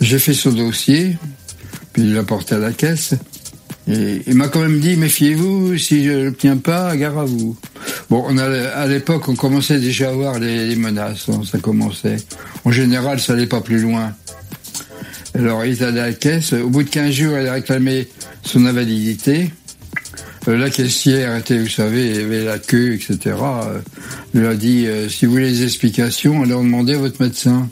[0.00, 1.16] J'ai fait son dossier,
[1.92, 3.14] puis il l'a porté à la caisse.
[3.88, 7.56] Et il m'a quand même dit, méfiez-vous, si je ne l'obtiens pas, gare à vous.
[8.10, 12.16] Bon, à l'époque, on commençait déjà à voir les, menaces, hein, ça commençait.
[12.64, 14.12] En général, ça allait pas plus loin.
[15.34, 16.52] Alors, il est allé à la caisse.
[16.52, 18.08] Au bout de 15 jours, il a réclamé
[18.42, 19.50] son invalidité.
[20.48, 23.18] Euh, la caissière était, vous savez, avait la queue, etc.
[23.26, 23.80] Euh,
[24.34, 27.20] Elle lui a dit, euh, si vous voulez des explications, allez en demander à votre
[27.22, 27.68] médecin.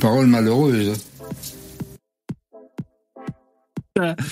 [0.00, 0.94] Parole malheureuse.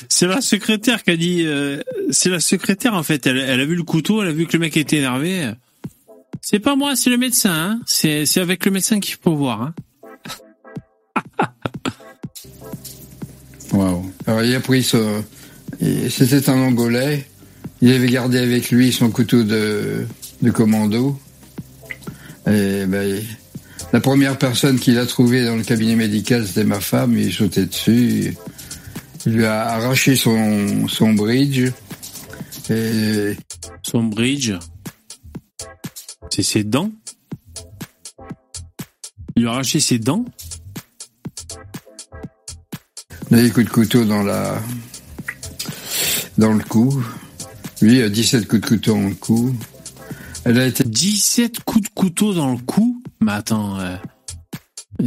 [0.08, 1.42] C'est la secrétaire qui a dit.
[1.44, 3.26] euh, c'est la secrétaire en fait.
[3.26, 5.52] Elle, elle a vu le couteau, elle a vu que le mec était énervé.
[6.40, 7.52] C'est pas moi, c'est le médecin.
[7.52, 7.80] Hein.
[7.86, 9.62] C'est avec le médecin qu'il faut voir.
[9.62, 9.74] Hein.
[13.72, 14.10] Wow.
[14.26, 15.24] Alors il a pris son...
[15.80, 17.26] C'était un Angolais.
[17.80, 20.06] Il avait gardé avec lui son couteau de,
[20.42, 21.18] de commando.
[22.46, 23.22] Et ben,
[23.92, 27.16] la première personne qu'il a trouvée dans le cabinet médical, c'était ma femme.
[27.16, 28.34] Il sautait dessus.
[29.26, 31.70] Il lui a arraché son, son bridge.
[32.70, 33.36] Et
[33.82, 34.52] Son bridge.
[36.30, 36.90] C'est ses dents.
[39.36, 40.24] Il lui a arraché ses dents.
[43.30, 44.60] il a des coups de couteau dans la
[46.38, 47.02] dans le cou.
[47.80, 49.54] Lui a 17 coups de couteau dans le cou.
[50.44, 53.02] Elle a été 17 coups de couteau dans le cou?
[53.20, 53.96] Mais attends, euh,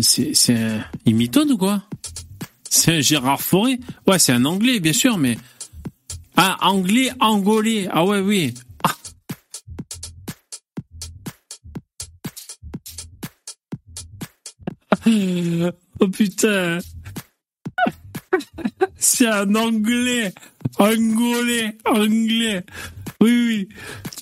[0.02, 0.84] c'est c'est un...
[1.06, 1.84] il mitonne ou quoi?
[2.70, 5.38] C'est un Gérard Forêt Ouais, c'est un anglais bien sûr, mais
[6.36, 7.88] ah anglais angolais.
[7.92, 8.54] Ah ouais oui.
[8.84, 8.96] Ah.
[16.00, 16.78] Oh putain.
[18.98, 20.34] C'est un anglais.
[20.80, 21.78] Angolais.
[21.86, 22.64] Anglais.
[23.22, 23.70] Oui, oui.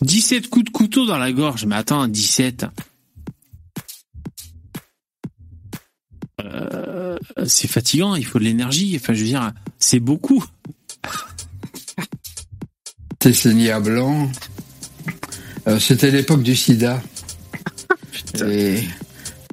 [0.02, 1.66] 17 coups de couteau dans la gorge.
[1.66, 2.66] Mais attends, 17.
[6.42, 8.98] Euh, c'est fatigant, il faut de l'énergie.
[9.00, 10.44] Enfin, je veux dire, c'est beaucoup.
[13.19, 14.30] Tessénia blanc.
[15.68, 17.02] Euh, C'était l'époque du sida.
[18.45, 18.84] Et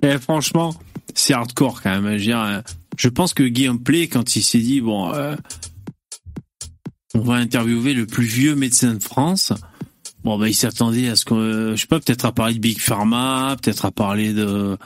[0.03, 0.75] Eh, franchement,
[1.15, 2.05] c'est hardcore quand même.
[2.05, 2.63] Je, veux dire,
[2.97, 5.35] je pense que Guillaume Play, quand il s'est dit, bon, euh,
[7.15, 9.53] on va interviewer le plus vieux médecin de France,
[10.25, 12.61] bon, bah, il s'attendait à ce que, euh, je sais pas, peut-être à parler de
[12.61, 14.77] Big Pharma, peut-être à parler de,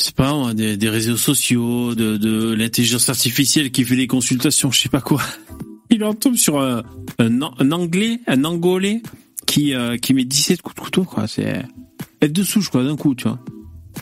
[0.00, 4.88] je sais pas, des, réseaux sociaux, de, l'intelligence artificielle qui fait des consultations, je sais
[4.88, 5.22] pas quoi.
[5.90, 6.82] Il en tombe sur un,
[7.18, 9.02] un, un anglais, un angolais
[9.46, 11.28] qui, euh, qui met 17 coups de couteau, quoi.
[11.28, 11.62] C'est
[12.22, 13.38] être de souche, quoi, d'un coup, tu vois.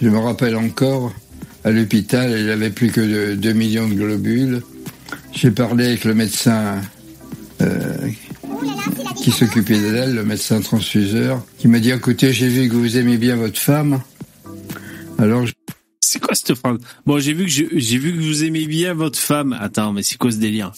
[0.01, 1.13] je me rappelle encore,
[1.65, 4.63] à l'hôpital, il avait plus que 2 millions de globules.
[5.33, 6.81] J'ai parlé avec le médecin
[7.61, 8.09] euh,
[9.23, 13.17] qui s'occupait d'elle, le médecin transfuseur, qui m'a dit, écoutez, j'ai vu que vous aimez
[13.19, 14.01] bien votre femme.
[15.19, 15.53] Alors, je-
[16.03, 16.79] C'est quoi cette phrase?
[17.07, 19.57] Bon, j'ai vu que j'ai vu que vous aimez bien votre femme.
[19.61, 20.73] Attends, mais c'est quoi ce délire?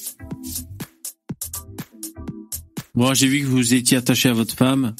[2.95, 4.95] Bon, j'ai vu que vous étiez attaché à votre femme.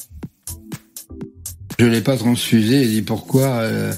[1.79, 2.83] Je l'ai pas transfusé.
[2.85, 3.93] Il dit pourquoi euh,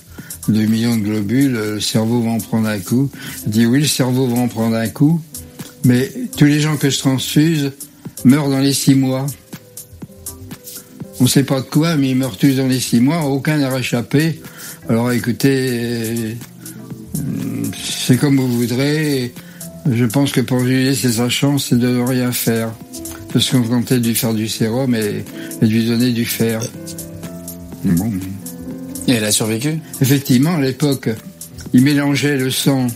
[0.49, 3.11] 2 millions de globules, euh, le cerveau va en prendre un coup.
[3.47, 5.21] Il dit oui, le cerveau va en prendre un coup,
[5.85, 7.73] mais tous les gens que je transfuse
[8.25, 9.27] meurent dans les six mois.
[11.21, 13.25] On sait pas de quoi, mais ils meurent tous dans les six mois.
[13.25, 14.41] Aucun n'a réchappé.
[14.89, 16.35] Alors écoutez, euh,
[17.83, 19.33] c'est comme vous voudrez.
[19.91, 22.71] Je pense que pour lui laisser sa chance, c'est de ne rien faire.
[23.35, 25.25] De se contenter de lui faire du sérum et,
[25.61, 26.61] et de lui donner du fer.
[27.85, 28.11] Bon.
[29.07, 31.09] Et elle a survécu Effectivement, à l'époque,
[31.73, 32.87] ils mélangeaient le sang.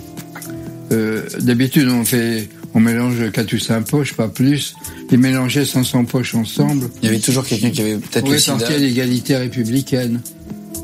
[0.93, 4.75] Euh, D'habitude, on fait, on mélange 4 ou 5 poches, pas plus.
[5.11, 6.89] Ils mélangeaient 500 poches ensemble.
[7.03, 8.55] Il y avait toujours quelqu'un qui avait peut-être Pour le sida.
[8.55, 10.21] répartir l'égalité républicaine.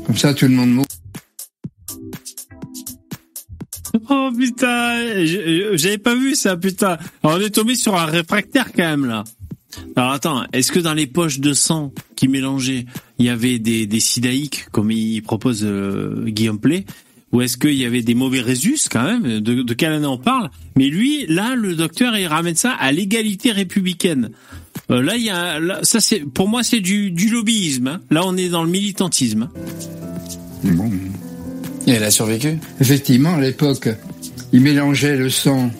[0.05, 0.85] Comme ça, tout le monde mourrait.
[4.09, 5.25] Oh putain,
[5.73, 6.97] j'avais pas vu ça, putain.
[7.23, 9.23] Alors, on est tombé sur un réfractaire quand même là.
[9.95, 12.85] Alors attends, est-ce que dans les poches de sang qui mélangeaient,
[13.19, 16.85] il y avait des, des sidaïques comme il propose euh, Guillaume Play
[17.31, 20.17] ou est-ce qu'il y avait des mauvais résus quand même de, de quelle année on
[20.17, 20.49] parle?
[20.77, 24.29] Mais lui, là, le docteur, il ramène ça à l'égalité républicaine.
[24.91, 27.87] Euh, là, il y a, là, ça c'est, pour moi, c'est du, du lobbyisme.
[27.87, 28.01] hein.
[28.09, 29.49] Là, on est dans le militantisme.
[29.53, 29.59] hein.
[30.63, 30.89] Bon.
[31.87, 32.57] Et elle a survécu?
[32.79, 33.89] Effectivement, à l'époque,
[34.53, 35.71] ils mélangeaient le sang.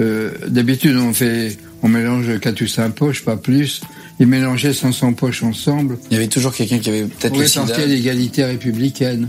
[0.00, 3.80] Euh, D'habitude, on fait, on mélange 4 ou 5 poches, pas plus.
[4.20, 5.98] Ils mélangeaient 500 poches ensemble.
[6.10, 7.62] Il y avait toujours quelqu'un qui avait peut-être le sida.
[7.62, 9.28] répartir l'égalité républicaine.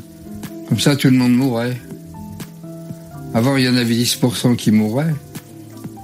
[0.68, 1.78] Comme ça, tout le monde mourrait.
[3.34, 5.14] Avant, il y en avait 10% qui mouraient.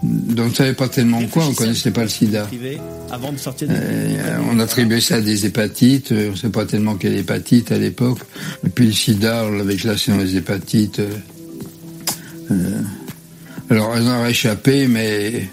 [0.03, 2.43] Donc, on ne savait pas tellement quoi, on connaissait pas le sida.
[2.43, 2.79] Écrivez
[3.11, 3.75] avant de sortir des...
[3.75, 7.71] Euh, on attribuait ça à des hépatites, euh, on ne sait pas tellement quelle hépatite
[7.71, 8.19] à l'époque.
[8.65, 10.99] Et puis le sida, on l'avait classé dans les hépatites.
[12.51, 12.81] euh,
[13.69, 15.49] alors, elles en ont échappé, mais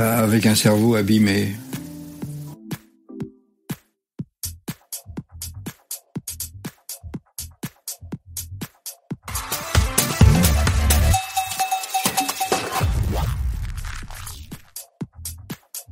[0.00, 1.54] avec un cerveau abîmé.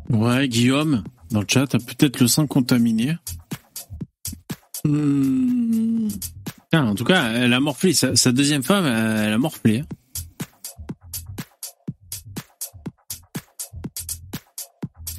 [0.08, 3.16] Ouais, Guillaume, dans le chat, a peut-être le sang contaminé.
[4.84, 6.08] Hmm.
[6.72, 7.92] Ah, en tout cas, elle a morflé.
[7.92, 9.82] Sa, sa deuxième femme, elle a morflé.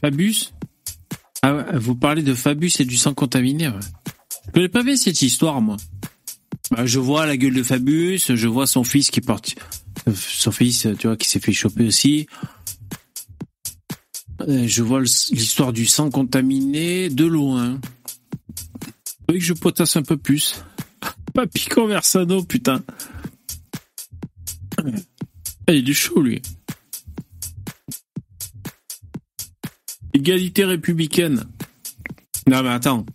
[0.08, 0.54] Fabius
[1.42, 3.74] Ah vous parlez de Fabius et du sang contaminé, ouais.
[4.46, 5.76] Je connais pas bien cette histoire, moi?
[6.72, 9.56] Bah, je vois la gueule de Fabius, je vois son fils qui parti...
[10.08, 12.26] euh, Son fils, tu vois, qui s'est fait choper aussi.
[14.48, 17.78] Euh, Je vois l'histoire du sang contaminé de loin.
[19.30, 20.64] Oui que je potasse un peu plus.
[21.34, 22.82] Papy Conversano, putain.
[25.68, 26.42] Il est chaud, lui.
[30.18, 31.46] Égalité républicaine.
[32.50, 33.06] Non, mais attends.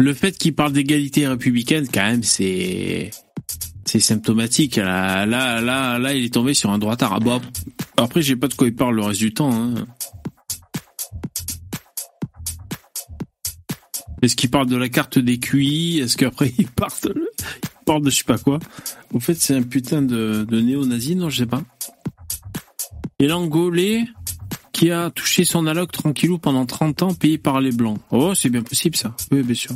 [0.00, 3.12] Le fait qu'il parle d'égalité républicaine, quand même, c'est
[3.84, 4.74] c'est symptomatique.
[4.74, 7.12] Là, là, là, là, il est tombé sur un droitard.
[7.12, 7.40] Ah, bon,
[7.96, 9.54] après, j'ai pas de quoi il parle le reste du temps.
[9.54, 9.86] Hein.
[14.22, 17.30] Est-ce qu'il parle de la carte des QI Est-ce qu'après il parle de,
[17.86, 18.58] il de je sais pas quoi?
[19.14, 21.62] En fait, c'est un putain de, de néo-nazi, non, je sais pas.
[23.20, 24.04] Et l'Angolais
[24.74, 27.98] qui a touché son alloc tranquillou pendant 30 ans payé par les Blancs.
[28.10, 29.14] Oh, c'est bien possible ça.
[29.30, 29.72] Oui, bien sûr.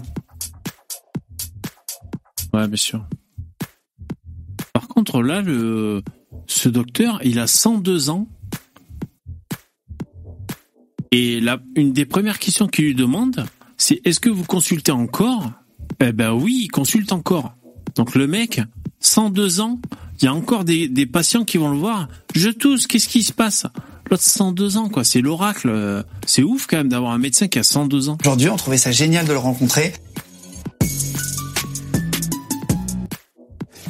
[2.52, 3.06] Ouais, bien sûr.
[4.72, 6.02] Par contre, là, le,
[6.46, 8.28] ce docteur, il a 102 ans.
[11.12, 13.46] Et là, une des premières questions qu'il lui demande,
[13.76, 15.52] c'est est-ce que vous consultez encore?
[16.00, 17.54] Eh ben oui, il consulte encore.
[17.94, 18.60] Donc le mec,
[19.00, 19.80] 102 ans,
[20.20, 22.08] il y a encore des, des patients qui vont le voir.
[22.34, 23.64] Je tousse, qu'est-ce qui se passe?
[24.10, 25.04] L'autre 102 ans, quoi.
[25.04, 26.04] C'est l'oracle.
[26.26, 28.18] C'est ouf quand même d'avoir un médecin qui a 102 ans.
[28.22, 29.92] Aujourd'hui, on trouvait ça génial de le rencontrer.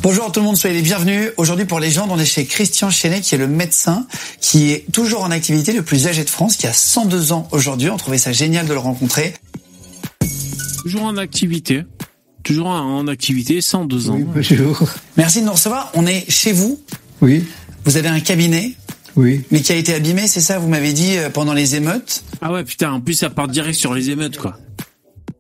[0.00, 1.32] Bonjour tout le monde, soyez les bienvenus.
[1.36, 4.06] Aujourd'hui pour les gens, on est chez Christian Chenet qui est le médecin
[4.40, 7.90] qui est toujours en activité, le plus âgé de France, qui a 102 ans aujourd'hui.
[7.90, 9.34] On trouvait ça génial de le rencontrer.
[10.82, 11.82] Toujours en activité.
[12.42, 14.14] Toujours en activité, 102 ans.
[14.16, 14.88] Oui, bonjour.
[15.16, 15.90] Merci de nous recevoir.
[15.94, 16.80] On est chez vous.
[17.20, 17.44] Oui,
[17.84, 18.76] Vous avez un cabinet,
[19.18, 19.42] oui.
[19.50, 22.24] mais qui a été abîmé, c'est ça Vous m'avez dit euh, pendant les émeutes.
[22.40, 24.56] Ah ouais, putain, en plus ça part direct sur les émeutes, quoi.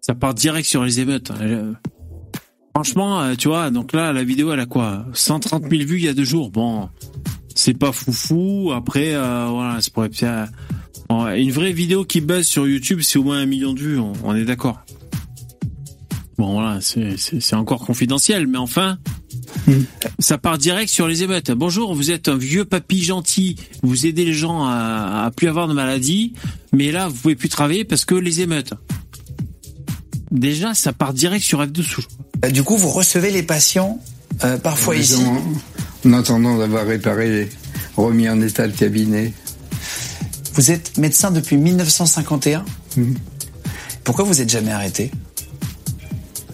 [0.00, 1.30] Ça part direct sur les émeutes.
[1.40, 1.72] Euh,
[2.78, 5.04] Franchement, euh, tu vois, donc là, la vidéo, elle a quoi?
[5.12, 6.50] 130 000 vues il y a deux jours.
[6.52, 6.88] Bon,
[7.52, 8.70] c'est pas foufou.
[8.72, 10.06] Après, euh, voilà, c'est pour
[11.08, 13.98] bon, une vraie vidéo qui buzz sur YouTube, c'est au moins un million de vues.
[13.98, 14.80] On, on est d'accord.
[16.38, 18.98] Bon, voilà, c'est encore confidentiel, mais enfin,
[20.18, 21.50] ça part direct sur les émeutes.
[21.50, 25.68] Bonjour, vous êtes un vieux papy gentil, vous aidez les gens à, à plus avoir
[25.68, 26.32] de maladies,
[26.72, 28.74] mais là, vous pouvez plus travailler parce que les émeutes.
[30.30, 31.82] Déjà, ça part direct sur F2
[32.44, 33.98] Euh, Du coup, vous recevez les patients
[34.44, 35.22] euh, parfois Les ici.
[36.04, 37.48] En attendant d'avoir réparé,
[37.96, 39.32] remis en état le cabinet.
[40.54, 42.64] Vous êtes médecin depuis 1951.
[42.96, 43.14] Mhm.
[44.04, 45.10] Pourquoi vous êtes jamais arrêté?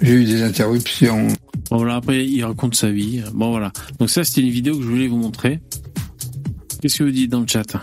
[0.03, 1.29] J'ai eu des interruptions.
[1.71, 3.23] Bon, voilà, après, il raconte sa vie.
[3.33, 3.73] Bon, voilà.
[3.99, 5.61] Donc ça, c'était une vidéo que je voulais vous montrer.
[6.81, 7.77] Qu'est-ce que vous dites dans le chat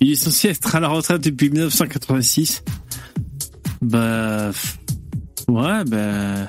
[0.00, 2.64] Il est censé être à la retraite depuis 1986.
[3.82, 4.50] Bah...
[5.48, 6.48] Ouais, bah...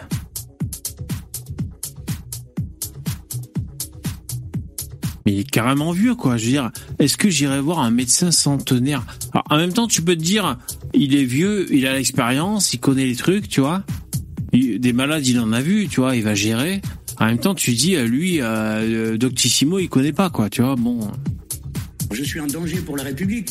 [5.27, 6.37] Mais il est carrément vieux, quoi.
[6.37, 9.05] Je veux dire, est-ce que j'irai voir un médecin centenaire?
[9.49, 10.57] En même temps, tu peux te dire,
[10.93, 13.83] il est vieux, il a l'expérience, il connaît les trucs, tu vois.
[14.59, 16.81] Il- Des malades, il en a vu, tu vois, il va gérer.
[17.19, 20.75] En même temps, tu dis, euh, lui, euh, Doctissimo, il connaît pas, quoi, tu vois.
[20.75, 20.99] Bon,
[22.11, 23.49] Je suis un danger pour la République.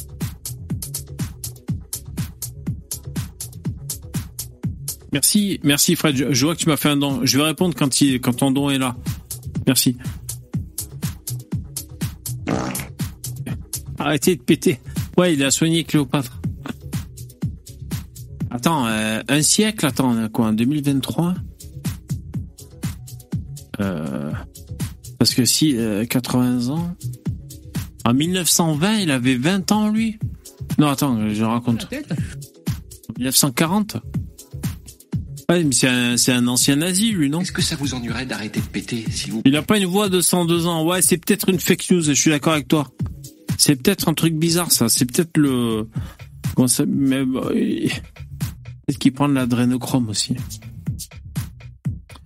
[5.12, 6.16] merci, merci Fred.
[6.16, 7.20] Je, je vois que tu m'as fait un don.
[7.24, 8.96] Je vais répondre quand, il, quand ton don est là.
[9.66, 9.96] Merci.
[13.98, 14.78] Arrêtez de péter.
[15.16, 16.40] Ouais, il a soigné Cléopâtre.
[18.56, 21.34] Attends, euh, un siècle, attends, quoi, en 2023
[23.80, 24.32] euh,
[25.18, 26.96] Parce que si, euh, 80 ans...
[28.06, 30.18] En 1920, il avait 20 ans, lui
[30.78, 31.86] Non, attends, je raconte.
[33.18, 33.98] 1940
[35.50, 37.42] Ouais, mais c'est un, c'est un ancien nazi, lui, non?
[37.42, 40.08] Est-ce que ça vous ennuierait d'arrêter de péter, s'il vous Il a pas une voix
[40.08, 40.82] de 102 ans.
[40.86, 42.90] Ouais, c'est peut-être une fake news, je suis d'accord avec toi.
[43.58, 44.88] C'est peut-être un truc bizarre, ça.
[44.88, 45.86] C'est peut-être le...
[46.54, 46.84] Comment ça...
[46.86, 47.22] Mais...
[48.86, 50.36] Peut-être qu'il prend de l'adrénochrome aussi.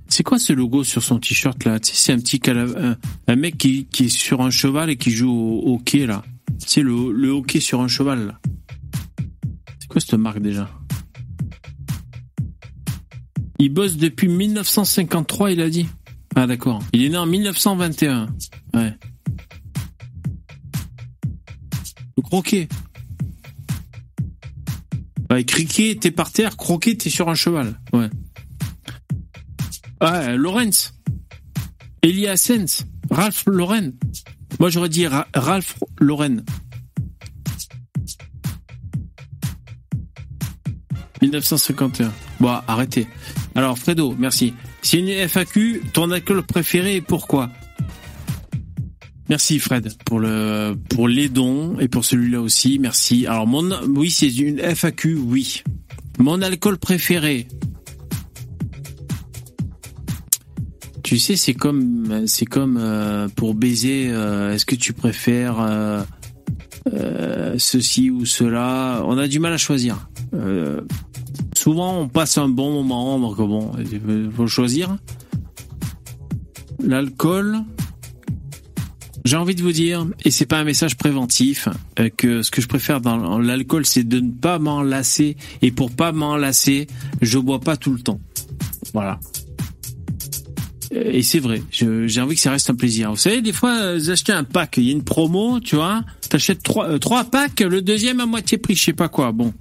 [0.09, 1.79] C'est quoi ce logo sur son t-shirt là?
[1.83, 5.31] C'est un petit un, un mec qui, qui est sur un cheval et qui joue
[5.31, 6.23] au hockey là.
[6.59, 8.41] C'est le, le hockey sur un cheval là.
[9.79, 10.69] C'est quoi cette marque déjà?
[13.59, 15.87] Il bosse depuis 1953, il a dit.
[16.35, 16.83] Ah d'accord.
[16.93, 18.27] Il est né en 1921.
[18.75, 18.95] Ouais.
[22.17, 22.69] Le croquet.
[25.31, 27.79] Ouais, criquet, t'es par terre, croquet, t'es sur un cheval.
[27.93, 28.09] Ouais.
[30.03, 30.93] Ouais, Lorenz.
[32.03, 32.85] Elia Sens.
[33.11, 33.91] Ralph Lauren.
[34.59, 36.43] Moi, j'aurais dit Ra- Ralph Lauren.
[41.23, 42.13] 1951.
[42.41, 43.07] Bon, arrêtez.
[43.55, 44.55] Alors, Fredo, merci.
[44.83, 45.83] C'est une FAQ.
[45.93, 47.51] Ton alcool préféré et pourquoi?
[49.31, 50.77] Merci Fred pour le
[51.07, 52.81] les dons et pour celui-là aussi.
[52.81, 53.27] Merci.
[53.29, 55.63] Alors mon oui c'est une FAQ oui.
[56.19, 57.47] Mon alcool préféré.
[61.05, 64.09] Tu sais c'est comme c'est comme euh, pour baiser.
[64.11, 66.03] euh, Est-ce que tu préfères euh,
[67.57, 69.01] ceci ou cela?
[69.07, 70.09] On a du mal à choisir.
[71.57, 73.71] Souvent on passe un bon moment donc bon
[74.35, 74.97] faut choisir.
[76.83, 77.59] L'alcool.
[79.25, 81.69] J'ai envie de vous dire, et c'est pas un message préventif,
[81.99, 85.37] euh, que ce que je préfère dans l'alcool, c'est de ne pas m'enlacer.
[85.63, 86.87] Et pour pas m'enlacer,
[87.21, 88.21] je bois pas tout le temps.
[88.95, 89.21] Voilà.
[90.95, 93.11] Euh, Et c'est vrai, j'ai envie que ça reste un plaisir.
[93.11, 95.77] Vous savez, des fois, euh, vous achetez un pack, il y a une promo, tu
[95.77, 99.33] vois, t'achètes trois, trois packs, le deuxième à moitié prix, je sais pas quoi.
[99.33, 99.53] Bon,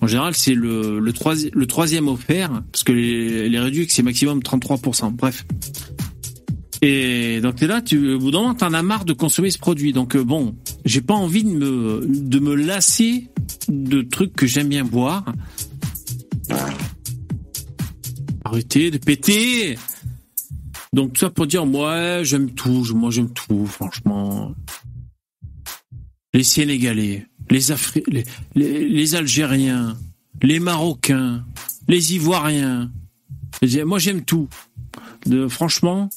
[0.00, 1.12] en général, c'est le
[1.66, 5.12] troisième offert, parce que les, les réduits, c'est maximum 33%.
[5.12, 5.44] Bref.
[6.80, 9.58] Et donc t'es là, tu, au bout d'un moment, t'en as marre de consommer ce
[9.58, 9.92] produit.
[9.92, 13.28] Donc euh, bon, j'ai pas envie de me, de me lasser
[13.68, 15.24] de trucs que j'aime bien boire.
[18.44, 19.76] Arrêtez de péter.
[20.92, 24.54] Donc tout ça pour dire, moi j'aime tout, moi j'aime tout, franchement.
[26.32, 28.02] Les Sénégalais, les, Afri
[28.54, 29.96] les, Algériens,
[30.42, 31.44] les Marocains,
[31.88, 32.90] les Ivoiriens.
[33.84, 34.48] Moi j'aime tout.
[35.48, 36.08] Franchement,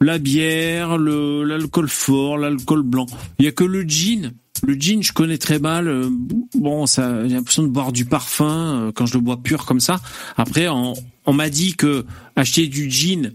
[0.00, 3.06] la bière, l'alcool fort, l'alcool blanc.
[3.38, 4.32] Il y a que le gin.
[4.66, 5.88] Le gin, je connais très mal.
[5.88, 6.08] Euh,
[6.54, 9.80] Bon, ça, j'ai l'impression de boire du parfum euh, quand je le bois pur comme
[9.80, 10.00] ça.
[10.36, 10.94] Après, on,
[11.26, 12.04] on m'a dit que
[12.34, 13.34] acheter du gin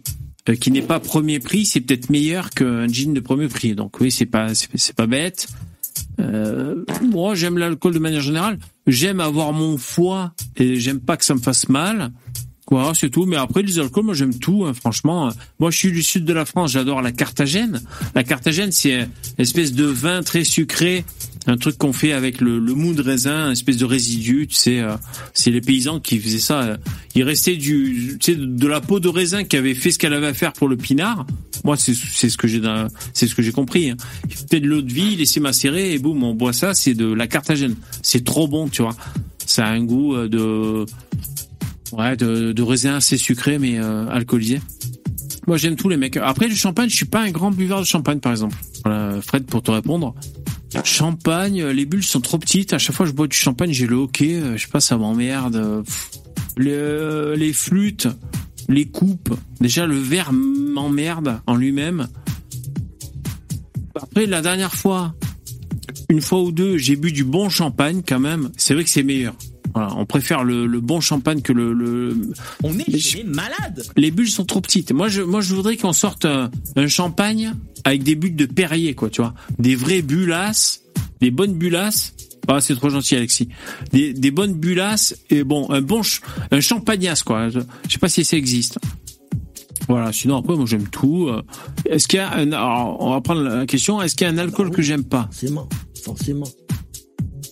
[0.49, 3.75] euh, qui n'est pas premier prix, c'est peut-être meilleur qu'un gin de premier prix.
[3.75, 5.47] Donc oui, c'est pas, c'est c'est pas bête.
[6.19, 8.59] Euh, moi, j'aime l'alcool de manière générale.
[8.87, 12.11] J'aime avoir mon foie et j'aime pas que ça me fasse mal.
[12.73, 13.27] Voilà, c'est tout.
[13.27, 14.65] Mais après, les alcools, moi, j'aime tout.
[14.65, 15.29] hein, franchement,
[15.59, 16.71] moi, je suis du sud de la France.
[16.71, 17.83] J'adore la Carthagène.
[18.15, 21.05] La Carthagène, c'est une espèce de vin très sucré,
[21.45, 24.47] un truc qu'on fait avec le, le mou de raisin, une espèce de résidu.
[24.47, 24.95] Tu sais, euh,
[25.35, 26.77] c'est les paysans qui faisaient ça.
[27.13, 30.15] Il restait du, tu sais, de la peau de raisin qui avait fait ce qu'elle
[30.15, 31.27] avait à faire pour le pinard.
[31.63, 32.59] Moi, c'est ce que j'ai,
[33.13, 33.91] c'est ce que j'ai compris.
[33.91, 33.97] Hein.
[34.49, 36.73] Fait de l'eau de vie, laisser macérer et boum, on boit ça.
[36.73, 37.75] C'est de la Carthagène.
[38.01, 38.95] C'est trop bon, tu vois.
[39.45, 40.85] Ça a un goût euh, de
[41.97, 44.59] Ouais, de, de raisin assez sucré mais euh, alcoolisé.
[45.47, 46.17] Moi j'aime tous les mecs.
[46.17, 48.57] Après le champagne, je suis pas un grand buveur de champagne par exemple.
[48.83, 50.15] Voilà, Fred pour te répondre.
[50.83, 52.73] Champagne, euh, les bulles sont trop petites.
[52.73, 54.35] À chaque fois que je bois du champagne, j'ai le hockey.
[54.35, 55.83] euh, Je sais pas, ça m'emmerde.
[56.59, 58.07] Euh, les flûtes,
[58.69, 59.35] les coupes.
[59.61, 62.07] Déjà le verre m'emmerde en lui-même.
[64.01, 65.13] Après la dernière fois,
[66.09, 68.49] une fois ou deux, j'ai bu du bon champagne quand même.
[68.57, 69.35] C'est vrai que c'est meilleur.
[69.73, 71.73] Voilà, on préfère le, le bon champagne que le.
[71.73, 72.31] le...
[72.63, 73.83] On est chez les malades.
[73.97, 74.91] Les bulles sont trop petites.
[74.91, 77.53] Moi, je, moi, je voudrais qu'on sorte un, un champagne
[77.83, 80.81] avec des bulles de Perrier, quoi, tu vois, des vraies bullasses,
[81.21, 82.13] des bonnes bullasses.
[82.47, 83.47] Ah, c'est trop gentil, Alexis.
[83.91, 86.21] Des, des bonnes bullasses et bon, un bon, ch-
[86.51, 87.49] un champagnasse, quoi.
[87.49, 88.77] Je, je sais pas si ça existe.
[89.87, 90.11] Voilà.
[90.13, 91.27] Sinon, après, moi, j'aime tout.
[91.29, 91.41] Euh,
[91.89, 94.01] Est-ce qu'il y a un, alors, on va prendre la question.
[94.01, 95.23] Est-ce qu'il y a un alcool que j'aime pas?
[95.31, 95.67] Forcément,
[96.03, 96.47] forcément.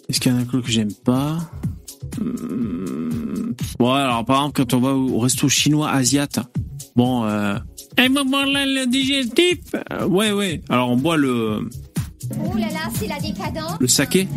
[0.09, 1.50] Est-ce qu'il y a un alcool que j'aime pas?
[2.19, 6.40] Ouais, alors par exemple, quand on va au resto chinois asiate,
[6.95, 7.57] bon, euh,
[7.98, 9.59] et moment là le digestif,
[9.91, 10.61] Euh, ouais, ouais.
[10.69, 11.67] Alors on boit le
[12.40, 13.77] Oh là là, c'est la décadence.
[13.80, 14.27] le saké.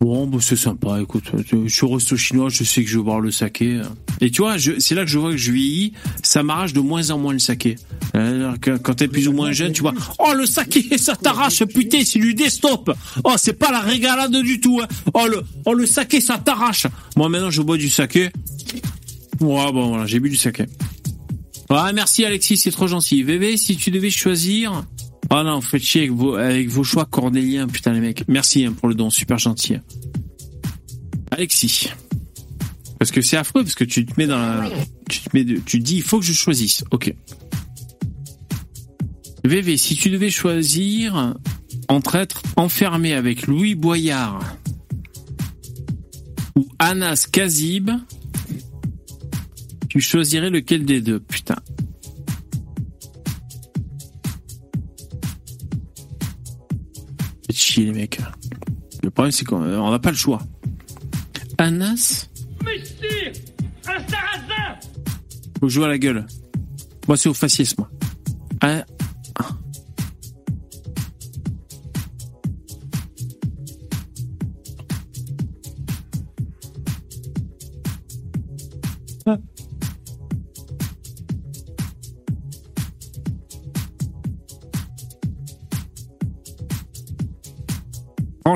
[0.00, 1.00] Bon, bah, c'est sympa.
[1.00, 3.80] Écoute, je suis au resto chinois, je sais que je vais boire le saké.
[4.20, 5.92] Et tu vois, c'est là que je vois que je vieillis.
[6.22, 7.76] Ça m'arrache de moins en moins le saké.
[8.14, 9.94] Euh, Quand t'es plus ou moins jeune, tu vois.
[10.18, 12.92] Oh, le saké, ça t'arrache, putain, c'est du desktop.
[13.24, 14.80] Oh, c'est pas la régalade du tout.
[14.82, 14.86] hein.
[15.14, 16.86] Oh, le, oh, le saké, ça t'arrache.
[17.16, 18.30] Moi, maintenant, je bois du saké.
[19.40, 20.64] Ouais, bon, voilà, j'ai bu du saké.
[21.70, 23.22] Ouais, merci Alexis, c'est trop gentil.
[23.22, 24.84] VV, si tu devais choisir.
[25.30, 28.24] Ah non, faites chier avec vos, avec vos choix cornéliens, putain les mecs.
[28.28, 29.76] Merci hein, pour le don, super gentil.
[31.32, 31.88] Alexis.
[32.98, 34.70] Parce que c'est affreux, parce que tu te mets dans la...
[35.08, 36.84] Tu te mets de- tu dis, il faut que je choisisse.
[36.92, 37.12] Ok.
[39.44, 41.34] VV, si tu devais choisir
[41.88, 44.40] entre être enfermé avec Louis Boyard
[46.56, 47.90] ou Anas Kazib,
[49.96, 51.56] tu choisirais lequel des deux, putain.
[57.46, 58.20] Faites chier les mecs.
[59.02, 60.42] Le problème c'est qu'on on n'a pas le choix.
[61.56, 62.28] Anas
[62.62, 63.32] Monsieur
[63.86, 64.78] Un sarrasin
[65.60, 66.26] Faut jouer à la gueule.
[67.08, 67.88] Moi c'est au faciès moi.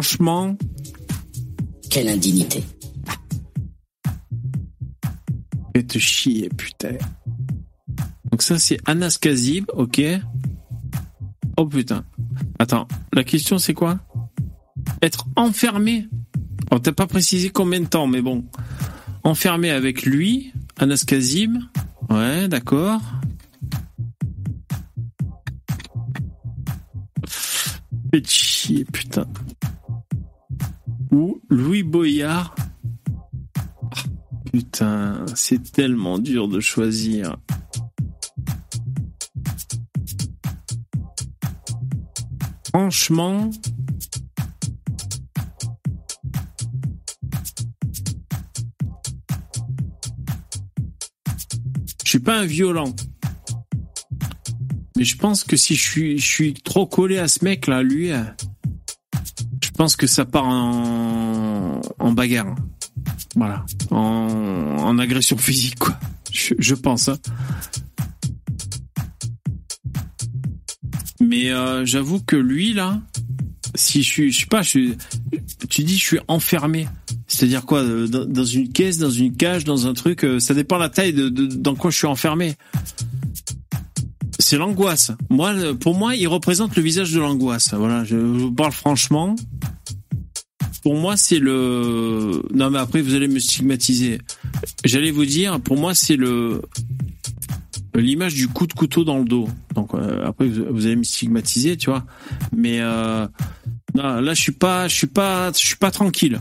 [0.01, 0.57] Franchement.
[1.91, 2.65] Quelle indignité.
[5.77, 6.97] Faites chier, putain.
[8.31, 10.01] Donc ça, c'est Anas Kazib, ok?
[11.59, 12.07] Oh putain.
[12.59, 13.99] Attends, la question c'est quoi?
[15.03, 16.09] Être enfermé
[16.71, 18.47] On t'a pas précisé combien de temps, mais bon.
[19.23, 21.59] Enfermé avec lui, Anas Kazib.
[22.09, 23.03] Ouais, d'accord.
[28.11, 29.27] Faites chier, putain.
[31.11, 32.55] Ou Louis Boyard.
[33.91, 34.03] Ah,
[34.53, 37.37] Putain, c'est tellement dur de choisir.
[42.69, 43.51] Franchement.
[52.05, 52.93] Je suis pas un violent.
[54.97, 58.15] Mais je pense que si je suis, trop collé à ce mec là, lui, je
[59.81, 62.55] pense que ça part en, bagarre.
[63.35, 65.99] Voilà, en, agression physique quoi.
[66.31, 67.09] Je, pense.
[67.09, 67.17] Hein.
[71.19, 73.01] Mais euh, j'avoue que lui là,
[73.75, 74.95] si je suis, je sais pas, je suis,
[75.71, 76.87] tu dis je suis enfermé.
[77.27, 80.25] C'est-à-dire quoi euh, dans, dans une caisse, dans une cage, dans un truc.
[80.25, 82.55] euh, Ça dépend la taille de, de dans quoi je suis enfermé.
[84.39, 85.13] C'est l'angoisse.
[85.31, 87.73] Moi, pour moi, il représente le visage de l'angoisse.
[87.73, 89.37] Voilà, je vous parle franchement.
[90.83, 92.43] Pour moi, c'est le.
[92.55, 94.21] Non, mais après, vous allez me stigmatiser.
[94.85, 96.63] J'allais vous dire, pour moi, c'est le
[97.95, 99.49] l'image du coup de couteau dans le dos.
[99.75, 102.05] Donc euh, après, vous, allez me stigmatiser, tu vois.
[102.55, 103.27] Mais euh,
[103.95, 106.41] là, je suis pas, je suis pas, je suis pas tranquille.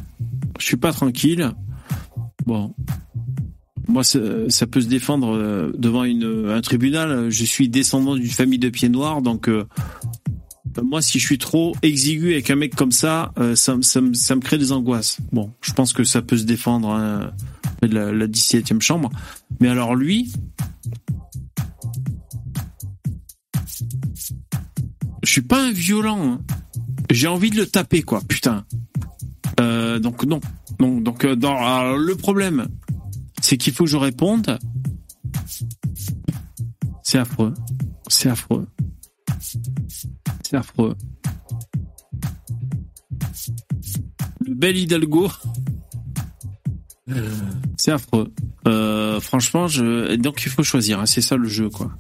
[0.60, 1.52] Je suis pas tranquille.
[2.46, 2.74] Bon,
[3.90, 4.20] moi, ça,
[4.50, 7.30] ça peut se défendre euh, devant une, un tribunal.
[7.30, 9.66] Je suis descendant d'une famille de pieds noirs, donc euh,
[10.82, 14.02] moi, si je suis trop exigu avec un mec comme ça, euh, ça, me- ça,
[14.14, 15.18] ça me crée des angoisses.
[15.32, 17.32] Bon, je pense que ça peut se défendre
[17.82, 19.10] de la, la 17e chambre.
[19.60, 20.32] Mais alors lui,
[25.24, 26.34] je suis pas un violent.
[26.34, 26.42] hein.
[27.10, 28.22] J'ai envie de le taper, quoi.
[28.28, 28.66] Putain.
[29.60, 30.40] Euh, donc non,
[30.80, 31.02] non.
[31.02, 32.68] Donc euh, dans, le problème,
[33.42, 34.60] c'est qu'il faut que je réponde.
[37.04, 37.54] C'est affreux.
[38.08, 38.68] C'est affreux.
[39.40, 40.96] C'est affreux.
[44.46, 45.30] Le bel Hidalgo.
[47.78, 48.32] C'est affreux.
[48.68, 49.68] Euh, franchement,
[50.18, 51.00] donc il faut choisir.
[51.00, 51.92] hein, C'est ça le jeu, quoi.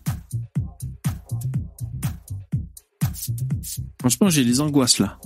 [3.99, 5.19] Franchement, j'ai les angoisses là.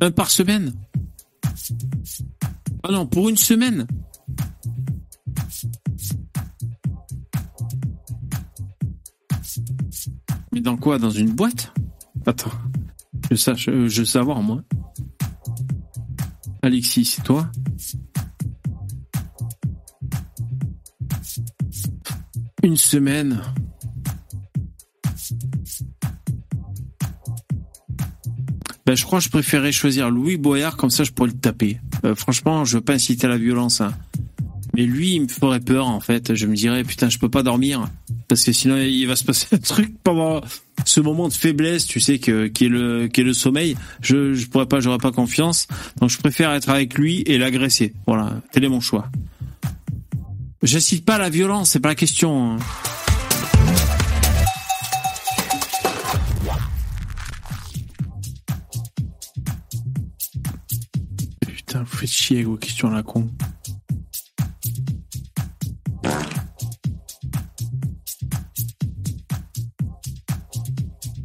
[0.00, 0.74] Un par semaine
[2.82, 3.86] Ah non, pour une semaine
[10.54, 10.98] Mais dans quoi?
[11.00, 11.72] Dans une boîte?
[12.26, 12.52] Attends.
[13.28, 14.62] Je sache, euh, je veux savoir moi.
[16.62, 17.50] Alexis, c'est toi?
[22.62, 23.42] Une semaine.
[28.86, 31.80] Ben, je crois que je préférais choisir Louis Boyard, comme ça je pourrais le taper.
[32.04, 33.80] Euh, franchement, je veux pas inciter à la violence.
[33.80, 33.92] hein.
[34.74, 36.34] Mais lui, il me ferait peur, en fait.
[36.34, 37.88] Je me dirais, putain, je peux pas dormir.
[38.34, 40.40] Parce que sinon, il va se passer un truc pendant
[40.84, 43.76] ce moment de faiblesse, tu sais, que, qui est le, qui est le sommeil.
[44.00, 45.68] Je, je pourrais pas, j'aurais pas confiance.
[46.00, 47.94] Donc, je préfère être avec lui et l'agresser.
[48.08, 48.42] Voilà.
[48.50, 49.08] Tel est mon choix.
[50.64, 52.54] J'incite pas la violence, c'est pas la question.
[52.54, 52.58] hein.
[61.46, 63.28] Putain, vous faites chier avec vos questions la con.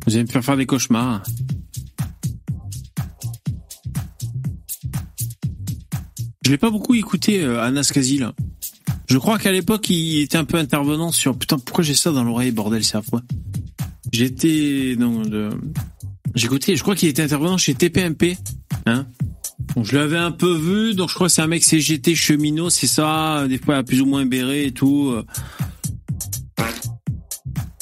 [0.10, 1.22] Vous allez me faire faire des cauchemars.
[6.44, 8.34] Je l'ai pas beaucoup écouté, euh, Anas Kazi, là.
[9.08, 11.38] Je crois qu'à l'époque, il était un peu intervenant sur...
[11.38, 13.22] Putain, pourquoi j'ai ça dans l'oreille, bordel, c'est affreux.
[14.12, 14.96] J'étais...
[14.98, 15.52] Non, de...
[16.34, 18.36] J'écoutais, je crois qu'il était intervenant chez TPMP.
[18.88, 19.06] Hein
[19.80, 22.88] je l'avais un peu vu, donc je crois que c'est un mec CGT cheminot, c'est
[22.88, 25.14] ça, des fois plus ou moins béret et tout.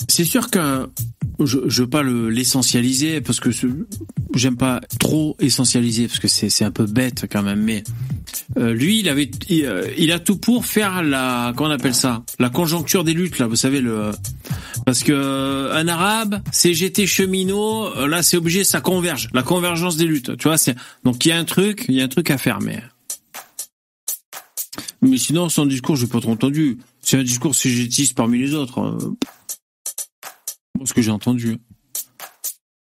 [0.10, 0.90] C'est sûr que
[1.40, 3.50] je, je veux pas le- l'essentialiser parce que
[4.34, 7.62] j'aime pas trop essentialiser parce que c'est un peu bête quand même.
[7.62, 7.84] Mais
[8.58, 11.96] euh, lui, il avait, il, euh, il a tout pour faire la, comment on appelle
[11.96, 13.48] ça, la conjoncture des luttes là.
[13.48, 14.12] Vous savez le,
[14.86, 19.98] parce que euh, un arabe, CGT cheminot, euh, là c'est obligé, ça converge, la convergence
[19.98, 20.36] des luttes.
[20.38, 22.38] Tu vois, c'est donc il y a un truc, il y a un truc à
[22.38, 22.82] faire, mais.
[25.02, 26.80] Mais sinon, son discours, j'ai pas trop entendu.
[27.02, 28.98] C'est un discours CGTiste parmi les autres.
[30.86, 31.58] Ce que j'ai entendu.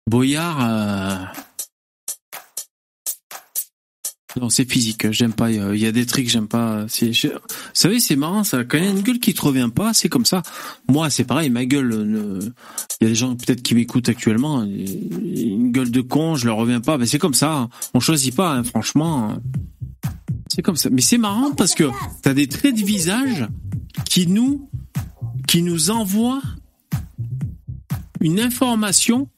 [0.09, 1.15] Boyard, euh,
[4.39, 5.09] non, c'est physique.
[5.11, 5.49] J'aime pas.
[5.49, 6.85] Il y a- des trucs que j'aime pas.
[6.87, 7.11] Vous
[7.73, 8.43] savez, c'est marrant.
[8.43, 10.43] Ça, quand il y a une gueule qui te revient pas, c'est comme ça.
[10.89, 11.49] Moi, c'est pareil.
[11.49, 11.93] Ma gueule.
[11.93, 12.39] euh,
[12.99, 14.63] Il y a des gens peut-être qui m'écoutent actuellement.
[14.63, 16.97] Une gueule de con, je leur reviens pas.
[16.97, 17.69] Mais c'est comme ça.
[17.93, 18.51] On choisit pas.
[18.55, 19.37] hein, franchement.
[20.53, 20.89] C'est comme ça.
[20.89, 21.85] Mais c'est marrant parce que
[22.21, 23.47] t'as des traits de visage
[24.09, 24.69] qui nous,
[25.47, 26.41] qui nous envoient
[28.25, 29.29] une information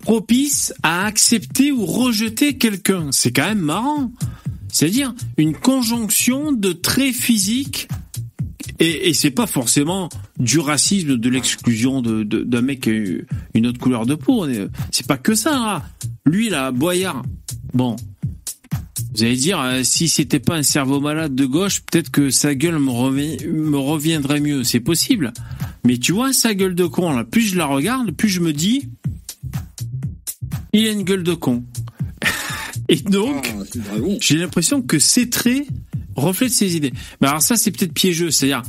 [0.00, 3.08] propice à accepter ou rejeter quelqu'un.
[3.12, 4.12] C'est quand même marrant.
[4.68, 7.88] C'est-à-dire une conjonction de traits physiques
[8.80, 10.08] et, et c'est pas forcément
[10.38, 13.02] du racisme, de l'exclusion de, de- d'un mec qui a
[13.54, 14.46] une autre couleur de peau.
[14.90, 15.52] C'est pas que ça.
[15.52, 15.82] là.
[16.26, 17.22] Lui là, Boyard.
[17.72, 17.96] Bon,
[19.14, 22.54] Vous allez dire, euh, si c'était pas un cerveau malade de gauche, peut-être que sa
[22.54, 24.64] gueule me reviendrait mieux.
[24.64, 25.32] C'est possible.
[25.84, 28.52] Mais tu vois, sa gueule de con, là, plus je la regarde, plus je me
[28.52, 28.88] dis,
[30.72, 31.64] il a une gueule de con.
[32.88, 33.52] Et donc,
[34.20, 35.66] j'ai l'impression que ses traits
[36.16, 36.92] reflètent ses idées.
[37.20, 38.30] Mais alors ça, c'est peut-être piégeux.
[38.30, 38.62] C'est-à-dire,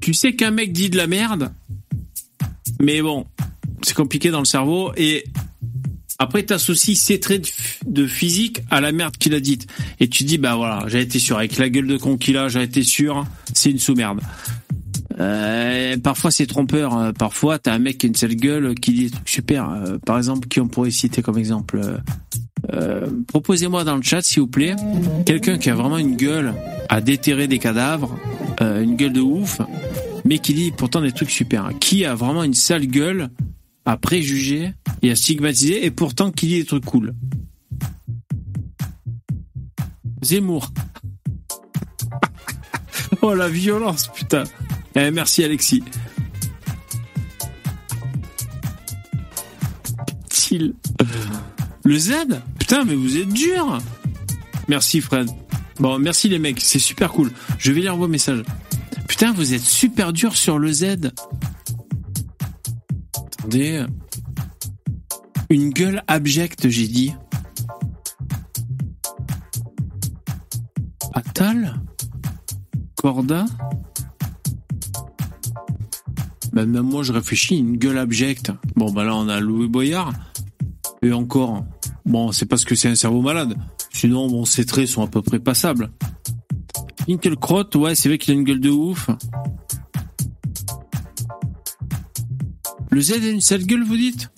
[0.00, 1.52] tu sais qu'un mec dit de la merde,
[2.80, 3.26] mais bon,
[3.82, 4.92] c'est compliqué dans le cerveau.
[4.96, 5.24] Et
[6.18, 7.52] après, tu associes ses traits
[7.86, 9.66] de physique à la merde qu'il a dite.
[10.00, 11.38] Et tu dis, bah voilà, j'ai été sûr.
[11.38, 14.20] Avec la gueule de con qu'il a, j'ai été sûr, c'est une sous-merde.
[15.22, 16.96] Euh, parfois c'est trompeur.
[16.96, 19.70] Euh, Parfois t'as un mec qui a une sale gueule qui dit des trucs super.
[19.70, 21.80] Euh, par exemple, qui on pourrait citer comme exemple
[23.26, 24.76] Proposez-moi dans le chat, s'il vous plaît,
[25.26, 26.54] quelqu'un qui a vraiment une gueule
[26.88, 28.16] à déterrer des cadavres,
[28.60, 29.60] une gueule de ouf,
[30.24, 31.70] mais qui dit pourtant des trucs super.
[31.80, 33.30] Qui a vraiment une sale gueule
[33.84, 37.14] à préjuger et à stigmatiser, et pourtant qui dit des trucs cool?
[40.22, 40.72] Zemmour.
[43.22, 44.44] oh la violence, putain.
[44.94, 45.82] Eh, merci Alexis.
[50.28, 50.74] Til.
[51.84, 52.12] Le Z
[52.58, 53.78] Putain, mais vous êtes dur.
[54.68, 55.28] Merci Fred.
[55.80, 57.30] Bon, merci les mecs, c'est super cool.
[57.58, 58.42] Je vais lire vos messages.
[59.08, 61.12] Putain, vous êtes super dur sur le Z.
[63.38, 63.84] Attendez.
[65.50, 67.12] Une gueule abjecte, j'ai dit.
[71.14, 71.80] Attal
[72.96, 73.44] Corda
[76.52, 78.52] Ben, même moi, je réfléchis, une gueule abjecte.
[78.76, 80.12] Bon, bah là, on a Louis Boyard.
[81.02, 81.64] Et encore,
[82.04, 83.56] bon, c'est parce que c'est un cerveau malade.
[83.92, 85.90] Sinon, bon, ses traits sont à peu près passables.
[87.06, 89.10] Finkelkraut, ouais, c'est vrai qu'il a une gueule de ouf.
[92.90, 94.30] Le Z a une sale gueule, vous dites?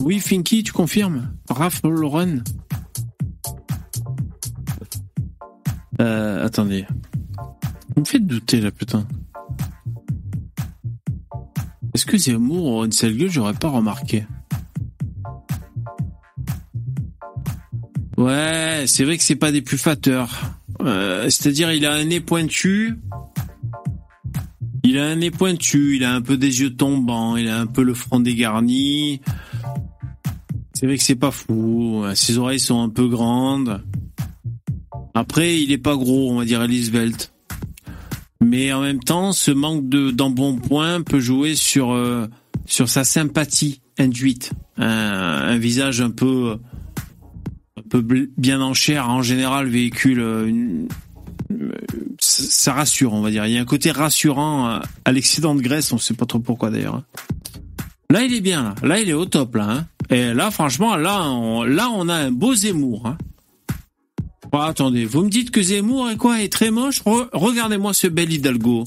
[0.00, 1.32] Oui, Finky, tu confirmes?
[1.48, 2.42] Raph Lauren?
[6.00, 6.86] Euh, attendez.
[7.98, 9.06] Me faites douter, là, putain.
[11.92, 13.28] Est-ce que Zemmour aura une sale gueule?
[13.28, 14.24] J'aurais pas remarqué.
[18.16, 20.60] Ouais, c'est vrai que c'est pas des plus flatteurs.
[20.80, 23.00] Euh, C'est-à-dire, il a un nez pointu.
[24.84, 27.66] Il a un nez pointu, il a un peu des yeux tombants, il a un
[27.66, 29.20] peu le front dégarni.
[30.72, 32.04] C'est vrai que c'est pas fou.
[32.14, 33.82] Ses oreilles sont un peu grandes.
[35.14, 37.32] Après, il est pas gros, on va dire Elisabeth.
[38.42, 42.28] Mais en même temps, ce manque de d'embonpoint peut jouer sur euh,
[42.66, 44.52] sur sa sympathie induite.
[44.76, 46.56] Un, visage un peu
[47.76, 48.00] un peu
[48.36, 50.88] bien en chair en général véhicule euh, une,
[52.20, 53.44] ça rassure, on va dire.
[53.46, 56.38] Il y a un côté rassurant euh, à l'excédent de graisse, on sait pas trop
[56.38, 56.96] pourquoi d'ailleurs.
[56.96, 57.04] hein.
[58.10, 58.74] Là, il est bien là.
[58.82, 59.68] Là, il est au top là.
[59.70, 59.86] hein.
[60.10, 63.06] Et là, franchement, là, on, là, on a un beau Zemmour.
[63.06, 63.18] Hein.
[64.52, 67.02] Attendez, vous me dites que Zemmour est quoi Est très moche?
[67.02, 68.84] Re- Regardez-moi ce bel Hidalgo.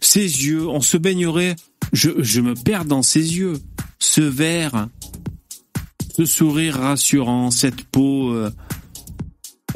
[0.00, 1.56] Ses yeux, on se baignerait.
[1.92, 3.54] Je, me perds dans ses yeux.
[3.98, 4.88] Ce vert,
[6.16, 8.50] ce sourire rassurant, cette peau euh,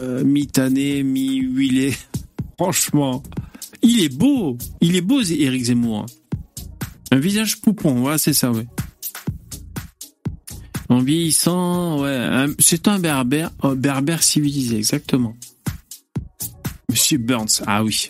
[0.00, 1.94] euh, mi-tannée, mi-huilée.
[2.58, 3.22] Franchement,
[3.82, 4.58] il est beau.
[4.80, 6.06] Il est beau, Éric Zemmour.
[7.10, 8.66] Un visage poupon, c'est ça, ouais.
[10.88, 15.34] En vieillissant, ouais, c'est un berbère, un berbère civilisé, exactement.
[16.90, 18.08] Monsieur Burns, ah oui.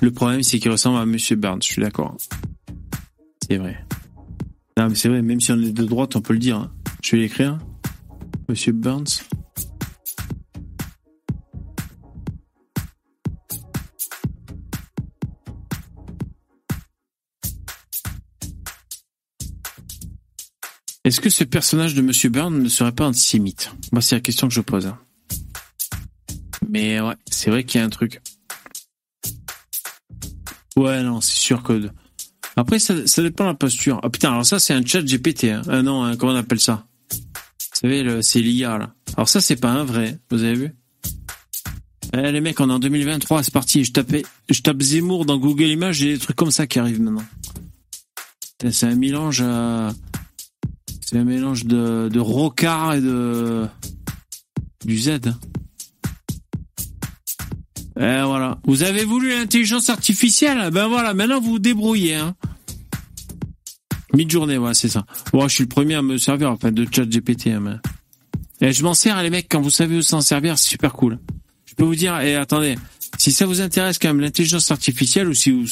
[0.00, 2.16] Le problème, c'est qu'il ressemble à Monsieur Burns, je suis d'accord.
[3.46, 3.76] C'est vrai.
[4.78, 6.56] Non, mais c'est vrai, même si on est de droite, on peut le dire.
[6.56, 6.72] hein.
[7.02, 7.58] Je vais l'écrire.
[8.48, 9.04] Monsieur Burns.
[21.04, 24.48] Est-ce que ce personnage de Monsieur Burns ne serait pas antisémite Moi, c'est la question
[24.48, 24.86] que je pose.
[24.86, 24.98] hein.
[26.68, 28.22] Mais ouais, c'est vrai qu'il y a un truc.
[30.76, 31.90] Ouais, non, c'est sûr que.
[32.56, 34.00] Après, ça, dépend de la posture.
[34.02, 35.44] Ah putain, alors ça, c'est un chat GPT.
[35.44, 35.62] Hein.
[35.68, 36.86] Ah non, hein, comment on appelle ça?
[37.10, 38.94] Vous savez, c'est l'IA, là.
[39.16, 40.18] Alors ça, c'est pas un vrai.
[40.30, 40.74] Vous avez vu?
[42.16, 43.84] Eh, les mecs, on est en 2023, c'est parti.
[43.84, 47.00] Je, tapais, je tape Zemmour dans Google Images, j'ai des trucs comme ça qui arrivent
[47.00, 47.24] maintenant.
[48.70, 49.92] C'est un mélange à...
[51.14, 53.68] C'est un mélange de, de rocard et de...
[54.84, 55.10] Du Z.
[55.26, 55.38] hein.
[57.96, 58.58] Et voilà.
[58.64, 60.72] Vous avez voulu l'intelligence artificielle?
[60.72, 62.16] Ben voilà, maintenant vous vous débrouillez.
[62.16, 62.34] Hein.
[64.12, 65.06] Mid-journée, ouais, c'est ça.
[65.32, 67.46] Bon, je suis le premier à me servir enfin, de chat GPT.
[67.46, 67.76] Hein, mais...
[68.68, 71.20] Et je m'en sers, les mecs, quand vous savez où s'en servir, c'est super cool.
[71.66, 72.74] Je peux vous dire, et attendez,
[73.18, 75.66] si ça vous intéresse quand même l'intelligence artificielle ou si vous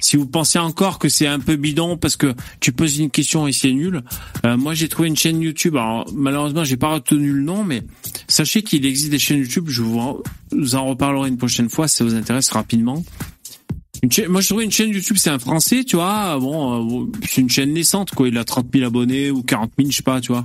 [0.00, 3.46] si vous pensez encore que c'est un peu bidon parce que tu poses une question
[3.46, 4.02] et c'est nul,
[4.44, 5.76] euh, moi j'ai trouvé une chaîne YouTube.
[5.76, 7.82] Alors malheureusement j'ai pas retenu le nom, mais
[8.28, 9.66] sachez qu'il existe des chaînes YouTube.
[9.68, 10.18] Je vous en,
[10.52, 13.04] vous en reparlerai une prochaine fois si ça vous intéresse rapidement.
[14.02, 16.38] Une chaîne- moi je trouvais une chaîne YouTube, c'est un français, tu vois.
[16.38, 18.28] Bon, euh, c'est une chaîne naissante quoi.
[18.28, 20.44] Il a 30 000 abonnés ou 40 000, je sais pas, tu vois.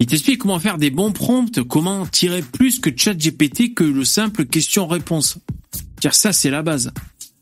[0.00, 4.44] Il t'explique comment faire des bons prompts, comment tirer plus que ChatGPT que le simple
[4.46, 5.38] question-réponse.
[6.00, 6.92] Dire ça, c'est la base.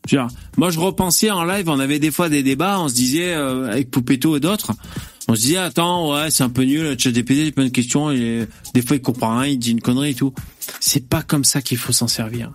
[0.07, 0.27] Dire,
[0.57, 3.69] moi, je repensais en live, on avait des fois des débats, on se disait euh,
[3.69, 4.71] avec Poupetto et d'autres,
[5.27, 8.47] on se disait attends, ouais, c'est un peu nul, ChatGPT, il plein de questions, est-
[8.73, 10.33] des fois il comprend rien, il dit une connerie et tout.
[10.79, 12.51] C'est pas comme ça qu'il faut s'en servir.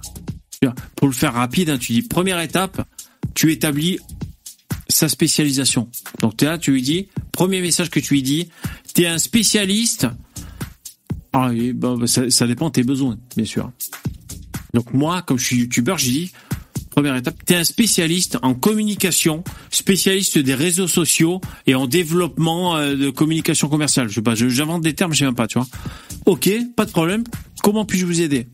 [0.96, 2.86] Pour le faire rapide, hein, tu dis première étape,
[3.34, 3.98] tu établis
[4.88, 5.88] sa spécialisation.
[6.20, 8.48] Donc t'es là, tu lui dis, premier message que tu lui dis,
[8.92, 10.06] t'es un spécialiste.
[11.32, 13.70] Ah, oui, bah, bah, ça, ça dépend de tes besoins, bien sûr.
[14.74, 16.32] Donc moi, comme je suis youtubeur, j'ai dit,
[16.90, 22.94] première étape, t'es un spécialiste en communication, spécialiste des réseaux sociaux et en développement euh,
[22.94, 24.08] de communication commerciale.
[24.08, 25.68] Je sais pas, j'invente des termes, je sais même pas, tu vois.
[26.26, 27.24] Ok, pas de problème.
[27.62, 28.46] Comment puis-je vous aider?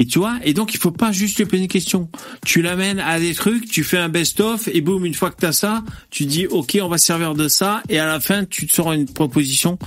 [0.00, 2.08] Et tu vois, et donc il faut pas juste lui poser une question.
[2.46, 5.44] Tu l'amènes à des trucs, tu fais un best-of, et boum, une fois que tu
[5.44, 8.46] as ça, tu dis ok, on va se servir de ça, et à la fin,
[8.46, 9.78] tu te sors une proposition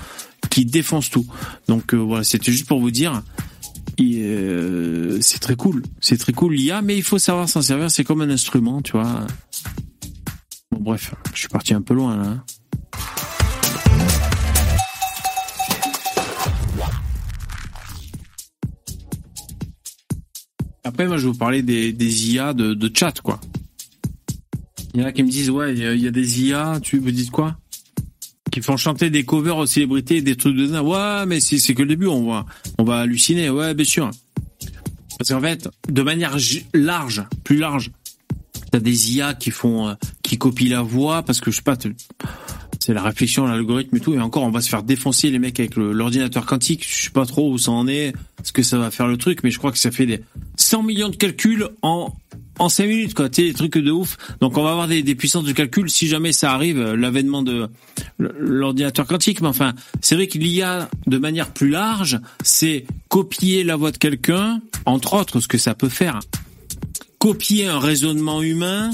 [0.51, 1.25] qui défonce tout.
[1.67, 3.23] Donc euh, voilà, c'était juste pour vous dire,
[3.99, 8.03] euh, c'est très cool, c'est très cool l'IA, mais il faut savoir s'en servir, c'est
[8.03, 9.25] comme un instrument, tu vois.
[10.71, 12.45] Bon bref, je suis parti un peu loin là.
[20.83, 23.39] Après, moi, je vais vous parler des, des IA de, chat, quoi.
[24.93, 27.11] Il y en a qui me disent, ouais, il y a- des IA, tu vous
[27.11, 27.57] dites quoi?
[28.51, 30.67] Qui font chanter des covers aux célébrités, des trucs de.
[30.79, 32.45] Ouais, mais c'est c'est que le début, on va,
[32.77, 33.49] on va halluciner.
[33.49, 34.11] Ouais, bien sûr.
[35.17, 36.37] Parce qu'en fait, de manière
[36.73, 37.91] large, plus large,
[38.71, 41.77] t'as des IA qui font, euh, qui copient la voix, parce que je sais pas,
[42.83, 44.13] c'est la réflexion, l'algorithme et tout.
[44.13, 46.85] Et encore, on va se faire défoncer les mecs avec l'ordinateur quantique.
[46.85, 48.13] Je sais pas trop où ça en est,
[48.43, 50.19] ce que ça va faire le truc, mais je crois que ça fait des
[50.57, 52.13] 100 millions de calculs en
[52.59, 53.29] en 5 minutes, quoi.
[53.31, 54.17] Sais, des trucs de ouf.
[54.39, 57.41] Donc, on va avoir des, des puissances de calcul si jamais ça arrive, euh, l'avènement
[57.41, 57.67] de
[58.19, 59.41] l'ordinateur quantique.
[59.41, 63.91] Mais enfin, c'est vrai qu'il y a de manière plus large, c'est copier la voix
[63.91, 66.19] de quelqu'un, entre autres, ce que ça peut faire
[67.23, 68.91] copier un raisonnement humain,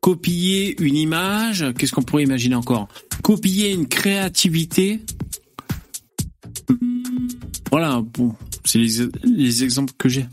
[0.00, 2.86] copier une image, qu'est-ce qu'on pourrait imaginer encore?
[3.24, 5.00] Copier une créativité.
[7.72, 8.32] Voilà, bon,
[8.64, 10.24] c'est les, les exemples que j'ai.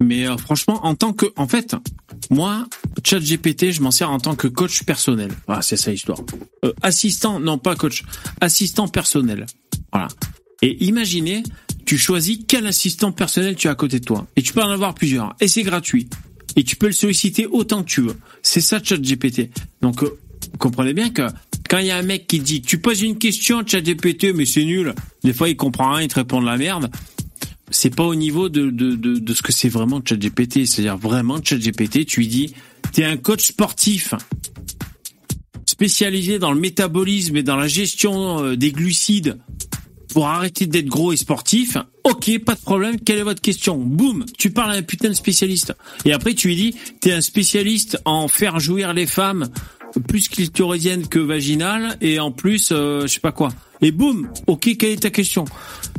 [0.00, 1.76] Mais euh, franchement, en tant que, en fait,
[2.30, 2.66] moi,
[3.04, 5.30] ChatGPT, je m'en sers en tant que coach personnel.
[5.46, 6.18] Voilà, c'est ça l'histoire.
[6.64, 8.02] Euh, assistant, non pas coach,
[8.40, 9.46] assistant personnel.
[9.92, 10.08] Voilà.
[10.64, 11.42] Et imaginez,
[11.84, 14.26] tu choisis quel assistant personnel tu as à côté de toi.
[14.34, 15.36] Et tu peux en avoir plusieurs.
[15.38, 16.08] Et c'est gratuit.
[16.56, 18.16] Et tu peux le solliciter autant que tu veux.
[18.42, 19.50] C'est ça ChatGPT.
[19.82, 20.18] Donc, euh,
[20.58, 21.28] comprenez bien que
[21.68, 24.64] quand il y a un mec qui dit, tu poses une question ChatGPT, mais c'est
[24.64, 24.94] nul.
[25.22, 26.90] Des fois, il comprend rien, il te répond de la merde.
[27.70, 28.72] C'est pas au niveau de,
[29.34, 30.64] ce que c'est vraiment ChatGPT.
[30.64, 32.54] C'est-à-dire vraiment ChatGPT, tu lui dis,
[32.94, 34.14] t'es un coach sportif
[35.66, 39.38] spécialisé dans le métabolisme et dans la gestion euh, des glucides
[40.14, 41.76] pour arrêter d'être gros et sportif.
[42.04, 43.00] Ok, pas de problème.
[43.00, 45.74] Quelle est votre question Boum, tu parles à un putain de spécialiste.
[46.04, 49.48] Et après, tu lui dis, t'es un spécialiste en faire jouir les femmes
[50.08, 53.50] plus clitoridiennes que vaginales et en plus, euh, je sais pas quoi.
[53.80, 55.44] Et boum, ok, quelle est ta question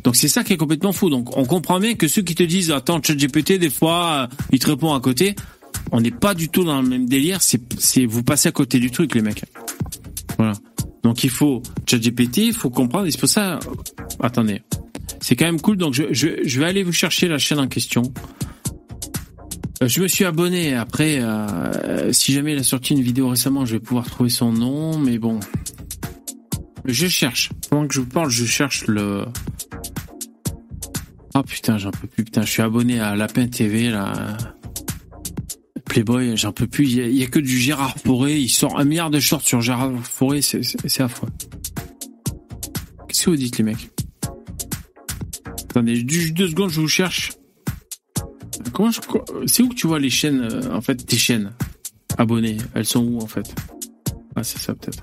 [0.04, 1.10] Donc c'est ça qui est complètement fou.
[1.10, 4.60] Donc on comprend bien que ceux qui te disent, attends, ChatGPT, des fois, euh, il
[4.60, 5.36] te répond à côté.
[5.92, 7.40] On n'est pas du tout dans le même délire.
[7.42, 9.44] C'est, vous passez à côté du truc, les mecs.
[10.38, 10.54] Voilà.
[11.06, 13.08] Donc il faut ChatGPT, il faut comprendre.
[13.12, 13.60] C'est pour ça.
[14.20, 14.64] Attendez,
[15.22, 15.78] c'est quand même cool.
[15.78, 18.02] Donc je, vais aller vous chercher la chaîne en question.
[19.84, 20.74] Euh, Je me suis abonné.
[20.74, 24.52] Après, euh, si jamais il a sorti une vidéo récemment, je vais pouvoir trouver son
[24.52, 24.98] nom.
[24.98, 25.40] Mais bon,
[26.86, 27.52] je cherche.
[27.70, 29.26] Pendant que je vous parle, je cherche le.
[31.36, 32.24] Ah putain, j'en peux plus.
[32.24, 34.38] Putain, je suis abonné à Lapin TV là.
[35.96, 36.90] Playboy, j'en peux plus.
[36.90, 38.42] Il y, y a que du Gérard Forêt.
[38.42, 40.42] Il sort un milliard de shorts sur Gérard Forêt.
[40.42, 41.30] C'est- affreux.
[43.08, 43.90] Qu'est-ce que vous dites, les mecs
[45.70, 47.32] Attendez, deux secondes, je vous cherche.
[48.74, 49.00] Comment je...
[49.46, 51.54] C'est où que tu vois les chaînes, euh, en fait, tes chaînes
[52.18, 52.58] abonnées?
[52.74, 53.56] Elles sont où, en fait?
[54.36, 55.02] Ah, c'est ça, peut-être.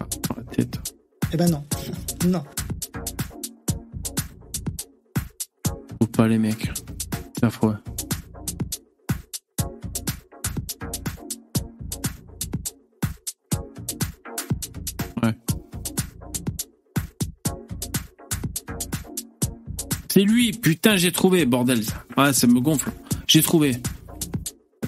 [0.00, 0.76] Ah, dans la tête.
[1.32, 1.64] Eh ben non.
[2.26, 2.42] Non.
[6.00, 6.68] Faut pas les mecs.
[20.12, 21.82] C'est lui, putain, j'ai trouvé, bordel.
[22.16, 22.90] Ah, ça me gonfle.
[23.28, 23.76] J'ai trouvé.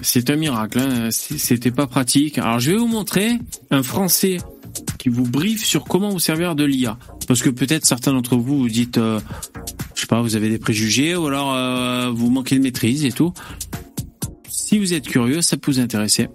[0.01, 1.09] C'est un miracle, hein.
[1.11, 2.37] c'était pas pratique.
[2.37, 3.39] Alors je vais vous montrer
[3.71, 4.39] un Français
[4.99, 6.99] qui vous briefe sur comment vous servir de l'IA.
[7.25, 9.21] Parce que peut-être certains d'entre vous vous dites, euh,
[10.03, 13.33] sais pas, vous avez des préjugés ou alors euh, vous manquez de maîtrise et tout.
[14.49, 16.27] Si vous êtes curieux, ça peut vous intéresser.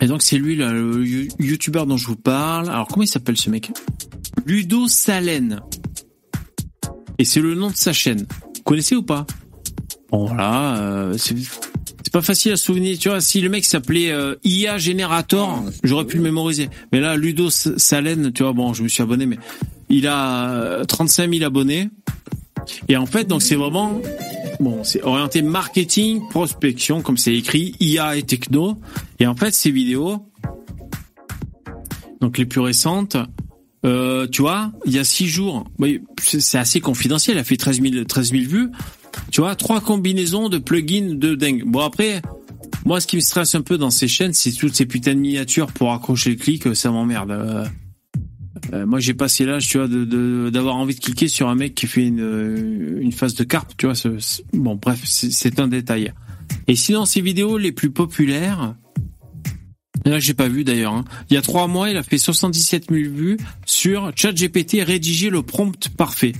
[0.00, 1.04] Et donc c'est lui là, le
[1.38, 2.68] youtubeur dont je vous parle.
[2.68, 3.70] Alors comment il s'appelle ce mec?
[4.46, 5.60] Ludo Salen.
[7.18, 8.26] Et c'est le nom de sa chaîne.
[8.56, 9.26] Vous connaissez ou pas?
[10.10, 11.36] Bon voilà, euh, c'est
[12.12, 12.98] pas facile à souvenir.
[12.98, 16.68] Tu vois, si le mec s'appelait euh, IA Generator, j'aurais pu le mémoriser.
[16.92, 19.38] Mais là, Ludo Salen, tu vois, bon, je me suis abonné, mais
[19.88, 21.88] il a 35 euh, 000 abonnés.
[22.88, 24.00] Et en fait, donc c'est vraiment,
[24.58, 28.78] bon, c'est orienté marketing, prospection, comme c'est écrit, IA et techno.
[29.18, 30.18] Et en fait, ces vidéos,
[32.20, 33.16] donc les plus récentes,
[33.86, 35.64] euh, tu vois, il y a six jours,
[36.18, 38.70] c'est assez confidentiel, elle a fait 13 000, 13 000 vues.
[39.30, 41.64] Tu vois, trois combinaisons de plugins de dingue.
[41.66, 42.22] Bon après,
[42.84, 45.20] moi ce qui me stresse un peu dans ces chaînes, c'est toutes ces putains de
[45.20, 47.70] miniatures pour accrocher le clic, ça m'emmerde.
[48.72, 51.74] Euh, moi j'ai passé l'âge, tu vois, de d'avoir envie de cliquer sur un mec
[51.74, 53.94] qui fait une une phase de carte, tu vois.
[54.52, 56.12] bon bref, c'est un détail.
[56.68, 58.74] Et sinon ces vidéos les plus populaires,
[60.06, 60.94] Là, j'ai pas vu d'ailleurs.
[60.94, 61.04] Hein.
[61.28, 65.42] Il y a trois mois, il a fait 77 000 vues sur ChatGPT rédiger le
[65.42, 66.32] prompt parfait.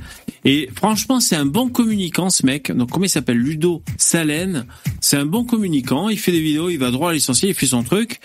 [0.45, 2.73] Et franchement, c'est un bon communicant, ce mec.
[2.73, 3.39] Donc, comment il s'appelle?
[3.39, 4.67] Ludo Salen.
[5.01, 6.09] C'est un bon communicant.
[6.09, 8.21] Il fait des vidéos, il va droit à l'essentiel, il fait son truc.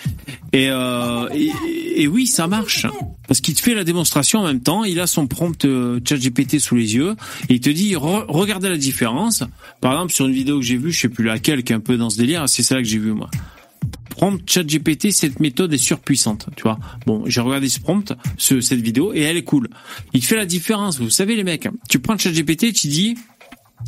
[0.53, 2.87] Et, euh, et, oui, ça marche.
[3.27, 4.83] Parce qu'il te fait la démonstration en même temps.
[4.83, 7.15] Il a son prompt euh, ChatGPT sous les yeux.
[7.49, 9.43] Il te dit, regardez la différence.
[9.81, 11.79] Par exemple, sur une vidéo que j'ai vue, je sais plus laquelle, qui est un
[11.79, 13.29] peu dans ce délire, c'est ça que j'ai vu, moi
[14.09, 16.79] prompt ChatGPT, cette méthode est surpuissante, tu vois.
[17.05, 19.69] Bon, j'ai regardé ce prompt, ce, cette vidéo, et elle est cool.
[20.13, 20.99] Il fait la différence.
[20.99, 23.17] Vous savez, les mecs, tu prends ChatGPT, tu dis,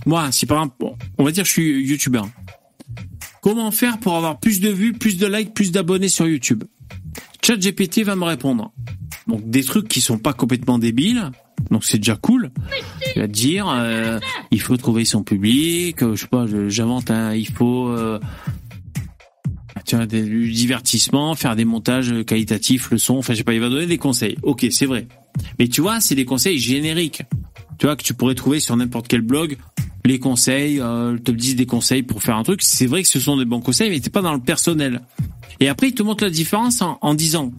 [0.06, 2.28] moi, si par exemple, on va dire, je suis youtubeur.
[3.42, 6.64] Comment faire pour avoir plus de vues, plus de likes, plus d'abonnés sur YouTube?
[7.42, 8.74] ChatGPT va me répondre.
[9.28, 11.32] Donc des trucs qui sont pas complètement débiles,
[11.70, 12.52] donc c'est déjà cool.
[13.16, 14.20] Il va dire, euh,
[14.52, 18.20] il faut trouver son public, euh, je sais pas, j'invente un, il faut euh,
[19.88, 23.62] tu vois, du divertissement, faire des montages qualitatifs, le son, enfin je sais pas, il
[23.62, 24.38] va donner des conseils.
[24.44, 25.08] Ok, c'est vrai.
[25.58, 27.24] Mais tu vois, c'est des conseils génériques.
[27.80, 29.58] Tu vois, que tu pourrais trouver sur n'importe quel blog,
[30.06, 32.62] les conseils, euh, te disent des conseils pour faire un truc.
[32.64, 35.02] C'est vrai que ce sont des bons conseils, mais t'es pas dans le personnel.
[35.60, 37.52] Et après, il te montre la différence en, en disant,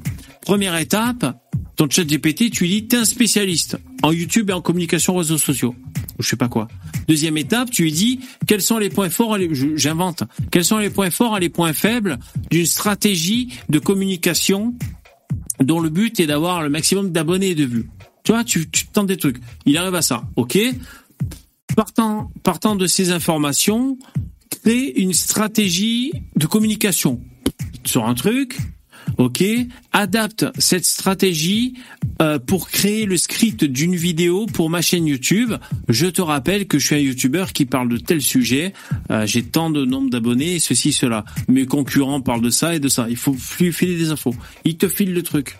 [0.42, 1.34] première étape,
[1.78, 5.38] ton chat GPT, tu lui dis, t'es un spécialiste en YouTube et en communication réseaux
[5.38, 5.76] sociaux.
[6.18, 6.66] Ou je sais pas quoi.
[7.06, 9.38] Deuxième étape, tu lui dis, quels sont les points forts,
[9.76, 12.18] j'invente, quels sont les points forts et les points faibles
[12.50, 14.74] d'une stratégie de communication
[15.60, 17.88] dont le but est d'avoir le maximum d'abonnés et de vues?
[18.24, 19.38] Tu vois, tu, tu tentes des trucs.
[19.64, 20.24] Il arrive à ça.
[20.34, 20.58] OK?
[21.76, 23.96] Partant, partant de ces informations,
[24.50, 27.20] crée une stratégie de communication
[27.84, 28.58] sur un truc,
[29.16, 29.42] ok,
[29.92, 31.74] adapte cette stratégie
[32.20, 35.54] euh, pour créer le script d'une vidéo pour ma chaîne YouTube.
[35.88, 38.72] Je te rappelle que je suis un YouTuber qui parle de tel sujet,
[39.10, 41.24] euh, j'ai tant de nombre d'abonnés, ceci, cela.
[41.48, 43.06] Mes concurrents parlent de ça et de ça.
[43.08, 44.34] Il faut lui filer des infos.
[44.64, 45.56] Il te file le truc.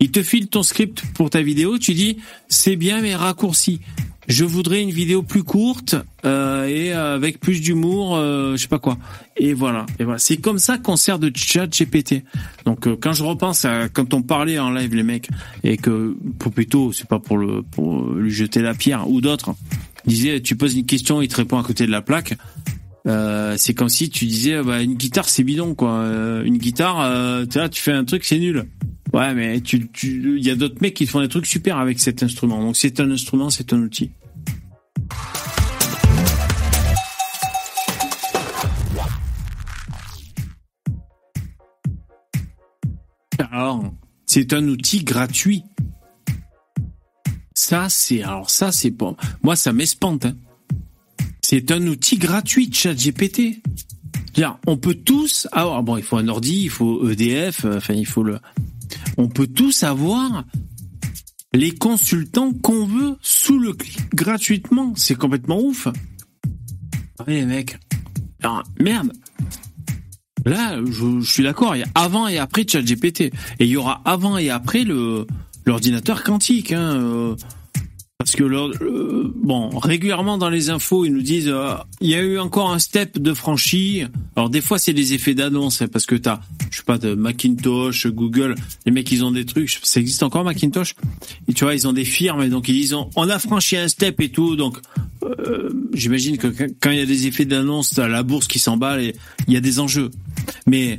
[0.00, 3.80] Il te file ton script pour ta vidéo, tu dis c'est bien mais raccourci
[4.28, 8.78] je voudrais une vidéo plus courte euh, et avec plus d'humour, euh, je sais pas
[8.78, 8.98] quoi.
[9.36, 10.18] Et voilà, et voilà.
[10.18, 12.24] C'est comme ça qu'on sert de chat GPT.
[12.64, 15.28] Donc euh, quand je repense à quand on parlait en live les mecs
[15.62, 19.54] et que pour plutôt, c'est pas pour le pour lui jeter la pierre ou d'autres
[20.06, 22.36] disait tu poses une question, il te répond à côté de la plaque.
[23.06, 25.92] Euh, c'est comme si tu disais bah, une guitare c'est bidon quoi.
[25.98, 28.66] Euh, une guitare, euh, tu tu fais un truc c'est nul.
[29.12, 32.00] Ouais, mais tu, tu, il y a d'autres mecs qui font des trucs super avec
[32.00, 32.60] cet instrument.
[32.60, 34.10] Donc c'est un instrument, c'est un outil.
[43.50, 43.92] Alors,
[44.26, 45.62] c'est un outil gratuit.
[47.54, 49.16] Ça, c'est alors ça, c'est bon.
[49.44, 50.26] Moi, ça m'espante.
[50.26, 50.34] Hein.
[51.46, 53.60] C'est un outil gratuit, ChatGPT.
[54.66, 55.82] On peut tous avoir.
[55.82, 57.66] Bon, il faut un ordi, il faut EDF.
[57.66, 58.38] Enfin, il faut le
[59.18, 60.44] on peut tous avoir
[61.52, 64.94] les consultants qu'on veut sous le clic gratuitement.
[64.96, 65.86] C'est complètement ouf.
[67.18, 67.76] Allez les mecs.
[68.80, 69.12] merde.
[70.46, 71.76] Là, je, suis d'accord.
[71.76, 73.20] Il y a avant et après ChatGPT.
[73.20, 75.26] Et il y aura avant et après le
[75.66, 76.72] l'ordinateur quantique.
[76.72, 77.36] Hein.
[78.24, 82.22] Parce que euh, bon, régulièrement dans les infos, ils nous disent euh, il y a
[82.22, 84.04] eu encore un step de franchi.
[84.34, 87.14] Alors des fois c'est des effets d'annonce hein, parce que t'as, je sais pas, de
[87.14, 88.54] Macintosh, Google,
[88.86, 89.78] les mecs ils ont des trucs.
[89.82, 90.94] Ça existe encore Macintosh?
[91.48, 93.88] Et tu vois, ils ont des firmes et donc ils disent on a franchi un
[93.88, 94.56] step et tout.
[94.56, 94.78] Donc
[95.22, 96.46] euh, j'imagine que
[96.80, 99.14] quand il y a des effets d'annonce à la bourse qui s'emballe, et
[99.48, 100.10] il y a des enjeux.
[100.66, 100.96] Mais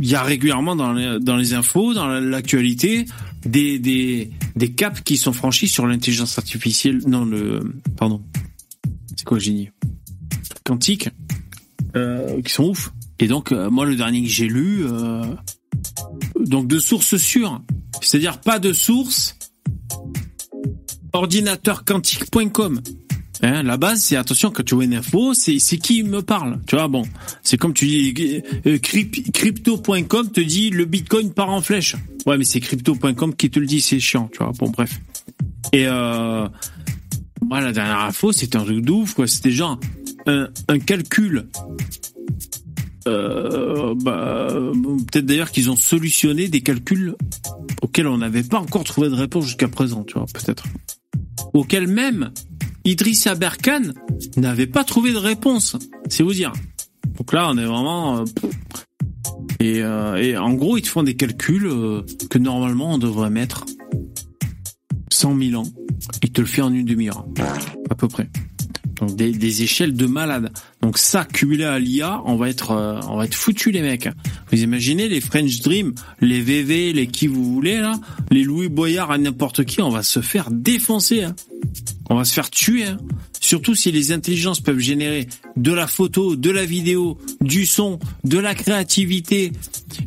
[0.00, 0.92] il y a régulièrement dans
[1.36, 3.06] les infos, dans l'actualité,
[3.44, 7.00] des, des, caps qui sont franchis sur l'intelligence artificielle.
[7.06, 7.74] Non, le.
[7.96, 8.22] Pardon.
[9.16, 9.70] C'est quoi génie?
[10.64, 11.10] Quantique.
[11.96, 12.92] Euh, qui sont ouf.
[13.18, 14.84] Et donc, euh, moi, le dernier que j'ai lu.
[14.84, 15.24] Euh,
[16.38, 17.62] donc, de sources sûres.
[18.00, 19.36] C'est-à-dire pas de source
[21.12, 22.80] ordinateurquantique.com.
[23.42, 26.58] Hein, la base, c'est attention quand tu vois une info, c'est qui me parle.
[26.66, 27.04] Tu vois, bon,
[27.42, 31.94] c'est comme tu dis euh, crypto.com te dit le Bitcoin part en flèche.
[32.26, 34.28] Ouais, mais c'est crypto.com qui te le dit, c'est chiant.
[34.32, 35.00] Tu vois, bon bref.
[35.72, 36.48] Et euh,
[37.50, 39.26] la dernière info, c'était un truc de ouf, quoi.
[39.26, 39.78] C'était genre
[40.26, 41.48] un, un calcul.
[43.06, 44.48] Euh, bah,
[45.10, 47.14] peut-être d'ailleurs qu'ils ont solutionné des calculs
[47.80, 50.64] auxquels on n'avait pas encore trouvé de réponse jusqu'à présent, tu vois, peut-être.
[51.54, 52.32] Auxquels même
[52.84, 53.94] Idrissa Berkane
[54.36, 55.76] n'avait pas trouvé de réponse.
[56.08, 56.52] C'est vous dire.
[57.16, 58.18] Donc là, on est vraiment.
[58.18, 58.24] Euh,
[59.60, 63.30] et, euh, et, en gros, ils te font des calculs euh, que normalement on devrait
[63.30, 63.64] mettre
[65.10, 65.66] 100 000 ans.
[66.22, 67.26] Ils te le font en une demi-heure,
[67.90, 68.30] à peu près.
[68.98, 70.52] Donc des, des, échelles de malade.
[70.82, 74.08] Donc ça, cumulé à l'IA, on va être, euh, on va être foutu les mecs.
[74.50, 77.94] Vous imaginez les French Dream, les VV, les qui vous voulez là,
[78.30, 81.24] les Louis Boyard à n'importe qui, on va se faire défoncer.
[81.24, 81.36] Hein.
[82.10, 82.84] On va se faire tuer.
[82.84, 82.98] Hein.
[83.40, 88.38] Surtout si les intelligences peuvent générer de la photo, de la vidéo, du son, de
[88.38, 89.52] la créativité,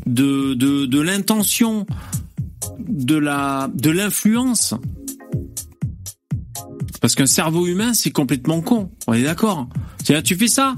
[0.06, 1.86] de, de, de l'intention,
[2.80, 4.74] de la, de l'influence.
[7.00, 8.92] Parce qu'un cerveau humain, c'est complètement con.
[9.08, 9.68] On est d'accord.
[10.04, 10.76] Tu fais ça,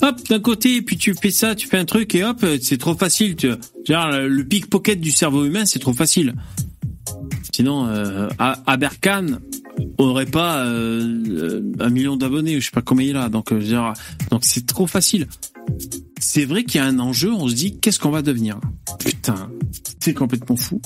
[0.00, 2.94] hop, d'un côté, puis tu fais ça, tu fais un truc, et hop, c'est trop
[2.94, 3.36] facile.
[3.36, 3.48] Tu
[3.88, 6.34] le pickpocket du cerveau humain, c'est trop facile.
[7.54, 8.28] Sinon, euh,
[8.66, 9.38] Aberkan
[9.98, 13.28] aurait pas euh, un million d'abonnés, je sais pas combien il a.
[13.28, 13.92] Donc, euh,
[14.30, 15.26] donc c'est trop facile.
[16.18, 17.32] C'est vrai qu'il y a un enjeu.
[17.32, 18.58] On se dit, qu'est-ce qu'on va devenir?
[18.98, 19.50] Putain,
[20.00, 20.80] c'est complètement fou.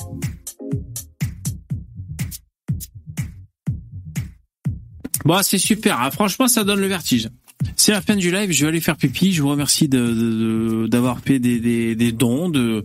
[5.26, 5.98] Bon, c'est super.
[6.00, 7.30] Ah, franchement, ça donne le vertige.
[7.74, 8.52] C'est la fin du live.
[8.52, 9.32] Je vais aller faire pipi.
[9.32, 12.84] Je vous remercie d'avoir fait des, des, dons, de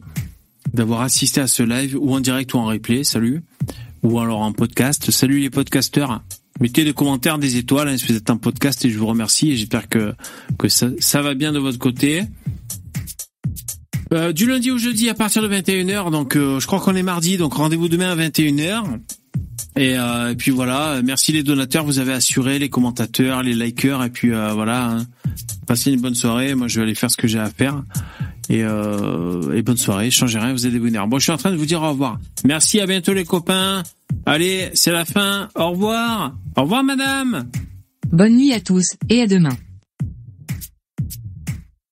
[0.73, 3.03] d'avoir assisté à ce live ou en direct ou en replay.
[3.03, 3.43] Salut.
[4.01, 5.11] Ou alors en podcast.
[5.11, 6.23] Salut les podcasteurs.
[6.59, 9.51] Mettez des commentaires, des étoiles, hein, si vous êtes un podcast et je vous remercie
[9.51, 10.15] et j'espère que,
[10.67, 12.23] ça va bien de votre côté.
[14.13, 17.03] Euh, du lundi au jeudi à partir de 21h, donc euh, je crois qu'on est
[17.03, 18.99] mardi, donc rendez-vous demain à 21h.
[19.77, 24.09] Euh, et, puis voilà, merci les donateurs, vous avez assuré, les commentateurs, les likers, et
[24.09, 25.05] puis euh, voilà, hein.
[25.65, 26.55] passez une bonne soirée.
[26.55, 27.83] Moi, je vais aller faire ce que j'ai à faire.
[28.49, 31.07] Et, euh, et bonne soirée, changez rien, vous êtes des bonheurs.
[31.07, 32.19] Bon, je suis en train de vous dire au revoir.
[32.43, 33.83] Merci, à bientôt les copains.
[34.25, 35.47] Allez, c'est la fin.
[35.55, 36.35] Au revoir.
[36.57, 37.49] Au revoir, madame.
[38.11, 39.55] Bonne nuit à tous et à demain.